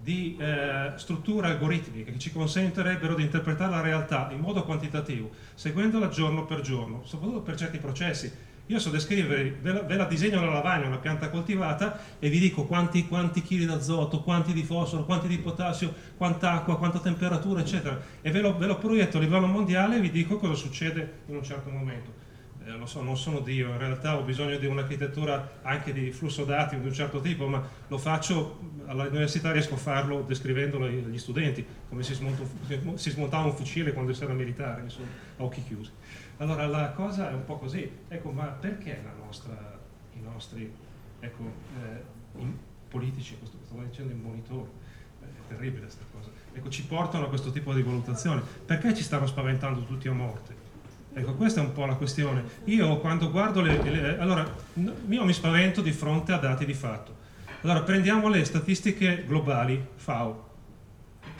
di 0.00 0.36
eh, 0.38 0.92
strutture 0.96 1.48
algoritmiche 1.48 2.12
che 2.12 2.18
ci 2.18 2.32
consentirebbero 2.32 3.14
di 3.14 3.22
interpretare 3.22 3.70
la 3.70 3.80
realtà 3.80 4.30
in 4.32 4.40
modo 4.40 4.64
quantitativo, 4.64 5.30
seguendola 5.54 6.08
giorno 6.08 6.44
per 6.44 6.60
giorno, 6.60 7.02
soprattutto 7.04 7.40
per 7.40 7.56
certi 7.56 7.78
processi. 7.78 8.46
Io 8.66 8.78
so 8.78 8.90
descrivere, 8.90 9.56
ve 9.62 9.72
la, 9.72 9.80
ve 9.80 9.96
la 9.96 10.04
disegno 10.04 10.44
la 10.44 10.52
lavagna, 10.52 10.88
una 10.88 10.98
pianta 10.98 11.30
coltivata, 11.30 11.98
e 12.18 12.28
vi 12.28 12.38
dico 12.38 12.64
quanti, 12.64 13.08
quanti 13.08 13.40
chili 13.40 13.64
d'azoto, 13.64 14.20
quanti 14.20 14.52
di 14.52 14.62
fosforo, 14.62 15.06
quanti 15.06 15.26
di 15.26 15.38
potassio, 15.38 15.94
quanta 16.18 16.52
acqua, 16.52 16.76
quanta 16.76 16.98
temperatura, 16.98 17.60
eccetera. 17.60 17.98
E 18.20 18.30
ve 18.30 18.40
lo, 18.40 18.58
ve 18.58 18.66
lo 18.66 18.76
proietto 18.76 19.16
a 19.16 19.20
livello 19.20 19.46
mondiale 19.46 19.96
e 19.96 20.00
vi 20.00 20.10
dico 20.10 20.36
cosa 20.36 20.54
succede 20.54 21.20
in 21.28 21.36
un 21.36 21.42
certo 21.42 21.70
momento 21.70 22.27
eh, 22.68 22.76
lo 22.76 22.86
so, 22.86 23.02
non 23.02 23.16
sono 23.16 23.40
Dio, 23.40 23.70
in 23.70 23.78
realtà 23.78 24.16
ho 24.16 24.22
bisogno 24.22 24.58
di 24.58 24.66
un'architettura 24.66 25.60
anche 25.62 25.92
di 25.92 26.10
flusso 26.12 26.44
dati 26.44 26.78
di 26.78 26.86
un 26.86 26.92
certo 26.92 27.20
tipo, 27.20 27.46
ma 27.46 27.66
lo 27.86 27.98
faccio 27.98 28.60
all'università 28.86 29.52
riesco 29.52 29.74
a 29.74 29.78
farlo 29.78 30.22
descrivendolo 30.22 30.84
agli 30.84 31.18
studenti, 31.18 31.64
come 31.88 32.02
si, 32.02 32.14
smonta, 32.14 32.42
si 32.94 33.10
smontava 33.10 33.46
un 33.46 33.54
fucile 33.54 33.92
quando 33.92 34.12
si 34.12 34.22
era 34.22 34.32
militare, 34.32 34.82
insomma, 34.82 35.08
a 35.38 35.42
occhi 35.44 35.62
chiusi. 35.64 35.90
Allora 36.38 36.66
la 36.66 36.90
cosa 36.90 37.30
è 37.30 37.34
un 37.34 37.44
po' 37.44 37.56
così, 37.56 37.90
ecco, 38.08 38.30
ma 38.30 38.44
perché 38.46 39.02
nostra, 39.24 39.78
i 40.14 40.20
nostri 40.20 40.72
ecco, 41.20 41.42
eh, 41.82 42.42
politici, 42.88 43.36
stavo 43.64 43.82
dicendo 43.82 44.12
in 44.12 44.20
monitori, 44.20 44.68
è 45.20 45.48
terribile 45.48 45.82
questa 45.82 46.04
cosa, 46.12 46.30
ecco, 46.52 46.68
ci 46.68 46.84
portano 46.84 47.24
a 47.24 47.28
questo 47.28 47.50
tipo 47.50 47.74
di 47.74 47.82
valutazioni, 47.82 48.40
perché 48.64 48.94
ci 48.94 49.02
stanno 49.02 49.26
spaventando 49.26 49.84
tutti 49.84 50.08
a 50.08 50.12
morte? 50.12 50.57
Ecco, 51.18 51.34
questa 51.34 51.60
è 51.60 51.64
un 51.64 51.72
po' 51.72 51.84
la 51.84 51.94
questione. 51.94 52.44
Io 52.64 52.98
quando 52.98 53.30
guardo 53.30 53.60
le, 53.60 53.82
le 53.82 54.18
allora, 54.18 54.48
io 54.74 55.24
mi 55.24 55.32
spavento 55.32 55.80
di 55.80 55.90
fronte 55.90 56.32
a 56.32 56.38
dati 56.38 56.64
di 56.64 56.74
fatto. 56.74 57.16
Allora, 57.62 57.82
prendiamo 57.82 58.28
le 58.28 58.44
statistiche 58.44 59.24
globali, 59.26 59.84
FAO. 59.96 60.46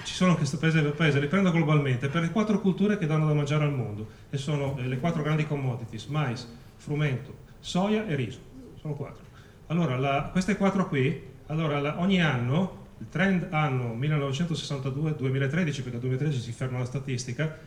Ci 0.03 0.15
sono 0.15 0.33
anche 0.33 0.45
paese 0.59 0.83
del 0.83 0.93
paese, 0.93 1.21
le 1.21 1.29
prendo 1.29 1.53
globalmente, 1.53 2.09
per 2.09 2.23
le 2.23 2.31
quattro 2.31 2.61
culture 2.61 2.99
che 2.99 3.07
danno 3.07 3.27
da 3.27 3.35
mangiare 3.35 3.65
al 3.65 3.73
mondo, 3.73 4.09
e 4.31 4.37
sono 4.37 4.77
eh, 4.79 4.89
le 4.89 4.99
quattro 4.99 5.23
grandi 5.23 5.47
commodities, 5.47 6.07
mais, 6.07 6.49
frumento, 6.77 7.35
soia 7.61 8.05
e 8.07 8.17
riso. 8.17 8.41
Sono 8.81 8.95
quattro. 8.95 9.25
Allora, 9.69 9.97
la, 9.97 10.29
queste 10.33 10.57
quattro 10.57 10.89
qui, 10.89 11.23
allora, 11.47 11.81
la, 11.81 12.01
ogni 12.01 12.21
anno, 12.21 12.87
il 12.99 13.09
trend 13.09 13.47
anno 13.51 13.95
1962-2013, 13.95 15.51
perché 15.51 15.91
dal 15.91 16.01
2013 16.01 16.41
si 16.41 16.53
ferma 16.53 16.79
la 16.79 16.85
statistica, 16.85 17.59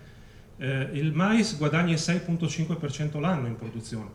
eh, 0.62 0.90
il 0.94 1.12
mais 1.12 1.58
guadagna 1.58 1.92
il 1.92 1.98
6.5% 1.98 3.20
l'anno 3.20 3.48
in 3.48 3.56
produzione, 3.56 4.10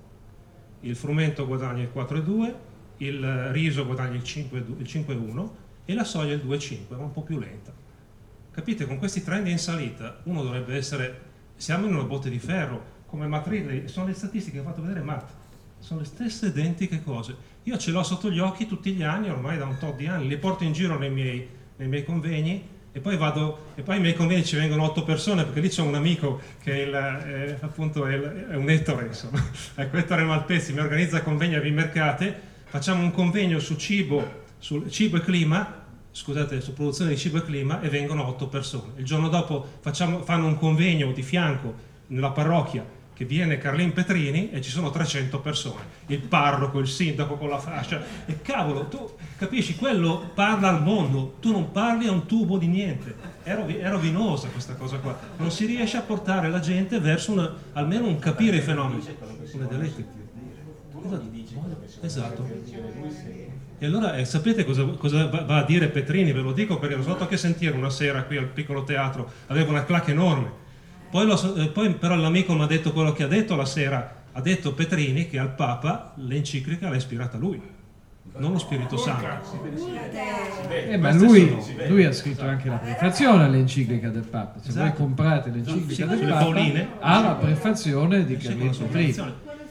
il 0.80 0.94
frumento 0.94 1.44
guadagna 1.44 1.82
il 1.82 1.90
4,2%, 1.92 2.54
il 2.98 3.48
riso 3.50 3.84
guadagna 3.84 4.14
il 4.14 4.22
5,1 4.22 5.48
e 5.84 5.94
la 5.94 6.04
soia 6.04 6.34
il 6.34 6.42
2,5, 6.46 6.96
ma 6.96 6.98
un 6.98 7.12
po' 7.12 7.22
più 7.22 7.40
lenta. 7.40 7.74
Capite, 8.52 8.86
con 8.86 8.96
questi 8.96 9.24
trend 9.24 9.48
in 9.48 9.58
salita 9.58 10.20
uno 10.24 10.44
dovrebbe 10.44 10.76
essere, 10.76 11.20
siamo 11.56 11.86
in 11.86 11.94
una 11.94 12.04
botte 12.04 12.30
di 12.30 12.38
ferro, 12.38 12.94
come 13.06 13.26
Matt 13.26 13.86
sono 13.86 14.06
le 14.06 14.14
statistiche 14.14 14.58
che 14.58 14.62
ho 14.62 14.68
fatto 14.68 14.82
vedere 14.82 15.02
Matt, 15.02 15.28
sono 15.80 16.00
le 16.00 16.06
stesse 16.06 16.46
identiche 16.46 17.02
cose. 17.02 17.54
Io 17.64 17.76
ce 17.76 17.90
l'ho 17.90 18.04
sotto 18.04 18.30
gli 18.30 18.38
occhi 18.38 18.66
tutti 18.66 18.92
gli 18.92 19.02
anni, 19.02 19.30
ormai 19.30 19.58
da 19.58 19.66
un 19.66 19.78
tot 19.78 19.96
di 19.96 20.06
anni, 20.06 20.28
le 20.28 20.38
porto 20.38 20.62
in 20.62 20.72
giro 20.72 20.96
nei 20.96 21.10
miei, 21.10 21.48
nei 21.76 21.88
miei 21.88 22.04
convegni 22.04 22.74
e 22.96 23.00
poi 23.00 23.18
vado, 23.18 23.72
e 23.74 23.82
poi 23.82 23.96
ai 23.96 24.00
miei 24.00 24.14
convegni 24.14 24.42
ci 24.42 24.56
vengono 24.56 24.84
otto 24.84 25.04
persone 25.04 25.44
perché 25.44 25.60
lì 25.60 25.68
c'è 25.68 25.82
un 25.82 25.94
amico 25.94 26.40
che 26.62 26.72
è, 26.72 26.86
il, 26.86 26.92
è 26.94 27.58
appunto 27.60 28.06
è, 28.06 28.14
il, 28.14 28.46
è 28.52 28.54
un 28.54 28.70
ettore, 28.70 29.08
insomma. 29.08 29.38
Ecco, 29.76 29.98
Ettore 29.98 30.24
Malpezzi 30.24 30.72
mi 30.72 30.80
organizza 30.80 31.20
convegni 31.22 31.56
a 31.56 31.60
Vimercate 31.60 32.40
facciamo 32.64 33.02
un 33.02 33.10
convegno 33.10 33.58
su 33.58 33.76
cibo, 33.76 34.44
su 34.56 34.88
cibo 34.88 35.18
e 35.18 35.20
clima, 35.20 35.84
scusate, 36.10 36.62
su 36.62 36.72
produzione 36.72 37.10
di 37.10 37.18
cibo 37.18 37.36
e 37.36 37.44
clima 37.44 37.82
e 37.82 37.90
vengono 37.90 38.26
otto 38.26 38.48
persone. 38.48 38.94
Il 38.96 39.04
giorno 39.04 39.28
dopo 39.28 39.62
facciamo, 39.80 40.22
fanno 40.22 40.46
un 40.46 40.56
convegno 40.56 41.12
di 41.12 41.22
fianco 41.22 41.74
nella 42.06 42.30
parrocchia 42.30 42.82
che 43.16 43.24
viene 43.24 43.56
Carlin 43.56 43.94
Petrini 43.94 44.50
e 44.50 44.60
ci 44.60 44.68
sono 44.68 44.90
300 44.90 45.40
persone, 45.40 45.82
il 46.08 46.20
parroco, 46.20 46.80
il 46.80 46.86
sindaco 46.86 47.36
con 47.36 47.48
la 47.48 47.58
fascia 47.58 48.04
e 48.26 48.42
cavolo, 48.42 48.88
tu 48.88 49.10
capisci, 49.38 49.74
quello 49.74 50.32
parla 50.34 50.68
al 50.68 50.82
mondo, 50.82 51.36
tu 51.40 51.50
non 51.50 51.72
parli 51.72 52.08
a 52.08 52.12
un 52.12 52.26
tubo 52.26 52.58
di 52.58 52.66
niente, 52.66 53.14
è, 53.42 53.54
rovi- 53.54 53.76
è 53.76 53.88
rovinosa 53.88 54.48
questa 54.48 54.74
cosa 54.74 54.98
qua, 54.98 55.18
non 55.38 55.50
si 55.50 55.64
riesce 55.64 55.96
a 55.96 56.02
portare 56.02 56.50
la 56.50 56.60
gente 56.60 57.00
verso 57.00 57.32
una, 57.32 57.50
almeno 57.72 58.06
un 58.06 58.18
capire 58.18 58.58
i 58.58 58.60
fenomeni. 58.60 59.02
Come 60.92 61.18
Esatto. 62.02 62.46
E 63.78 63.86
allora 63.86 64.16
eh, 64.16 64.26
sapete 64.26 64.64
cosa, 64.64 64.84
cosa, 64.84 65.26
va 65.26 65.56
a 65.56 65.64
dire 65.64 65.88
Petrini? 65.88 66.32
Ve 66.32 66.40
lo 66.40 66.52
dico 66.52 66.78
perché 66.78 66.96
l'ho 66.96 67.02
stato 67.02 67.22
anche 67.22 67.38
sentire 67.38 67.74
una 67.74 67.90
sera 67.90 68.24
qui 68.24 68.36
al 68.36 68.46
piccolo 68.46 68.84
teatro, 68.84 69.30
aveva 69.46 69.70
una 69.70 69.84
clac 69.84 70.08
enorme. 70.08 70.64
Poi, 71.10 71.26
lo, 71.26 71.54
eh, 71.54 71.68
poi 71.68 71.94
però 71.94 72.14
l'amico 72.16 72.54
mi 72.54 72.62
ha 72.62 72.66
detto 72.66 72.92
quello 72.92 73.12
che 73.12 73.22
ha 73.22 73.28
detto 73.28 73.54
la 73.56 73.64
sera, 73.64 74.24
ha 74.32 74.40
detto 74.40 74.74
Petrini 74.74 75.28
che 75.28 75.38
al 75.38 75.54
Papa 75.54 76.12
l'enciclica 76.16 76.88
l'ha 76.88 76.96
ispirata 76.96 77.38
lui, 77.38 77.60
non 78.36 78.52
lo 78.52 78.58
Spirito 78.58 78.96
Santo. 78.96 79.26
Eh, 80.68 80.96
ma 80.98 81.12
lui, 81.12 81.56
lui, 81.88 82.04
ha 82.04 82.12
scritto 82.12 82.42
anche 82.42 82.68
la 82.68 82.76
prefazione 82.76 83.44
all'enciclica 83.44 84.08
del 84.08 84.24
Papa. 84.24 84.60
Se 84.60 84.68
esatto. 84.68 84.84
voi 84.86 84.94
comprate 84.94 85.50
l'enciclica 85.50 86.08
sì, 86.08 86.18
del 86.18 86.28
Papa, 86.28 86.86
ha 87.00 87.20
la 87.20 87.34
prefazione 87.34 88.24
di 88.24 88.36
Carlino 88.36 88.70
Petrini 88.70 89.14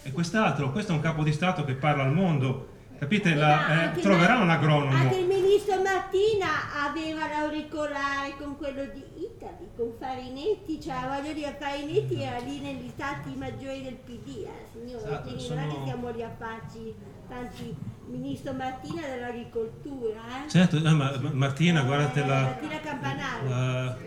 e 0.03 0.11
quest'altro, 0.11 0.71
questo 0.71 0.91
è 0.91 0.95
un 0.95 1.01
capo 1.01 1.23
di 1.23 1.31
Stato 1.31 1.63
che 1.63 1.73
parla 1.73 2.03
al 2.03 2.13
mondo, 2.13 2.73
capite? 2.97 3.33
La, 3.35 3.93
eh, 3.93 3.99
troverà 3.99 4.37
un 4.37 4.49
agronomo. 4.49 4.95
Anche 4.95 5.17
il 5.17 5.27
ministro 5.27 5.81
Martina 5.81 6.85
aveva 6.87 7.27
l'auricolare 7.27 8.35
con 8.37 8.57
quello 8.57 8.85
di 8.85 9.03
Italy, 9.15 9.69
con 9.75 9.93
Farinetti, 9.99 10.81
cioè 10.81 10.95
voglio 11.07 11.33
dire, 11.33 11.55
Farinetti 11.59 12.21
era 12.21 12.39
lì 12.39 12.59
negli 12.59 12.89
stati 12.89 13.33
maggiori 13.35 13.83
del 13.83 13.95
PD, 13.95 14.45
eh, 14.45 14.49
signore, 14.71 15.05
esatto, 15.05 15.23
quindi 15.23 15.43
sono... 15.43 15.59
non 15.61 15.69
è 15.69 15.73
che 15.73 15.79
siamo 15.85 16.09
lì 16.09 16.23
a 16.23 16.35
farci 16.37 16.95
tanti 17.27 17.75
ministro 18.07 18.53
Martina 18.53 19.01
dell'agricoltura. 19.01 20.45
Eh? 20.45 20.49
Certo, 20.49 20.79
no, 20.79 20.95
ma 20.95 21.19
Martina, 21.31 21.81
guardate 21.81 22.21
eh, 22.21 22.27
la... 22.27 22.41
Martina 22.41 22.79
Campanale. 22.79 23.49
La, 23.49 23.97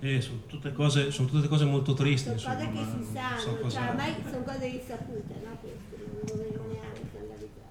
eh, 0.00 0.20
sono, 0.20 0.40
tutte 0.46 0.72
cose, 0.72 1.12
sono 1.12 1.28
tutte 1.28 1.46
cose 1.46 1.64
molto 1.64 1.94
tristi. 1.94 2.36
Sono 2.36 2.60
insomma, 2.60 2.72
cose 2.72 2.72
che 2.72 3.04
si 3.04 3.12
sanno, 3.12 3.38
so 3.38 3.70
cioè, 3.70 3.88
ormai 3.88 4.14
sono 4.28 4.42
cose 4.42 4.66
risapute, 4.66 5.34
no? 5.44 5.56
Queste, 5.60 5.96
non 5.96 6.20
dovevo 6.26 6.64
neanche 6.72 7.02
scandalizzare. 7.08 7.70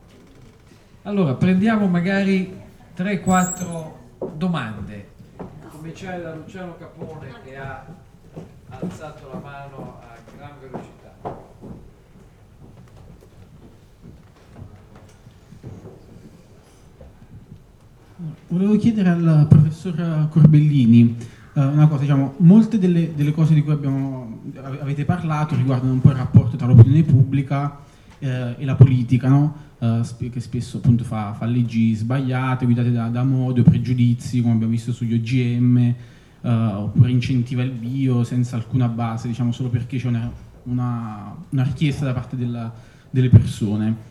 Allora, 1.03 1.34
prendiamo 1.34 1.88
magari 1.88 2.56
3-4 2.95 3.91
domande. 4.36 5.07
Cominciare 5.72 6.22
da 6.22 6.36
Luciano 6.36 6.76
Capone 6.78 7.34
che 7.44 7.57
ha 7.57 7.84
alzato 8.69 9.28
la 9.34 9.40
mano 9.40 9.99
a 9.99 10.15
gran 10.38 10.52
velocità. 10.60 11.40
Volevo 18.49 18.78
chiedere 18.78 19.10
al 19.10 19.45
professor 19.49 20.28
Corbellini 20.30 21.40
Uh, 21.53 21.68
una 21.68 21.86
cosa, 21.86 21.99
diciamo, 21.99 22.36
molte 22.38 22.80
delle, 22.80 23.14
delle, 23.14 23.34
cose 23.34 23.53
di 23.53 23.61
cui 23.61 23.73
abbiamo, 23.73 24.40
avete 24.56 25.03
parlato 25.03 25.53
riguardano 25.53 25.91
un 25.91 25.99
po' 25.99 26.11
il 26.11 26.15
rapporto 26.15 26.56
tra 26.56 26.65
l'opinione 26.65 27.03
pubblica 27.03 27.78
eh, 28.19 28.56
e 28.57 28.64
la 28.64 28.76
politica, 28.76 29.28
no? 29.28 29.70
Uh, 29.82 30.30
che 30.30 30.40
spesso 30.40 30.78
appunto 30.78 31.03
fa, 31.03 31.34
fa, 31.34 31.45
leggi 31.45 31.94
sbagliate, 31.94 32.66
guidate 32.66 32.91
da, 32.91 33.08
da 33.08 33.24
modi 33.24 33.62
o 33.62 33.64
pregiudizi, 33.64 34.41
come 34.41 34.53
abbiamo 34.53 34.72
visto 34.72 34.91
sugli 34.91 35.14
OGM, 35.14 35.94
uh, 36.41 36.49
oppure 36.49 37.12
incentiva 37.12 37.64
il 37.64 37.72
bio 37.72 38.24
senza 38.24 38.56
alcuna 38.56 38.88
base, 38.88 39.28
diciamo 39.28 39.52
solo 39.52 39.70
perché 39.70 39.98
c'è 39.98 40.08
una, 40.08 40.32
una, 40.64 41.36
una 41.49 41.64
richiesta 41.64 42.06
da 42.06 42.14
parte 42.14 42.36
della, 42.36 42.72
delle 43.10 43.30
persone. 43.30 44.10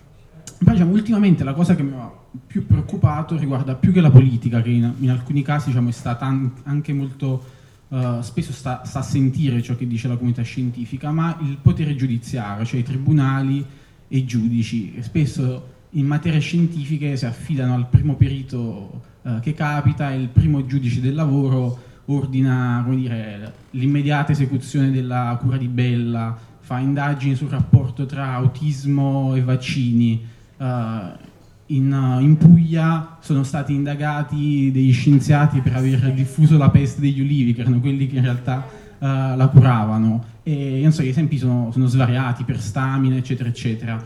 Però 0.59 0.73
diciamo, 0.73 0.93
ultimamente 0.93 1.45
la 1.45 1.55
cosa 1.55 1.75
che 1.75 1.83
mi 1.83 1.95
ha 1.95 2.13
più 2.47 2.67
preoccupato 2.67 3.37
riguarda 3.37 3.75
più 3.75 3.93
che 3.93 4.01
la 4.01 4.11
politica, 4.11 4.61
che 4.61 4.71
in, 4.71 4.93
in 4.99 5.11
alcuni 5.11 5.43
casi 5.43 5.69
diciamo, 5.69 5.89
è 5.89 5.93
stata 5.93 6.27
an- 6.27 6.53
anche 6.65 6.93
molto, 6.93 7.45
uh, 7.89 8.21
spesso 8.21 8.53
sta, 8.53 8.83
sta, 8.85 8.99
a 8.99 9.03
sentire 9.03 9.63
ciò 9.63 9.77
che 9.77 9.87
dice 9.87 10.09
la 10.09 10.17
comunità 10.17 10.43
scientifica, 10.43 11.13
ma 11.13 11.39
il 11.41 11.59
potere 11.63 11.95
giudiziario, 11.95 12.65
cioè 12.65 12.81
i 12.81 12.85
tribunali 12.85 13.65
e 14.13 14.25
giudici, 14.25 14.97
spesso 15.01 15.79
in 15.91 16.05
materie 16.05 16.41
scientifiche 16.41 17.17
si 17.17 17.27
affidano 17.27 17.75
al 17.75 17.87
primo 17.89 18.17
perito 18.17 19.03
uh, 19.23 19.39
che 19.41 19.55
capita 19.55 20.13
il 20.13 20.29
primo 20.29 20.67
giudice 20.67 21.01
del 21.01 21.15
lavoro 21.15 21.79
ordina 22.07 22.85
dire, 22.91 23.53
l'immediata 23.71 24.33
esecuzione 24.33 24.91
della 24.91 25.39
cura 25.41 25.57
di 25.57 25.69
Bella, 25.69 26.37
fa 26.59 26.79
indagini 26.79 27.37
sul 27.37 27.49
rapporto 27.49 28.05
tra 28.05 28.33
autismo 28.35 29.35
e 29.37 29.43
vaccini. 29.43 30.27
Uh, 30.57 30.65
in, 31.67 31.93
uh, 31.93 32.21
in, 32.21 32.37
Puglia 32.37 33.19
sono 33.21 33.45
stati 33.45 33.73
indagati 33.73 34.71
degli 34.73 34.93
scienziati 34.93 35.61
per 35.61 35.77
aver 35.77 36.13
diffuso 36.13 36.59
la 36.59 36.69
peste 36.71 37.01
degli 37.01 37.21
ulivi, 37.21 37.55
che 37.55 37.61
erano 37.61 37.79
quelli 37.79 38.09
che 38.09 38.17
in 38.17 38.23
realtà 38.23 38.67
uh, 38.99 39.07
la 39.37 39.49
curavano. 39.53 40.25
E 40.51 40.91
so, 40.91 41.03
gli 41.03 41.09
esempi 41.09 41.39
sono, 41.39 41.71
sono, 41.71 41.87
svariati 41.87 42.43
per 42.43 42.61
stamina, 42.61 43.15
eccetera, 43.15 43.49
eccetera. 43.49 44.05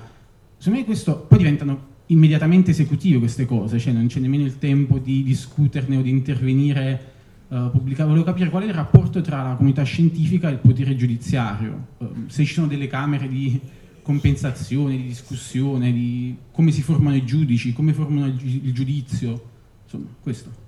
Secondo 0.58 0.78
me 0.78 0.84
questo 0.84 1.20
poi 1.20 1.38
diventano 1.38 1.92
immediatamente 2.06 2.72
esecutive 2.72 3.18
queste 3.18 3.46
cose, 3.46 3.78
cioè 3.78 3.94
non 3.94 4.08
c'è 4.08 4.20
nemmeno 4.20 4.44
il 4.44 4.58
tempo 4.58 4.98
di 4.98 5.22
discuterne 5.22 5.96
o 5.96 6.02
di 6.02 6.10
intervenire 6.10 7.12
uh, 7.48 7.70
pubblicamente. 7.70 8.04
Volevo 8.04 8.24
capire 8.24 8.50
qual 8.50 8.64
è 8.64 8.66
il 8.66 8.74
rapporto 8.74 9.22
tra 9.22 9.42
la 9.42 9.54
comunità 9.54 9.84
scientifica 9.84 10.50
e 10.50 10.52
il 10.52 10.58
potere 10.58 10.94
giudiziario, 10.96 11.86
uh, 11.96 12.24
se 12.26 12.44
ci 12.44 12.52
sono 12.52 12.66
delle 12.66 12.88
camere 12.88 13.26
di 13.26 13.58
compensazione, 14.02 14.98
di 14.98 15.06
discussione, 15.06 15.94
di 15.94 16.36
come 16.52 16.72
si 16.72 16.82
formano 16.82 17.16
i 17.16 17.24
giudici, 17.24 17.72
come 17.72 17.94
formano 17.94 18.26
il 18.26 18.72
giudizio, 18.74 19.42
insomma, 19.84 20.08
questo. 20.20 20.62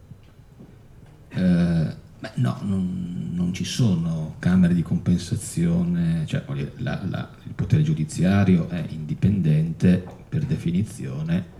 Eh, 1.29 2.05
beh, 2.27 2.41
no, 2.41 2.59
non, 2.63 3.31
non 3.33 3.53
ci 3.53 3.65
sono 3.65 4.37
camere 4.39 4.75
di 4.75 4.83
compensazione, 4.83 6.25
cioè 6.27 6.43
la, 6.79 7.01
la, 7.09 7.31
il 7.45 7.53
potere 7.55 7.83
giudiziario 7.83 8.69
è 8.69 8.85
indipendente 8.89 10.05
per 10.29 10.45
definizione 10.45 11.55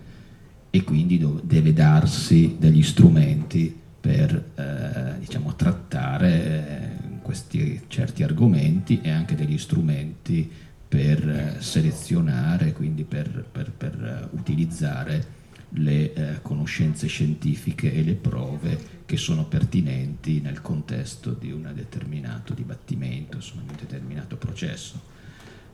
e 0.71 0.83
quindi 0.83 1.25
deve 1.43 1.73
darsi 1.73 2.57
degli 2.59 2.83
strumenti 2.83 3.75
per 4.01 4.53
eh, 4.55 5.19
diciamo, 5.19 5.55
trattare 5.55 6.31
eh, 6.31 7.21
questi 7.23 7.83
certi 7.89 8.23
argomenti 8.23 9.01
e 9.01 9.11
anche 9.11 9.35
degli 9.35 9.59
strumenti 9.59 10.51
per 10.89 11.29
eh, 11.29 11.57
selezionare, 11.61 12.73
quindi 12.73 13.05
per, 13.05 13.45
per, 13.51 13.73
per 13.73 14.29
uh, 14.33 14.37
utilizzare 14.37 15.35
le 15.71 16.13
eh, 16.13 16.43
conoscenze 16.43 17.07
scientifiche 17.07 17.93
e 17.93 18.03
le 18.03 18.15
prove 18.15 18.95
che 19.05 19.17
sono 19.17 19.45
pertinenti 19.45 20.41
nel 20.41 20.61
contesto 20.61 21.31
di 21.31 21.51
un 21.51 21.71
determinato 21.75 22.55
dibattimento, 22.55 23.37
insomma, 23.37 23.63
di 23.63 23.71
un 23.71 23.77
determinato 23.79 24.37
processo. 24.37 25.01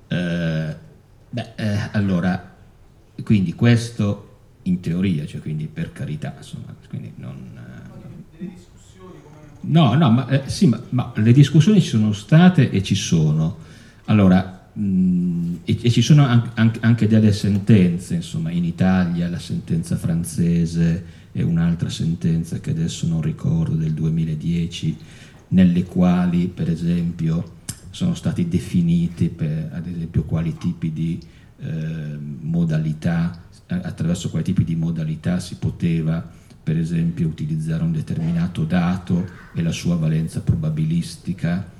Eh, 0.08 0.76
beh, 1.30 1.52
eh, 1.56 1.88
allora, 1.92 2.54
quindi 3.22 3.54
questo 3.54 4.28
in 4.62 4.80
teoria, 4.80 5.26
cioè 5.26 5.40
quindi 5.40 5.66
per 5.66 5.92
carità, 5.92 6.34
insomma, 6.36 6.74
quindi 6.88 7.12
non... 7.16 7.60
No, 9.64 9.94
no, 9.94 10.10
ma, 10.10 10.28
eh, 10.28 10.48
sì, 10.48 10.66
ma, 10.66 10.80
ma, 10.88 11.12
le 11.14 11.32
discussioni 11.32 11.80
ci 11.80 11.90
sono 11.90 12.12
state 12.12 12.70
e 12.70 12.82
ci 12.82 12.96
sono. 12.96 13.58
Allora, 14.06 14.61
mh, 14.72 15.54
e, 15.64 15.78
e, 15.82 15.90
ci 15.90 16.02
sono 16.02 16.26
anche, 16.26 16.78
anche, 16.80 17.06
delle 17.06 17.32
sentenze, 17.32 18.14
insomma, 18.14 18.50
in 18.50 18.64
Italia 18.64 19.28
la 19.28 19.38
sentenza 19.38 19.96
francese 19.96 21.04
e 21.32 21.42
un'altra 21.42 21.88
sentenza 21.88 22.60
che 22.60 22.70
adesso 22.70 23.06
non 23.06 23.20
ricordo 23.20 23.74
del 23.76 23.92
2010, 23.92 24.96
nelle 25.48 25.84
quali, 25.84 26.46
per 26.48 26.70
esempio, 26.70 27.60
sono 27.90 28.14
stati 28.14 28.48
definiti, 28.48 29.28
per, 29.28 29.70
ad 29.72 29.86
esempio, 29.86 30.24
quali 30.24 30.56
tipi 30.56 30.92
di 30.92 31.18
eh, 31.60 32.18
modalità, 32.40 33.40
attraverso 33.66 34.30
quali 34.30 34.44
tipi 34.44 34.64
di 34.64 34.76
modalità 34.76 35.40
si 35.40 35.56
poteva 35.56 36.40
per 36.62 36.78
esempio 36.78 37.26
utilizzare 37.26 37.82
un 37.82 37.90
determinato 37.90 38.64
dato 38.64 39.28
e 39.52 39.62
la 39.62 39.72
sua 39.72 39.96
valenza 39.96 40.42
probabilistica 40.42 41.71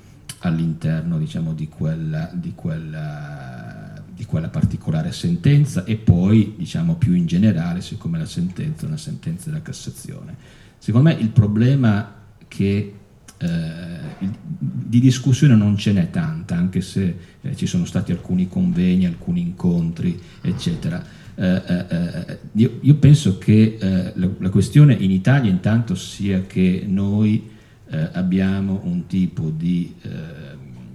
all'interno 0.43 1.19
diciamo, 1.19 1.53
di, 1.53 1.69
quella, 1.69 2.31
di, 2.33 2.53
quella, 2.55 4.03
di, 4.15 4.25
quella, 4.25 4.49
particolare 4.49 5.13
sentenza 5.13 5.85
e 5.85 5.97
poi 5.97 6.55
diciamo, 6.57 6.97
più 6.97 7.15
in 7.15 7.27
generale 7.27 7.81
siccome 7.81 8.19
la 8.19 8.27
sentenza 8.27 8.85
è 8.85 8.89
una 8.89 8.97
sentenza 8.97 9.51
della 9.51 9.63
Cassazione. 9.63 10.37
Secondo 10.79 11.11
me 11.11 11.17
il 11.17 11.31
problema 11.31 12.15
che 12.49 12.95
eh, 13.39 13.99
di 14.19 15.01
discussione 15.01 15.55
non 15.55 15.77
ce 15.77 15.93
n'è 15.93 16.11
tanta, 16.11 16.57
anche 16.57 16.81
se 16.81 17.17
eh, 17.41 17.57
ci 17.57 17.67
sono 17.67 17.85
stati 17.85 18.13
alcuni 18.13 18.49
convegni, 18.49 19.07
alcuni 19.07 19.41
incontri, 19.41 20.21
eccetera 20.41 21.21
eh, 21.35 21.63
eh, 21.67 21.85
eh, 21.89 22.39
io, 22.53 22.79
io, 22.83 22.95
penso 22.97 23.39
che 23.39 23.79
eh, 23.81 24.13
la, 24.17 24.29
la, 24.39 24.51
questione 24.51 24.93
in 24.93 25.11
Italia 25.11 25.51
intanto 25.51 25.95
sia 25.95 26.43
che 26.43 26.85
noi 26.87 27.52
eh, 27.93 28.09
abbiamo 28.13 28.81
un 28.85 29.07
tipo 29.07 29.51
di, 29.51 29.95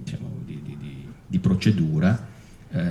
diciamo, 0.02 0.42
di, 0.44 0.60
di, 0.62 1.06
di 1.26 1.38
procedura 1.38 2.26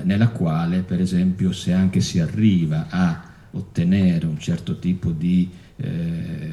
nella 0.04 0.30
quale 0.30 0.82
per 0.82 1.00
esempio 1.00 1.52
se 1.52 1.72
anche 1.72 2.00
si 2.02 2.20
arriva 2.20 2.88
a 2.90 3.24
ottenere 3.52 4.26
un 4.26 4.40
certo 4.40 4.80
tipo 4.80 5.12
di 5.12 5.48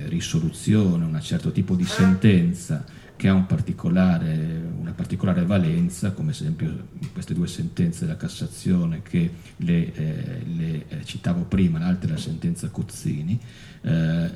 risoluzione, 0.09 1.07
un 1.07 1.19
certo 1.23 1.51
tipo 1.51 1.75
di 1.75 1.87
sentenza 1.87 2.85
che 3.17 3.29
ha 3.29 3.33
un 3.33 3.47
particolare, 3.47 4.63
una 4.79 4.93
particolare 4.93 5.45
valenza, 5.45 6.13
come 6.13 6.31
ad 6.31 6.35
esempio 6.35 6.89
queste 7.13 7.33
due 7.33 7.47
sentenze 7.47 8.05
della 8.05 8.17
Cassazione 8.17 9.03
che 9.03 9.31
le, 9.57 9.95
eh, 9.95 10.43
le 10.57 10.85
eh, 10.89 11.05
citavo 11.05 11.43
prima, 11.43 11.79
l'altra 11.79 12.09
è 12.09 12.13
la 12.13 12.19
sentenza 12.19 12.69
Cozzini, 12.69 13.39
eh, 13.83 14.31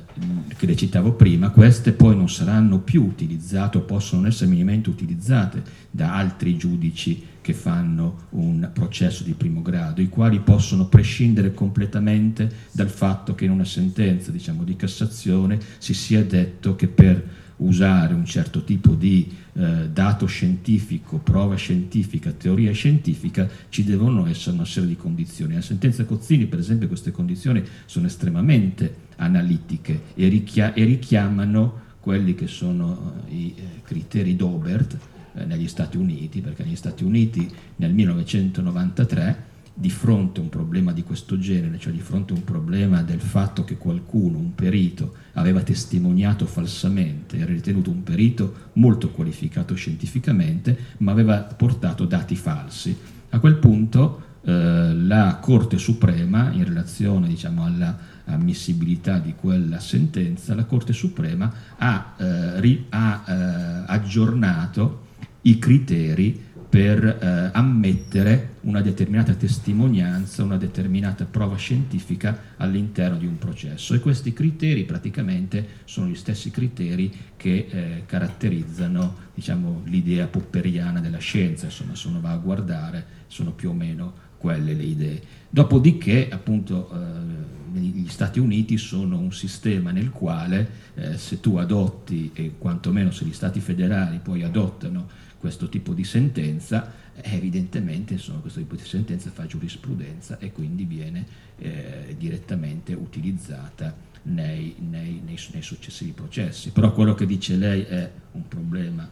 che 0.55 0.65
le 0.65 0.75
citavo 0.75 1.13
prima, 1.13 1.49
queste 1.49 1.91
poi 1.91 2.15
non 2.15 2.29
saranno 2.29 2.79
più 2.79 3.03
utilizzate 3.03 3.77
o 3.77 3.81
possono 3.81 4.27
essere 4.27 4.49
minimamente 4.49 4.89
utilizzate 4.89 5.61
da 5.91 6.15
altri 6.15 6.55
giudici 6.55 7.25
che 7.41 7.53
fanno 7.53 8.27
un 8.31 8.69
processo 8.71 9.23
di 9.23 9.33
primo 9.33 9.61
grado, 9.61 10.01
i 10.01 10.09
quali 10.09 10.39
possono 10.39 10.85
prescindere 10.85 11.53
completamente 11.53 12.49
dal 12.71 12.89
fatto 12.89 13.33
che 13.33 13.45
in 13.45 13.51
una 13.51 13.65
sentenza 13.65 14.31
diciamo, 14.31 14.63
di 14.63 14.75
Cassazione 14.75 15.59
si 15.79 15.93
sia 15.93 16.23
detto 16.23 16.75
che 16.75 16.87
per 16.87 17.37
usare 17.59 18.13
un 18.13 18.25
certo 18.25 18.63
tipo 18.63 18.93
di 18.93 19.31
eh, 19.53 19.89
dato 19.91 20.25
scientifico, 20.25 21.17
prova 21.17 21.55
scientifica, 21.55 22.31
teoria 22.31 22.71
scientifica, 22.71 23.47
ci 23.69 23.83
devono 23.83 24.25
essere 24.27 24.55
una 24.55 24.65
serie 24.65 24.89
di 24.89 24.95
condizioni. 24.95 25.51
Nella 25.51 25.63
sentenza 25.63 26.05
Cozzini, 26.05 26.45
per 26.45 26.59
esempio, 26.59 26.87
queste 26.87 27.11
condizioni 27.11 27.63
sono 27.85 28.07
estremamente 28.07 29.07
analitiche 29.17 30.01
e, 30.15 30.27
richia- 30.27 30.73
e 30.73 30.83
richiamano 30.83 31.87
quelli 31.99 32.33
che 32.35 32.47
sono 32.47 33.23
eh, 33.27 33.33
i 33.33 33.53
eh, 33.55 33.63
criteri 33.83 34.35
Dobert 34.35 34.97
eh, 35.33 35.45
negli 35.45 35.67
Stati 35.67 35.97
Uniti, 35.97 36.41
perché 36.41 36.63
negli 36.63 36.75
Stati 36.75 37.03
Uniti 37.03 37.49
nel 37.77 37.93
1993 37.93 39.47
di 39.79 39.89
fronte 39.89 40.41
a 40.41 40.43
un 40.43 40.49
problema 40.49 40.91
di 40.91 41.03
questo 41.03 41.39
genere, 41.39 41.79
cioè 41.79 41.93
di 41.93 42.01
fronte 42.01 42.33
a 42.33 42.35
un 42.35 42.43
problema 42.43 43.01
del 43.01 43.21
fatto 43.21 43.63
che 43.63 43.77
qualcuno, 43.77 44.37
un 44.37 44.53
perito, 44.53 45.13
aveva 45.33 45.61
testimoniato 45.61 46.45
falsamente, 46.45 47.37
era 47.37 47.53
ritenuto 47.53 47.89
un 47.89 48.03
perito 48.03 48.71
molto 48.73 49.09
qualificato 49.11 49.75
scientificamente, 49.75 50.77
ma 50.97 51.13
aveva 51.13 51.37
portato 51.43 52.03
dati 52.03 52.35
falsi. 52.35 52.93
A 53.29 53.39
quel 53.39 53.55
punto 53.55 54.21
eh, 54.41 54.93
la 54.93 55.39
Corte 55.41 55.77
Suprema, 55.77 56.51
in 56.51 56.65
relazione 56.65 57.29
diciamo, 57.29 57.63
alla 57.63 57.97
ammissibilità 58.25 59.17
di 59.17 59.33
quella 59.33 59.79
sentenza, 59.79 60.55
la 60.55 60.65
Corte 60.65 60.91
Suprema 60.91 61.51
ha, 61.77 62.15
eh, 62.17 62.59
ri, 62.59 62.85
ha 62.89 63.23
eh, 63.25 63.83
aggiornato 63.87 65.07
i 65.43 65.57
criteri 65.57 66.47
per 66.69 67.03
eh, 67.03 67.49
ammettere 67.51 68.57
una 68.61 68.81
determinata 68.81 69.33
testimonianza, 69.33 70.43
una 70.43 70.57
determinata 70.57 71.25
prova 71.25 71.55
scientifica 71.55 72.53
all'interno 72.57 73.17
di 73.17 73.25
un 73.25 73.39
processo 73.39 73.95
e 73.95 73.99
questi 73.99 74.33
criteri 74.33 74.83
praticamente 74.83 75.65
sono 75.85 76.07
gli 76.07 76.15
stessi 76.15 76.51
criteri 76.51 77.11
che 77.35 77.67
eh, 77.69 78.03
caratterizzano 78.05 79.15
diciamo, 79.33 79.81
l'idea 79.85 80.27
popperiana 80.27 80.99
della 80.99 81.17
scienza, 81.17 81.65
insomma 81.65 81.95
se 81.95 82.07
uno 82.07 82.21
va 82.21 82.31
a 82.31 82.37
guardare 82.37 83.05
sono 83.25 83.51
più 83.51 83.71
o 83.71 83.73
meno 83.73 84.27
quelle 84.37 84.73
le 84.73 84.83
idee. 84.83 85.21
Dopodiché 85.49 86.29
appunto 86.29 86.91
eh, 86.93 87.79
gli 87.79 88.07
Stati 88.07 88.39
Uniti 88.39 88.77
sono 88.77 89.17
un 89.17 89.33
sistema 89.33 89.89
nel 89.91 90.11
quale 90.11 90.69
eh, 90.93 91.17
se 91.17 91.39
tu 91.39 91.57
adotti 91.57 92.29
e 92.33 92.53
quantomeno 92.57 93.09
se 93.09 93.25
gli 93.25 93.33
Stati 93.33 93.59
federali 93.59 94.19
poi 94.21 94.43
adottano 94.43 95.27
questo 95.39 95.69
tipo 95.69 95.93
di 95.93 96.03
sentenza, 96.03 96.93
eh, 97.15 97.35
evidentemente 97.35 98.13
insomma, 98.13 98.39
questo 98.39 98.59
tipo 98.59 98.75
di 98.75 98.83
sentenza 98.83 99.31
fa 99.31 99.45
giurisprudenza 99.45 100.37
e 100.37 100.51
quindi 100.51 100.83
viene 100.83 101.25
eh, 101.57 102.15
direttamente 102.17 102.93
utilizzata 102.93 103.95
nei, 104.23 104.75
nei, 104.79 105.21
nei, 105.25 105.37
nei, 105.51 105.61
successivi 105.61 106.11
processi. 106.11 106.71
Però 106.71 106.91
quello 106.93 107.13
che 107.13 107.25
dice 107.25 107.55
lei 107.55 107.83
è 107.83 108.11
un 108.33 108.47
problema, 108.47 109.09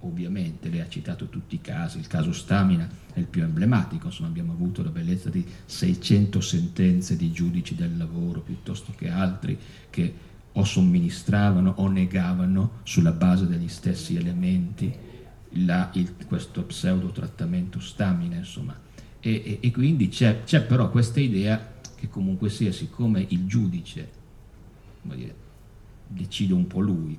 ovviamente, 0.00 0.68
lei 0.68 0.80
ha 0.80 0.88
citato 0.88 1.28
tutti 1.28 1.54
i 1.54 1.60
casi, 1.60 1.98
il 1.98 2.06
caso 2.06 2.32
Stamina 2.32 2.88
è 3.12 3.18
il 3.18 3.26
più 3.26 3.42
emblematico, 3.42 4.06
insomma, 4.06 4.28
abbiamo 4.28 4.52
avuto 4.52 4.82
la 4.82 4.90
bellezza 4.90 5.30
di 5.30 5.44
600 5.64 6.40
sentenze 6.40 7.16
di 7.16 7.32
giudici 7.32 7.74
del 7.74 7.96
lavoro 7.96 8.40
piuttosto 8.40 8.92
che 8.96 9.08
altri 9.08 9.58
che 9.88 10.26
o 10.52 10.64
somministravano 10.64 11.74
o 11.76 11.88
negavano 11.88 12.80
sulla 12.82 13.12
base 13.12 13.46
degli 13.46 13.68
stessi 13.68 14.16
elementi 14.16 15.06
la, 15.52 15.90
il, 15.94 16.14
questo 16.26 16.62
pseudo 16.64 17.10
trattamento 17.10 17.80
stamina, 17.80 18.36
insomma. 18.36 18.76
E, 19.20 19.30
e, 19.30 19.58
e 19.60 19.70
quindi 19.70 20.08
c'è, 20.08 20.44
c'è, 20.44 20.62
però 20.62 20.90
questa 20.90 21.20
idea 21.20 21.76
che 21.96 22.08
comunque 22.08 22.50
sia, 22.50 22.72
siccome 22.72 23.24
il 23.28 23.46
giudice 23.46 24.16
dire, 25.02 25.34
decide 26.06 26.54
un 26.54 26.66
po' 26.66 26.80
lui, 26.80 27.18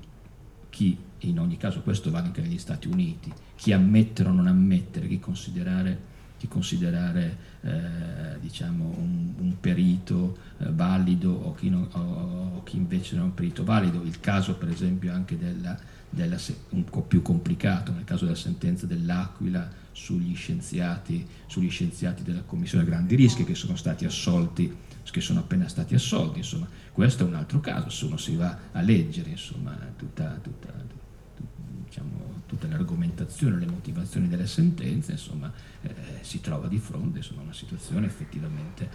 chi, 0.70 0.98
in 1.20 1.40
ogni 1.40 1.58
caso 1.58 1.82
questo 1.82 2.12
vale 2.12 2.28
anche 2.28 2.42
negli 2.42 2.58
Stati 2.58 2.88
Uniti, 2.88 3.32
chi 3.56 3.72
ammettere 3.74 4.30
o 4.30 4.32
non 4.32 4.48
ammettere, 4.48 5.08
chi 5.08 5.20
considerare, 5.20 6.08
chi 6.38 6.48
considerare 6.48 7.38
eh, 7.62 8.40
diciamo 8.40 8.96
un, 8.98 9.34
un, 9.38 9.60
perito 9.60 10.38
eh, 10.60 10.72
valido 10.72 11.32
o 11.32 11.54
chi, 11.54 11.70
non, 11.70 11.88
o, 11.92 12.56
o 12.58 12.64
chi 12.64 12.78
invece 12.78 13.16
non 13.16 13.26
è 13.26 13.28
un 13.28 13.34
perito 13.34 13.64
valido, 13.64 14.02
il 14.04 14.20
caso 14.20 14.56
per 14.56 14.70
esempio 14.70 15.12
anche 15.12 15.38
della 15.38 15.78
della, 16.10 16.38
un 16.70 16.84
po' 16.86 17.02
più 17.02 17.22
complicato 17.22 17.92
nel 17.92 18.04
caso 18.04 18.26
della 18.26 18.38
sentenza 18.38 18.86
dell'Aquila 18.86 19.70
sugli 19.92 20.36
scienziati, 20.36 21.28
sugli 21.46 21.70
scienziati 21.70 22.24
della 22.24 22.42
Commissione 22.42 22.86
Grandi 22.86 23.16
Rischi 23.16 23.44
che 23.44 23.56
sono 23.56 23.76
stati 23.76 24.06
assolti, 24.06 24.76
che 25.12 25.22
sono 25.22 25.40
appena 25.40 25.68
stati 25.68 25.96
assolti, 25.96 26.40
insomma, 26.40 26.68
questo 26.92 27.24
è 27.24 27.28
un 27.28 27.34
altro 27.34 27.60
caso, 27.60 27.90
se 27.90 28.06
uno 28.06 28.18
si 28.18 28.36
va 28.36 28.58
a 28.72 28.82
leggere 28.82 29.32
insomma, 29.32 29.76
tutta, 29.96 30.38
tutta, 30.42 30.72
tutta, 30.72 31.44
diciamo, 31.86 32.28
le 32.68 32.74
argomentazioni, 32.74 33.60
le 33.60 33.66
motivazioni 33.66 34.28
delle 34.28 34.48
sentenze, 34.48 35.14
insomma, 35.14 35.52
eh, 35.82 35.94
si 36.22 36.42
trova 36.42 36.68
di 36.68 36.78
fronte 36.78 37.20
a 37.20 37.42
una 37.42 37.54
situazione 37.54 38.06
effettivamente, 38.06 38.90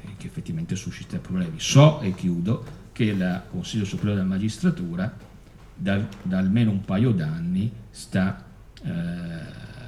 eh, 0.00 0.16
che 0.16 0.26
effettivamente 0.26 0.74
suscita 0.74 1.18
problemi. 1.18 1.60
So, 1.60 2.00
e 2.00 2.12
chiudo, 2.14 2.64
che 2.92 3.04
il 3.04 3.42
Consiglio 3.50 3.84
Superiore 3.84 4.16
della 4.16 4.28
Magistratura 4.28 5.30
da, 5.74 6.06
da 6.22 6.38
almeno 6.38 6.70
un 6.70 6.82
paio 6.82 7.12
d'anni 7.12 7.70
sta 7.90 8.44
eh, 8.82 8.90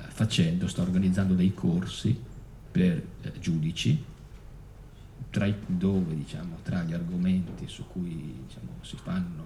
facendo, 0.08 0.66
sta 0.66 0.82
organizzando 0.82 1.34
dei 1.34 1.54
corsi 1.54 2.18
per 2.70 3.02
eh, 3.22 3.32
giudici 3.38 4.12
tra, 5.30 5.46
i, 5.46 5.54
dove, 5.66 6.14
diciamo, 6.14 6.58
tra 6.62 6.84
gli 6.84 6.92
argomenti 6.92 7.66
su 7.66 7.86
cui 7.88 8.44
diciamo, 8.46 8.78
si 8.82 8.96
fanno, 8.96 9.44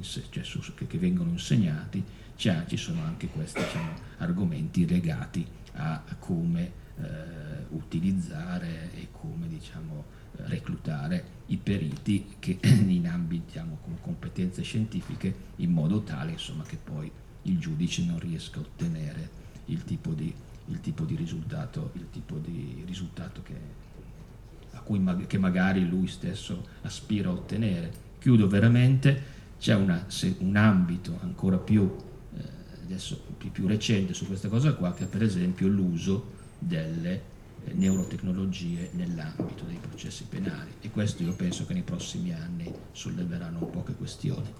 cioè 0.00 0.42
su, 0.42 0.60
che, 0.74 0.86
che, 0.86 0.98
vengono 0.98 1.30
insegnati, 1.30 2.02
ci 2.36 2.76
sono 2.76 3.02
anche 3.02 3.28
questi 3.28 3.60
diciamo, 3.60 3.92
argomenti 4.18 4.88
legati 4.88 5.46
a, 5.74 6.02
come 6.18 6.72
eh, 6.98 7.66
utilizzare 7.68 8.90
e 8.94 9.08
come 9.12 9.46
diciamo, 9.48 10.04
reclutare 10.44 11.34
i 11.46 11.56
periti 11.56 12.34
che 12.38 12.58
in 12.62 13.08
ambiti 13.08 13.44
diciamo, 13.46 13.78
con 13.82 13.98
competenze 14.00 14.62
scientifiche 14.62 15.34
in 15.56 15.70
modo 15.70 16.02
tale 16.02 16.32
insomma, 16.32 16.64
che 16.64 16.76
poi 16.82 17.10
il 17.42 17.58
giudice 17.58 18.04
non 18.04 18.18
riesca 18.18 18.58
a 18.58 18.62
ottenere 18.62 19.44
il 19.66 19.84
tipo 19.84 20.12
di, 20.12 20.32
il 20.66 20.80
tipo 20.80 21.04
di 21.04 21.14
risultato, 21.16 21.92
tipo 22.10 22.38
di 22.38 22.82
risultato 22.86 23.42
che, 23.42 23.54
cui, 24.84 25.02
che 25.26 25.38
magari 25.38 25.88
lui 25.88 26.06
stesso 26.06 26.66
aspira 26.82 27.28
a 27.28 27.32
ottenere. 27.32 28.04
Chiudo 28.18 28.48
veramente, 28.48 29.34
c'è 29.58 29.74
una, 29.74 30.04
un 30.38 30.56
ambito 30.56 31.18
ancora 31.22 31.58
più, 31.58 31.94
eh, 32.36 32.42
adesso, 32.82 33.20
più, 33.38 33.50
più 33.50 33.66
recente 33.66 34.14
su 34.14 34.26
questa 34.26 34.48
cosa 34.48 34.74
qua, 34.74 34.92
che 34.92 35.04
è 35.04 35.08
per 35.08 35.22
esempio 35.22 35.68
l'uso 35.68 36.34
delle 36.58 37.34
neurotecnologie 37.74 38.90
nell'ambito 38.92 39.64
dei 39.64 39.78
processi 39.80 40.24
penali 40.28 40.70
e 40.80 40.90
questo 40.90 41.22
io 41.22 41.32
penso 41.34 41.66
che 41.66 41.72
nei 41.72 41.82
prossimi 41.82 42.32
anni 42.32 42.72
solleveranno 42.92 43.58
poche 43.66 43.94
questioni. 43.94 44.52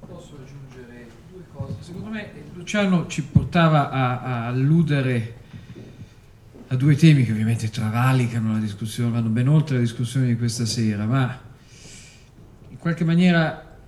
Posso 0.00 0.36
aggiungere 0.42 1.08
due 1.32 1.42
cose? 1.52 1.74
Secondo 1.80 2.10
me 2.10 2.30
Luciano 2.54 3.06
ci 3.06 3.22
portava 3.22 3.90
a, 3.90 4.20
a 4.20 4.46
alludere 4.46 5.42
a 6.68 6.76
due 6.76 6.96
temi 6.96 7.24
che 7.24 7.32
ovviamente 7.32 7.70
travalicano 7.70 8.52
la 8.52 8.58
discussione, 8.58 9.10
vanno 9.10 9.28
ben 9.28 9.48
oltre 9.48 9.76
la 9.76 9.82
discussione 9.82 10.26
di 10.26 10.36
questa 10.36 10.64
sera, 10.64 11.04
ma 11.04 11.40
in 12.68 12.78
qualche 12.78 13.04
maniera 13.04 13.78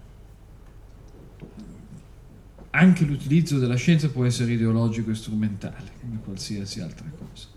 anche 2.71 3.05
l'utilizzo 3.05 3.59
della 3.59 3.77
scienza 3.77 4.11
può 4.11 4.25
essere 4.25 4.53
ideologico 4.53 5.11
e 5.11 5.15
strumentale, 5.15 5.93
come 6.01 6.19
qualsiasi 6.23 6.81
altra 6.81 7.07
cosa. 7.17 7.49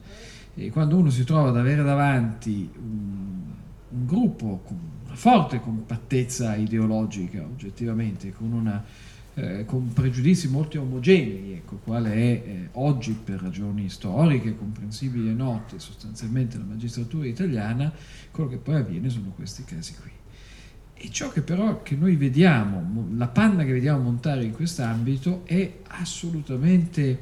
E 0.62 0.72
quando 0.72 0.98
uno 0.98 1.10
si 1.10 1.24
trova 1.24 1.50
ad 1.50 1.58
avere 1.58 1.84
davanti 1.84 2.70
un, 2.76 3.44
un 3.92 4.06
gruppo 4.06 4.62
con 4.66 4.78
una 5.06 5.16
forte 5.16 5.62
compattezza 5.62 6.56
ideologica, 6.56 7.42
oggettivamente, 7.42 8.34
con, 8.34 8.52
una, 8.52 8.84
eh, 9.36 9.64
con 9.64 9.94
pregiudizi 9.94 10.50
molto 10.50 10.82
omogenei, 10.82 11.54
ecco, 11.54 11.80
quale 11.82 12.14
è 12.14 12.18
eh, 12.18 12.70
oggi 12.74 13.14
per 13.24 13.42
ragioni 13.42 13.90
storiche, 13.90 14.58
comprensibili 14.58 15.30
e 15.30 15.34
note 15.34 15.80
sostanzialmente 15.80 16.58
la 16.58 16.66
magistratura 16.66 17.26
italiana, 17.26 17.92
quello 18.30 18.50
che 18.50 18.58
poi 18.58 18.76
avviene 18.76 19.10
sono 19.10 19.32
questi 19.34 19.64
casi 19.64 19.96
qui. 20.02 20.12
E 21.02 21.10
ciò 21.10 21.30
che 21.30 21.42
però 21.42 21.82
che 21.82 21.96
noi 21.96 22.18
vediamo, 22.18 23.08
la 23.16 23.30
panna 23.30 23.64
che 23.64 23.72
vediamo 23.72 24.04
montare 24.04 24.44
in 24.44 24.52
quest'ambito 24.52 25.44
è 25.46 25.78
assolutamente 25.88 27.20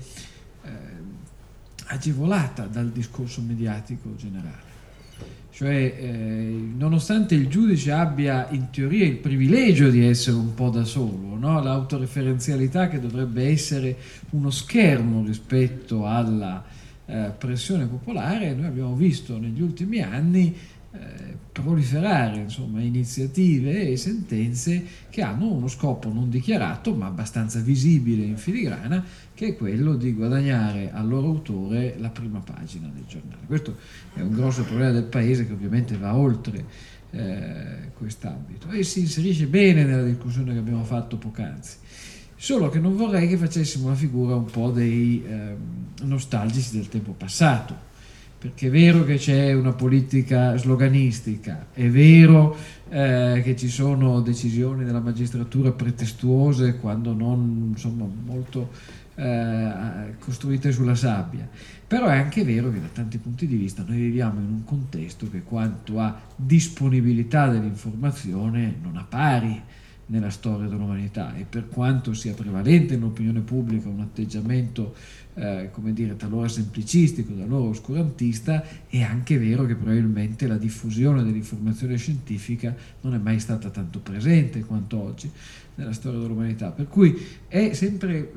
agevolata 1.88 2.66
dal 2.66 2.90
discorso 2.90 3.42
mediatico 3.42 4.16
generale. 4.16 4.66
Cioè, 5.58 5.96
eh, 5.98 6.72
nonostante 6.78 7.34
il 7.34 7.48
giudice 7.48 7.92
abbia 7.92 8.48
in 8.52 8.70
teoria 8.70 9.06
il 9.06 9.18
privilegio 9.18 9.90
di 9.90 10.06
essere 10.06 10.36
un 10.36 10.54
po' 10.54 10.70
da 10.70 10.84
solo, 10.84 11.36
no? 11.36 11.60
l'autoreferenzialità 11.62 12.88
che 12.90 13.00
dovrebbe 13.00 13.48
essere 13.48 13.98
uno 14.32 14.52
schermo 14.52 15.26
rispetto 15.26 16.06
alla 16.06 16.64
eh, 17.08 17.32
pressione 17.36 17.88
popolare, 17.88 18.54
noi 18.54 18.66
abbiamo 18.66 18.94
visto 18.94 19.40
negli 19.40 19.62
ultimi 19.62 20.00
anni 20.00 20.56
eh, 20.92 21.38
proliferare 21.62 22.38
insomma, 22.38 22.82
iniziative 22.82 23.90
e 23.90 23.98
sentenze 23.98 24.84
che 25.10 25.22
hanno 25.22 25.52
uno 25.52 25.68
scopo 25.68 26.12
non 26.12 26.30
dichiarato 26.30 26.94
ma 26.94 27.08
abbastanza 27.08 27.60
visibile 27.60 28.24
in 28.24 28.38
filigrana 28.38 29.04
che 29.34 29.48
è 29.48 29.56
quello 29.56 29.96
di 29.96 30.14
guadagnare 30.14 30.92
al 30.92 31.08
loro 31.08 31.28
autore 31.28 31.96
la 31.98 32.10
prima 32.10 32.40
pagina 32.40 32.90
del 32.94 33.06
giornale. 33.08 33.46
Questo 33.46 33.76
è 34.14 34.22
un 34.22 34.32
grosso 34.32 34.64
problema 34.64 34.92
del 34.92 35.06
paese 35.06 35.46
che 35.46 35.54
ovviamente 35.54 35.98
va 35.98 36.16
oltre 36.16 36.66
eh, 37.12 37.92
quest'ambito 37.94 38.70
e 38.70 38.84
si 38.84 39.02
inserisce 39.02 39.48
bene 39.48 39.84
nella 39.84 40.04
discussione 40.04 40.54
che 40.54 40.60
abbiamo 40.60 40.84
fatto 40.84 41.18
poc'anzi. 41.18 41.78
Solo 42.36 42.70
che 42.70 42.80
non 42.80 42.96
vorrei 42.96 43.28
che 43.28 43.38
facessimo 43.38 43.90
la 43.90 43.96
figura 43.96 44.36
un 44.36 44.46
po' 44.46 44.70
dei 44.70 45.24
eh, 45.26 45.56
nostalgici 46.04 46.76
del 46.78 46.88
tempo 46.88 47.14
passato 47.14 47.87
perché 48.40 48.68
è 48.68 48.70
vero 48.70 49.04
che 49.04 49.16
c'è 49.16 49.54
una 49.54 49.74
politica 49.74 50.56
sloganistica, 50.58 51.68
è 51.74 51.90
vero 51.90 52.56
eh, 52.90 53.42
che 53.44 53.56
ci 53.56 53.68
sono 53.68 54.22
decisioni 54.22 54.86
della 54.86 55.00
magistratura 55.00 55.72
pretestuose 55.72 56.78
quando 56.78 57.14
non 57.14 57.70
insomma, 57.70 58.06
molto 58.26 58.70
eh, 59.16 60.16
costruite 60.20 60.72
sulla 60.72 60.94
sabbia, 60.94 61.50
però 61.88 62.08
è 62.08 62.18
anche 62.18 62.44
vero 62.44 62.72
che 62.72 62.80
da 62.80 62.90
tanti 62.94 63.18
punti 63.18 63.48
di 63.48 63.56
vista 63.56 63.84
noi 63.88 63.98
viviamo 63.98 64.40
in 64.40 64.50
un 64.50 64.64
contesto 64.64 65.28
che 65.32 65.42
quanto 65.42 66.00
a 66.00 66.16
disponibilità 66.36 67.48
dell'informazione 67.48 68.76
non 68.84 68.98
ha 68.98 69.06
pari 69.08 69.60
nella 70.08 70.30
storia 70.30 70.68
dell'umanità 70.68 71.36
e 71.36 71.46
per 71.50 71.68
quanto 71.68 72.14
sia 72.14 72.34
prevalente 72.34 72.96
nell'opinione 72.96 73.42
pubblica 73.42 73.90
un 73.90 74.02
atteggiamento 74.02 74.94
eh, 75.38 75.70
come 75.72 75.94
dire, 75.94 76.16
talora 76.16 76.48
semplicistico, 76.48 77.32
talora 77.34 77.70
oscurantista, 77.70 78.64
è 78.88 79.02
anche 79.02 79.38
vero 79.38 79.66
che 79.66 79.76
probabilmente 79.76 80.48
la 80.48 80.58
diffusione 80.58 81.24
dell'informazione 81.24 81.96
scientifica 81.96 82.76
non 83.02 83.14
è 83.14 83.18
mai 83.20 83.40
stata 83.40 83.70
tanto 83.70 84.00
presente 84.00 84.62
quanto 84.62 85.00
oggi 85.00 85.30
nella 85.76 85.94
storia 85.94 86.20
dell'umanità. 86.20 86.72
Per 86.72 86.88
cui 86.88 87.16
è 87.48 87.74
sempre 87.74 88.32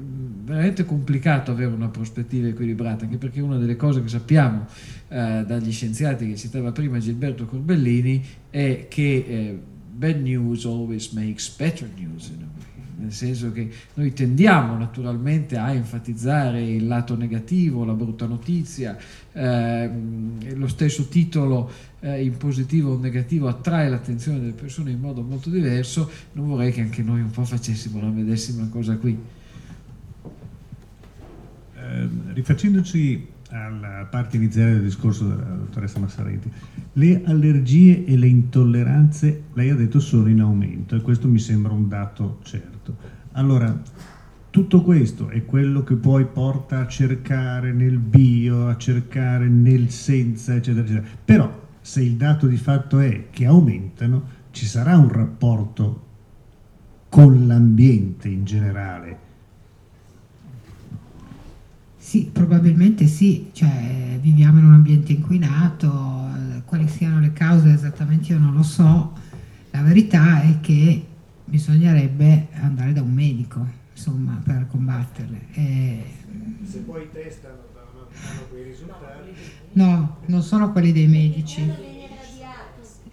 veramente 0.45 0.85
complicato 0.85 1.51
avere 1.51 1.73
una 1.73 1.89
prospettiva 1.89 2.49
equilibrata, 2.49 3.05
anche 3.05 3.17
perché 3.17 3.41
una 3.41 3.57
delle 3.57 3.77
cose 3.77 4.03
che 4.03 4.09
sappiamo 4.09 4.67
eh, 5.09 5.45
dagli 5.47 5.73
scienziati 5.73 6.29
che 6.29 6.37
citava 6.37 6.71
prima 6.71 6.99
Gilberto 6.99 7.47
Corbellini 7.47 8.23
è 8.51 8.87
che 8.89 9.25
eh, 9.27 9.59
bad 9.91 10.21
news 10.21 10.67
always 10.67 11.09
makes 11.13 11.49
better 11.57 11.89
news. 11.97 12.29
You 12.29 12.37
know? 12.37 12.49
Nel 13.01 13.13
senso 13.13 13.51
che 13.53 13.71
noi 13.95 14.13
tendiamo 14.13 14.77
naturalmente 14.77 15.57
a 15.57 15.73
enfatizzare 15.73 16.63
il 16.63 16.87
lato 16.87 17.17
negativo, 17.17 17.85
la 17.85 17.95
brutta 17.95 18.27
notizia, 18.27 18.97
eh, 19.33 19.91
lo 20.55 20.69
stesso 20.69 21.09
titolo 21.09 21.71
eh, 22.01 22.23
in 22.23 22.37
positivo 22.37 22.93
o 22.93 22.99
negativo 22.99 23.49
attrae 23.49 23.89
l'attenzione 23.89 24.39
delle 24.39 24.53
persone 24.53 24.91
in 24.91 25.01
modo 25.01 25.23
molto 25.23 25.49
diverso, 25.51 26.11
non 26.33 26.49
vorrei 26.49 26.73
che 26.73 26.83
anche 26.83 27.03
noi 27.03 27.21
un 27.21 27.31
po' 27.31 27.45
facessimo 27.45 28.01
la 28.01 28.09
medesima 28.09 28.69
cosa 28.69 28.97
qui. 28.97 29.19
Eh, 31.77 32.09
rifacendoci 32.35 33.39
alla 33.51 34.07
parte 34.11 34.37
iniziale 34.37 34.73
del 34.73 34.83
discorso 34.83 35.27
della 35.27 35.43
dottoressa 35.43 35.99
Massarenti, 35.99 36.51
le 36.95 37.23
allergie 37.25 38.05
e 38.05 38.17
le 38.17 38.27
intolleranze, 38.27 39.45
lei 39.55 39.71
ha 39.71 39.75
detto, 39.75 40.01
sono 40.01 40.29
in 40.29 40.41
aumento 40.41 40.97
e 40.97 41.01
questo 41.01 41.29
mi 41.29 41.39
sembra 41.39 41.73
un 41.73 41.89
dato 41.89 42.39
certo. 42.43 42.97
Allora, 43.33 43.81
tutto 44.51 44.83
questo 44.83 45.29
è 45.29 45.45
quello 45.45 45.85
che 45.85 45.95
poi 45.95 46.27
porta 46.27 46.81
a 46.81 46.87
cercare 46.87 47.73
nel 47.73 47.99
bio, 47.99 48.67
a 48.67 48.77
cercare 48.77 49.49
nel 49.49 49.91
senza, 49.91 50.55
eccetera, 50.55 50.85
eccetera. 50.85 51.07
Però 51.25 51.69
se 51.81 52.03
il 52.03 52.17
dato 52.17 52.47
di 52.47 52.57
fatto 52.57 52.99
è 52.99 53.29
che 53.31 53.47
aumentano, 53.47 54.39
ci 54.51 54.67
sarà 54.67 54.97
un 54.97 55.09
rapporto 55.09 56.07
con 57.09 57.47
l'ambiente 57.47 58.29
in 58.29 58.45
generale. 58.45 59.29
Sì, 62.11 62.24
probabilmente 62.24 63.07
sì, 63.07 63.51
cioè, 63.53 64.19
viviamo 64.20 64.59
in 64.59 64.65
un 64.65 64.73
ambiente 64.73 65.12
inquinato, 65.12 66.28
quali 66.65 66.89
siano 66.89 67.20
le 67.20 67.32
cause 67.32 67.73
esattamente 67.73 68.32
io 68.32 68.39
non 68.41 68.53
lo 68.53 68.65
so, 68.65 69.12
la 69.70 69.81
verità 69.82 70.43
è 70.43 70.59
che 70.59 71.07
bisognerebbe 71.45 72.49
andare 72.55 72.93
da 72.93 73.01
un 73.01 73.12
medico 73.12 73.65
insomma, 73.93 74.43
per 74.43 74.66
combatterle. 74.69 75.41
E... 75.53 76.05
Se 76.65 76.78
poi 76.78 77.05
i 77.05 77.11
test 77.12 77.45
hanno, 77.45 78.09
quei 78.51 78.65
risultati... 78.65 79.31
No, 79.74 80.16
non 80.27 80.43
sono 80.43 80.73
quelli 80.73 80.91
dei 80.91 81.07
medici. 81.07 81.62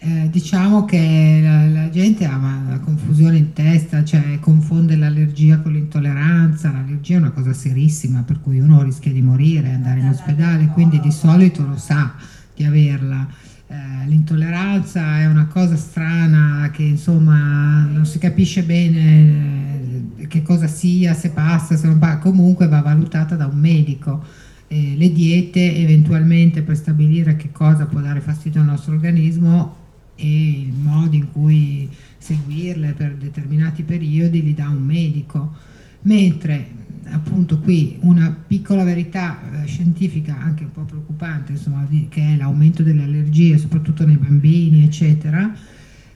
Eh, 0.08 0.30
diciamo 0.30 0.86
che 0.86 1.42
la, 1.44 1.68
la 1.68 1.90
gente 1.90 2.24
ha 2.24 2.38
una 2.38 2.80
confusione 2.82 3.36
in 3.36 3.52
testa, 3.52 4.06
cioè 4.06 4.40
confonde 4.40 4.96
l'allergia 4.96 5.60
con 5.60 5.74
l'intolleranza, 5.74 6.72
l'allergia 6.72 7.16
è 7.16 7.18
una 7.20 7.32
cosa 7.32 7.52
serissima 7.52 8.24
per 8.24 8.40
cui 8.40 8.62
uno 8.62 8.84
rischia 8.84 9.12
di 9.12 9.22
morire, 9.22 9.74
andare 9.74 10.00
in 10.00 10.08
ospedale, 10.08 10.68
quindi 10.68 11.02
di 11.02 11.12
solito 11.12 11.68
lo 11.68 11.76
sa 11.76 12.16
di 12.56 12.64
averla. 12.64 13.28
Eh, 13.68 14.08
l'intolleranza 14.08 15.20
è 15.20 15.26
una 15.26 15.48
cosa 15.48 15.76
strana 15.76 16.70
che 16.72 16.84
insomma 16.84 17.86
non 17.92 18.06
si 18.06 18.18
capisce 18.18 18.64
bene 18.64 20.14
eh, 20.20 20.28
che 20.28 20.42
cosa 20.42 20.68
sia, 20.68 21.14
se 21.16 21.32
passa, 21.32 21.76
se 21.76 21.86
non 21.86 22.00
passa, 22.00 22.20
comunque 22.20 22.70
va 22.70 22.80
valutata 22.80 23.36
da 23.36 23.46
un 23.46 23.60
medico. 23.60 24.24
Eh, 24.70 24.96
le 24.96 25.12
diete 25.12 25.76
eventualmente 25.76 26.62
per 26.62 26.78
stabilire 26.78 27.36
che 27.36 27.52
cosa 27.52 27.88
può 27.88 28.00
dare 28.00 28.22
fastidio 28.22 28.62
al 28.62 28.68
nostro 28.68 28.94
organismo 28.94 29.86
e 30.18 30.50
il 30.50 30.74
modo 30.74 31.16
in 31.16 31.32
cui 31.32 31.90
seguirle 32.18 32.92
per 32.94 33.16
determinati 33.16 33.84
periodi 33.84 34.44
li 34.44 34.54
dà 34.54 34.68
un 34.68 34.84
medico, 34.84 35.54
mentre 36.02 36.86
appunto 37.10 37.60
qui 37.60 37.98
una 38.02 38.36
piccola 38.48 38.84
verità 38.84 39.40
eh, 39.64 39.66
scientifica 39.66 40.38
anche 40.38 40.64
un 40.64 40.72
po' 40.72 40.82
preoccupante, 40.84 41.54
insomma, 41.54 41.88
che 42.10 42.22
è 42.22 42.36
l'aumento 42.36 42.84
delle 42.84 43.04
allergie, 43.04 43.58
soprattutto 43.58 44.06
nei 44.06 44.18
bambini, 44.18 44.84
eccetera, 44.84 45.56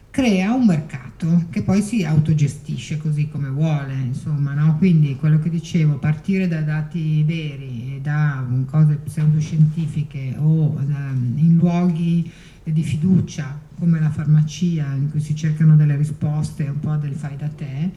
crea 0.09 0.53
un 0.53 0.65
mercato 0.65 1.45
che 1.49 1.61
poi 1.61 1.81
si 1.81 2.03
autogestisce 2.03 2.97
così 2.97 3.29
come 3.29 3.47
vuole, 3.47 3.93
insomma, 3.93 4.53
no? 4.53 4.75
Quindi 4.77 5.15
quello 5.15 5.39
che 5.39 5.49
dicevo, 5.49 5.97
partire 5.97 6.47
da 6.47 6.61
dati 6.61 7.23
veri 7.23 7.99
da 8.01 8.45
cose 8.65 8.95
pseudoscientifiche 8.95 10.35
o 10.37 10.77
da, 10.85 11.11
in 11.35 11.55
luoghi 11.55 12.29
di 12.63 12.83
fiducia 12.83 13.69
come 13.81 13.99
la 13.99 14.11
farmacia 14.11 14.93
in 14.93 15.09
cui 15.09 15.19
si 15.19 15.35
cercano 15.35 15.75
delle 15.75 15.95
risposte 15.95 16.65
un 16.65 16.79
po' 16.79 16.97
del 16.97 17.15
fai 17.15 17.35
da 17.35 17.47
te, 17.47 17.89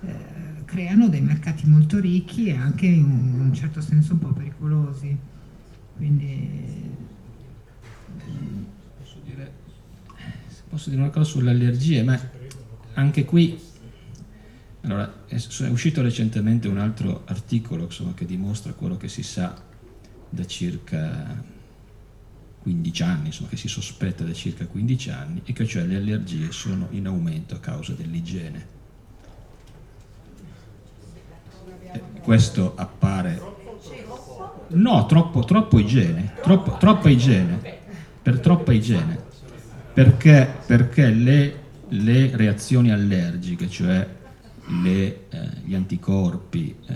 eh, 0.00 0.14
creano 0.64 1.08
dei 1.08 1.20
mercati 1.20 1.64
molto 1.68 2.00
ricchi 2.00 2.48
e 2.48 2.56
anche 2.56 2.86
in 2.86 3.38
un 3.38 3.54
certo 3.54 3.80
senso 3.80 4.14
un 4.14 4.18
po' 4.18 4.32
pericolosi. 4.32 5.16
Quindi 5.94 6.90
posso 8.98 9.20
dire, 9.24 9.52
posso 10.68 10.90
dire 10.90 11.02
una 11.02 11.10
cosa 11.10 11.30
sulle 11.30 11.50
allergie, 11.50 12.02
ma 12.02 12.18
anche 12.94 13.24
qui 13.24 13.56
allora, 14.80 15.24
è 15.28 15.68
uscito 15.68 16.02
recentemente 16.02 16.66
un 16.66 16.78
altro 16.78 17.22
articolo 17.26 17.84
insomma, 17.84 18.12
che 18.12 18.26
dimostra 18.26 18.72
quello 18.72 18.96
che 18.96 19.06
si 19.06 19.22
sa 19.22 19.56
da 20.30 20.44
circa 20.46 21.54
15 22.66 23.02
anni, 23.04 23.26
insomma, 23.26 23.48
che 23.48 23.56
si 23.56 23.68
sospetta 23.68 24.24
da 24.24 24.32
circa 24.32 24.66
15 24.66 25.10
anni, 25.10 25.40
e 25.44 25.52
che 25.52 25.64
cioè 25.64 25.84
le 25.84 25.94
allergie 25.94 26.50
sono 26.50 26.88
in 26.90 27.06
aumento 27.06 27.54
a 27.54 27.60
causa 27.60 27.92
dell'igiene. 27.92 28.66
Eh, 31.92 32.02
questo 32.22 32.72
appare... 32.74 33.40
No, 34.70 35.06
troppo, 35.06 35.44
troppo 35.44 35.78
igiene, 35.78 36.32
troppo, 36.42 36.76
troppa 36.76 37.08
igiene, 37.08 37.78
per 38.20 38.40
troppa 38.40 38.72
igiene, 38.72 39.16
perché, 39.92 40.52
perché 40.66 41.08
le, 41.10 41.60
le 41.86 42.36
reazioni 42.36 42.90
allergiche, 42.90 43.70
cioè 43.70 44.08
le, 44.82 45.26
eh, 45.28 45.50
gli 45.62 45.74
anticorpi 45.76 46.74
eh, 46.84 46.94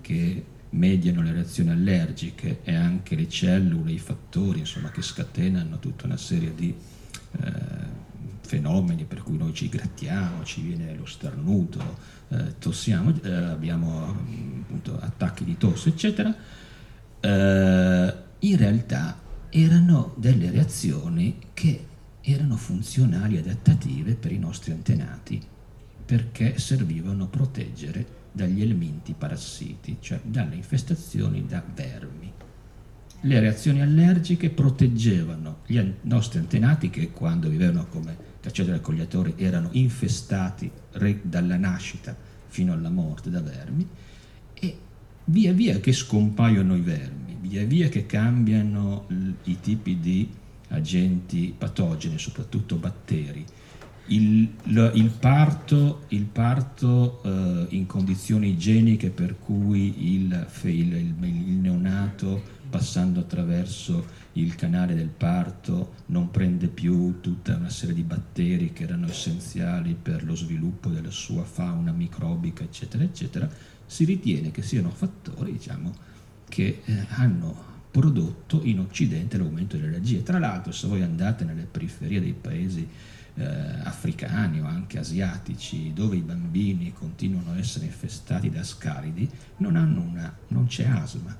che 0.00 0.44
mediano 0.70 1.22
le 1.22 1.32
reazioni 1.32 1.70
allergiche 1.70 2.60
e 2.62 2.74
anche 2.74 3.14
le 3.14 3.28
cellule, 3.28 3.92
i 3.92 3.98
fattori 3.98 4.60
insomma, 4.60 4.90
che 4.90 5.02
scatenano 5.02 5.78
tutta 5.78 6.06
una 6.06 6.16
serie 6.16 6.54
di 6.54 6.74
eh, 7.40 7.52
fenomeni 8.40 9.04
per 9.04 9.22
cui 9.22 9.36
noi 9.36 9.54
ci 9.54 9.68
grattiamo, 9.68 10.44
ci 10.44 10.62
viene 10.62 10.94
lo 10.94 11.06
starnuto, 11.06 11.98
eh, 12.28 12.58
tossiamo, 12.58 13.12
eh, 13.22 13.30
abbiamo 13.32 14.06
appunto, 14.08 14.98
attacchi 15.00 15.44
di 15.44 15.56
tosse, 15.56 15.90
eccetera, 15.90 16.34
eh, 17.20 18.14
in 18.38 18.56
realtà 18.56 19.18
erano 19.50 20.14
delle 20.16 20.50
reazioni 20.50 21.38
che 21.54 21.86
erano 22.20 22.56
funzionali 22.56 23.38
adattative 23.38 24.14
per 24.14 24.32
i 24.32 24.38
nostri 24.38 24.72
antenati 24.72 25.40
perché 26.06 26.58
servivano 26.58 27.24
a 27.24 27.26
proteggere 27.26 28.06
dagli 28.36 28.60
elementi 28.60 29.14
parassiti, 29.16 29.96
cioè 29.98 30.20
dalle 30.22 30.56
infestazioni 30.56 31.46
da 31.46 31.64
vermi. 31.74 32.30
Le 33.22 33.40
reazioni 33.40 33.80
allergiche 33.80 34.50
proteggevano 34.50 35.60
gli 35.64 35.80
nostri 36.02 36.38
antenati 36.38 36.90
che 36.90 37.12
quando 37.12 37.48
vivevano 37.48 37.86
come 37.86 38.14
cacciatori 38.42 38.74
e 38.74 38.78
raccogliatori 38.78 39.34
erano 39.38 39.70
infestati 39.72 40.70
dalla 41.22 41.56
nascita 41.56 42.14
fino 42.46 42.74
alla 42.74 42.90
morte 42.90 43.30
da 43.30 43.40
vermi 43.40 43.88
e 44.52 44.78
via 45.24 45.52
via 45.54 45.80
che 45.80 45.92
scompaiono 45.92 46.76
i 46.76 46.80
vermi, 46.82 47.38
via 47.40 47.64
via 47.64 47.88
che 47.88 48.04
cambiano 48.04 49.06
i 49.44 49.58
tipi 49.60 49.98
di 49.98 50.30
agenti 50.68 51.54
patogeni, 51.56 52.18
soprattutto 52.18 52.76
batteri, 52.76 53.44
il, 54.08 54.48
il, 54.64 55.10
parto, 55.18 56.04
il 56.08 56.24
parto 56.24 57.22
eh, 57.22 57.66
in 57.70 57.86
condizioni 57.86 58.50
igieniche 58.50 59.10
per 59.10 59.38
cui 59.38 60.14
il, 60.14 60.46
il, 60.62 60.94
il, 60.94 61.58
neonato 61.58 62.54
passando 62.68 63.20
attraverso 63.20 64.24
il 64.32 64.54
canale 64.54 64.94
del 64.94 65.08
parto 65.08 65.94
non 66.06 66.30
prende 66.30 66.68
più 66.68 67.20
tutta 67.20 67.56
una 67.56 67.70
serie 67.70 67.94
di 67.94 68.02
batteri 68.02 68.72
che 68.72 68.84
erano 68.84 69.06
essenziali 69.06 69.96
per 70.00 70.24
lo 70.24 70.34
sviluppo 70.34 70.90
della 70.90 71.10
sua 71.10 71.44
fauna 71.44 71.92
microbica, 71.92 72.62
eccetera, 72.62 73.02
eccetera, 73.02 73.48
si 73.86 74.04
ritiene 74.04 74.50
che 74.50 74.62
siano 74.62 74.90
fattori 74.90 75.52
diciamo, 75.52 75.94
che 76.48 76.82
eh, 76.84 77.06
hanno 77.10 77.74
prodotto 77.90 78.60
in 78.64 78.80
Occidente 78.80 79.38
l'aumento 79.38 79.76
delle 79.76 79.88
allergie. 79.88 80.22
Tra 80.22 80.38
l'altro, 80.38 80.70
se 80.70 80.86
voi 80.86 81.02
andate 81.02 81.44
nelle 81.44 81.66
periferie 81.70 82.20
dei 82.20 82.34
paesi 82.34 82.86
eh, 83.36 83.44
africani 83.82 84.60
o 84.60 84.66
anche 84.66 84.98
asiatici, 84.98 85.92
dove 85.92 86.16
i 86.16 86.22
bambini 86.22 86.92
continuano 86.92 87.52
a 87.52 87.58
essere 87.58 87.86
infestati 87.86 88.50
da 88.50 88.62
scaridi, 88.62 89.28
non, 89.58 89.76
una, 89.76 90.34
non 90.48 90.66
c'è 90.66 90.86
asma, 90.86 91.36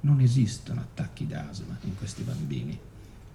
non 0.00 0.20
esistono 0.20 0.80
attacchi 0.80 1.26
d'asma 1.26 1.76
in 1.82 1.94
questi 1.96 2.22
bambini, 2.22 2.78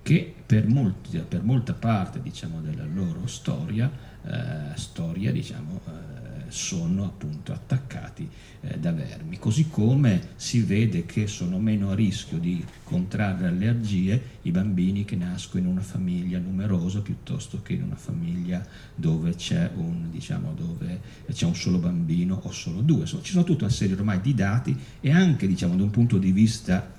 che 0.02 0.34
per, 0.46 0.68
molti, 0.68 1.18
per 1.20 1.44
molta 1.44 1.74
parte 1.74 2.22
diciamo, 2.22 2.62
della 2.62 2.86
loro 2.86 3.28
storia, 3.28 3.91
eh, 4.24 4.76
storia 4.76 5.32
diciamo, 5.32 5.82
eh, 5.86 6.28
sono 6.50 7.06
appunto 7.06 7.54
attaccati 7.54 8.30
eh, 8.62 8.78
da 8.78 8.92
vermi, 8.92 9.38
così 9.40 9.68
come 9.70 10.30
si 10.36 10.62
vede 10.62 11.06
che 11.06 11.28
sono 11.28 11.60
meno 11.60 11.92
a 11.92 11.96
rischio 11.96 12.38
di 12.38 12.64
contrarre 12.84 13.48
allergie 13.48 14.22
i 14.44 14.52
bambini 14.52 15.06
che 15.06 15.16
nascono 15.16 15.64
in 15.64 15.70
una 15.70 15.82
famiglia 15.82 16.40
numerosa 16.40 17.02
piuttosto 17.02 17.62
che 17.62 17.74
in 17.74 17.84
una 17.84 17.96
famiglia 17.96 18.66
dove 18.96 19.36
c'è 19.36 19.70
un, 19.76 20.10
diciamo, 20.12 20.54
dove 20.54 21.00
c'è 21.32 21.46
un 21.46 21.56
solo 21.56 21.78
bambino 21.78 22.40
o 22.44 22.52
solo 22.52 22.82
due. 22.82 23.02
Insomma, 23.02 23.24
ci 23.24 23.32
sono 23.32 23.44
tutta 23.44 23.66
una 23.66 23.74
serie 23.74 23.96
ormai 23.96 24.22
di 24.22 24.34
dati 24.34 24.76
e 25.00 25.12
anche 25.12 25.48
diciamo, 25.48 25.76
da 25.76 25.84
un 25.84 25.92
punto 25.92 26.18
di 26.18 26.32
vista 26.32 26.98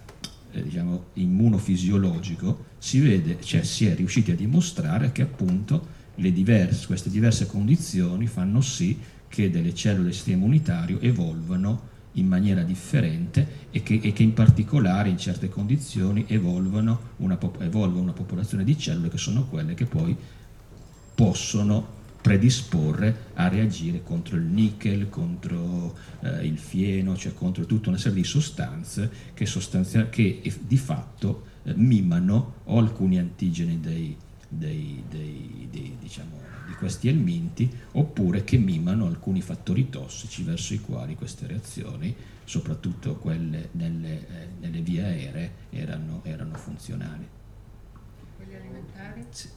eh, 0.52 0.62
diciamo, 0.62 1.06
immunofisiologico 1.14 2.66
si 2.78 3.00
vede, 3.00 3.38
cioè 3.42 3.62
si 3.62 3.86
è 3.86 3.94
riusciti 3.94 4.30
a 4.30 4.34
dimostrare 4.34 5.12
che 5.12 5.22
appunto 5.22 5.98
diverse, 6.14 6.86
queste 6.86 7.08
diverse 7.08 7.46
condizioni 7.46 8.26
fanno 8.26 8.60
sì 8.60 8.98
che 9.30 9.48
delle 9.48 9.72
cellule 9.72 10.06
del 10.06 10.12
sistema 10.12 10.38
immunitario 10.38 11.00
evolvano 11.00 11.88
in 12.14 12.26
maniera 12.26 12.62
differente 12.62 13.68
e 13.70 13.82
che, 13.84 14.00
e 14.02 14.12
che, 14.12 14.24
in 14.24 14.34
particolare 14.34 15.08
in 15.08 15.16
certe 15.16 15.48
condizioni 15.48 16.24
evolvono 16.26 17.12
una, 17.18 17.38
evolve 17.60 18.00
una 18.00 18.12
popolazione 18.12 18.64
di 18.64 18.76
cellule 18.76 19.08
che 19.08 19.18
sono 19.18 19.46
quelle 19.46 19.74
che 19.74 19.86
poi 19.86 20.16
possono 21.14 21.98
predisporre 22.20 23.28
a 23.34 23.48
reagire 23.48 24.02
contro 24.02 24.36
il 24.36 24.42
nickel, 24.42 25.08
contro 25.08 25.96
eh, 26.20 26.44
il 26.44 26.58
fieno, 26.58 27.16
cioè 27.16 27.32
contro 27.32 27.64
tutta 27.64 27.88
una 27.88 27.98
serie 27.98 28.20
di 28.20 28.24
sostanze 28.24 29.10
che, 29.32 29.46
sostanzia- 29.46 30.08
che 30.08 30.42
di 30.60 30.76
fatto 30.76 31.44
eh, 31.62 31.72
mimano 31.76 32.54
o 32.64 32.78
alcuni 32.78 33.18
antigeni 33.18 33.78
dei, 33.80 34.16
dei, 34.48 35.02
dei, 35.08 35.68
dei 35.70 35.96
diciamo, 36.00 36.30
di 36.36 36.49
questi 36.80 37.08
elminti 37.08 37.70
oppure 37.92 38.42
che 38.42 38.56
mimano 38.56 39.04
alcuni 39.04 39.42
fattori 39.42 39.90
tossici 39.90 40.42
verso 40.42 40.72
i 40.72 40.80
quali 40.80 41.14
queste 41.14 41.46
reazioni, 41.46 42.16
soprattutto 42.44 43.16
quelle 43.16 43.68
nelle, 43.72 44.26
eh, 44.26 44.46
nelle 44.60 44.80
vie 44.80 45.04
aeree, 45.04 45.52
erano, 45.68 46.22
erano 46.24 46.54
funzionali. 46.54 47.28
Quelli 48.34 48.54
alimentari? 48.54 49.24
Sì. 49.28 49.48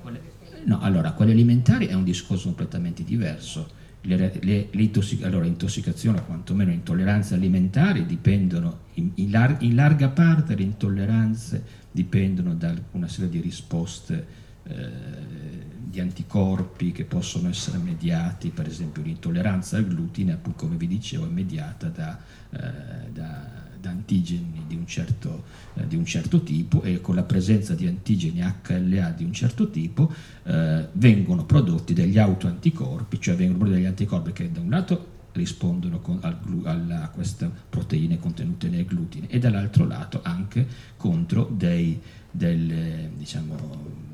Quelle, 0.00 0.20
no, 0.64 0.80
allora, 0.80 1.12
quelli 1.12 1.32
alimentari 1.32 1.86
è 1.86 1.92
un 1.92 2.04
discorso 2.04 2.46
completamente 2.46 3.04
diverso. 3.04 3.80
le, 4.00 4.16
le, 4.16 4.68
le 4.70 4.82
intossic- 4.82 5.24
allora, 5.24 5.44
intossicazioni 5.44 6.16
o 6.16 6.24
quantomeno 6.24 6.72
intolleranze 6.72 7.34
alimentari 7.34 8.06
dipendono 8.06 8.78
in, 8.94 9.10
in, 9.16 9.30
lar- 9.30 9.60
in, 9.60 9.74
larga 9.74 10.08
parte 10.08 10.56
le 10.56 10.62
intolleranze 10.62 11.62
dipendono 11.90 12.54
da 12.54 12.74
una 12.92 13.06
serie 13.06 13.28
di 13.28 13.40
risposte 13.40 14.26
eh, 14.64 15.71
di 15.84 16.00
anticorpi 16.00 16.92
che 16.92 17.04
possono 17.04 17.48
essere 17.48 17.78
mediati, 17.78 18.50
per 18.50 18.66
esempio 18.66 19.02
l'intolleranza 19.02 19.76
al 19.76 19.86
glutine, 19.86 20.38
come 20.56 20.76
vi 20.76 20.86
dicevo, 20.86 21.26
è 21.26 21.28
mediata 21.28 21.88
da, 21.88 22.18
eh, 22.50 23.10
da 23.12 23.60
da 23.82 23.90
antigeni 23.90 24.62
di 24.68 24.76
un, 24.76 24.86
certo, 24.86 25.42
eh, 25.74 25.86
di 25.88 25.96
un, 25.96 26.06
certo, 26.06 26.42
tipo 26.42 26.82
e 26.82 27.00
con 27.00 27.16
la 27.16 27.24
presenza 27.24 27.74
di 27.74 27.88
antigeni 27.88 28.40
HLA 28.40 29.10
di 29.10 29.24
un 29.24 29.32
certo 29.32 29.70
tipo 29.70 30.10
eh, 30.44 30.86
vengono 30.92 31.44
prodotti 31.44 31.92
degli 31.92 32.16
autoanticorpi, 32.16 33.20
cioè 33.20 33.34
vengono 33.34 33.58
prodotti 33.58 33.80
degli 33.80 33.88
anticorpi 33.88 34.32
che 34.32 34.52
da 34.52 34.60
un 34.60 34.70
lato 34.70 35.10
rispondono 35.32 35.98
con, 35.98 36.18
al, 36.20 36.90
a 36.90 37.08
queste 37.08 37.50
proteine 37.68 38.18
contenute 38.20 38.68
nel 38.68 38.84
glutine 38.84 39.26
e 39.28 39.40
dall'altro 39.40 39.84
lato 39.84 40.20
anche 40.22 40.64
contro 40.96 41.50
dei, 41.52 42.00
delle, 42.30 43.10
diciamo, 43.16 44.10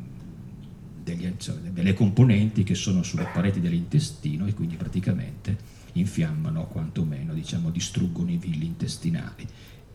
degli, 1.15 1.33
delle 1.73 1.95
componenti 1.95 2.63
che 2.65 2.75
sono 2.75 3.03
sulle 3.03 3.29
pareti 3.33 3.61
dell'intestino 3.61 4.47
e 4.47 4.55
quindi 4.55 4.77
praticamente 4.77 5.77
infiammano 5.93 6.67
quantomeno 6.67 7.33
diciamo, 7.33 7.71
distruggono 7.71 8.31
i 8.31 8.37
villi 8.37 8.67
intestinali. 8.67 9.47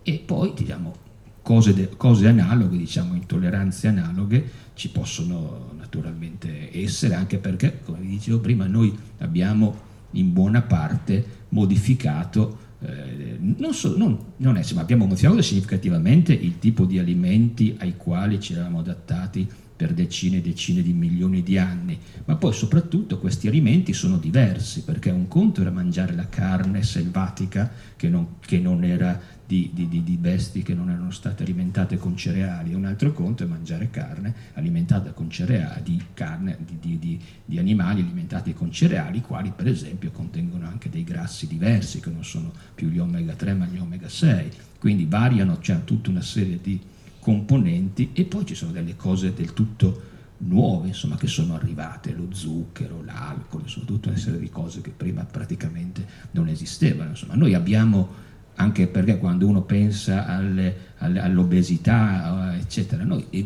E 0.02 0.24
poi 0.26 0.54
diciamo, 0.56 0.96
cose, 1.42 1.74
de, 1.74 1.90
cose 1.96 2.28
analoghe, 2.28 2.78
diciamo, 2.78 3.14
intolleranze 3.14 3.88
analoghe 3.88 4.52
ci 4.74 4.90
possono 4.90 5.72
naturalmente 5.78 6.76
essere, 6.78 7.14
anche 7.14 7.38
perché, 7.38 7.80
come 7.84 8.00
vi 8.00 8.08
dicevo 8.08 8.40
prima, 8.40 8.66
noi 8.66 8.98
abbiamo 9.20 9.92
in 10.12 10.34
buona 10.34 10.62
parte 10.62 11.42
modificato 11.50 12.62
eh, 12.86 13.38
non, 13.40 13.74
so, 13.74 13.96
non, 13.96 14.18
non 14.38 14.58
è, 14.58 14.66
ma 14.74 14.82
abbiamo 14.82 15.06
modificato 15.06 15.42
significativamente 15.42 16.34
il 16.34 16.60
tipo 16.60 16.84
di 16.86 17.00
alimenti 17.00 17.76
ai 17.80 17.96
quali 17.96 18.42
ci 18.42 18.54
eravamo 18.54 18.80
adattati 18.80 19.48
per 19.76 19.94
decine 19.94 20.38
e 20.38 20.42
decine 20.42 20.82
di 20.82 20.94
milioni 20.94 21.44
di 21.44 21.58
anni, 21.58 21.98
ma 22.26 22.36
poi 22.36 22.54
soprattutto 22.54 23.20
questi 23.20 23.48
alimenti 23.48 23.94
sono 23.94 24.18
diversi, 24.18 24.84
perché 24.84 25.10
un 25.10 25.28
conto 25.28 25.62
era 25.62 25.72
mangiare 25.72 26.14
la 26.14 26.30
carne 26.30 26.84
selvatica 26.84 27.72
che 27.96 28.10
non, 28.10 28.36
che 28.40 28.60
non 28.60 28.84
era 28.84 29.20
di, 29.46 29.70
di, 29.74 30.04
di, 30.04 30.18
bestie 30.18 30.64
che 30.64 30.74
non 30.74 30.90
erano 30.90 31.12
state 31.12 31.44
alimentate 31.44 31.98
con 31.98 32.16
cereali, 32.16 32.74
un 32.74 32.86
altro 32.86 33.12
conto 33.12 33.44
è 33.44 33.46
mangiare 33.46 33.90
carne 33.90 34.34
alimentata 34.54 35.12
con 35.12 35.30
cereali, 35.30 36.02
carne 36.14 36.58
di, 36.80 37.20
animali 37.58 38.02
alimentati 38.02 38.54
con 38.54 38.72
cereali, 38.72 39.22
quali 39.22 39.52
per 39.56 39.68
esempio 39.68 40.12
contengono 40.12 40.66
anche 40.66 40.90
dei 40.90 41.04
grassi 41.04 41.48
diversi, 41.48 42.00
che 42.00 42.10
non 42.10 42.24
sono 42.24 42.52
più 42.74 42.90
gli 42.90 43.00
omega 43.00 43.34
3 43.34 43.54
ma 43.54 43.66
gli 43.66 43.78
omega 43.78 44.10
6, 44.10 44.52
quindi 44.80 45.06
variano, 45.06 45.58
c'è 45.58 45.84
tutta 45.84 46.10
una 46.10 46.22
serie 46.22 46.60
di 46.62 46.80
componenti 47.24 48.10
e 48.12 48.26
poi 48.26 48.46
ci 48.46 48.54
sono 48.54 48.74
delle 48.74 48.98
cose 48.98 49.34
del 49.34 49.54
tutto 49.54 50.12
nuove 50.40 50.90
insomma, 50.90 51.16
che 51.16 51.28
sono 51.28 51.56
arrivate, 51.56 52.12
lo 52.12 52.28
zucchero, 52.32 53.02
l'alcol, 53.06 53.64
sono 53.66 53.86
tutta 53.86 54.10
una 54.10 54.18
serie 54.18 54.40
di 54.40 54.50
cose 54.50 54.82
che 54.82 54.92
prima 54.96 55.24
praticamente 55.24 56.06
non 56.32 56.50
esistevano. 56.50 57.12
Insomma, 57.12 57.36
noi 57.36 57.54
abbiamo, 57.54 58.10
anche 58.56 58.88
perché 58.88 59.18
quando 59.20 59.48
uno 59.48 59.62
pensa 59.62 60.28
alle, 60.28 60.92
alle, 60.98 61.22
all'obesità, 61.22 62.58
eccetera, 62.58 63.06
noi, 63.06 63.26
è, 63.30 63.46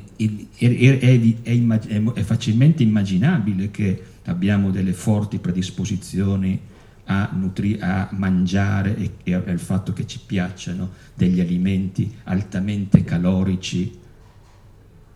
è, 0.58 1.44
è, 1.44 2.02
è, 2.14 2.22
facilmente 2.24 2.82
immaginabile 2.82 3.70
che 3.70 4.04
abbiamo 4.26 4.72
delle 4.72 4.94
forti 4.94 5.38
predisposizioni 5.38 6.60
a, 7.08 7.30
nutri- 7.34 7.80
a 7.80 8.10
mangiare 8.12 8.96
e, 8.96 9.12
e 9.24 9.34
al 9.34 9.60
fatto 9.60 9.94
che 9.94 10.06
ci 10.06 10.20
piacciono 10.26 10.92
degli 11.14 11.40
alimenti 11.40 12.14
altamente 12.24 13.04
calorici 13.04 14.00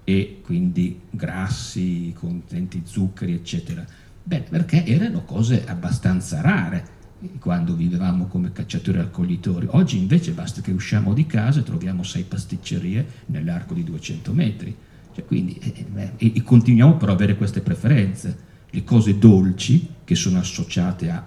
e 0.04 0.42
quindi 0.44 1.02
grassi, 1.10 2.14
contenti 2.18 2.82
zuccheri, 2.86 3.34
eccetera. 3.34 3.86
Beh, 4.24 4.42
perché 4.50 4.86
erano 4.86 5.24
cose 5.24 5.66
abbastanza 5.66 6.42
rare 6.42 7.00
quando 7.40 7.76
vivevamo 7.76 8.26
come 8.26 8.52
cacciatori 8.52 8.98
e 8.98 9.02
raccoglitori. 9.02 9.68
Oggi 9.72 9.98
invece 9.98 10.32
basta 10.32 10.62
che 10.62 10.72
usciamo 10.72 11.14
di 11.14 11.26
casa 11.28 11.60
e 11.60 11.64
troviamo 11.64 12.04
sei 12.04 12.24
pasticcerie 12.24 13.06
nell'arco 13.28 13.74
di 13.74 13.84
200 13.84 14.34
metri. 14.34 14.76
Cioè, 15.14 15.26
quindi, 15.26 15.58
eh, 15.60 16.14
eh, 16.18 16.44
continuiamo 16.44 16.96
però 16.96 17.12
ad 17.12 17.18
avere 17.18 17.38
queste 17.38 17.62
preferenze. 17.62 18.50
Le 18.70 18.84
cose 18.84 19.18
dolci, 19.18 19.88
che 20.04 20.16
sono 20.16 20.40
associate 20.40 21.10
a 21.10 21.26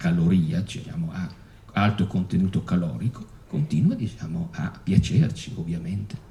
caloria, 0.00 0.62
diciamo, 0.62 1.12
a 1.12 1.28
alto 1.72 2.06
contenuto 2.06 2.64
calorico, 2.64 3.22
continua 3.46 3.94
diciamo, 3.94 4.48
a 4.52 4.72
piacerci 4.82 5.52
ovviamente. 5.56 6.28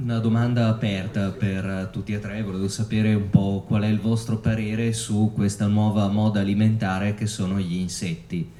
Una 0.00 0.18
domanda 0.18 0.68
aperta 0.68 1.30
per 1.30 1.90
tutti 1.92 2.14
e 2.14 2.18
tre, 2.18 2.42
volevo 2.42 2.68
sapere 2.68 3.12
un 3.12 3.28
po' 3.28 3.64
qual 3.66 3.82
è 3.82 3.86
il 3.88 4.00
vostro 4.00 4.38
parere 4.38 4.94
su 4.94 5.32
questa 5.34 5.66
nuova 5.66 6.08
moda 6.08 6.40
alimentare 6.40 7.14
che 7.14 7.26
sono 7.26 7.58
gli 7.58 7.74
insetti. 7.74 8.50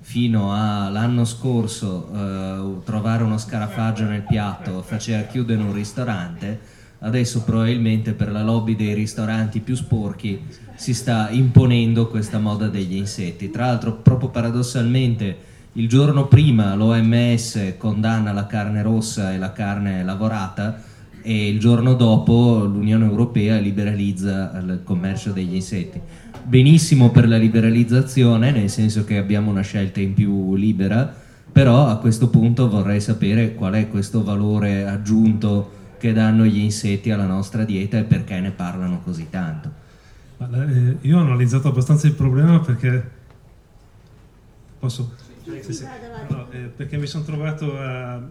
Fino 0.00 0.54
all'anno 0.54 1.24
scorso 1.24 2.10
eh, 2.12 2.84
trovare 2.84 3.24
uno 3.24 3.38
scarafaggio 3.38 4.04
nel 4.04 4.22
piatto 4.22 4.82
faceva 4.82 5.22
chiudere 5.22 5.62
un 5.62 5.72
ristorante, 5.72 6.60
adesso 7.00 7.42
probabilmente 7.42 8.12
per 8.12 8.30
la 8.30 8.42
lobby 8.42 8.76
dei 8.76 8.94
ristoranti 8.94 9.60
più 9.60 9.74
sporchi 9.74 10.40
si 10.76 10.94
sta 10.94 11.28
imponendo 11.30 12.08
questa 12.08 12.38
moda 12.38 12.68
degli 12.68 12.96
insetti. 12.96 13.50
Tra 13.50 13.66
l'altro, 13.66 13.94
proprio 13.94 14.28
paradossalmente, 14.28 15.36
il 15.74 15.88
giorno 15.88 16.26
prima 16.26 16.74
l'OMS 16.74 17.74
condanna 17.78 18.32
la 18.32 18.46
carne 18.46 18.82
rossa 18.82 19.32
e 19.32 19.38
la 19.38 19.52
carne 19.52 20.04
lavorata 20.04 20.82
e 21.22 21.48
il 21.48 21.58
giorno 21.58 21.94
dopo 21.94 22.64
l'Unione 22.64 23.06
Europea 23.06 23.58
liberalizza 23.58 24.52
il 24.58 24.80
commercio 24.84 25.32
degli 25.32 25.54
insetti. 25.54 26.00
Benissimo 26.42 27.10
per 27.10 27.26
la 27.26 27.38
liberalizzazione, 27.38 28.50
nel 28.50 28.68
senso 28.68 29.04
che 29.04 29.16
abbiamo 29.16 29.50
una 29.50 29.62
scelta 29.62 30.00
in 30.00 30.12
più 30.12 30.54
libera, 30.54 31.12
però 31.50 31.86
a 31.86 31.96
questo 31.96 32.28
punto 32.28 32.68
vorrei 32.68 33.00
sapere 33.00 33.54
qual 33.54 33.72
è 33.74 33.88
questo 33.88 34.22
valore 34.22 34.86
aggiunto 34.86 35.70
che 35.98 36.12
danno 36.12 36.44
gli 36.44 36.58
insetti 36.58 37.10
alla 37.10 37.26
nostra 37.26 37.64
dieta 37.64 37.96
e 37.96 38.02
perché 38.02 38.38
ne 38.40 38.50
parlano 38.50 39.00
così 39.02 39.28
tanto. 39.30 39.83
Eh, 40.38 40.96
io 41.00 41.18
ho 41.18 41.20
analizzato 41.20 41.68
abbastanza 41.68 42.06
il 42.06 42.14
problema 42.14 42.60
perché 42.60 43.10
posso? 44.78 45.14
Sì, 45.62 45.72
sì. 45.72 45.86
No, 46.28 46.50
eh, 46.50 46.58
perché 46.74 46.96
mi 46.96 47.06
sono 47.06 47.24
trovato 47.24 47.78
a 47.78 48.22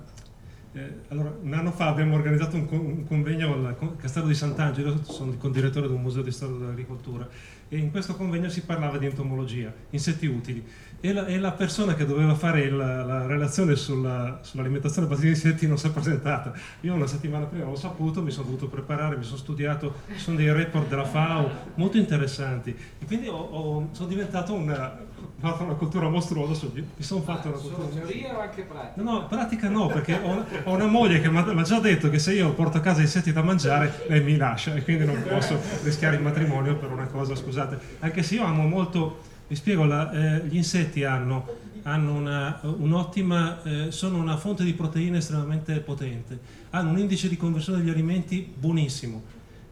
eh, 0.76 1.02
allora, 1.10 1.38
un 1.40 1.54
anno 1.54 1.72
fa 1.72 1.88
abbiamo 1.88 2.16
organizzato 2.16 2.56
un, 2.56 2.68
un 2.72 3.06
convegno 3.06 3.54
al 3.54 3.96
Castello 3.98 4.26
di 4.26 4.34
Sant'Angelo, 4.34 5.04
sono 5.04 5.32
il 5.32 5.38
condirettore 5.38 5.88
di 5.88 5.94
un 5.94 6.02
museo 6.02 6.24
di 6.24 6.32
storia 6.32 6.58
dell'agricoltura, 6.58 7.30
e 7.74 7.78
in 7.80 7.90
questo 7.90 8.16
convegno 8.16 8.50
si 8.50 8.62
parlava 8.62 9.00
di 9.00 9.08
entomologia, 9.08 9.74
insetti 9.90 10.28
utili 10.28 10.64
e 11.00 11.12
la, 11.12 11.26
e 11.26 11.40
la 11.40 11.52
persona 11.52 11.96
che 11.96 12.06
doveva 12.06 12.36
fare 12.36 12.62
il, 12.62 12.78
la 12.78 13.26
relazione 13.26 13.76
sulla, 13.76 14.40
sull'alimentazione 14.42 15.08
a 15.08 15.10
base 15.10 15.24
di 15.24 15.30
insetti 15.30 15.68
non 15.68 15.80
si 15.80 15.88
è 15.88 15.90
presentata. 15.90 16.54
Io 16.82 16.94
una 16.94 17.08
settimana 17.08 17.46
prima 17.46 17.66
l'ho 17.66 17.76
saputo, 17.76 18.22
mi 18.22 18.30
sono 18.30 18.46
dovuto 18.46 18.68
preparare, 18.68 19.18
mi 19.18 19.24
sono 19.24 19.38
studiato, 19.38 19.96
ci 20.14 20.20
sono 20.20 20.38
dei 20.38 20.52
report 20.54 20.88
della 20.88 21.04
FAO 21.04 21.50
molto 21.76 21.98
interessanti 21.98 22.70
e 23.00 23.06
quindi 23.06 23.28
ho, 23.28 23.36
ho, 23.36 23.90
sono 23.92 24.08
diventato 24.08 24.54
una, 24.54 24.98
fatto 25.40 25.64
una 25.64 25.74
cultura 25.74 26.08
mostruosa 26.08 26.54
su, 26.54 26.72
mi 26.74 26.86
sono 27.00 27.22
fatto 27.22 27.50
una 27.50 27.58
cultura 27.58 27.84
Solo 27.90 27.96
teoria 27.96 28.38
o 28.38 28.40
anche 28.40 28.62
pratica? 28.62 29.02
No, 29.02 29.12
no, 29.12 29.28
pratica 29.28 29.70
no, 29.70 29.88
perché 29.88 30.18
ho, 30.24 30.46
ho 30.64 30.74
una 30.74 30.86
moglie 30.86 31.20
che 31.20 31.30
mi 31.30 31.38
ha 31.38 31.62
già 31.64 31.80
detto 31.80 32.10
che 32.10 32.20
se 32.20 32.34
io 32.34 32.54
porto 32.54 32.78
a 32.78 32.82
casa 32.82 33.02
insetti 33.02 33.34
da 33.34 33.44
mangiare, 33.44 34.06
lei 34.08 34.24
mi 34.24 34.38
lascia 34.38 34.74
e 34.74 34.84
quindi 34.84 35.04
non 35.04 35.22
posso 35.28 35.60
rischiare 35.84 36.16
il 36.16 36.22
matrimonio 36.22 36.78
per 36.78 36.92
una 36.92 37.08
cosa, 37.08 37.36
scusate. 37.36 37.63
Anche 38.00 38.24
se 38.24 38.36
io 38.36 38.46
amo 38.46 38.68
molto 38.68 39.32
vi 39.48 39.56
spiego, 39.56 39.86
la, 39.86 40.12
eh, 40.12 40.48
gli 40.48 40.56
insetti 40.56 41.04
hanno, 41.04 41.46
hanno 41.84 42.14
una, 42.14 42.60
un'ottima, 42.64 43.62
eh, 43.64 43.92
sono 43.92 44.18
una 44.18 44.38
fonte 44.38 44.64
di 44.64 44.74
proteine 44.74 45.18
estremamente 45.18 45.80
potente, 45.80 46.40
hanno 46.72 46.92
un 46.92 46.98
indice 46.98 47.30
di 47.30 47.38
conversione 47.38 47.80
degli 47.80 47.90
alimenti 47.90 48.52
buonissimo. 48.58 49.22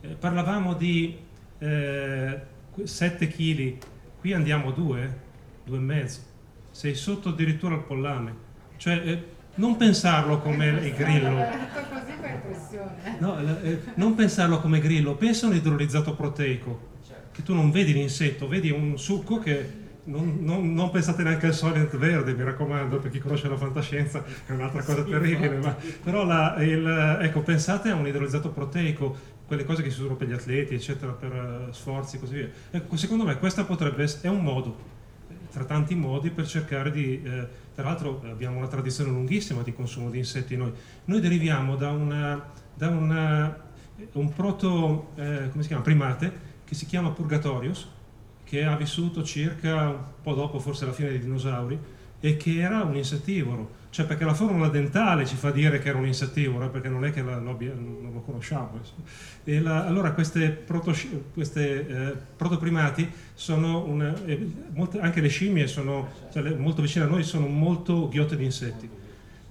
Eh, 0.01 0.07
parlavamo 0.09 0.73
di 0.75 1.17
7 1.61 3.27
kg, 3.27 3.77
qui 4.19 4.33
andiamo 4.33 4.69
a 4.69 4.71
2, 4.73 5.19
2,5, 5.67 6.19
sei 6.71 6.95
sotto 6.95 7.29
addirittura 7.29 7.75
al 7.75 7.83
pollame. 7.83 8.33
Cioè, 8.77 9.01
eh, 9.05 9.23
non 9.55 9.77
pensarlo 9.77 10.39
come 10.39 10.67
il 10.67 10.93
grillo. 10.93 11.37
No, 13.19 13.39
eh, 13.61 13.81
non 13.95 14.15
pensarlo 14.15 14.59
come 14.59 14.79
grillo, 14.79 15.15
pensa 15.15 15.45
a 15.45 15.49
un 15.49 15.55
idrolizzato 15.55 16.13
proteico 16.13 16.89
che 17.41 17.43
tu 17.43 17.53
non 17.53 17.71
vedi 17.71 17.91
l'insetto, 17.91 18.47
vedi 18.47 18.69
un 18.69 18.97
succo 18.97 19.39
che 19.39 19.79
non, 20.03 20.37
non, 20.41 20.73
non, 20.73 20.89
pensate 20.89 21.23
neanche 21.23 21.47
al 21.47 21.53
Solent 21.53 21.95
verde, 21.97 22.33
mi 22.33 22.43
raccomando, 22.43 22.97
per 22.97 23.11
chi 23.11 23.19
conosce 23.19 23.47
la 23.47 23.57
fantascienza 23.57 24.23
è 24.45 24.51
un'altra 24.51 24.83
cosa 24.83 25.03
terribile, 25.03 25.57
ma, 25.57 25.75
però 26.03 26.25
la, 26.25 26.55
il, 26.59 27.19
ecco, 27.21 27.41
pensate 27.41 27.89
a 27.89 27.95
un 27.95 28.07
idrolizzato 28.07 28.49
proteico, 28.49 29.39
quelle 29.45 29.65
cose 29.65 29.83
che 29.83 29.91
si 29.91 29.99
usano 29.99 30.15
per 30.15 30.27
gli 30.27 30.33
atleti, 30.33 30.75
eccetera, 30.75 31.11
per 31.11 31.67
uh, 31.67 31.71
sforzi 31.73 32.15
e 32.15 32.19
così 32.19 32.33
via. 32.35 32.49
Ecco, 32.71 32.95
secondo 32.95 33.25
me 33.25 33.37
questo 33.37 33.65
potrebbe 33.65 34.03
essere, 34.03 34.27
è 34.27 34.31
un 34.31 34.43
modo, 34.43 34.89
tra 35.51 35.65
tanti 35.65 35.95
modi, 35.95 36.29
per 36.29 36.47
cercare 36.47 36.91
di... 36.91 37.21
Eh, 37.23 37.69
tra 37.73 37.85
l'altro 37.85 38.21
abbiamo 38.29 38.57
una 38.57 38.67
tradizione 38.67 39.09
lunghissima 39.09 39.61
di 39.61 39.73
consumo 39.73 40.09
di 40.09 40.19
insetti 40.19 40.55
noi. 40.55 40.71
Noi 41.05 41.19
deriviamo 41.19 41.75
da, 41.75 41.89
una, 41.89 42.51
da 42.73 42.89
una, 42.89 43.57
un 44.13 44.33
proto, 44.33 45.09
eh, 45.15 45.49
come 45.49 45.61
si 45.61 45.67
chiama, 45.67 45.83
primate, 45.83 46.50
che 46.71 46.77
si 46.77 46.85
chiama 46.85 47.09
Purgatorius, 47.09 47.85
che 48.45 48.63
ha 48.63 48.77
vissuto 48.77 49.23
circa 49.23 49.89
un 49.89 50.03
po' 50.23 50.33
dopo 50.33 50.57
forse 50.57 50.85
la 50.85 50.93
fine 50.93 51.09
dei 51.09 51.19
dinosauri, 51.19 51.77
e 52.21 52.37
che 52.37 52.61
era 52.61 52.83
un 52.83 52.95
insettivoro 52.95 53.79
cioè 53.91 54.05
perché 54.05 54.23
la 54.23 54.33
formula 54.33 54.69
dentale 54.69 55.25
ci 55.25 55.35
fa 55.35 55.51
dire 55.51 55.79
che 55.79 55.89
era 55.89 55.97
un 55.97 56.05
insettivoro, 56.05 56.69
perché 56.69 56.87
non 56.87 57.03
è 57.03 57.11
che 57.11 57.21
la, 57.21 57.37
lo, 57.39 57.57
non 57.59 58.11
lo 58.13 58.21
conosciamo. 58.21 58.79
La, 59.43 59.85
allora 59.85 60.13
queste, 60.13 60.63
queste 61.33 61.87
eh, 61.87 62.15
protoprimati 62.37 63.11
sono 63.33 63.83
una, 63.83 64.15
eh, 64.23 64.49
molte, 64.71 65.01
anche 65.01 65.19
le 65.19 65.27
scimmie 65.27 65.67
sono 65.67 66.07
cioè 66.31 66.53
molto 66.53 66.81
vicine 66.81 67.03
a 67.03 67.07
noi, 67.09 67.23
sono 67.23 67.47
molto 67.47 68.07
ghiotte 68.07 68.37
di 68.37 68.45
insetti. 68.45 68.89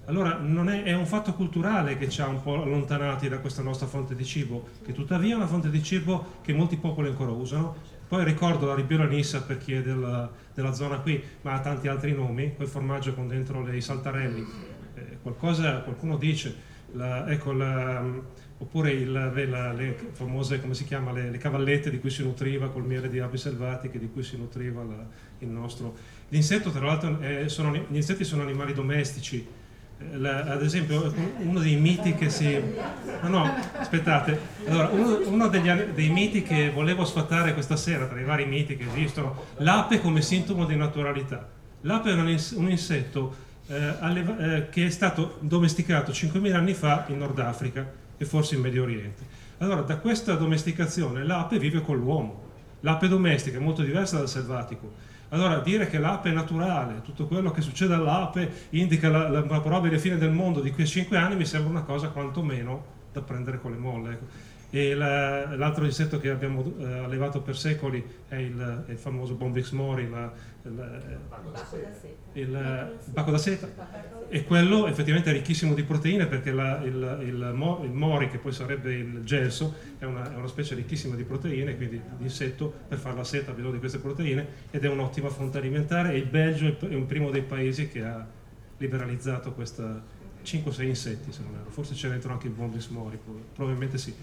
Allora 0.05 0.41
è, 0.41 0.83
è, 0.83 0.93
un 0.93 1.05
fatto 1.05 1.33
culturale 1.33 1.95
che 1.95 2.09
ci 2.09 2.21
ha 2.21 2.27
un 2.27 2.41
po' 2.41 2.63
allontanati 2.63 3.29
da 3.29 3.37
questa 3.37 3.61
nostra 3.61 3.85
fonte 3.85 4.15
di 4.15 4.25
cibo, 4.25 4.67
che 4.83 4.93
tuttavia 4.93 5.33
è 5.33 5.35
una 5.35 5.47
fonte 5.47 5.69
di 5.69 5.81
cibo 5.83 6.37
che 6.41 6.53
molti 6.53 6.77
popoli 6.77 7.09
ancora 7.09 7.31
usano. 7.31 7.75
Poi 8.07 8.25
ricordo 8.25 8.65
la 8.65 8.73
Ribiera 8.73 9.05
Nissa 9.05 9.41
per 9.43 9.57
chi 9.57 9.73
è 9.73 9.81
della, 9.81 10.29
della 10.53 10.73
zona 10.73 10.97
qui, 10.99 11.23
ma 11.41 11.53
ha 11.53 11.59
tanti 11.59 11.87
altri 11.87 12.13
nomi, 12.13 12.55
quel 12.55 12.67
formaggio 12.67 13.13
con 13.13 13.27
dentro 13.27 13.65
i 13.71 13.79
saltarelli, 13.79 14.45
eh, 14.95 15.17
qualcosa, 15.21 15.79
qualcuno 15.81 16.17
dice, 16.17 16.53
la, 16.93 17.29
ecco, 17.29 17.53
la, 17.53 18.03
oppure 18.57 18.91
il, 18.91 19.11
la, 19.11 19.71
le 19.71 19.95
famose, 20.11 20.59
come 20.59 20.73
si 20.73 20.83
chiama, 20.83 21.13
le, 21.13 21.29
le, 21.29 21.37
cavallette 21.37 21.89
di 21.89 21.99
cui 21.99 22.09
si 22.09 22.23
nutriva 22.23 22.69
col 22.69 22.85
miele 22.85 23.07
di 23.07 23.19
api 23.19 23.37
selvatiche, 23.37 23.97
di 23.97 24.09
cui 24.11 24.23
si 24.23 24.35
nutriva 24.35 24.83
il 25.37 25.47
nostro. 25.47 25.95
L'insetto, 26.29 26.69
tra 26.71 26.85
l'altro, 26.85 27.17
sono, 27.47 27.73
gli 27.73 27.95
insetti 27.95 28.25
sono 28.25 28.41
animali 28.41 28.73
domestici, 28.73 29.47
la, 30.13 30.43
ad 30.43 30.63
esempio 30.63 31.13
uno 31.39 31.59
dei 31.59 31.75
miti 31.75 32.15
che 32.15 32.29
si... 32.29 32.59
No, 33.21 33.29
no, 33.29 33.53
aspettate. 33.77 34.39
Allora, 34.67 34.89
uno, 34.89 35.19
uno 35.27 35.47
degli, 35.47 35.69
dei 35.69 36.09
miti 36.09 36.41
che 36.41 36.69
volevo 36.69 37.05
sfatare 37.05 37.53
questa 37.53 37.75
sera, 37.75 38.07
tra 38.07 38.19
i 38.19 38.23
vari 38.23 38.45
miti 38.45 38.77
che 38.77 38.85
esistono, 38.91 39.45
l'ape 39.57 40.01
come 40.01 40.21
sintomo 40.21 40.65
di 40.65 40.75
naturalità. 40.75 41.47
L'ape 41.81 42.11
è 42.11 42.13
un, 42.13 42.39
un 42.55 42.69
insetto 42.69 43.35
eh, 43.67 43.95
alleva, 43.99 44.37
eh, 44.37 44.69
che 44.69 44.85
è 44.85 44.89
stato 44.89 45.37
domesticato 45.39 46.11
5.000 46.11 46.53
anni 46.53 46.73
fa 46.73 47.05
in 47.07 47.17
Nord 47.17 47.39
Africa 47.39 47.89
e 48.17 48.25
forse 48.25 48.55
in 48.55 48.61
Medio 48.61 48.83
Oriente. 48.83 49.39
Allora, 49.59 49.81
da 49.81 49.97
questa 49.97 50.33
domesticazione 50.35 51.23
l'ape 51.23 51.59
vive 51.59 51.81
con 51.81 51.97
l'uomo. 51.97 52.49
L'ape 52.81 53.07
domestica 53.07 53.57
è 53.57 53.61
molto 53.61 53.83
diversa 53.83 54.17
dal 54.17 54.27
selvatico 54.27 55.09
allora 55.31 55.59
dire 55.59 55.87
che 55.87 55.97
l'ape 55.97 56.29
è 56.29 56.33
naturale, 56.33 57.01
tutto 57.01 57.25
quello 57.25 57.51
che 57.51 57.61
succede 57.61 57.93
all'ape 57.93 58.67
indica 58.71 59.09
la, 59.09 59.29
la, 59.29 59.41
probabile 59.41 59.97
fine 59.97 60.17
del 60.17 60.31
mondo 60.31 60.59
di 60.59 60.71
quei 60.71 60.85
cinque 60.85 61.17
anni 61.17 61.35
mi 61.35 61.45
sembra 61.45 61.69
una 61.69 61.83
cosa 61.83 62.09
quantomeno 62.09 62.99
da 63.13 63.21
prendere 63.21 63.59
con 63.59 63.71
le 63.71 63.77
molle. 63.77 64.19
E 64.73 64.95
la, 64.95 65.53
l'altro 65.57 65.83
insetto 65.83 66.17
che 66.17 66.29
abbiamo 66.29 66.63
eh, 66.79 66.85
allevato 66.85 67.41
per 67.41 67.57
secoli 67.57 68.03
è 68.29 68.35
il, 68.35 68.85
il 68.87 68.97
famoso 68.97 69.33
Bombix 69.33 69.71
mori, 69.71 70.09
la, 70.09 70.31
la, 70.61 71.01
il 72.33 72.97
bacco 73.07 73.31
da 73.31 73.37
seta. 73.37 73.67
E 74.29 74.45
quello 74.45 74.87
effettivamente 74.87 75.29
è 75.29 75.33
ricchissimo 75.33 75.73
di 75.73 75.83
proteine 75.83 76.25
perché 76.25 76.51
il, 76.51 76.81
il, 76.85 77.27
il, 77.27 77.91
mori, 77.91 78.29
che 78.29 78.37
poi 78.37 78.53
sarebbe 78.53 78.93
il 78.93 79.21
gelso, 79.25 79.75
è 79.99 80.05
una, 80.05 80.33
è 80.33 80.37
una, 80.37 80.47
specie 80.47 80.73
ricchissima 80.73 81.15
di 81.15 81.23
proteine, 81.23 81.75
quindi 81.75 82.01
di 82.17 82.23
insetto 82.23 82.73
per 82.87 82.97
fare 82.97 83.17
la 83.17 83.25
seta 83.25 83.51
ha 83.51 83.53
bisogno 83.53 83.73
di 83.73 83.79
queste 83.79 83.97
proteine 83.97 84.47
ed 84.71 84.85
è 84.85 84.87
un'ottima 84.87 85.27
fonte 85.27 85.57
alimentare 85.57 86.13
e 86.13 86.17
il 86.17 86.27
Belgio 86.27 86.77
è 86.79 86.93
un 86.93 87.05
primo 87.07 87.29
dei 87.29 87.41
paesi 87.41 87.89
che 87.89 88.03
ha 88.03 88.25
liberalizzato 88.77 89.51
questa 89.51 90.01
5-6 90.43 90.83
insetti, 90.83 91.31
se 91.31 91.41
non 91.43 91.55
erro. 91.55 91.69
Forse 91.69 91.93
c'è 91.93 92.09
dentro 92.09 92.31
anche 92.31 92.47
il 92.47 92.53
Bombix 92.53 92.87
mori, 92.87 93.19
probabilmente 93.53 93.97
sì. 93.97 94.13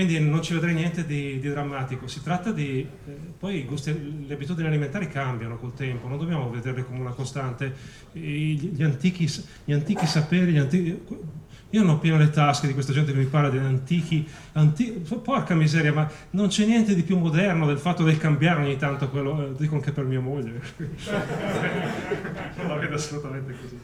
Quindi 0.00 0.18
non 0.18 0.40
ci 0.40 0.54
vedrei 0.54 0.72
niente 0.72 1.04
di, 1.04 1.38
di 1.38 1.50
drammatico, 1.50 2.06
si 2.06 2.22
tratta 2.22 2.52
di... 2.52 2.80
Eh, 2.80 3.16
poi 3.38 3.64
gusti, 3.64 4.24
le 4.26 4.32
abitudini 4.32 4.66
alimentari 4.66 5.08
cambiano 5.08 5.58
col 5.58 5.74
tempo, 5.74 6.08
non 6.08 6.16
dobbiamo 6.16 6.48
vederle 6.48 6.86
come 6.86 7.00
una 7.00 7.10
costante. 7.10 7.74
I, 8.12 8.56
gli, 8.72 8.82
antichi, 8.82 9.30
gli, 9.62 9.74
antichi, 9.74 10.06
saperi, 10.06 10.52
gli 10.52 10.56
antichi, 10.56 10.98
io 11.68 11.82
non 11.82 11.96
ho 11.96 11.98
pieno 11.98 12.16
le 12.16 12.30
tasche 12.30 12.66
di 12.66 12.72
questa 12.72 12.94
gente 12.94 13.12
che 13.12 13.18
mi 13.18 13.26
parla 13.26 13.50
degli 13.50 13.62
antichi, 13.62 14.26
antichi, 14.52 14.92
porca 15.22 15.54
miseria, 15.54 15.92
ma 15.92 16.10
non 16.30 16.48
c'è 16.48 16.64
niente 16.64 16.94
di 16.94 17.02
più 17.02 17.18
moderno 17.18 17.66
del 17.66 17.76
fatto 17.76 18.02
del 18.02 18.16
cambiare 18.16 18.62
ogni 18.62 18.78
tanto 18.78 19.10
quello, 19.10 19.50
eh, 19.50 19.54
dico 19.54 19.74
anche 19.74 19.92
per 19.92 20.04
mia 20.04 20.20
moglie. 20.20 20.62
non 22.56 22.68
la 22.68 22.76
vedo 22.76 22.94
assolutamente 22.94 23.54
così. 23.60 23.78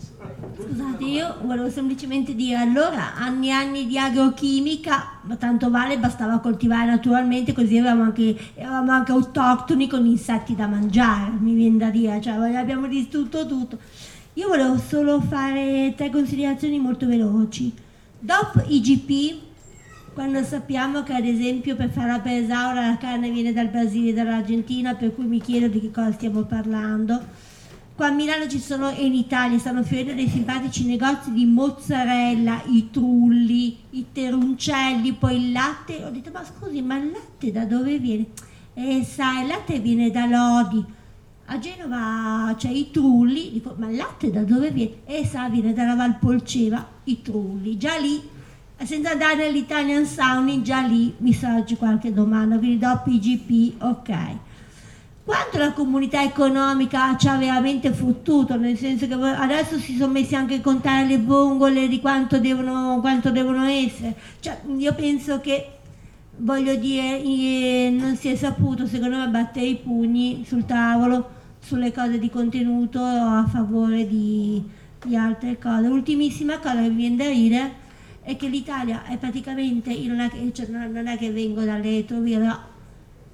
Scusate, 0.00 1.04
io 1.04 1.36
volevo 1.42 1.68
semplicemente 1.68 2.34
dire, 2.34 2.56
allora, 2.56 3.14
anni 3.14 3.48
e 3.48 3.52
anni 3.52 3.86
di 3.86 3.98
agrochimica, 3.98 5.18
ma 5.22 5.36
tanto 5.36 5.70
vale, 5.70 5.98
bastava 5.98 6.38
coltivare 6.38 6.86
naturalmente, 6.86 7.52
così 7.52 7.76
eravamo 7.76 8.04
anche, 8.04 8.36
eravamo 8.54 8.92
anche 8.92 9.12
autoctoni 9.12 9.88
con 9.88 10.06
insetti 10.06 10.54
da 10.54 10.66
mangiare, 10.66 11.32
mi 11.38 11.54
viene 11.54 11.76
da 11.76 11.90
dire, 11.90 12.20
cioè 12.20 12.34
abbiamo 12.56 12.86
distrutto 12.86 13.46
tutto. 13.46 13.78
Io 14.34 14.48
volevo 14.48 14.78
solo 14.78 15.20
fare 15.20 15.92
tre 15.96 16.10
considerazioni 16.10 16.78
molto 16.78 17.06
veloci. 17.06 17.72
Dopo 18.18 18.62
IGP, 18.66 19.48
quando 20.14 20.42
sappiamo 20.42 21.02
che 21.02 21.12
ad 21.12 21.24
esempio 21.24 21.76
per 21.76 21.90
fare 21.90 22.10
la 22.10 22.20
pesaura 22.20 22.86
la 22.86 22.96
carne 22.96 23.30
viene 23.30 23.52
dal 23.52 23.68
Brasile 23.68 24.10
e 24.10 24.14
dall'Argentina, 24.14 24.94
per 24.94 25.14
cui 25.14 25.24
mi 25.24 25.40
chiedo 25.40 25.68
di 25.68 25.80
che 25.80 25.90
cosa 25.90 26.12
stiamo 26.12 26.42
parlando 26.44 27.48
Qua 28.00 28.08
a 28.08 28.12
Milano 28.12 28.48
ci 28.48 28.58
sono 28.58 28.88
e 28.88 29.04
in 29.04 29.12
Italia 29.12 29.58
stanno 29.58 29.82
fiorendo 29.82 30.14
dei 30.14 30.26
simpatici 30.26 30.86
negozi 30.86 31.32
di 31.32 31.44
mozzarella, 31.44 32.62
i 32.68 32.88
trulli, 32.90 33.76
i 33.90 34.06
teruncelli, 34.10 35.12
poi 35.12 35.36
il 35.36 35.52
latte. 35.52 36.02
Ho 36.02 36.08
detto, 36.08 36.30
ma 36.32 36.42
scusi, 36.42 36.80
ma 36.80 36.96
il 36.96 37.10
latte 37.10 37.52
da 37.52 37.66
dove 37.66 37.98
viene? 37.98 38.28
E 38.72 39.00
eh, 39.00 39.04
sai, 39.04 39.42
il 39.42 39.48
latte 39.48 39.80
viene 39.80 40.10
da 40.10 40.24
Lodi. 40.24 40.82
A 41.44 41.58
Genova 41.58 42.54
c'è 42.56 42.70
i 42.70 42.90
trulli, 42.90 43.50
dico, 43.52 43.74
ma 43.76 43.90
il 43.90 43.96
latte 43.96 44.30
da 44.30 44.44
dove 44.44 44.70
viene? 44.70 44.92
E 45.04 45.18
eh, 45.18 45.26
sa, 45.26 45.50
viene 45.50 45.74
dalla 45.74 45.94
Valpolceva, 45.94 46.88
i 47.04 47.20
trulli. 47.20 47.76
Già 47.76 47.98
lì, 47.98 48.18
senza 48.82 49.10
andare 49.10 49.36
nell'Italian 49.36 50.06
Sounding, 50.06 50.62
già 50.62 50.80
lì 50.80 51.12
mi 51.18 51.34
sorge 51.34 51.76
qualche 51.76 52.14
domanda, 52.14 52.56
quindi 52.56 52.78
dopo 52.78 53.10
IGP, 53.10 53.82
ok 53.82 54.48
quanto 55.30 55.58
la 55.58 55.72
comunità 55.72 56.24
economica 56.24 57.16
ci 57.16 57.28
ha 57.28 57.36
veramente 57.36 57.92
fottuto, 57.92 58.56
nel 58.56 58.76
senso 58.76 59.06
che 59.06 59.14
adesso 59.14 59.78
si 59.78 59.94
sono 59.96 60.10
messi 60.10 60.34
anche 60.34 60.56
a 60.56 60.60
contare 60.60 61.06
le 61.06 61.18
vongole 61.18 61.86
di 61.86 62.00
quanto 62.00 62.40
devono, 62.40 62.98
quanto 62.98 63.30
devono 63.30 63.62
essere. 63.62 64.16
Cioè, 64.40 64.58
io 64.76 64.92
penso 64.92 65.38
che, 65.38 65.68
voglio 66.38 66.74
dire, 66.74 67.22
eh, 67.22 67.94
non 67.96 68.16
si 68.16 68.28
è 68.28 68.34
saputo, 68.34 68.88
secondo 68.88 69.18
me, 69.18 69.28
battere 69.28 69.66
i 69.66 69.76
pugni 69.76 70.44
sul 70.44 70.64
tavolo 70.64 71.38
sulle 71.60 71.92
cose 71.92 72.18
di 72.18 72.28
contenuto 72.28 73.00
a 73.00 73.46
favore 73.48 74.08
di, 74.08 74.60
di 75.06 75.14
altre 75.14 75.60
cose. 75.60 75.86
L'ultimissima 75.86 76.58
cosa 76.58 76.82
che 76.82 76.88
mi 76.88 76.96
viene 76.96 77.16
da 77.16 77.28
dire 77.30 77.72
è 78.22 78.34
che 78.34 78.48
l'Italia 78.48 79.04
è 79.04 79.16
praticamente, 79.16 79.96
non 80.08 80.18
è 80.18 80.28
che, 80.28 80.50
cioè, 80.52 80.66
non 80.66 81.06
è 81.06 81.16
che 81.16 81.30
vengo 81.30 81.62
dalle 81.62 81.82
retrovie, 81.82 82.68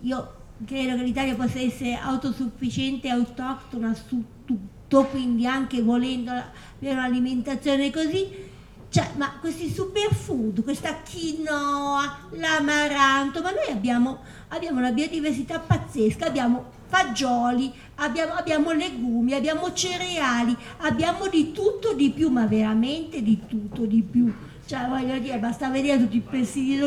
io 0.01 0.36
credo 0.65 0.97
che 0.97 1.03
l'Italia 1.03 1.35
possa 1.35 1.61
essere 1.61 1.95
autosufficiente 1.97 3.09
e 3.09 3.11
autoctona 3.11 3.95
su 3.95 4.23
tutto, 4.45 5.05
quindi 5.05 5.47
anche 5.47 5.83
volendo 5.83 6.31
avere 6.31 6.95
un'alimentazione 6.95 7.91
così, 7.91 8.55
cioè, 8.89 9.11
ma 9.17 9.33
questi 9.41 9.69
superfood, 9.69 10.63
questa 10.63 10.95
quinoa, 10.95 12.29
l'amaranto, 12.31 13.43
ma 13.43 13.51
noi 13.51 13.71
abbiamo, 13.71 14.21
abbiamo 14.49 14.79
una 14.79 14.93
biodiversità 14.93 15.59
pazzesca, 15.59 16.27
abbiamo 16.27 16.73
fagioli, 16.87 17.71
abbiamo, 17.97 18.33
abbiamo, 18.35 18.73
legumi, 18.73 19.35
abbiamo 19.35 19.73
cereali, 19.73 20.57
abbiamo 20.79 21.27
di 21.27 21.53
tutto 21.53 21.93
di 21.93 22.11
più, 22.11 22.31
ma 22.31 22.47
veramente 22.47 23.23
di 23.23 23.41
tutto 23.47 23.85
di 23.85 24.03
più. 24.03 24.33
Cioè, 24.65 24.87
voglio 24.89 25.19
dire, 25.19 25.39
basta 25.39 25.69
vedere 25.69 25.99
tutti 25.99 26.17
i 26.17 26.21
presidi 26.21 26.79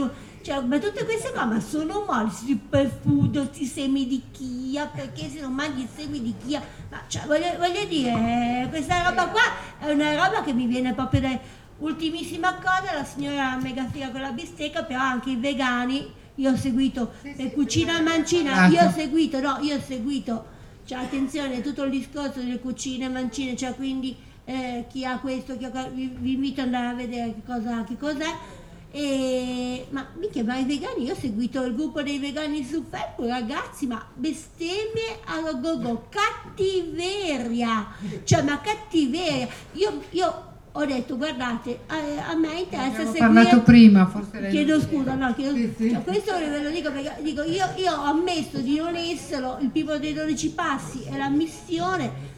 cioè, 0.42 0.62
ma 0.62 0.80
tutte 0.80 1.04
queste 1.06 1.32
cose 1.32 1.46
ma 1.46 1.60
sono 1.60 2.06
male, 2.08 2.30
superfood, 2.32 3.38
questi 3.38 3.66
semi 3.66 4.08
di 4.08 4.22
chia, 4.32 4.88
perché 4.88 5.30
se 5.30 5.42
non 5.42 5.54
mangi 5.54 5.84
i 5.84 5.90
semi 5.94 6.22
di 6.22 6.34
chia, 6.46 6.62
ma 6.90 7.02
cioè, 7.08 7.26
voglio, 7.26 7.58
voglio, 7.58 7.84
dire, 7.86 8.68
questa 8.70 9.10
roba 9.10 9.28
qua 9.28 9.42
è 9.80 9.92
una 9.92 10.16
roba 10.16 10.42
che 10.44 10.54
mi 10.54 10.66
viene 10.66 10.94
proprio 10.94 11.22
da... 11.22 11.58
Ultimissima 11.80 12.56
cosa, 12.56 12.94
la 12.94 13.06
signora 13.06 13.56
mega 13.56 13.88
figa 13.90 14.10
con 14.10 14.20
la 14.20 14.32
bistecca, 14.32 14.84
però 14.84 15.00
anche 15.00 15.30
i 15.30 15.38
vegani, 15.38 16.12
io 16.36 16.52
ho 16.52 16.58
seguito 16.58 17.14
sì, 17.22 17.34
sì, 17.38 17.52
cucina 17.52 17.96
sì. 17.96 18.04
mancina, 18.04 18.68
io 18.68 18.84
ho 18.84 18.92
seguito, 18.92 19.40
no, 19.40 19.60
io 19.62 19.78
ho 19.78 19.80
seguito, 19.80 20.46
cioè 20.84 21.00
attenzione, 21.00 21.62
tutto 21.62 21.84
il 21.84 21.92
discorso 21.92 22.40
delle 22.40 22.60
cucine 22.60 23.08
mancine, 23.08 23.56
cioè 23.56 23.76
quindi 23.76 24.14
eh, 24.44 24.88
chi 24.90 25.06
ha 25.06 25.20
questo, 25.20 25.58
chi 25.58 25.66
ha, 25.66 25.88
vi, 25.94 26.14
vi, 26.20 26.34
invito 26.34 26.60
ad 26.60 26.68
andare 26.68 26.88
a 26.88 26.94
vedere 26.96 27.34
che 27.36 27.42
cosa 27.46 27.84
che 27.84 27.96
cos'è 27.98 28.36
E, 28.92 29.86
ma 29.92 30.08
mica, 30.18 30.44
ma 30.44 30.58
i 30.58 30.66
vegani, 30.66 31.06
io 31.06 31.14
ho 31.14 31.16
seguito 31.16 31.64
il 31.64 31.76
gruppo 31.76 32.02
dei 32.02 32.18
vegani 32.18 32.64
su 32.64 32.84
Facebook, 32.90 33.30
ragazzi, 33.30 33.86
ma 33.86 34.04
bestemmie 34.16 35.20
alla 35.26 35.54
gogo, 35.54 36.08
cattiveria, 36.10 37.88
cioè 38.24 38.42
ma 38.42 38.60
cattiveria. 38.60 39.48
Io, 39.74 40.02
io 40.10 40.48
ho 40.72 40.86
detto 40.86 41.18
guardate 41.18 41.80
a, 41.88 42.36
me 42.36 42.60
interessa 42.60 43.02
Abbiamo 43.02 43.12
seguire 43.12 43.20
parlato 43.20 43.62
prima, 43.62 44.06
forse 44.06 44.48
chiedo 44.50 44.80
scusa 44.80 45.16
no 45.16 45.34
chiedo 45.34 45.56
Sì, 45.56 45.74
sì. 45.76 45.90
cioè, 45.90 46.04
questo 46.04 46.38
ve 46.38 46.62
lo 46.62 46.70
dico 46.70 46.92
perché 46.92 47.16
dico 47.22 47.42
io, 47.44 47.66
io 47.76 47.92
ho 47.92 48.04
ammesso 48.04 48.60
di 48.60 48.78
non 48.78 48.96
esserlo 48.96 49.58
il 49.62 49.70
primo 49.70 49.98
dei 49.98 50.14
12 50.14 50.50
passi 50.52 51.04
è 51.04 51.18
la 51.18 51.30
missione. 51.30 52.38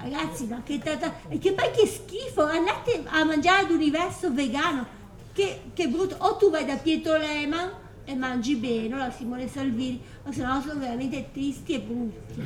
Ragazzi 0.00 0.46
ma 0.46 0.62
che 0.64 0.78
tata 0.78 1.14
e 1.28 1.38
che 1.38 1.52
poi 1.52 1.70
che 1.70 1.86
schifo 1.86 2.42
andate 2.42 3.04
a 3.06 3.24
mangiare 3.24 3.62
ad 3.62 3.70
universo 3.70 4.32
vegano 4.32 5.00
che, 5.32 5.60
che 5.74 5.88
brutto 5.88 6.16
o 6.18 6.36
tu 6.36 6.50
vai 6.50 6.64
da 6.64 6.76
Pietro 6.76 7.16
Lehmann 7.16 7.68
e 8.04 8.14
mangi 8.14 8.56
bene, 8.56 8.94
o 8.94 8.98
la 8.98 9.10
Simone 9.10 9.48
Salvini, 9.48 10.00
o 10.24 10.32
se 10.32 10.42
no 10.42 10.60
sono 10.60 10.80
veramente 10.80 11.28
tristi 11.32 11.74
e 11.74 11.80
brutti 11.80 12.40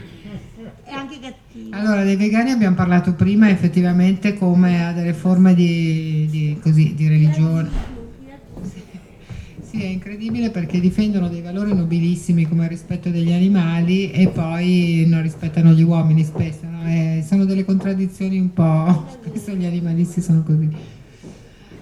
e 0.85 0.91
anche 0.91 1.19
cattivi. 1.19 1.71
Allora, 1.71 2.05
dei 2.05 2.17
vegani 2.17 2.51
abbiamo 2.51 2.77
parlato 2.77 3.15
prima 3.15 3.49
effettivamente 3.49 4.35
come 4.35 4.87
a 4.87 4.93
delle 4.93 5.15
forme 5.15 5.55
di, 5.55 6.27
di- 6.31 6.59
così, 6.63 6.95
di 6.95 7.09
religione. 7.09 7.95
Sì, 9.63 9.83
è 9.83 9.87
incredibile 9.87 10.51
perché 10.51 10.79
difendono 10.81 11.29
dei 11.29 11.43
valori 11.43 11.75
nobilissimi 11.75 12.47
come 12.47 12.65
il 12.65 12.71
rispetto 12.71 13.11
degli 13.11 13.33
animali 13.33 14.11
e 14.11 14.29
poi 14.29 15.05
non 15.07 15.23
rispettano 15.23 15.73
gli 15.73 15.83
uomini 15.83 16.25
spesso. 16.25 16.61
no? 16.65 16.87
Eh, 16.87 17.25
sono 17.27 17.45
delle 17.45 17.65
contraddizioni 17.65 18.39
un 18.39 18.53
po'... 18.53 19.07
Spesso 19.27 19.53
gli 19.53 19.67
animalisti 19.67 20.23
sono 20.23 20.43
così. 20.45 20.96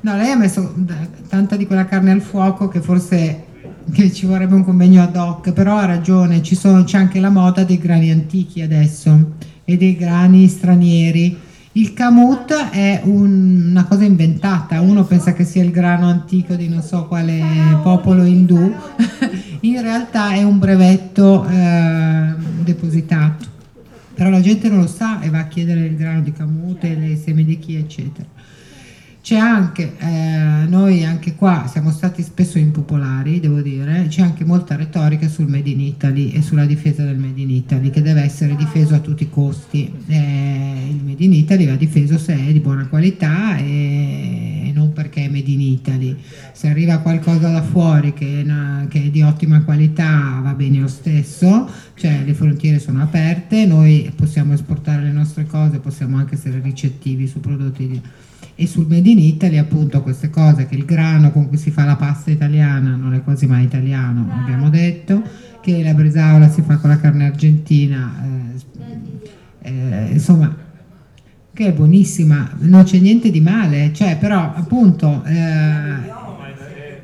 No, 0.05 0.17
lei 0.17 0.31
ha 0.33 0.37
messo 0.37 0.71
d- 0.77 0.93
tanta 1.29 1.57
di 1.57 1.67
quella 1.67 1.87
carne 1.87 2.11
al 2.11 2.21
fuoco 2.21 2.69
che 2.69 2.83
forse 2.83 3.45
che 3.91 4.13
ci 4.13 4.27
vorrebbe 4.27 4.55
un 4.55 4.63
convegno 4.63 5.03
ad 5.03 5.17
hoc, 5.17 5.53
però 5.53 5.79
ha 5.79 5.87
ragione, 5.87 6.45
sono- 6.45 6.85
c'è 6.85 6.99
anche 6.99 7.21
la 7.21 7.31
moda 7.31 7.65
dei 7.65 7.79
grani 7.79 8.11
antichi 8.11 8.61
adesso 8.61 9.33
e 9.65 9.77
dei 9.79 9.97
grani 9.97 10.47
stranieri. 10.49 11.39
Il 11.73 11.95
kamut 11.95 12.53
è 12.71 13.01
un- 13.05 13.69
una 13.71 13.85
cosa 13.85 14.05
inventata, 14.05 14.79
uno 14.83 15.05
pensa 15.05 15.33
che 15.33 15.45
sia 15.45 15.65
il 15.65 15.71
grano 15.71 16.07
antico 16.07 16.55
di 16.55 16.69
non 16.69 16.83
so 16.83 17.07
quale 17.07 17.41
popolo 17.83 18.25
indù, 18.25 18.73
in 19.61 19.81
realtà 19.81 20.33
è 20.35 20.43
un 20.43 20.59
brevetto 20.59 21.47
eh, 21.49 22.35
depositato, 22.63 23.47
però 24.13 24.29
la 24.29 24.43
gente 24.43 24.69
non 24.69 24.81
lo 24.81 24.87
sa 24.87 25.21
e 25.21 25.31
va 25.31 25.39
a 25.41 25.47
chiedere 25.49 25.81
il 25.87 25.97
grano 25.97 26.21
di 26.21 26.33
kamut 26.33 26.85
e 26.85 26.95
le 26.95 27.17
seme 27.17 27.43
di 27.43 27.59
chi 27.59 27.77
eccetera. 27.77 28.29
C'è 29.25 29.37
anche, 29.37 29.95
eh, 30.01 30.67
noi 30.69 31.03
anche 31.03 31.35
qua 31.35 31.67
siamo 31.67 31.91
stati 31.91 32.23
spesso 32.23 32.59
impopolari, 32.59 33.41
devo 33.41 33.63
dire, 33.63 34.05
c'è 34.09 34.21
anche 34.21 34.45
molta 34.45 34.77
retorica 34.77 35.29
sul 35.29 35.47
Made 35.47 35.71
in 35.71 35.81
Italy 35.81 36.33
e 36.33 36.43
sulla 36.43 36.67
difesa 36.67 37.05
del 37.05 37.17
Made 37.17 37.41
in 37.41 37.49
Italy, 37.49 37.89
che 37.89 38.03
deve 38.03 38.21
essere 38.21 38.55
difeso 38.55 38.95
a 38.95 38.99
tutti 38.99 39.23
i 39.23 39.31
costi. 39.31 39.91
Eh, 40.09 40.89
il 40.91 41.01
Made 41.03 41.25
in 41.25 41.33
Italy 41.33 41.65
va 41.65 41.75
difeso 41.75 42.19
se 42.19 42.35
è 42.35 42.53
di 42.53 42.61
buona 42.61 42.87
qualità 42.87 43.57
e, 43.57 44.71
non 44.75 44.93
perché 44.93 45.25
è 45.25 45.29
Made 45.31 45.51
in 45.51 45.61
Italy. 45.63 46.15
Se 46.53 46.69
arriva 46.69 46.99
qualcosa 46.99 47.49
da 47.49 47.63
fuori 47.63 48.13
che 48.13 48.41
è, 48.41 48.43
una- 48.43 48.85
che 48.91 49.05
è 49.05 49.09
di 49.09 49.23
ottima 49.23 49.63
qualità 49.63 50.39
va 50.43 50.53
bene 50.53 50.81
lo 50.81 50.89
stesso, 50.89 51.67
cioè 51.95 52.23
le 52.27 52.35
frontiere 52.35 52.79
sono 52.79 53.01
aperte, 53.01 53.65
noi 53.65 54.13
possiamo 54.15 54.53
esportare 54.53 55.01
le 55.05 55.13
nostre 55.13 55.47
cose, 55.47 55.79
possiamo 55.79 56.19
anche 56.19 56.35
essere 56.35 56.61
ricettivi 56.63 57.27
su 57.27 57.41
prodotti 57.41 57.89
di 57.89 58.01
e 58.57 58.67
sul 58.67 58.87
Made 58.87 59.09
in 59.11 59.19
Italy 59.19 59.59
appunto 59.59 60.03
queste 60.03 60.31
cose 60.31 60.67
che 60.67 60.75
il 60.77 60.85
grano 60.85 61.33
con 61.33 61.49
cui 61.49 61.57
si 61.57 61.71
fa 61.71 61.85
la 61.85 61.97
pasta 61.97 62.31
italiana 62.31 62.95
non 62.95 63.13
è 63.15 63.23
quasi 63.25 63.47
mai 63.47 63.65
italiano 63.65 64.29
abbiamo 64.31 64.71
detto 64.71 65.23
che 65.61 65.83
la 65.83 65.93
bresaola 65.95 66.49
si 66.49 66.63
fa 66.63 66.77
con 66.77 66.91
la 66.91 66.99
carne 67.01 67.27
argentina 67.27 68.13
eh, 69.63 69.69
eh, 69.71 70.09
insomma 70.13 70.55
che 71.53 71.67
è 71.67 71.73
buonissima 71.73 72.51
non 72.61 72.85
c'è 72.85 72.99
niente 72.99 73.31
di 73.31 73.41
male 73.41 73.93
cioè 73.93 74.17
però 74.19 74.53
appunto 74.55 75.23
eh, 75.25 75.33
No, 75.33 76.37
ma 76.39 76.49
è- 76.49 76.55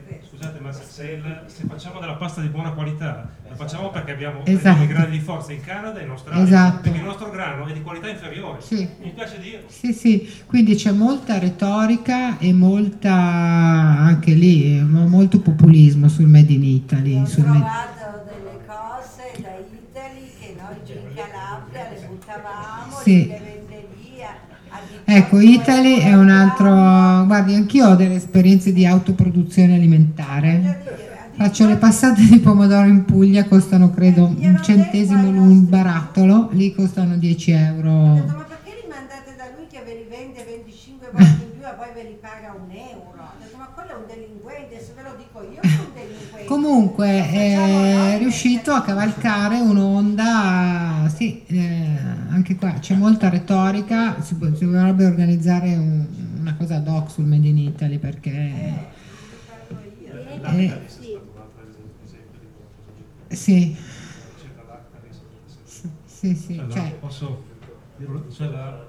è- 0.09 0.20
scusate, 0.28 0.59
ma 0.60 0.70
se, 1.01 1.10
il- 1.12 1.40
se 1.47 1.62
facciamo 1.66 1.98
della 1.98 2.14
pasta 2.16 2.43
di 2.43 2.48
buona 2.48 2.72
qualità, 2.72 3.27
la 3.48 3.55
facciamo 3.55 3.89
perché 3.90 4.12
abbiamo 4.12 4.40
Esatto. 4.44 4.60
prendiamo 4.77 4.82
i 4.85 4.86
grani 4.86 5.10
di 5.18 5.20
forza 5.20 5.52
in 5.52 5.62
Canada 5.62 5.98
e 5.98 6.05
in 6.05 6.10
Australia. 6.10 6.43
Esatto. 6.44 6.81
Perché 6.82 6.98
il 6.98 7.05
nostro 7.05 7.31
grano 7.31 7.66
è 7.66 7.72
di 7.72 7.81
qualità 7.81 8.09
inferiore. 8.10 8.60
Sì. 8.60 8.86
Mi 9.02 9.10
piace 9.10 9.40
dire. 9.40 9.64
Sì, 9.68 9.93
sì, 9.94 10.43
quindi 10.47 10.74
c'è 10.74 10.90
molta 10.93 11.39
retorica 11.39 12.36
e 12.39 12.52
molta 12.52 13.14
anche 13.14 14.32
lì, 14.32 14.77
eh, 14.77 14.82
molto 14.82 15.40
populismo 15.40 16.09
sul 16.09 16.27
Made 16.27 16.52
in 16.52 16.64
Italy. 16.64 17.18
Ho 17.18 17.24
sul 17.24 17.44
Made- 17.47 17.59
trovato 17.59 18.24
delle 18.27 18.59
cose 18.66 19.43
da 19.43 19.48
Italy 19.56 20.31
che 20.39 20.55
noi 20.59 20.77
in 20.86 21.14
Calabria 21.14 21.89
le 21.90 22.06
buttavamo, 22.09 22.97
Sì. 23.02 23.27
le 23.27 23.40
Ecco, 25.12 25.41
Italy 25.41 25.99
è 25.99 26.15
un 26.15 26.31
altro... 26.31 26.66
Guardi, 27.27 27.55
anch'io 27.57 27.89
ho 27.89 27.95
delle 27.97 28.15
esperienze 28.15 28.73
di 28.73 28.87
autoproduzione 28.87 29.74
alimentare. 29.74 30.85
Faccio 31.37 31.66
le 31.66 31.74
passate 31.74 32.23
di 32.23 32.39
pomodoro 32.39 32.87
in 32.87 33.05
Puglia, 33.05 33.45
costano 33.47 33.91
credo 33.91 34.27
un 34.27 34.61
centesimo 34.62 35.28
l'un 35.32 35.49
un 35.49 35.69
barattolo, 35.69 36.51
lì 36.53 36.73
costano 36.73 37.16
10 37.16 37.51
Ho 37.51 37.57
euro. 37.57 37.91
ma 37.91 38.47
perché 38.47 38.70
li 38.82 38.89
mandate 38.89 39.35
da 39.37 39.51
lui 39.57 39.66
che 39.66 39.82
ve 39.85 39.95
li 39.95 40.07
vende 40.09 40.45
25 40.47 41.09
volte 41.11 41.43
in 41.43 41.59
più 41.59 41.66
e 41.66 41.74
poi 41.74 41.89
ve 41.93 42.03
li 42.03 42.16
paga 42.20 42.55
un 42.55 42.70
euro? 42.70 43.19
Ho 43.19 43.35
detto, 43.43 43.57
ma 43.57 43.66
quello 43.74 43.91
è 43.91 43.95
un 43.99 44.07
delinquente, 44.07 44.78
se 44.78 44.93
ve 44.95 45.03
lo 45.03 45.15
dico 45.19 45.43
io 45.43 45.59
che 45.59 45.66
è 45.66 45.81
un 45.81 45.91
delinquente. 45.91 46.39
Comunque 46.51 47.06
noi 47.06 48.12
è 48.14 48.18
riuscito 48.18 48.72
a 48.72 48.82
cavalcare 48.82 49.60
un'onda, 49.60 51.09
sì, 51.14 51.44
eh, 51.47 51.97
anche 52.28 52.56
qua 52.56 52.72
c'è 52.72 52.97
molta 52.97 53.28
retorica, 53.28 54.20
si, 54.20 54.36
si 54.56 54.64
dovrebbe 54.64 55.05
organizzare 55.06 55.77
un- 55.77 56.05
una 56.40 56.56
cosa 56.56 56.74
ad 56.74 56.89
hoc 56.89 57.09
sul 57.09 57.27
Made 57.27 57.47
in 57.47 57.56
Italy 57.56 57.98
perché... 57.98 58.89
eh, 60.43 60.81
sì, 63.28 63.77
sì, 66.05 66.35
sì, 66.35 66.56
Cioè, 66.56 66.66
la- 66.66 66.72
cioè, 66.72 66.93
posso 66.98 67.44
cioè 68.35 68.48
la, 68.48 68.86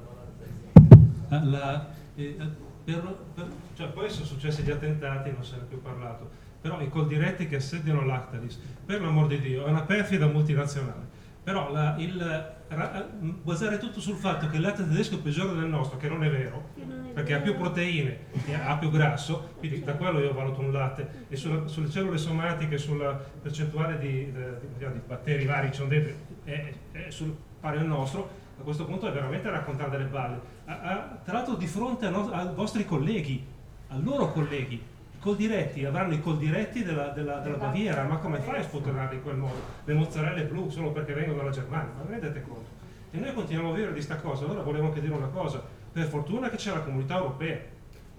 la- 1.29 1.43
la- 1.43 1.89
eh, 2.15 2.35
per- 2.83 3.17
per- 3.35 3.51
cioè, 3.75 3.87
poi 3.89 4.09
sono 4.09 4.25
successi 4.25 4.63
gli 4.63 4.71
attentati, 4.71 5.29
non 5.31 5.43
se 5.45 5.57
ne 5.57 5.61
è 5.61 5.65
più 5.65 5.79
parlato, 5.79 6.39
però 6.61 6.79
i 6.79 6.89
coldiretti 6.89 7.47
che 7.47 7.55
assediano 7.57 8.05
l'Actalis, 8.05 8.59
per 8.85 9.01
l'amor 9.01 9.27
di 9.27 9.39
Dio, 9.41 9.65
è 9.65 9.69
una 9.69 9.81
perfida 9.81 10.27
multinazionale. 10.27 11.09
Però 11.43 11.71
la- 11.71 11.95
il, 11.97 12.21
ra- 12.67 13.07
basare 13.19 13.79
tutto 13.79 13.99
sul 13.99 14.15
fatto 14.15 14.47
che 14.47 14.57
il 14.57 14.61
latte 14.61 14.87
tedesco 14.87 15.15
è 15.15 15.17
peggiore 15.19 15.55
del 15.59 15.67
nostro, 15.67 15.97
che 15.97 16.07
non 16.07 16.23
è 16.23 16.29
vero, 16.29 16.69
perché 17.15 17.33
ha 17.33 17.39
più 17.39 17.55
proteine 17.57 18.19
e 18.45 18.53
ha 18.53 18.77
più 18.77 18.91
grasso, 18.91 19.53
quindi 19.57 19.83
da 19.83 19.95
quello 19.95 20.19
io 20.19 20.33
valuto 20.33 20.59
un 20.61 20.71
latte, 20.71 21.25
e 21.29 21.35
sulla- 21.35 21.67
sulle 21.67 21.89
cellule 21.89 22.19
somatiche, 22.19 22.77
sulla 22.77 23.13
percentuale 23.41 23.97
di, 23.97 24.31
di- 24.31 24.85
di 24.91 25.01
batteri 25.07 25.45
vari 25.45 25.65
che 25.67 25.71
ci 25.73 25.77
sono 25.79 25.89
dentro, 25.89 26.13
è, 26.43 26.73
è 26.91 27.09
sul 27.09 27.35
pari 27.59 27.77
al 27.79 27.87
nostro, 27.87 28.29
a 28.59 28.61
questo 28.63 28.85
punto 28.85 29.07
è 29.07 29.11
veramente 29.11 29.49
raccontare 29.49 29.89
delle 29.89 30.05
balle. 30.05 30.39
A- 30.65 30.79
a- 30.79 31.19
tra 31.23 31.33
l'altro 31.33 31.55
di 31.55 31.65
fronte 31.65 32.07
no- 32.11 32.29
ai 32.31 32.53
vostri 32.53 32.85
colleghi, 32.85 33.43
a 33.87 33.97
loro 33.97 34.31
colleghi, 34.31 34.79
i 35.21 35.23
coldiretti, 35.23 35.85
avranno 35.85 36.13
i 36.15 36.19
coldiretti 36.19 36.83
della, 36.83 37.09
della, 37.09 37.37
della 37.37 37.57
Baviera, 37.57 38.01
ma 38.05 38.17
come 38.17 38.39
fai 38.39 38.57
a 38.59 38.63
sputtanare 38.63 39.13
in 39.13 39.21
quel 39.21 39.35
modo? 39.35 39.61
Le 39.83 39.93
mozzarelle 39.93 40.45
blu 40.45 40.71
solo 40.71 40.91
perché 40.91 41.13
vengono 41.13 41.37
dalla 41.37 41.51
Germania, 41.51 41.93
ma 41.95 42.09
rendete 42.09 42.41
conto? 42.41 42.69
E 43.11 43.19
noi 43.19 43.31
continuiamo 43.31 43.71
a 43.71 43.75
vivere 43.75 43.93
di 43.93 44.01
sta 44.01 44.15
cosa, 44.15 44.45
allora 44.45 44.63
volevo 44.63 44.87
anche 44.87 44.99
dire 44.99 45.13
una 45.13 45.27
cosa, 45.27 45.63
per 45.91 46.07
fortuna 46.07 46.49
che 46.49 46.55
c'è 46.55 46.73
la 46.73 46.79
comunità 46.79 47.17
europea, 47.17 47.59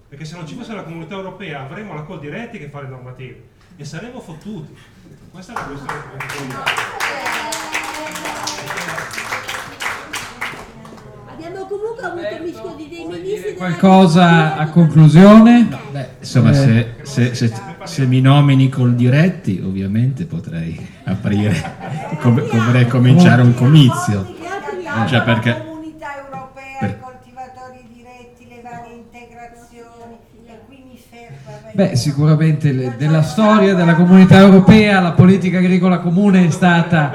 perché 0.08 0.24
se 0.24 0.36
non 0.36 0.46
ci 0.46 0.54
fosse 0.54 0.74
la 0.74 0.84
comunità 0.84 1.16
europea 1.16 1.62
avremmo 1.62 1.94
la 1.94 2.02
Coldiretti 2.02 2.58
che 2.58 2.68
fa 2.68 2.82
le 2.82 2.88
normative 2.88 3.48
e 3.76 3.84
saremmo 3.84 4.20
fottuti. 4.20 4.72
Questa 5.32 5.52
è 5.52 5.56
la 5.56 5.64
questione. 5.64 7.61
Abbiamo 11.82 11.96
comunque 11.96 12.28
avuto 12.28 12.42
mischioni 12.44 12.88
dei 12.88 13.04
ministri 13.22 13.54
della 13.54 13.56
Qualcosa 13.56 14.56
a 14.56 14.68
conclusione? 14.68 15.68
Beh, 15.90 16.08
insomma, 16.20 16.50
Eh. 16.50 16.54
se, 16.54 16.94
se- 17.02 17.34
se- 17.34 17.52
se 17.84 18.06
mi 18.06 18.20
nomini 18.20 18.68
col 18.68 18.94
diretti, 18.94 19.60
ovviamente 19.64 20.24
potrei 20.24 20.78
aprire, 21.04 22.16
com- 22.20 22.46
potrei 22.46 22.86
cominciare 22.86 23.42
un 23.42 23.54
comizio. 23.54 24.34
Cioè, 25.08 25.22
perché- 25.22 25.50
la 25.50 25.64
comunità 25.64 26.06
europea, 26.22 26.78
per- 26.78 26.88
i 26.90 26.96
coltivatori 27.00 27.86
diretti, 27.92 28.46
le 28.48 28.60
varie 28.62 28.94
integrazioni, 28.94 30.16
qui 30.68 30.84
mi 30.88 30.98
fermo. 31.10 31.72
Beh, 31.72 31.96
sicuramente 31.96 32.72
le- 32.72 32.94
nella 32.98 33.22
storia 33.22 33.74
della 33.74 33.94
comunità 33.94 34.38
europea 34.38 35.00
la 35.00 35.12
politica 35.12 35.58
agricola 35.58 35.98
comune 35.98 36.46
è 36.46 36.50
stata 36.50 37.10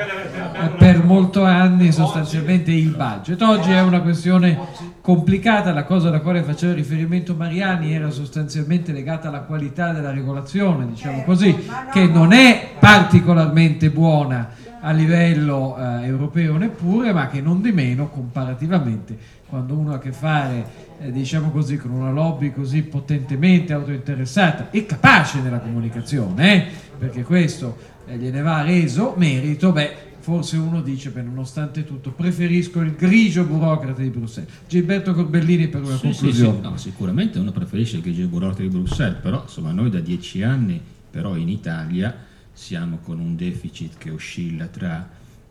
per 0.78 1.04
molto 1.04 1.44
anni 1.44 1.92
sostanzialmente 1.92 2.72
il 2.72 2.96
budget. 2.96 3.42
Oggi 3.42 3.72
è 3.72 3.82
una 3.82 4.02
questione 4.02 4.58
complicata, 5.02 5.72
la 5.72 5.84
cosa 5.84 6.10
alla 6.10 6.20
quale 6.20 6.44
faceva 6.44 6.74
riferimento 6.74 7.36
Mariani 7.36 7.94
era 7.94 8.10
sostanzialmente 8.10 8.92
legata 8.92 9.28
alla 9.28 9.42
qualità 9.42 9.92
della 9.92 10.12
regolazione, 10.12 10.88
diciamo 10.88 11.24
così, 11.24 11.56
che 11.92 12.08
non 12.08 12.34
è 12.34 12.72
particolarmente 12.80 13.90
buona 13.90 14.50
a 14.80 14.92
livello 14.92 15.76
eh, 15.78 16.06
europeo 16.06 16.58
neppure, 16.58 17.14
ma 17.14 17.28
che 17.28 17.42
non 17.42 17.62
di 17.62 17.72
meno 17.72 18.10
comparativamente 18.10 19.18
quando 19.48 19.76
uno 19.76 19.94
ha 19.94 19.96
a 19.96 20.00
che 20.00 20.12
fare 20.12 20.66
eh, 21.00 21.12
diciamo 21.12 21.52
così, 21.52 21.78
con 21.78 21.92
una 21.92 22.12
lobby 22.12 22.52
così 22.52 22.84
potentemente 22.84 23.74
autointeressata 23.74 24.70
e 24.72 24.86
capace 24.86 25.40
nella 25.40 25.60
comunicazione, 25.60 26.56
eh, 26.56 26.68
perché 26.98 27.24
questo 27.24 27.78
eh, 28.08 28.18
gliene 28.18 28.42
va 28.42 28.62
reso 28.62 29.14
merito, 29.16 29.72
beh, 29.72 29.96
forse 30.28 30.58
uno 30.58 30.82
dice, 30.82 31.12
beh, 31.12 31.22
nonostante 31.22 31.86
tutto, 31.86 32.12
preferisco 32.12 32.82
il 32.82 32.96
grigio 32.96 33.46
burocrate 33.46 34.04
di 34.04 34.10
Bruxelles. 34.10 34.52
Gilberto 34.68 35.14
Corbellini 35.14 35.70
per 35.70 35.84
una 35.84 35.96
sì, 35.96 36.02
conclusione. 36.02 36.52
Sì, 36.52 36.58
sì. 36.58 36.70
No, 36.70 36.78
sicuramente 36.78 37.40
uno 37.40 37.54
preferisce 37.54 37.96
il 37.96 38.02
grigio 38.02 38.28
burocrate 38.28 38.64
di 38.64 38.68
Bruxelles, 38.68 39.22
però 39.22 39.44
insomma 39.44 39.72
noi 39.72 39.90
da 39.90 40.02
dieci 40.02 40.44
anni, 40.44 40.82
però 41.10 41.38
in 41.38 41.48
Italia, 41.48 42.14
siamo 42.52 42.98
con 42.98 43.22
un 43.22 43.38
deficit 43.38 43.98
che 43.98 44.10
oscilla 44.10 44.66
tra 44.66 45.10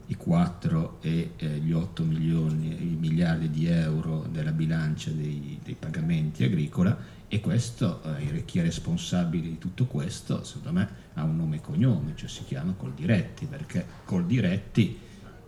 i 0.09 0.15
4 0.15 0.99
e 1.01 1.31
eh, 1.39 1.47
gli 1.47 1.73
8 1.73 2.03
milioni, 2.05 2.77
i 2.79 2.97
miliardi 3.01 3.49
di 3.49 3.65
euro 3.69 4.27
della 4.31 4.53
bilancia 4.53 5.11
dei, 5.11 5.59
dei 5.65 5.77
pagamenti 5.79 6.45
agricola 6.45 6.95
e 7.29 7.41
questo, 7.41 8.03
eh, 8.19 8.45
chi 8.45 8.59
è 8.59 8.63
responsabile 8.63 9.49
di 9.49 9.57
tutto 9.57 9.87
questo, 9.87 10.45
secondo 10.45 10.79
me 10.79 11.05
ha 11.17 11.25
un 11.25 11.37
nome 11.37 11.57
e 11.57 11.61
cognome, 11.61 12.13
cioè 12.15 12.29
si 12.29 12.45
chiama 12.45 12.73
Coldiretti, 12.73 13.47
perché 13.47 13.85
Coldiretti 14.05 14.99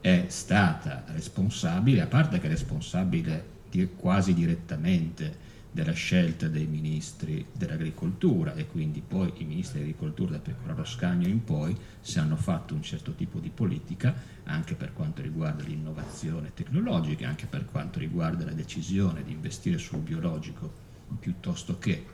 è 0.00 0.24
stata 0.28 1.04
responsabile, 1.08 2.00
a 2.00 2.06
parte 2.06 2.38
che 2.38 2.46
è 2.46 2.50
responsabile 2.50 3.56
quasi 3.96 4.32
direttamente 4.32 5.46
della 5.70 5.92
scelta 5.92 6.48
dei 6.48 6.66
ministri 6.66 7.44
dell'agricoltura 7.52 8.54
e 8.54 8.66
quindi 8.66 9.02
poi 9.06 9.30
i 9.36 9.44
ministri 9.44 9.80
dell'agricoltura 9.80 10.32
da 10.32 10.38
Pecoraro 10.38 10.84
Scagno 10.84 11.28
in 11.28 11.44
poi 11.44 11.76
si 12.00 12.18
hanno 12.18 12.36
fatto 12.36 12.74
un 12.74 12.82
certo 12.82 13.12
tipo 13.12 13.38
di 13.38 13.50
politica 13.50 14.14
anche 14.44 14.74
per 14.74 14.94
quanto 14.94 15.20
riguarda 15.20 15.62
l'innovazione 15.64 16.52
tecnologica, 16.54 17.28
anche 17.28 17.46
per 17.46 17.66
quanto 17.66 17.98
riguarda 17.98 18.46
la 18.46 18.52
decisione 18.52 19.22
di 19.22 19.32
investire 19.32 19.76
sul 19.76 20.00
biologico 20.00 20.86
piuttosto 21.18 21.78
che 21.78 22.06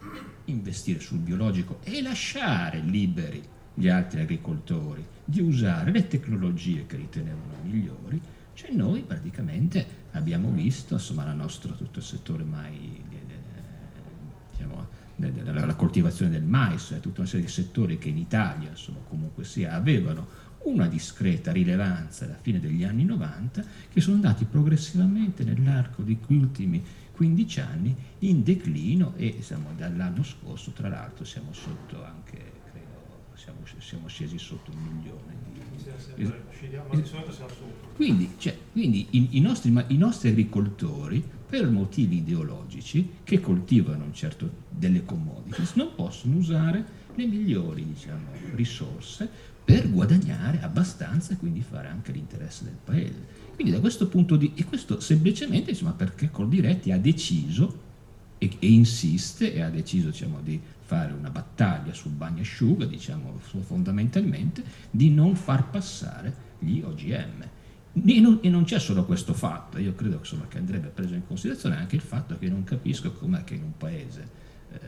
investire 0.47 1.01
sul 1.01 1.19
biologico 1.19 1.81
e 1.83 2.03
lasciare 2.03 2.79
liberi 2.81 3.43
gli 3.75 3.89
altri 3.89 4.21
agricoltori 4.21 5.05
di 5.25 5.41
usare 5.41 5.91
le 5.91 6.07
tecnologie 6.07 6.87
che 6.87 6.97
ritenevano 6.97 7.57
migliori, 7.63 8.21
cioè 8.55 8.71
noi 8.71 9.03
praticamente 9.03 10.03
abbiamo 10.13 10.51
visto 10.51 10.95
insomma, 10.95 11.25
la 11.25 11.33
nostra, 11.33 11.73
tutto 11.73 11.99
il 11.99 12.05
settore 12.05 12.45
mai 12.45 13.03
diciamo, 14.53 14.87
la 15.17 15.75
coltivazione 15.75 16.31
del 16.31 16.45
mais 16.45 16.93
e 16.93 17.01
tutta 17.01 17.21
una 17.21 17.29
serie 17.29 17.47
di 17.47 17.53
settori 17.53 17.99
che 17.99 18.09
in 18.09 18.19
Italia 18.19 18.71
insomma, 18.71 18.99
comunque 19.09 19.45
sia, 19.45 19.73
avevano 19.73 20.43
una 20.65 20.87
discreta 20.87 21.53
rilevanza 21.53 22.25
alla 22.25 22.39
fine 22.41 22.61
degli 22.61 22.85
anni 22.85 23.05
90 23.05 23.65
che 23.93 24.01
sono 24.01 24.17
andati 24.17 24.45
progressivamente 24.45 25.45
nell'arco 25.45 26.03
di 26.03 26.17
questi 26.17 26.35
ultimi 26.35 26.85
15 27.15 27.61
anni 27.61 27.95
in 28.21 28.43
declino 28.43 29.15
e 29.17 29.39
siamo, 29.41 29.71
dall'anno 29.77 30.23
scorso 30.25 30.73
tra 30.73 30.89
l'altro 30.89 31.25
siamo 31.25 31.53
sotto 31.53 32.03
anche 32.05 32.53
credo 32.71 33.31
siamo, 33.35 33.61
siamo 33.79 34.09
scesi 34.09 34.39
sotto 34.39 34.73
un 34.73 34.83
milione 34.83 35.35
di, 35.53 35.61
quindi, 37.95 38.35
cioè, 38.39 38.57
quindi 38.73 39.07
i, 39.11 39.29
i, 39.33 39.41
nostri, 39.41 39.73
i 39.89 39.97
nostri 39.97 40.31
agricoltori 40.31 41.23
per 41.47 41.69
motivi 41.71 42.17
ideologici 42.17 43.19
che 43.23 43.41
coltivano 43.41 44.11
certo 44.13 44.51
delle 44.69 45.05
commodities 45.05 45.75
non 45.75 45.95
possono 45.95 46.37
usare 46.37 47.03
le 47.15 47.27
migliori 47.27 47.87
diciamo, 47.87 48.27
risorse 48.55 49.29
per 49.65 49.91
guadagnare 49.91 50.61
abbastanza 50.61 51.33
e 51.33 51.37
quindi 51.37 51.63
fare 51.63 51.89
anche 51.89 52.13
l'interesse 52.13 52.65
del 52.65 52.77
paese. 52.83 53.34
Quindi 53.55 53.73
da 53.73 53.81
questo 53.81 54.09
punto 54.09 54.37
di 54.37 54.53
e 54.55 54.65
questo 54.65 55.01
semplicemente 55.01 55.71
insomma, 55.71 55.93
perché 55.93 56.31
Coldiretti 56.31 56.91
ha 56.91 56.99
deciso 56.99 57.83
e, 58.39 58.51
e, 58.59 58.71
insiste 58.71 59.53
e 59.53 59.63
ha 59.63 59.71
deciso 59.71 60.09
diciamo, 60.11 60.41
di 60.43 60.61
fare 60.81 61.13
una 61.13 61.31
battaglia 61.31 61.93
sul 61.93 62.13
bagnasciuga, 62.13 62.85
diciamo 62.85 63.39
fondamentalmente, 63.39 64.63
di 64.91 65.11
non 65.11 65.35
far 65.37 65.71
passare 65.71 66.35
gli 66.59 66.81
OGM. 66.81 67.49
E 68.07 68.21
non, 68.21 68.41
e 68.43 68.49
non, 68.49 68.65
c'è 68.65 68.81
solo 68.81 69.05
questo 69.05 69.35
fatto, 69.35 69.79
io 69.79 69.95
credo 69.95 70.17
insomma, 70.17 70.49
che 70.49 70.59
andrebbe 70.59 70.89
preso 70.89 71.15
in 71.15 71.25
considerazione 71.25 71.77
anche 71.77 71.95
il 71.95 72.03
fatto 72.03 72.37
che 72.37 72.49
non 72.49 72.65
capisco 72.65 73.13
com'è 73.13 73.45
che 73.45 73.55
in 73.55 73.63
un 73.63 73.77
paese 73.79 74.29
eh, 74.73 74.79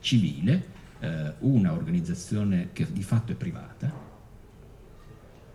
civile 0.00 0.78
eh, 1.00 1.34
una 1.40 1.72
organizzazione 1.72 2.70
che 2.72 2.90
di 2.90 3.02
fatto 3.02 3.32
è 3.32 3.34
privata 3.34 4.08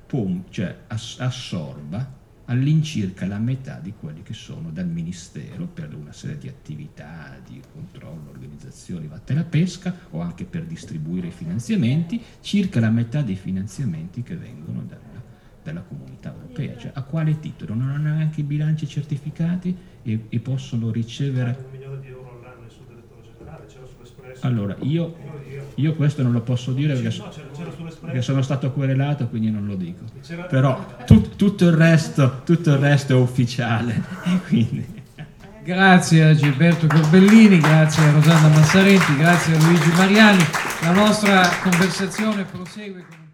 pom, 0.05 0.43
cioè 0.49 0.83
ass- 0.87 1.19
assorba 1.19 2.23
all'incirca 2.45 3.25
la 3.25 3.39
metà 3.39 3.79
di 3.79 3.93
quelli 3.97 4.21
che 4.21 4.33
sono 4.33 4.69
dal 4.69 4.87
Ministero 4.87 5.65
per 5.65 5.93
una 5.93 6.11
serie 6.11 6.37
di 6.37 6.47
attività 6.47 7.37
di 7.45 7.61
controllo, 7.71 8.29
organizzazioni 8.29 9.07
vatte 9.07 9.33
alla 9.33 9.43
pesca 9.43 9.95
o 10.11 10.21
anche 10.21 10.45
per 10.45 10.65
distribuire 10.65 11.27
i 11.27 11.31
finanziamenti, 11.31 12.21
circa 12.41 12.79
la 12.79 12.89
metà 12.89 13.21
dei 13.21 13.35
finanziamenti 13.35 14.21
che 14.21 14.35
vengono 14.35 14.83
dalla, 14.83 15.21
dalla 15.63 15.81
comunità 15.81 16.33
europea. 16.33 16.77
Cioè, 16.77 16.91
a 16.93 17.01
quale 17.01 17.39
titolo? 17.39 17.73
Non 17.73 17.89
hanno 17.89 18.13
neanche 18.15 18.41
i 18.41 18.43
bilanci 18.43 18.87
certificati 18.87 19.75
e, 20.03 20.25
e 20.29 20.39
possono 20.39 20.91
ricevere... 20.91 21.57
Un 21.65 21.71
milione 21.71 21.99
di 21.99 22.07
euro 22.07 22.39
all'anno 22.39 22.69
sul 22.69 22.85
direttore 22.85 23.21
generale, 23.21 23.65
c'era 23.65 23.85
sull'Espresso. 23.85 24.24
Allora, 24.41 24.75
io, 24.81 25.15
io 25.75 25.93
questo 25.93 26.23
non 26.23 26.31
lo 26.31 26.41
posso 26.41 26.71
dire 26.71 26.93
perché, 26.93 27.17
no, 27.17 27.29
c'era, 27.29 27.47
c'era 27.55 27.91
perché 28.01 28.21
sono 28.21 28.41
stato 28.41 28.71
querelato, 28.71 29.27
quindi 29.27 29.49
non 29.49 29.65
lo 29.65 29.75
dico. 29.75 30.03
Però 30.49 30.85
tut, 31.05 31.35
tutto, 31.35 31.67
il 31.67 31.75
resto, 31.75 32.41
tutto 32.43 32.71
il 32.71 32.77
resto 32.77 33.13
è 33.13 33.15
ufficiale. 33.19 34.01
Quindi. 34.47 34.93
Grazie 35.63 36.25
a 36.25 36.35
Gilberto 36.35 36.85
Corbellini, 36.85 37.57
grazie 37.57 38.03
a 38.03 38.11
Rosanna 38.11 38.49
Massarenti, 38.49 39.15
grazie 39.17 39.55
a 39.55 39.59
Luigi 39.63 39.89
Mariani. 39.97 40.43
La 40.81 40.91
nostra 40.91 41.49
conversazione 41.63 42.43
prosegue 42.43 43.03
con. 43.09 43.24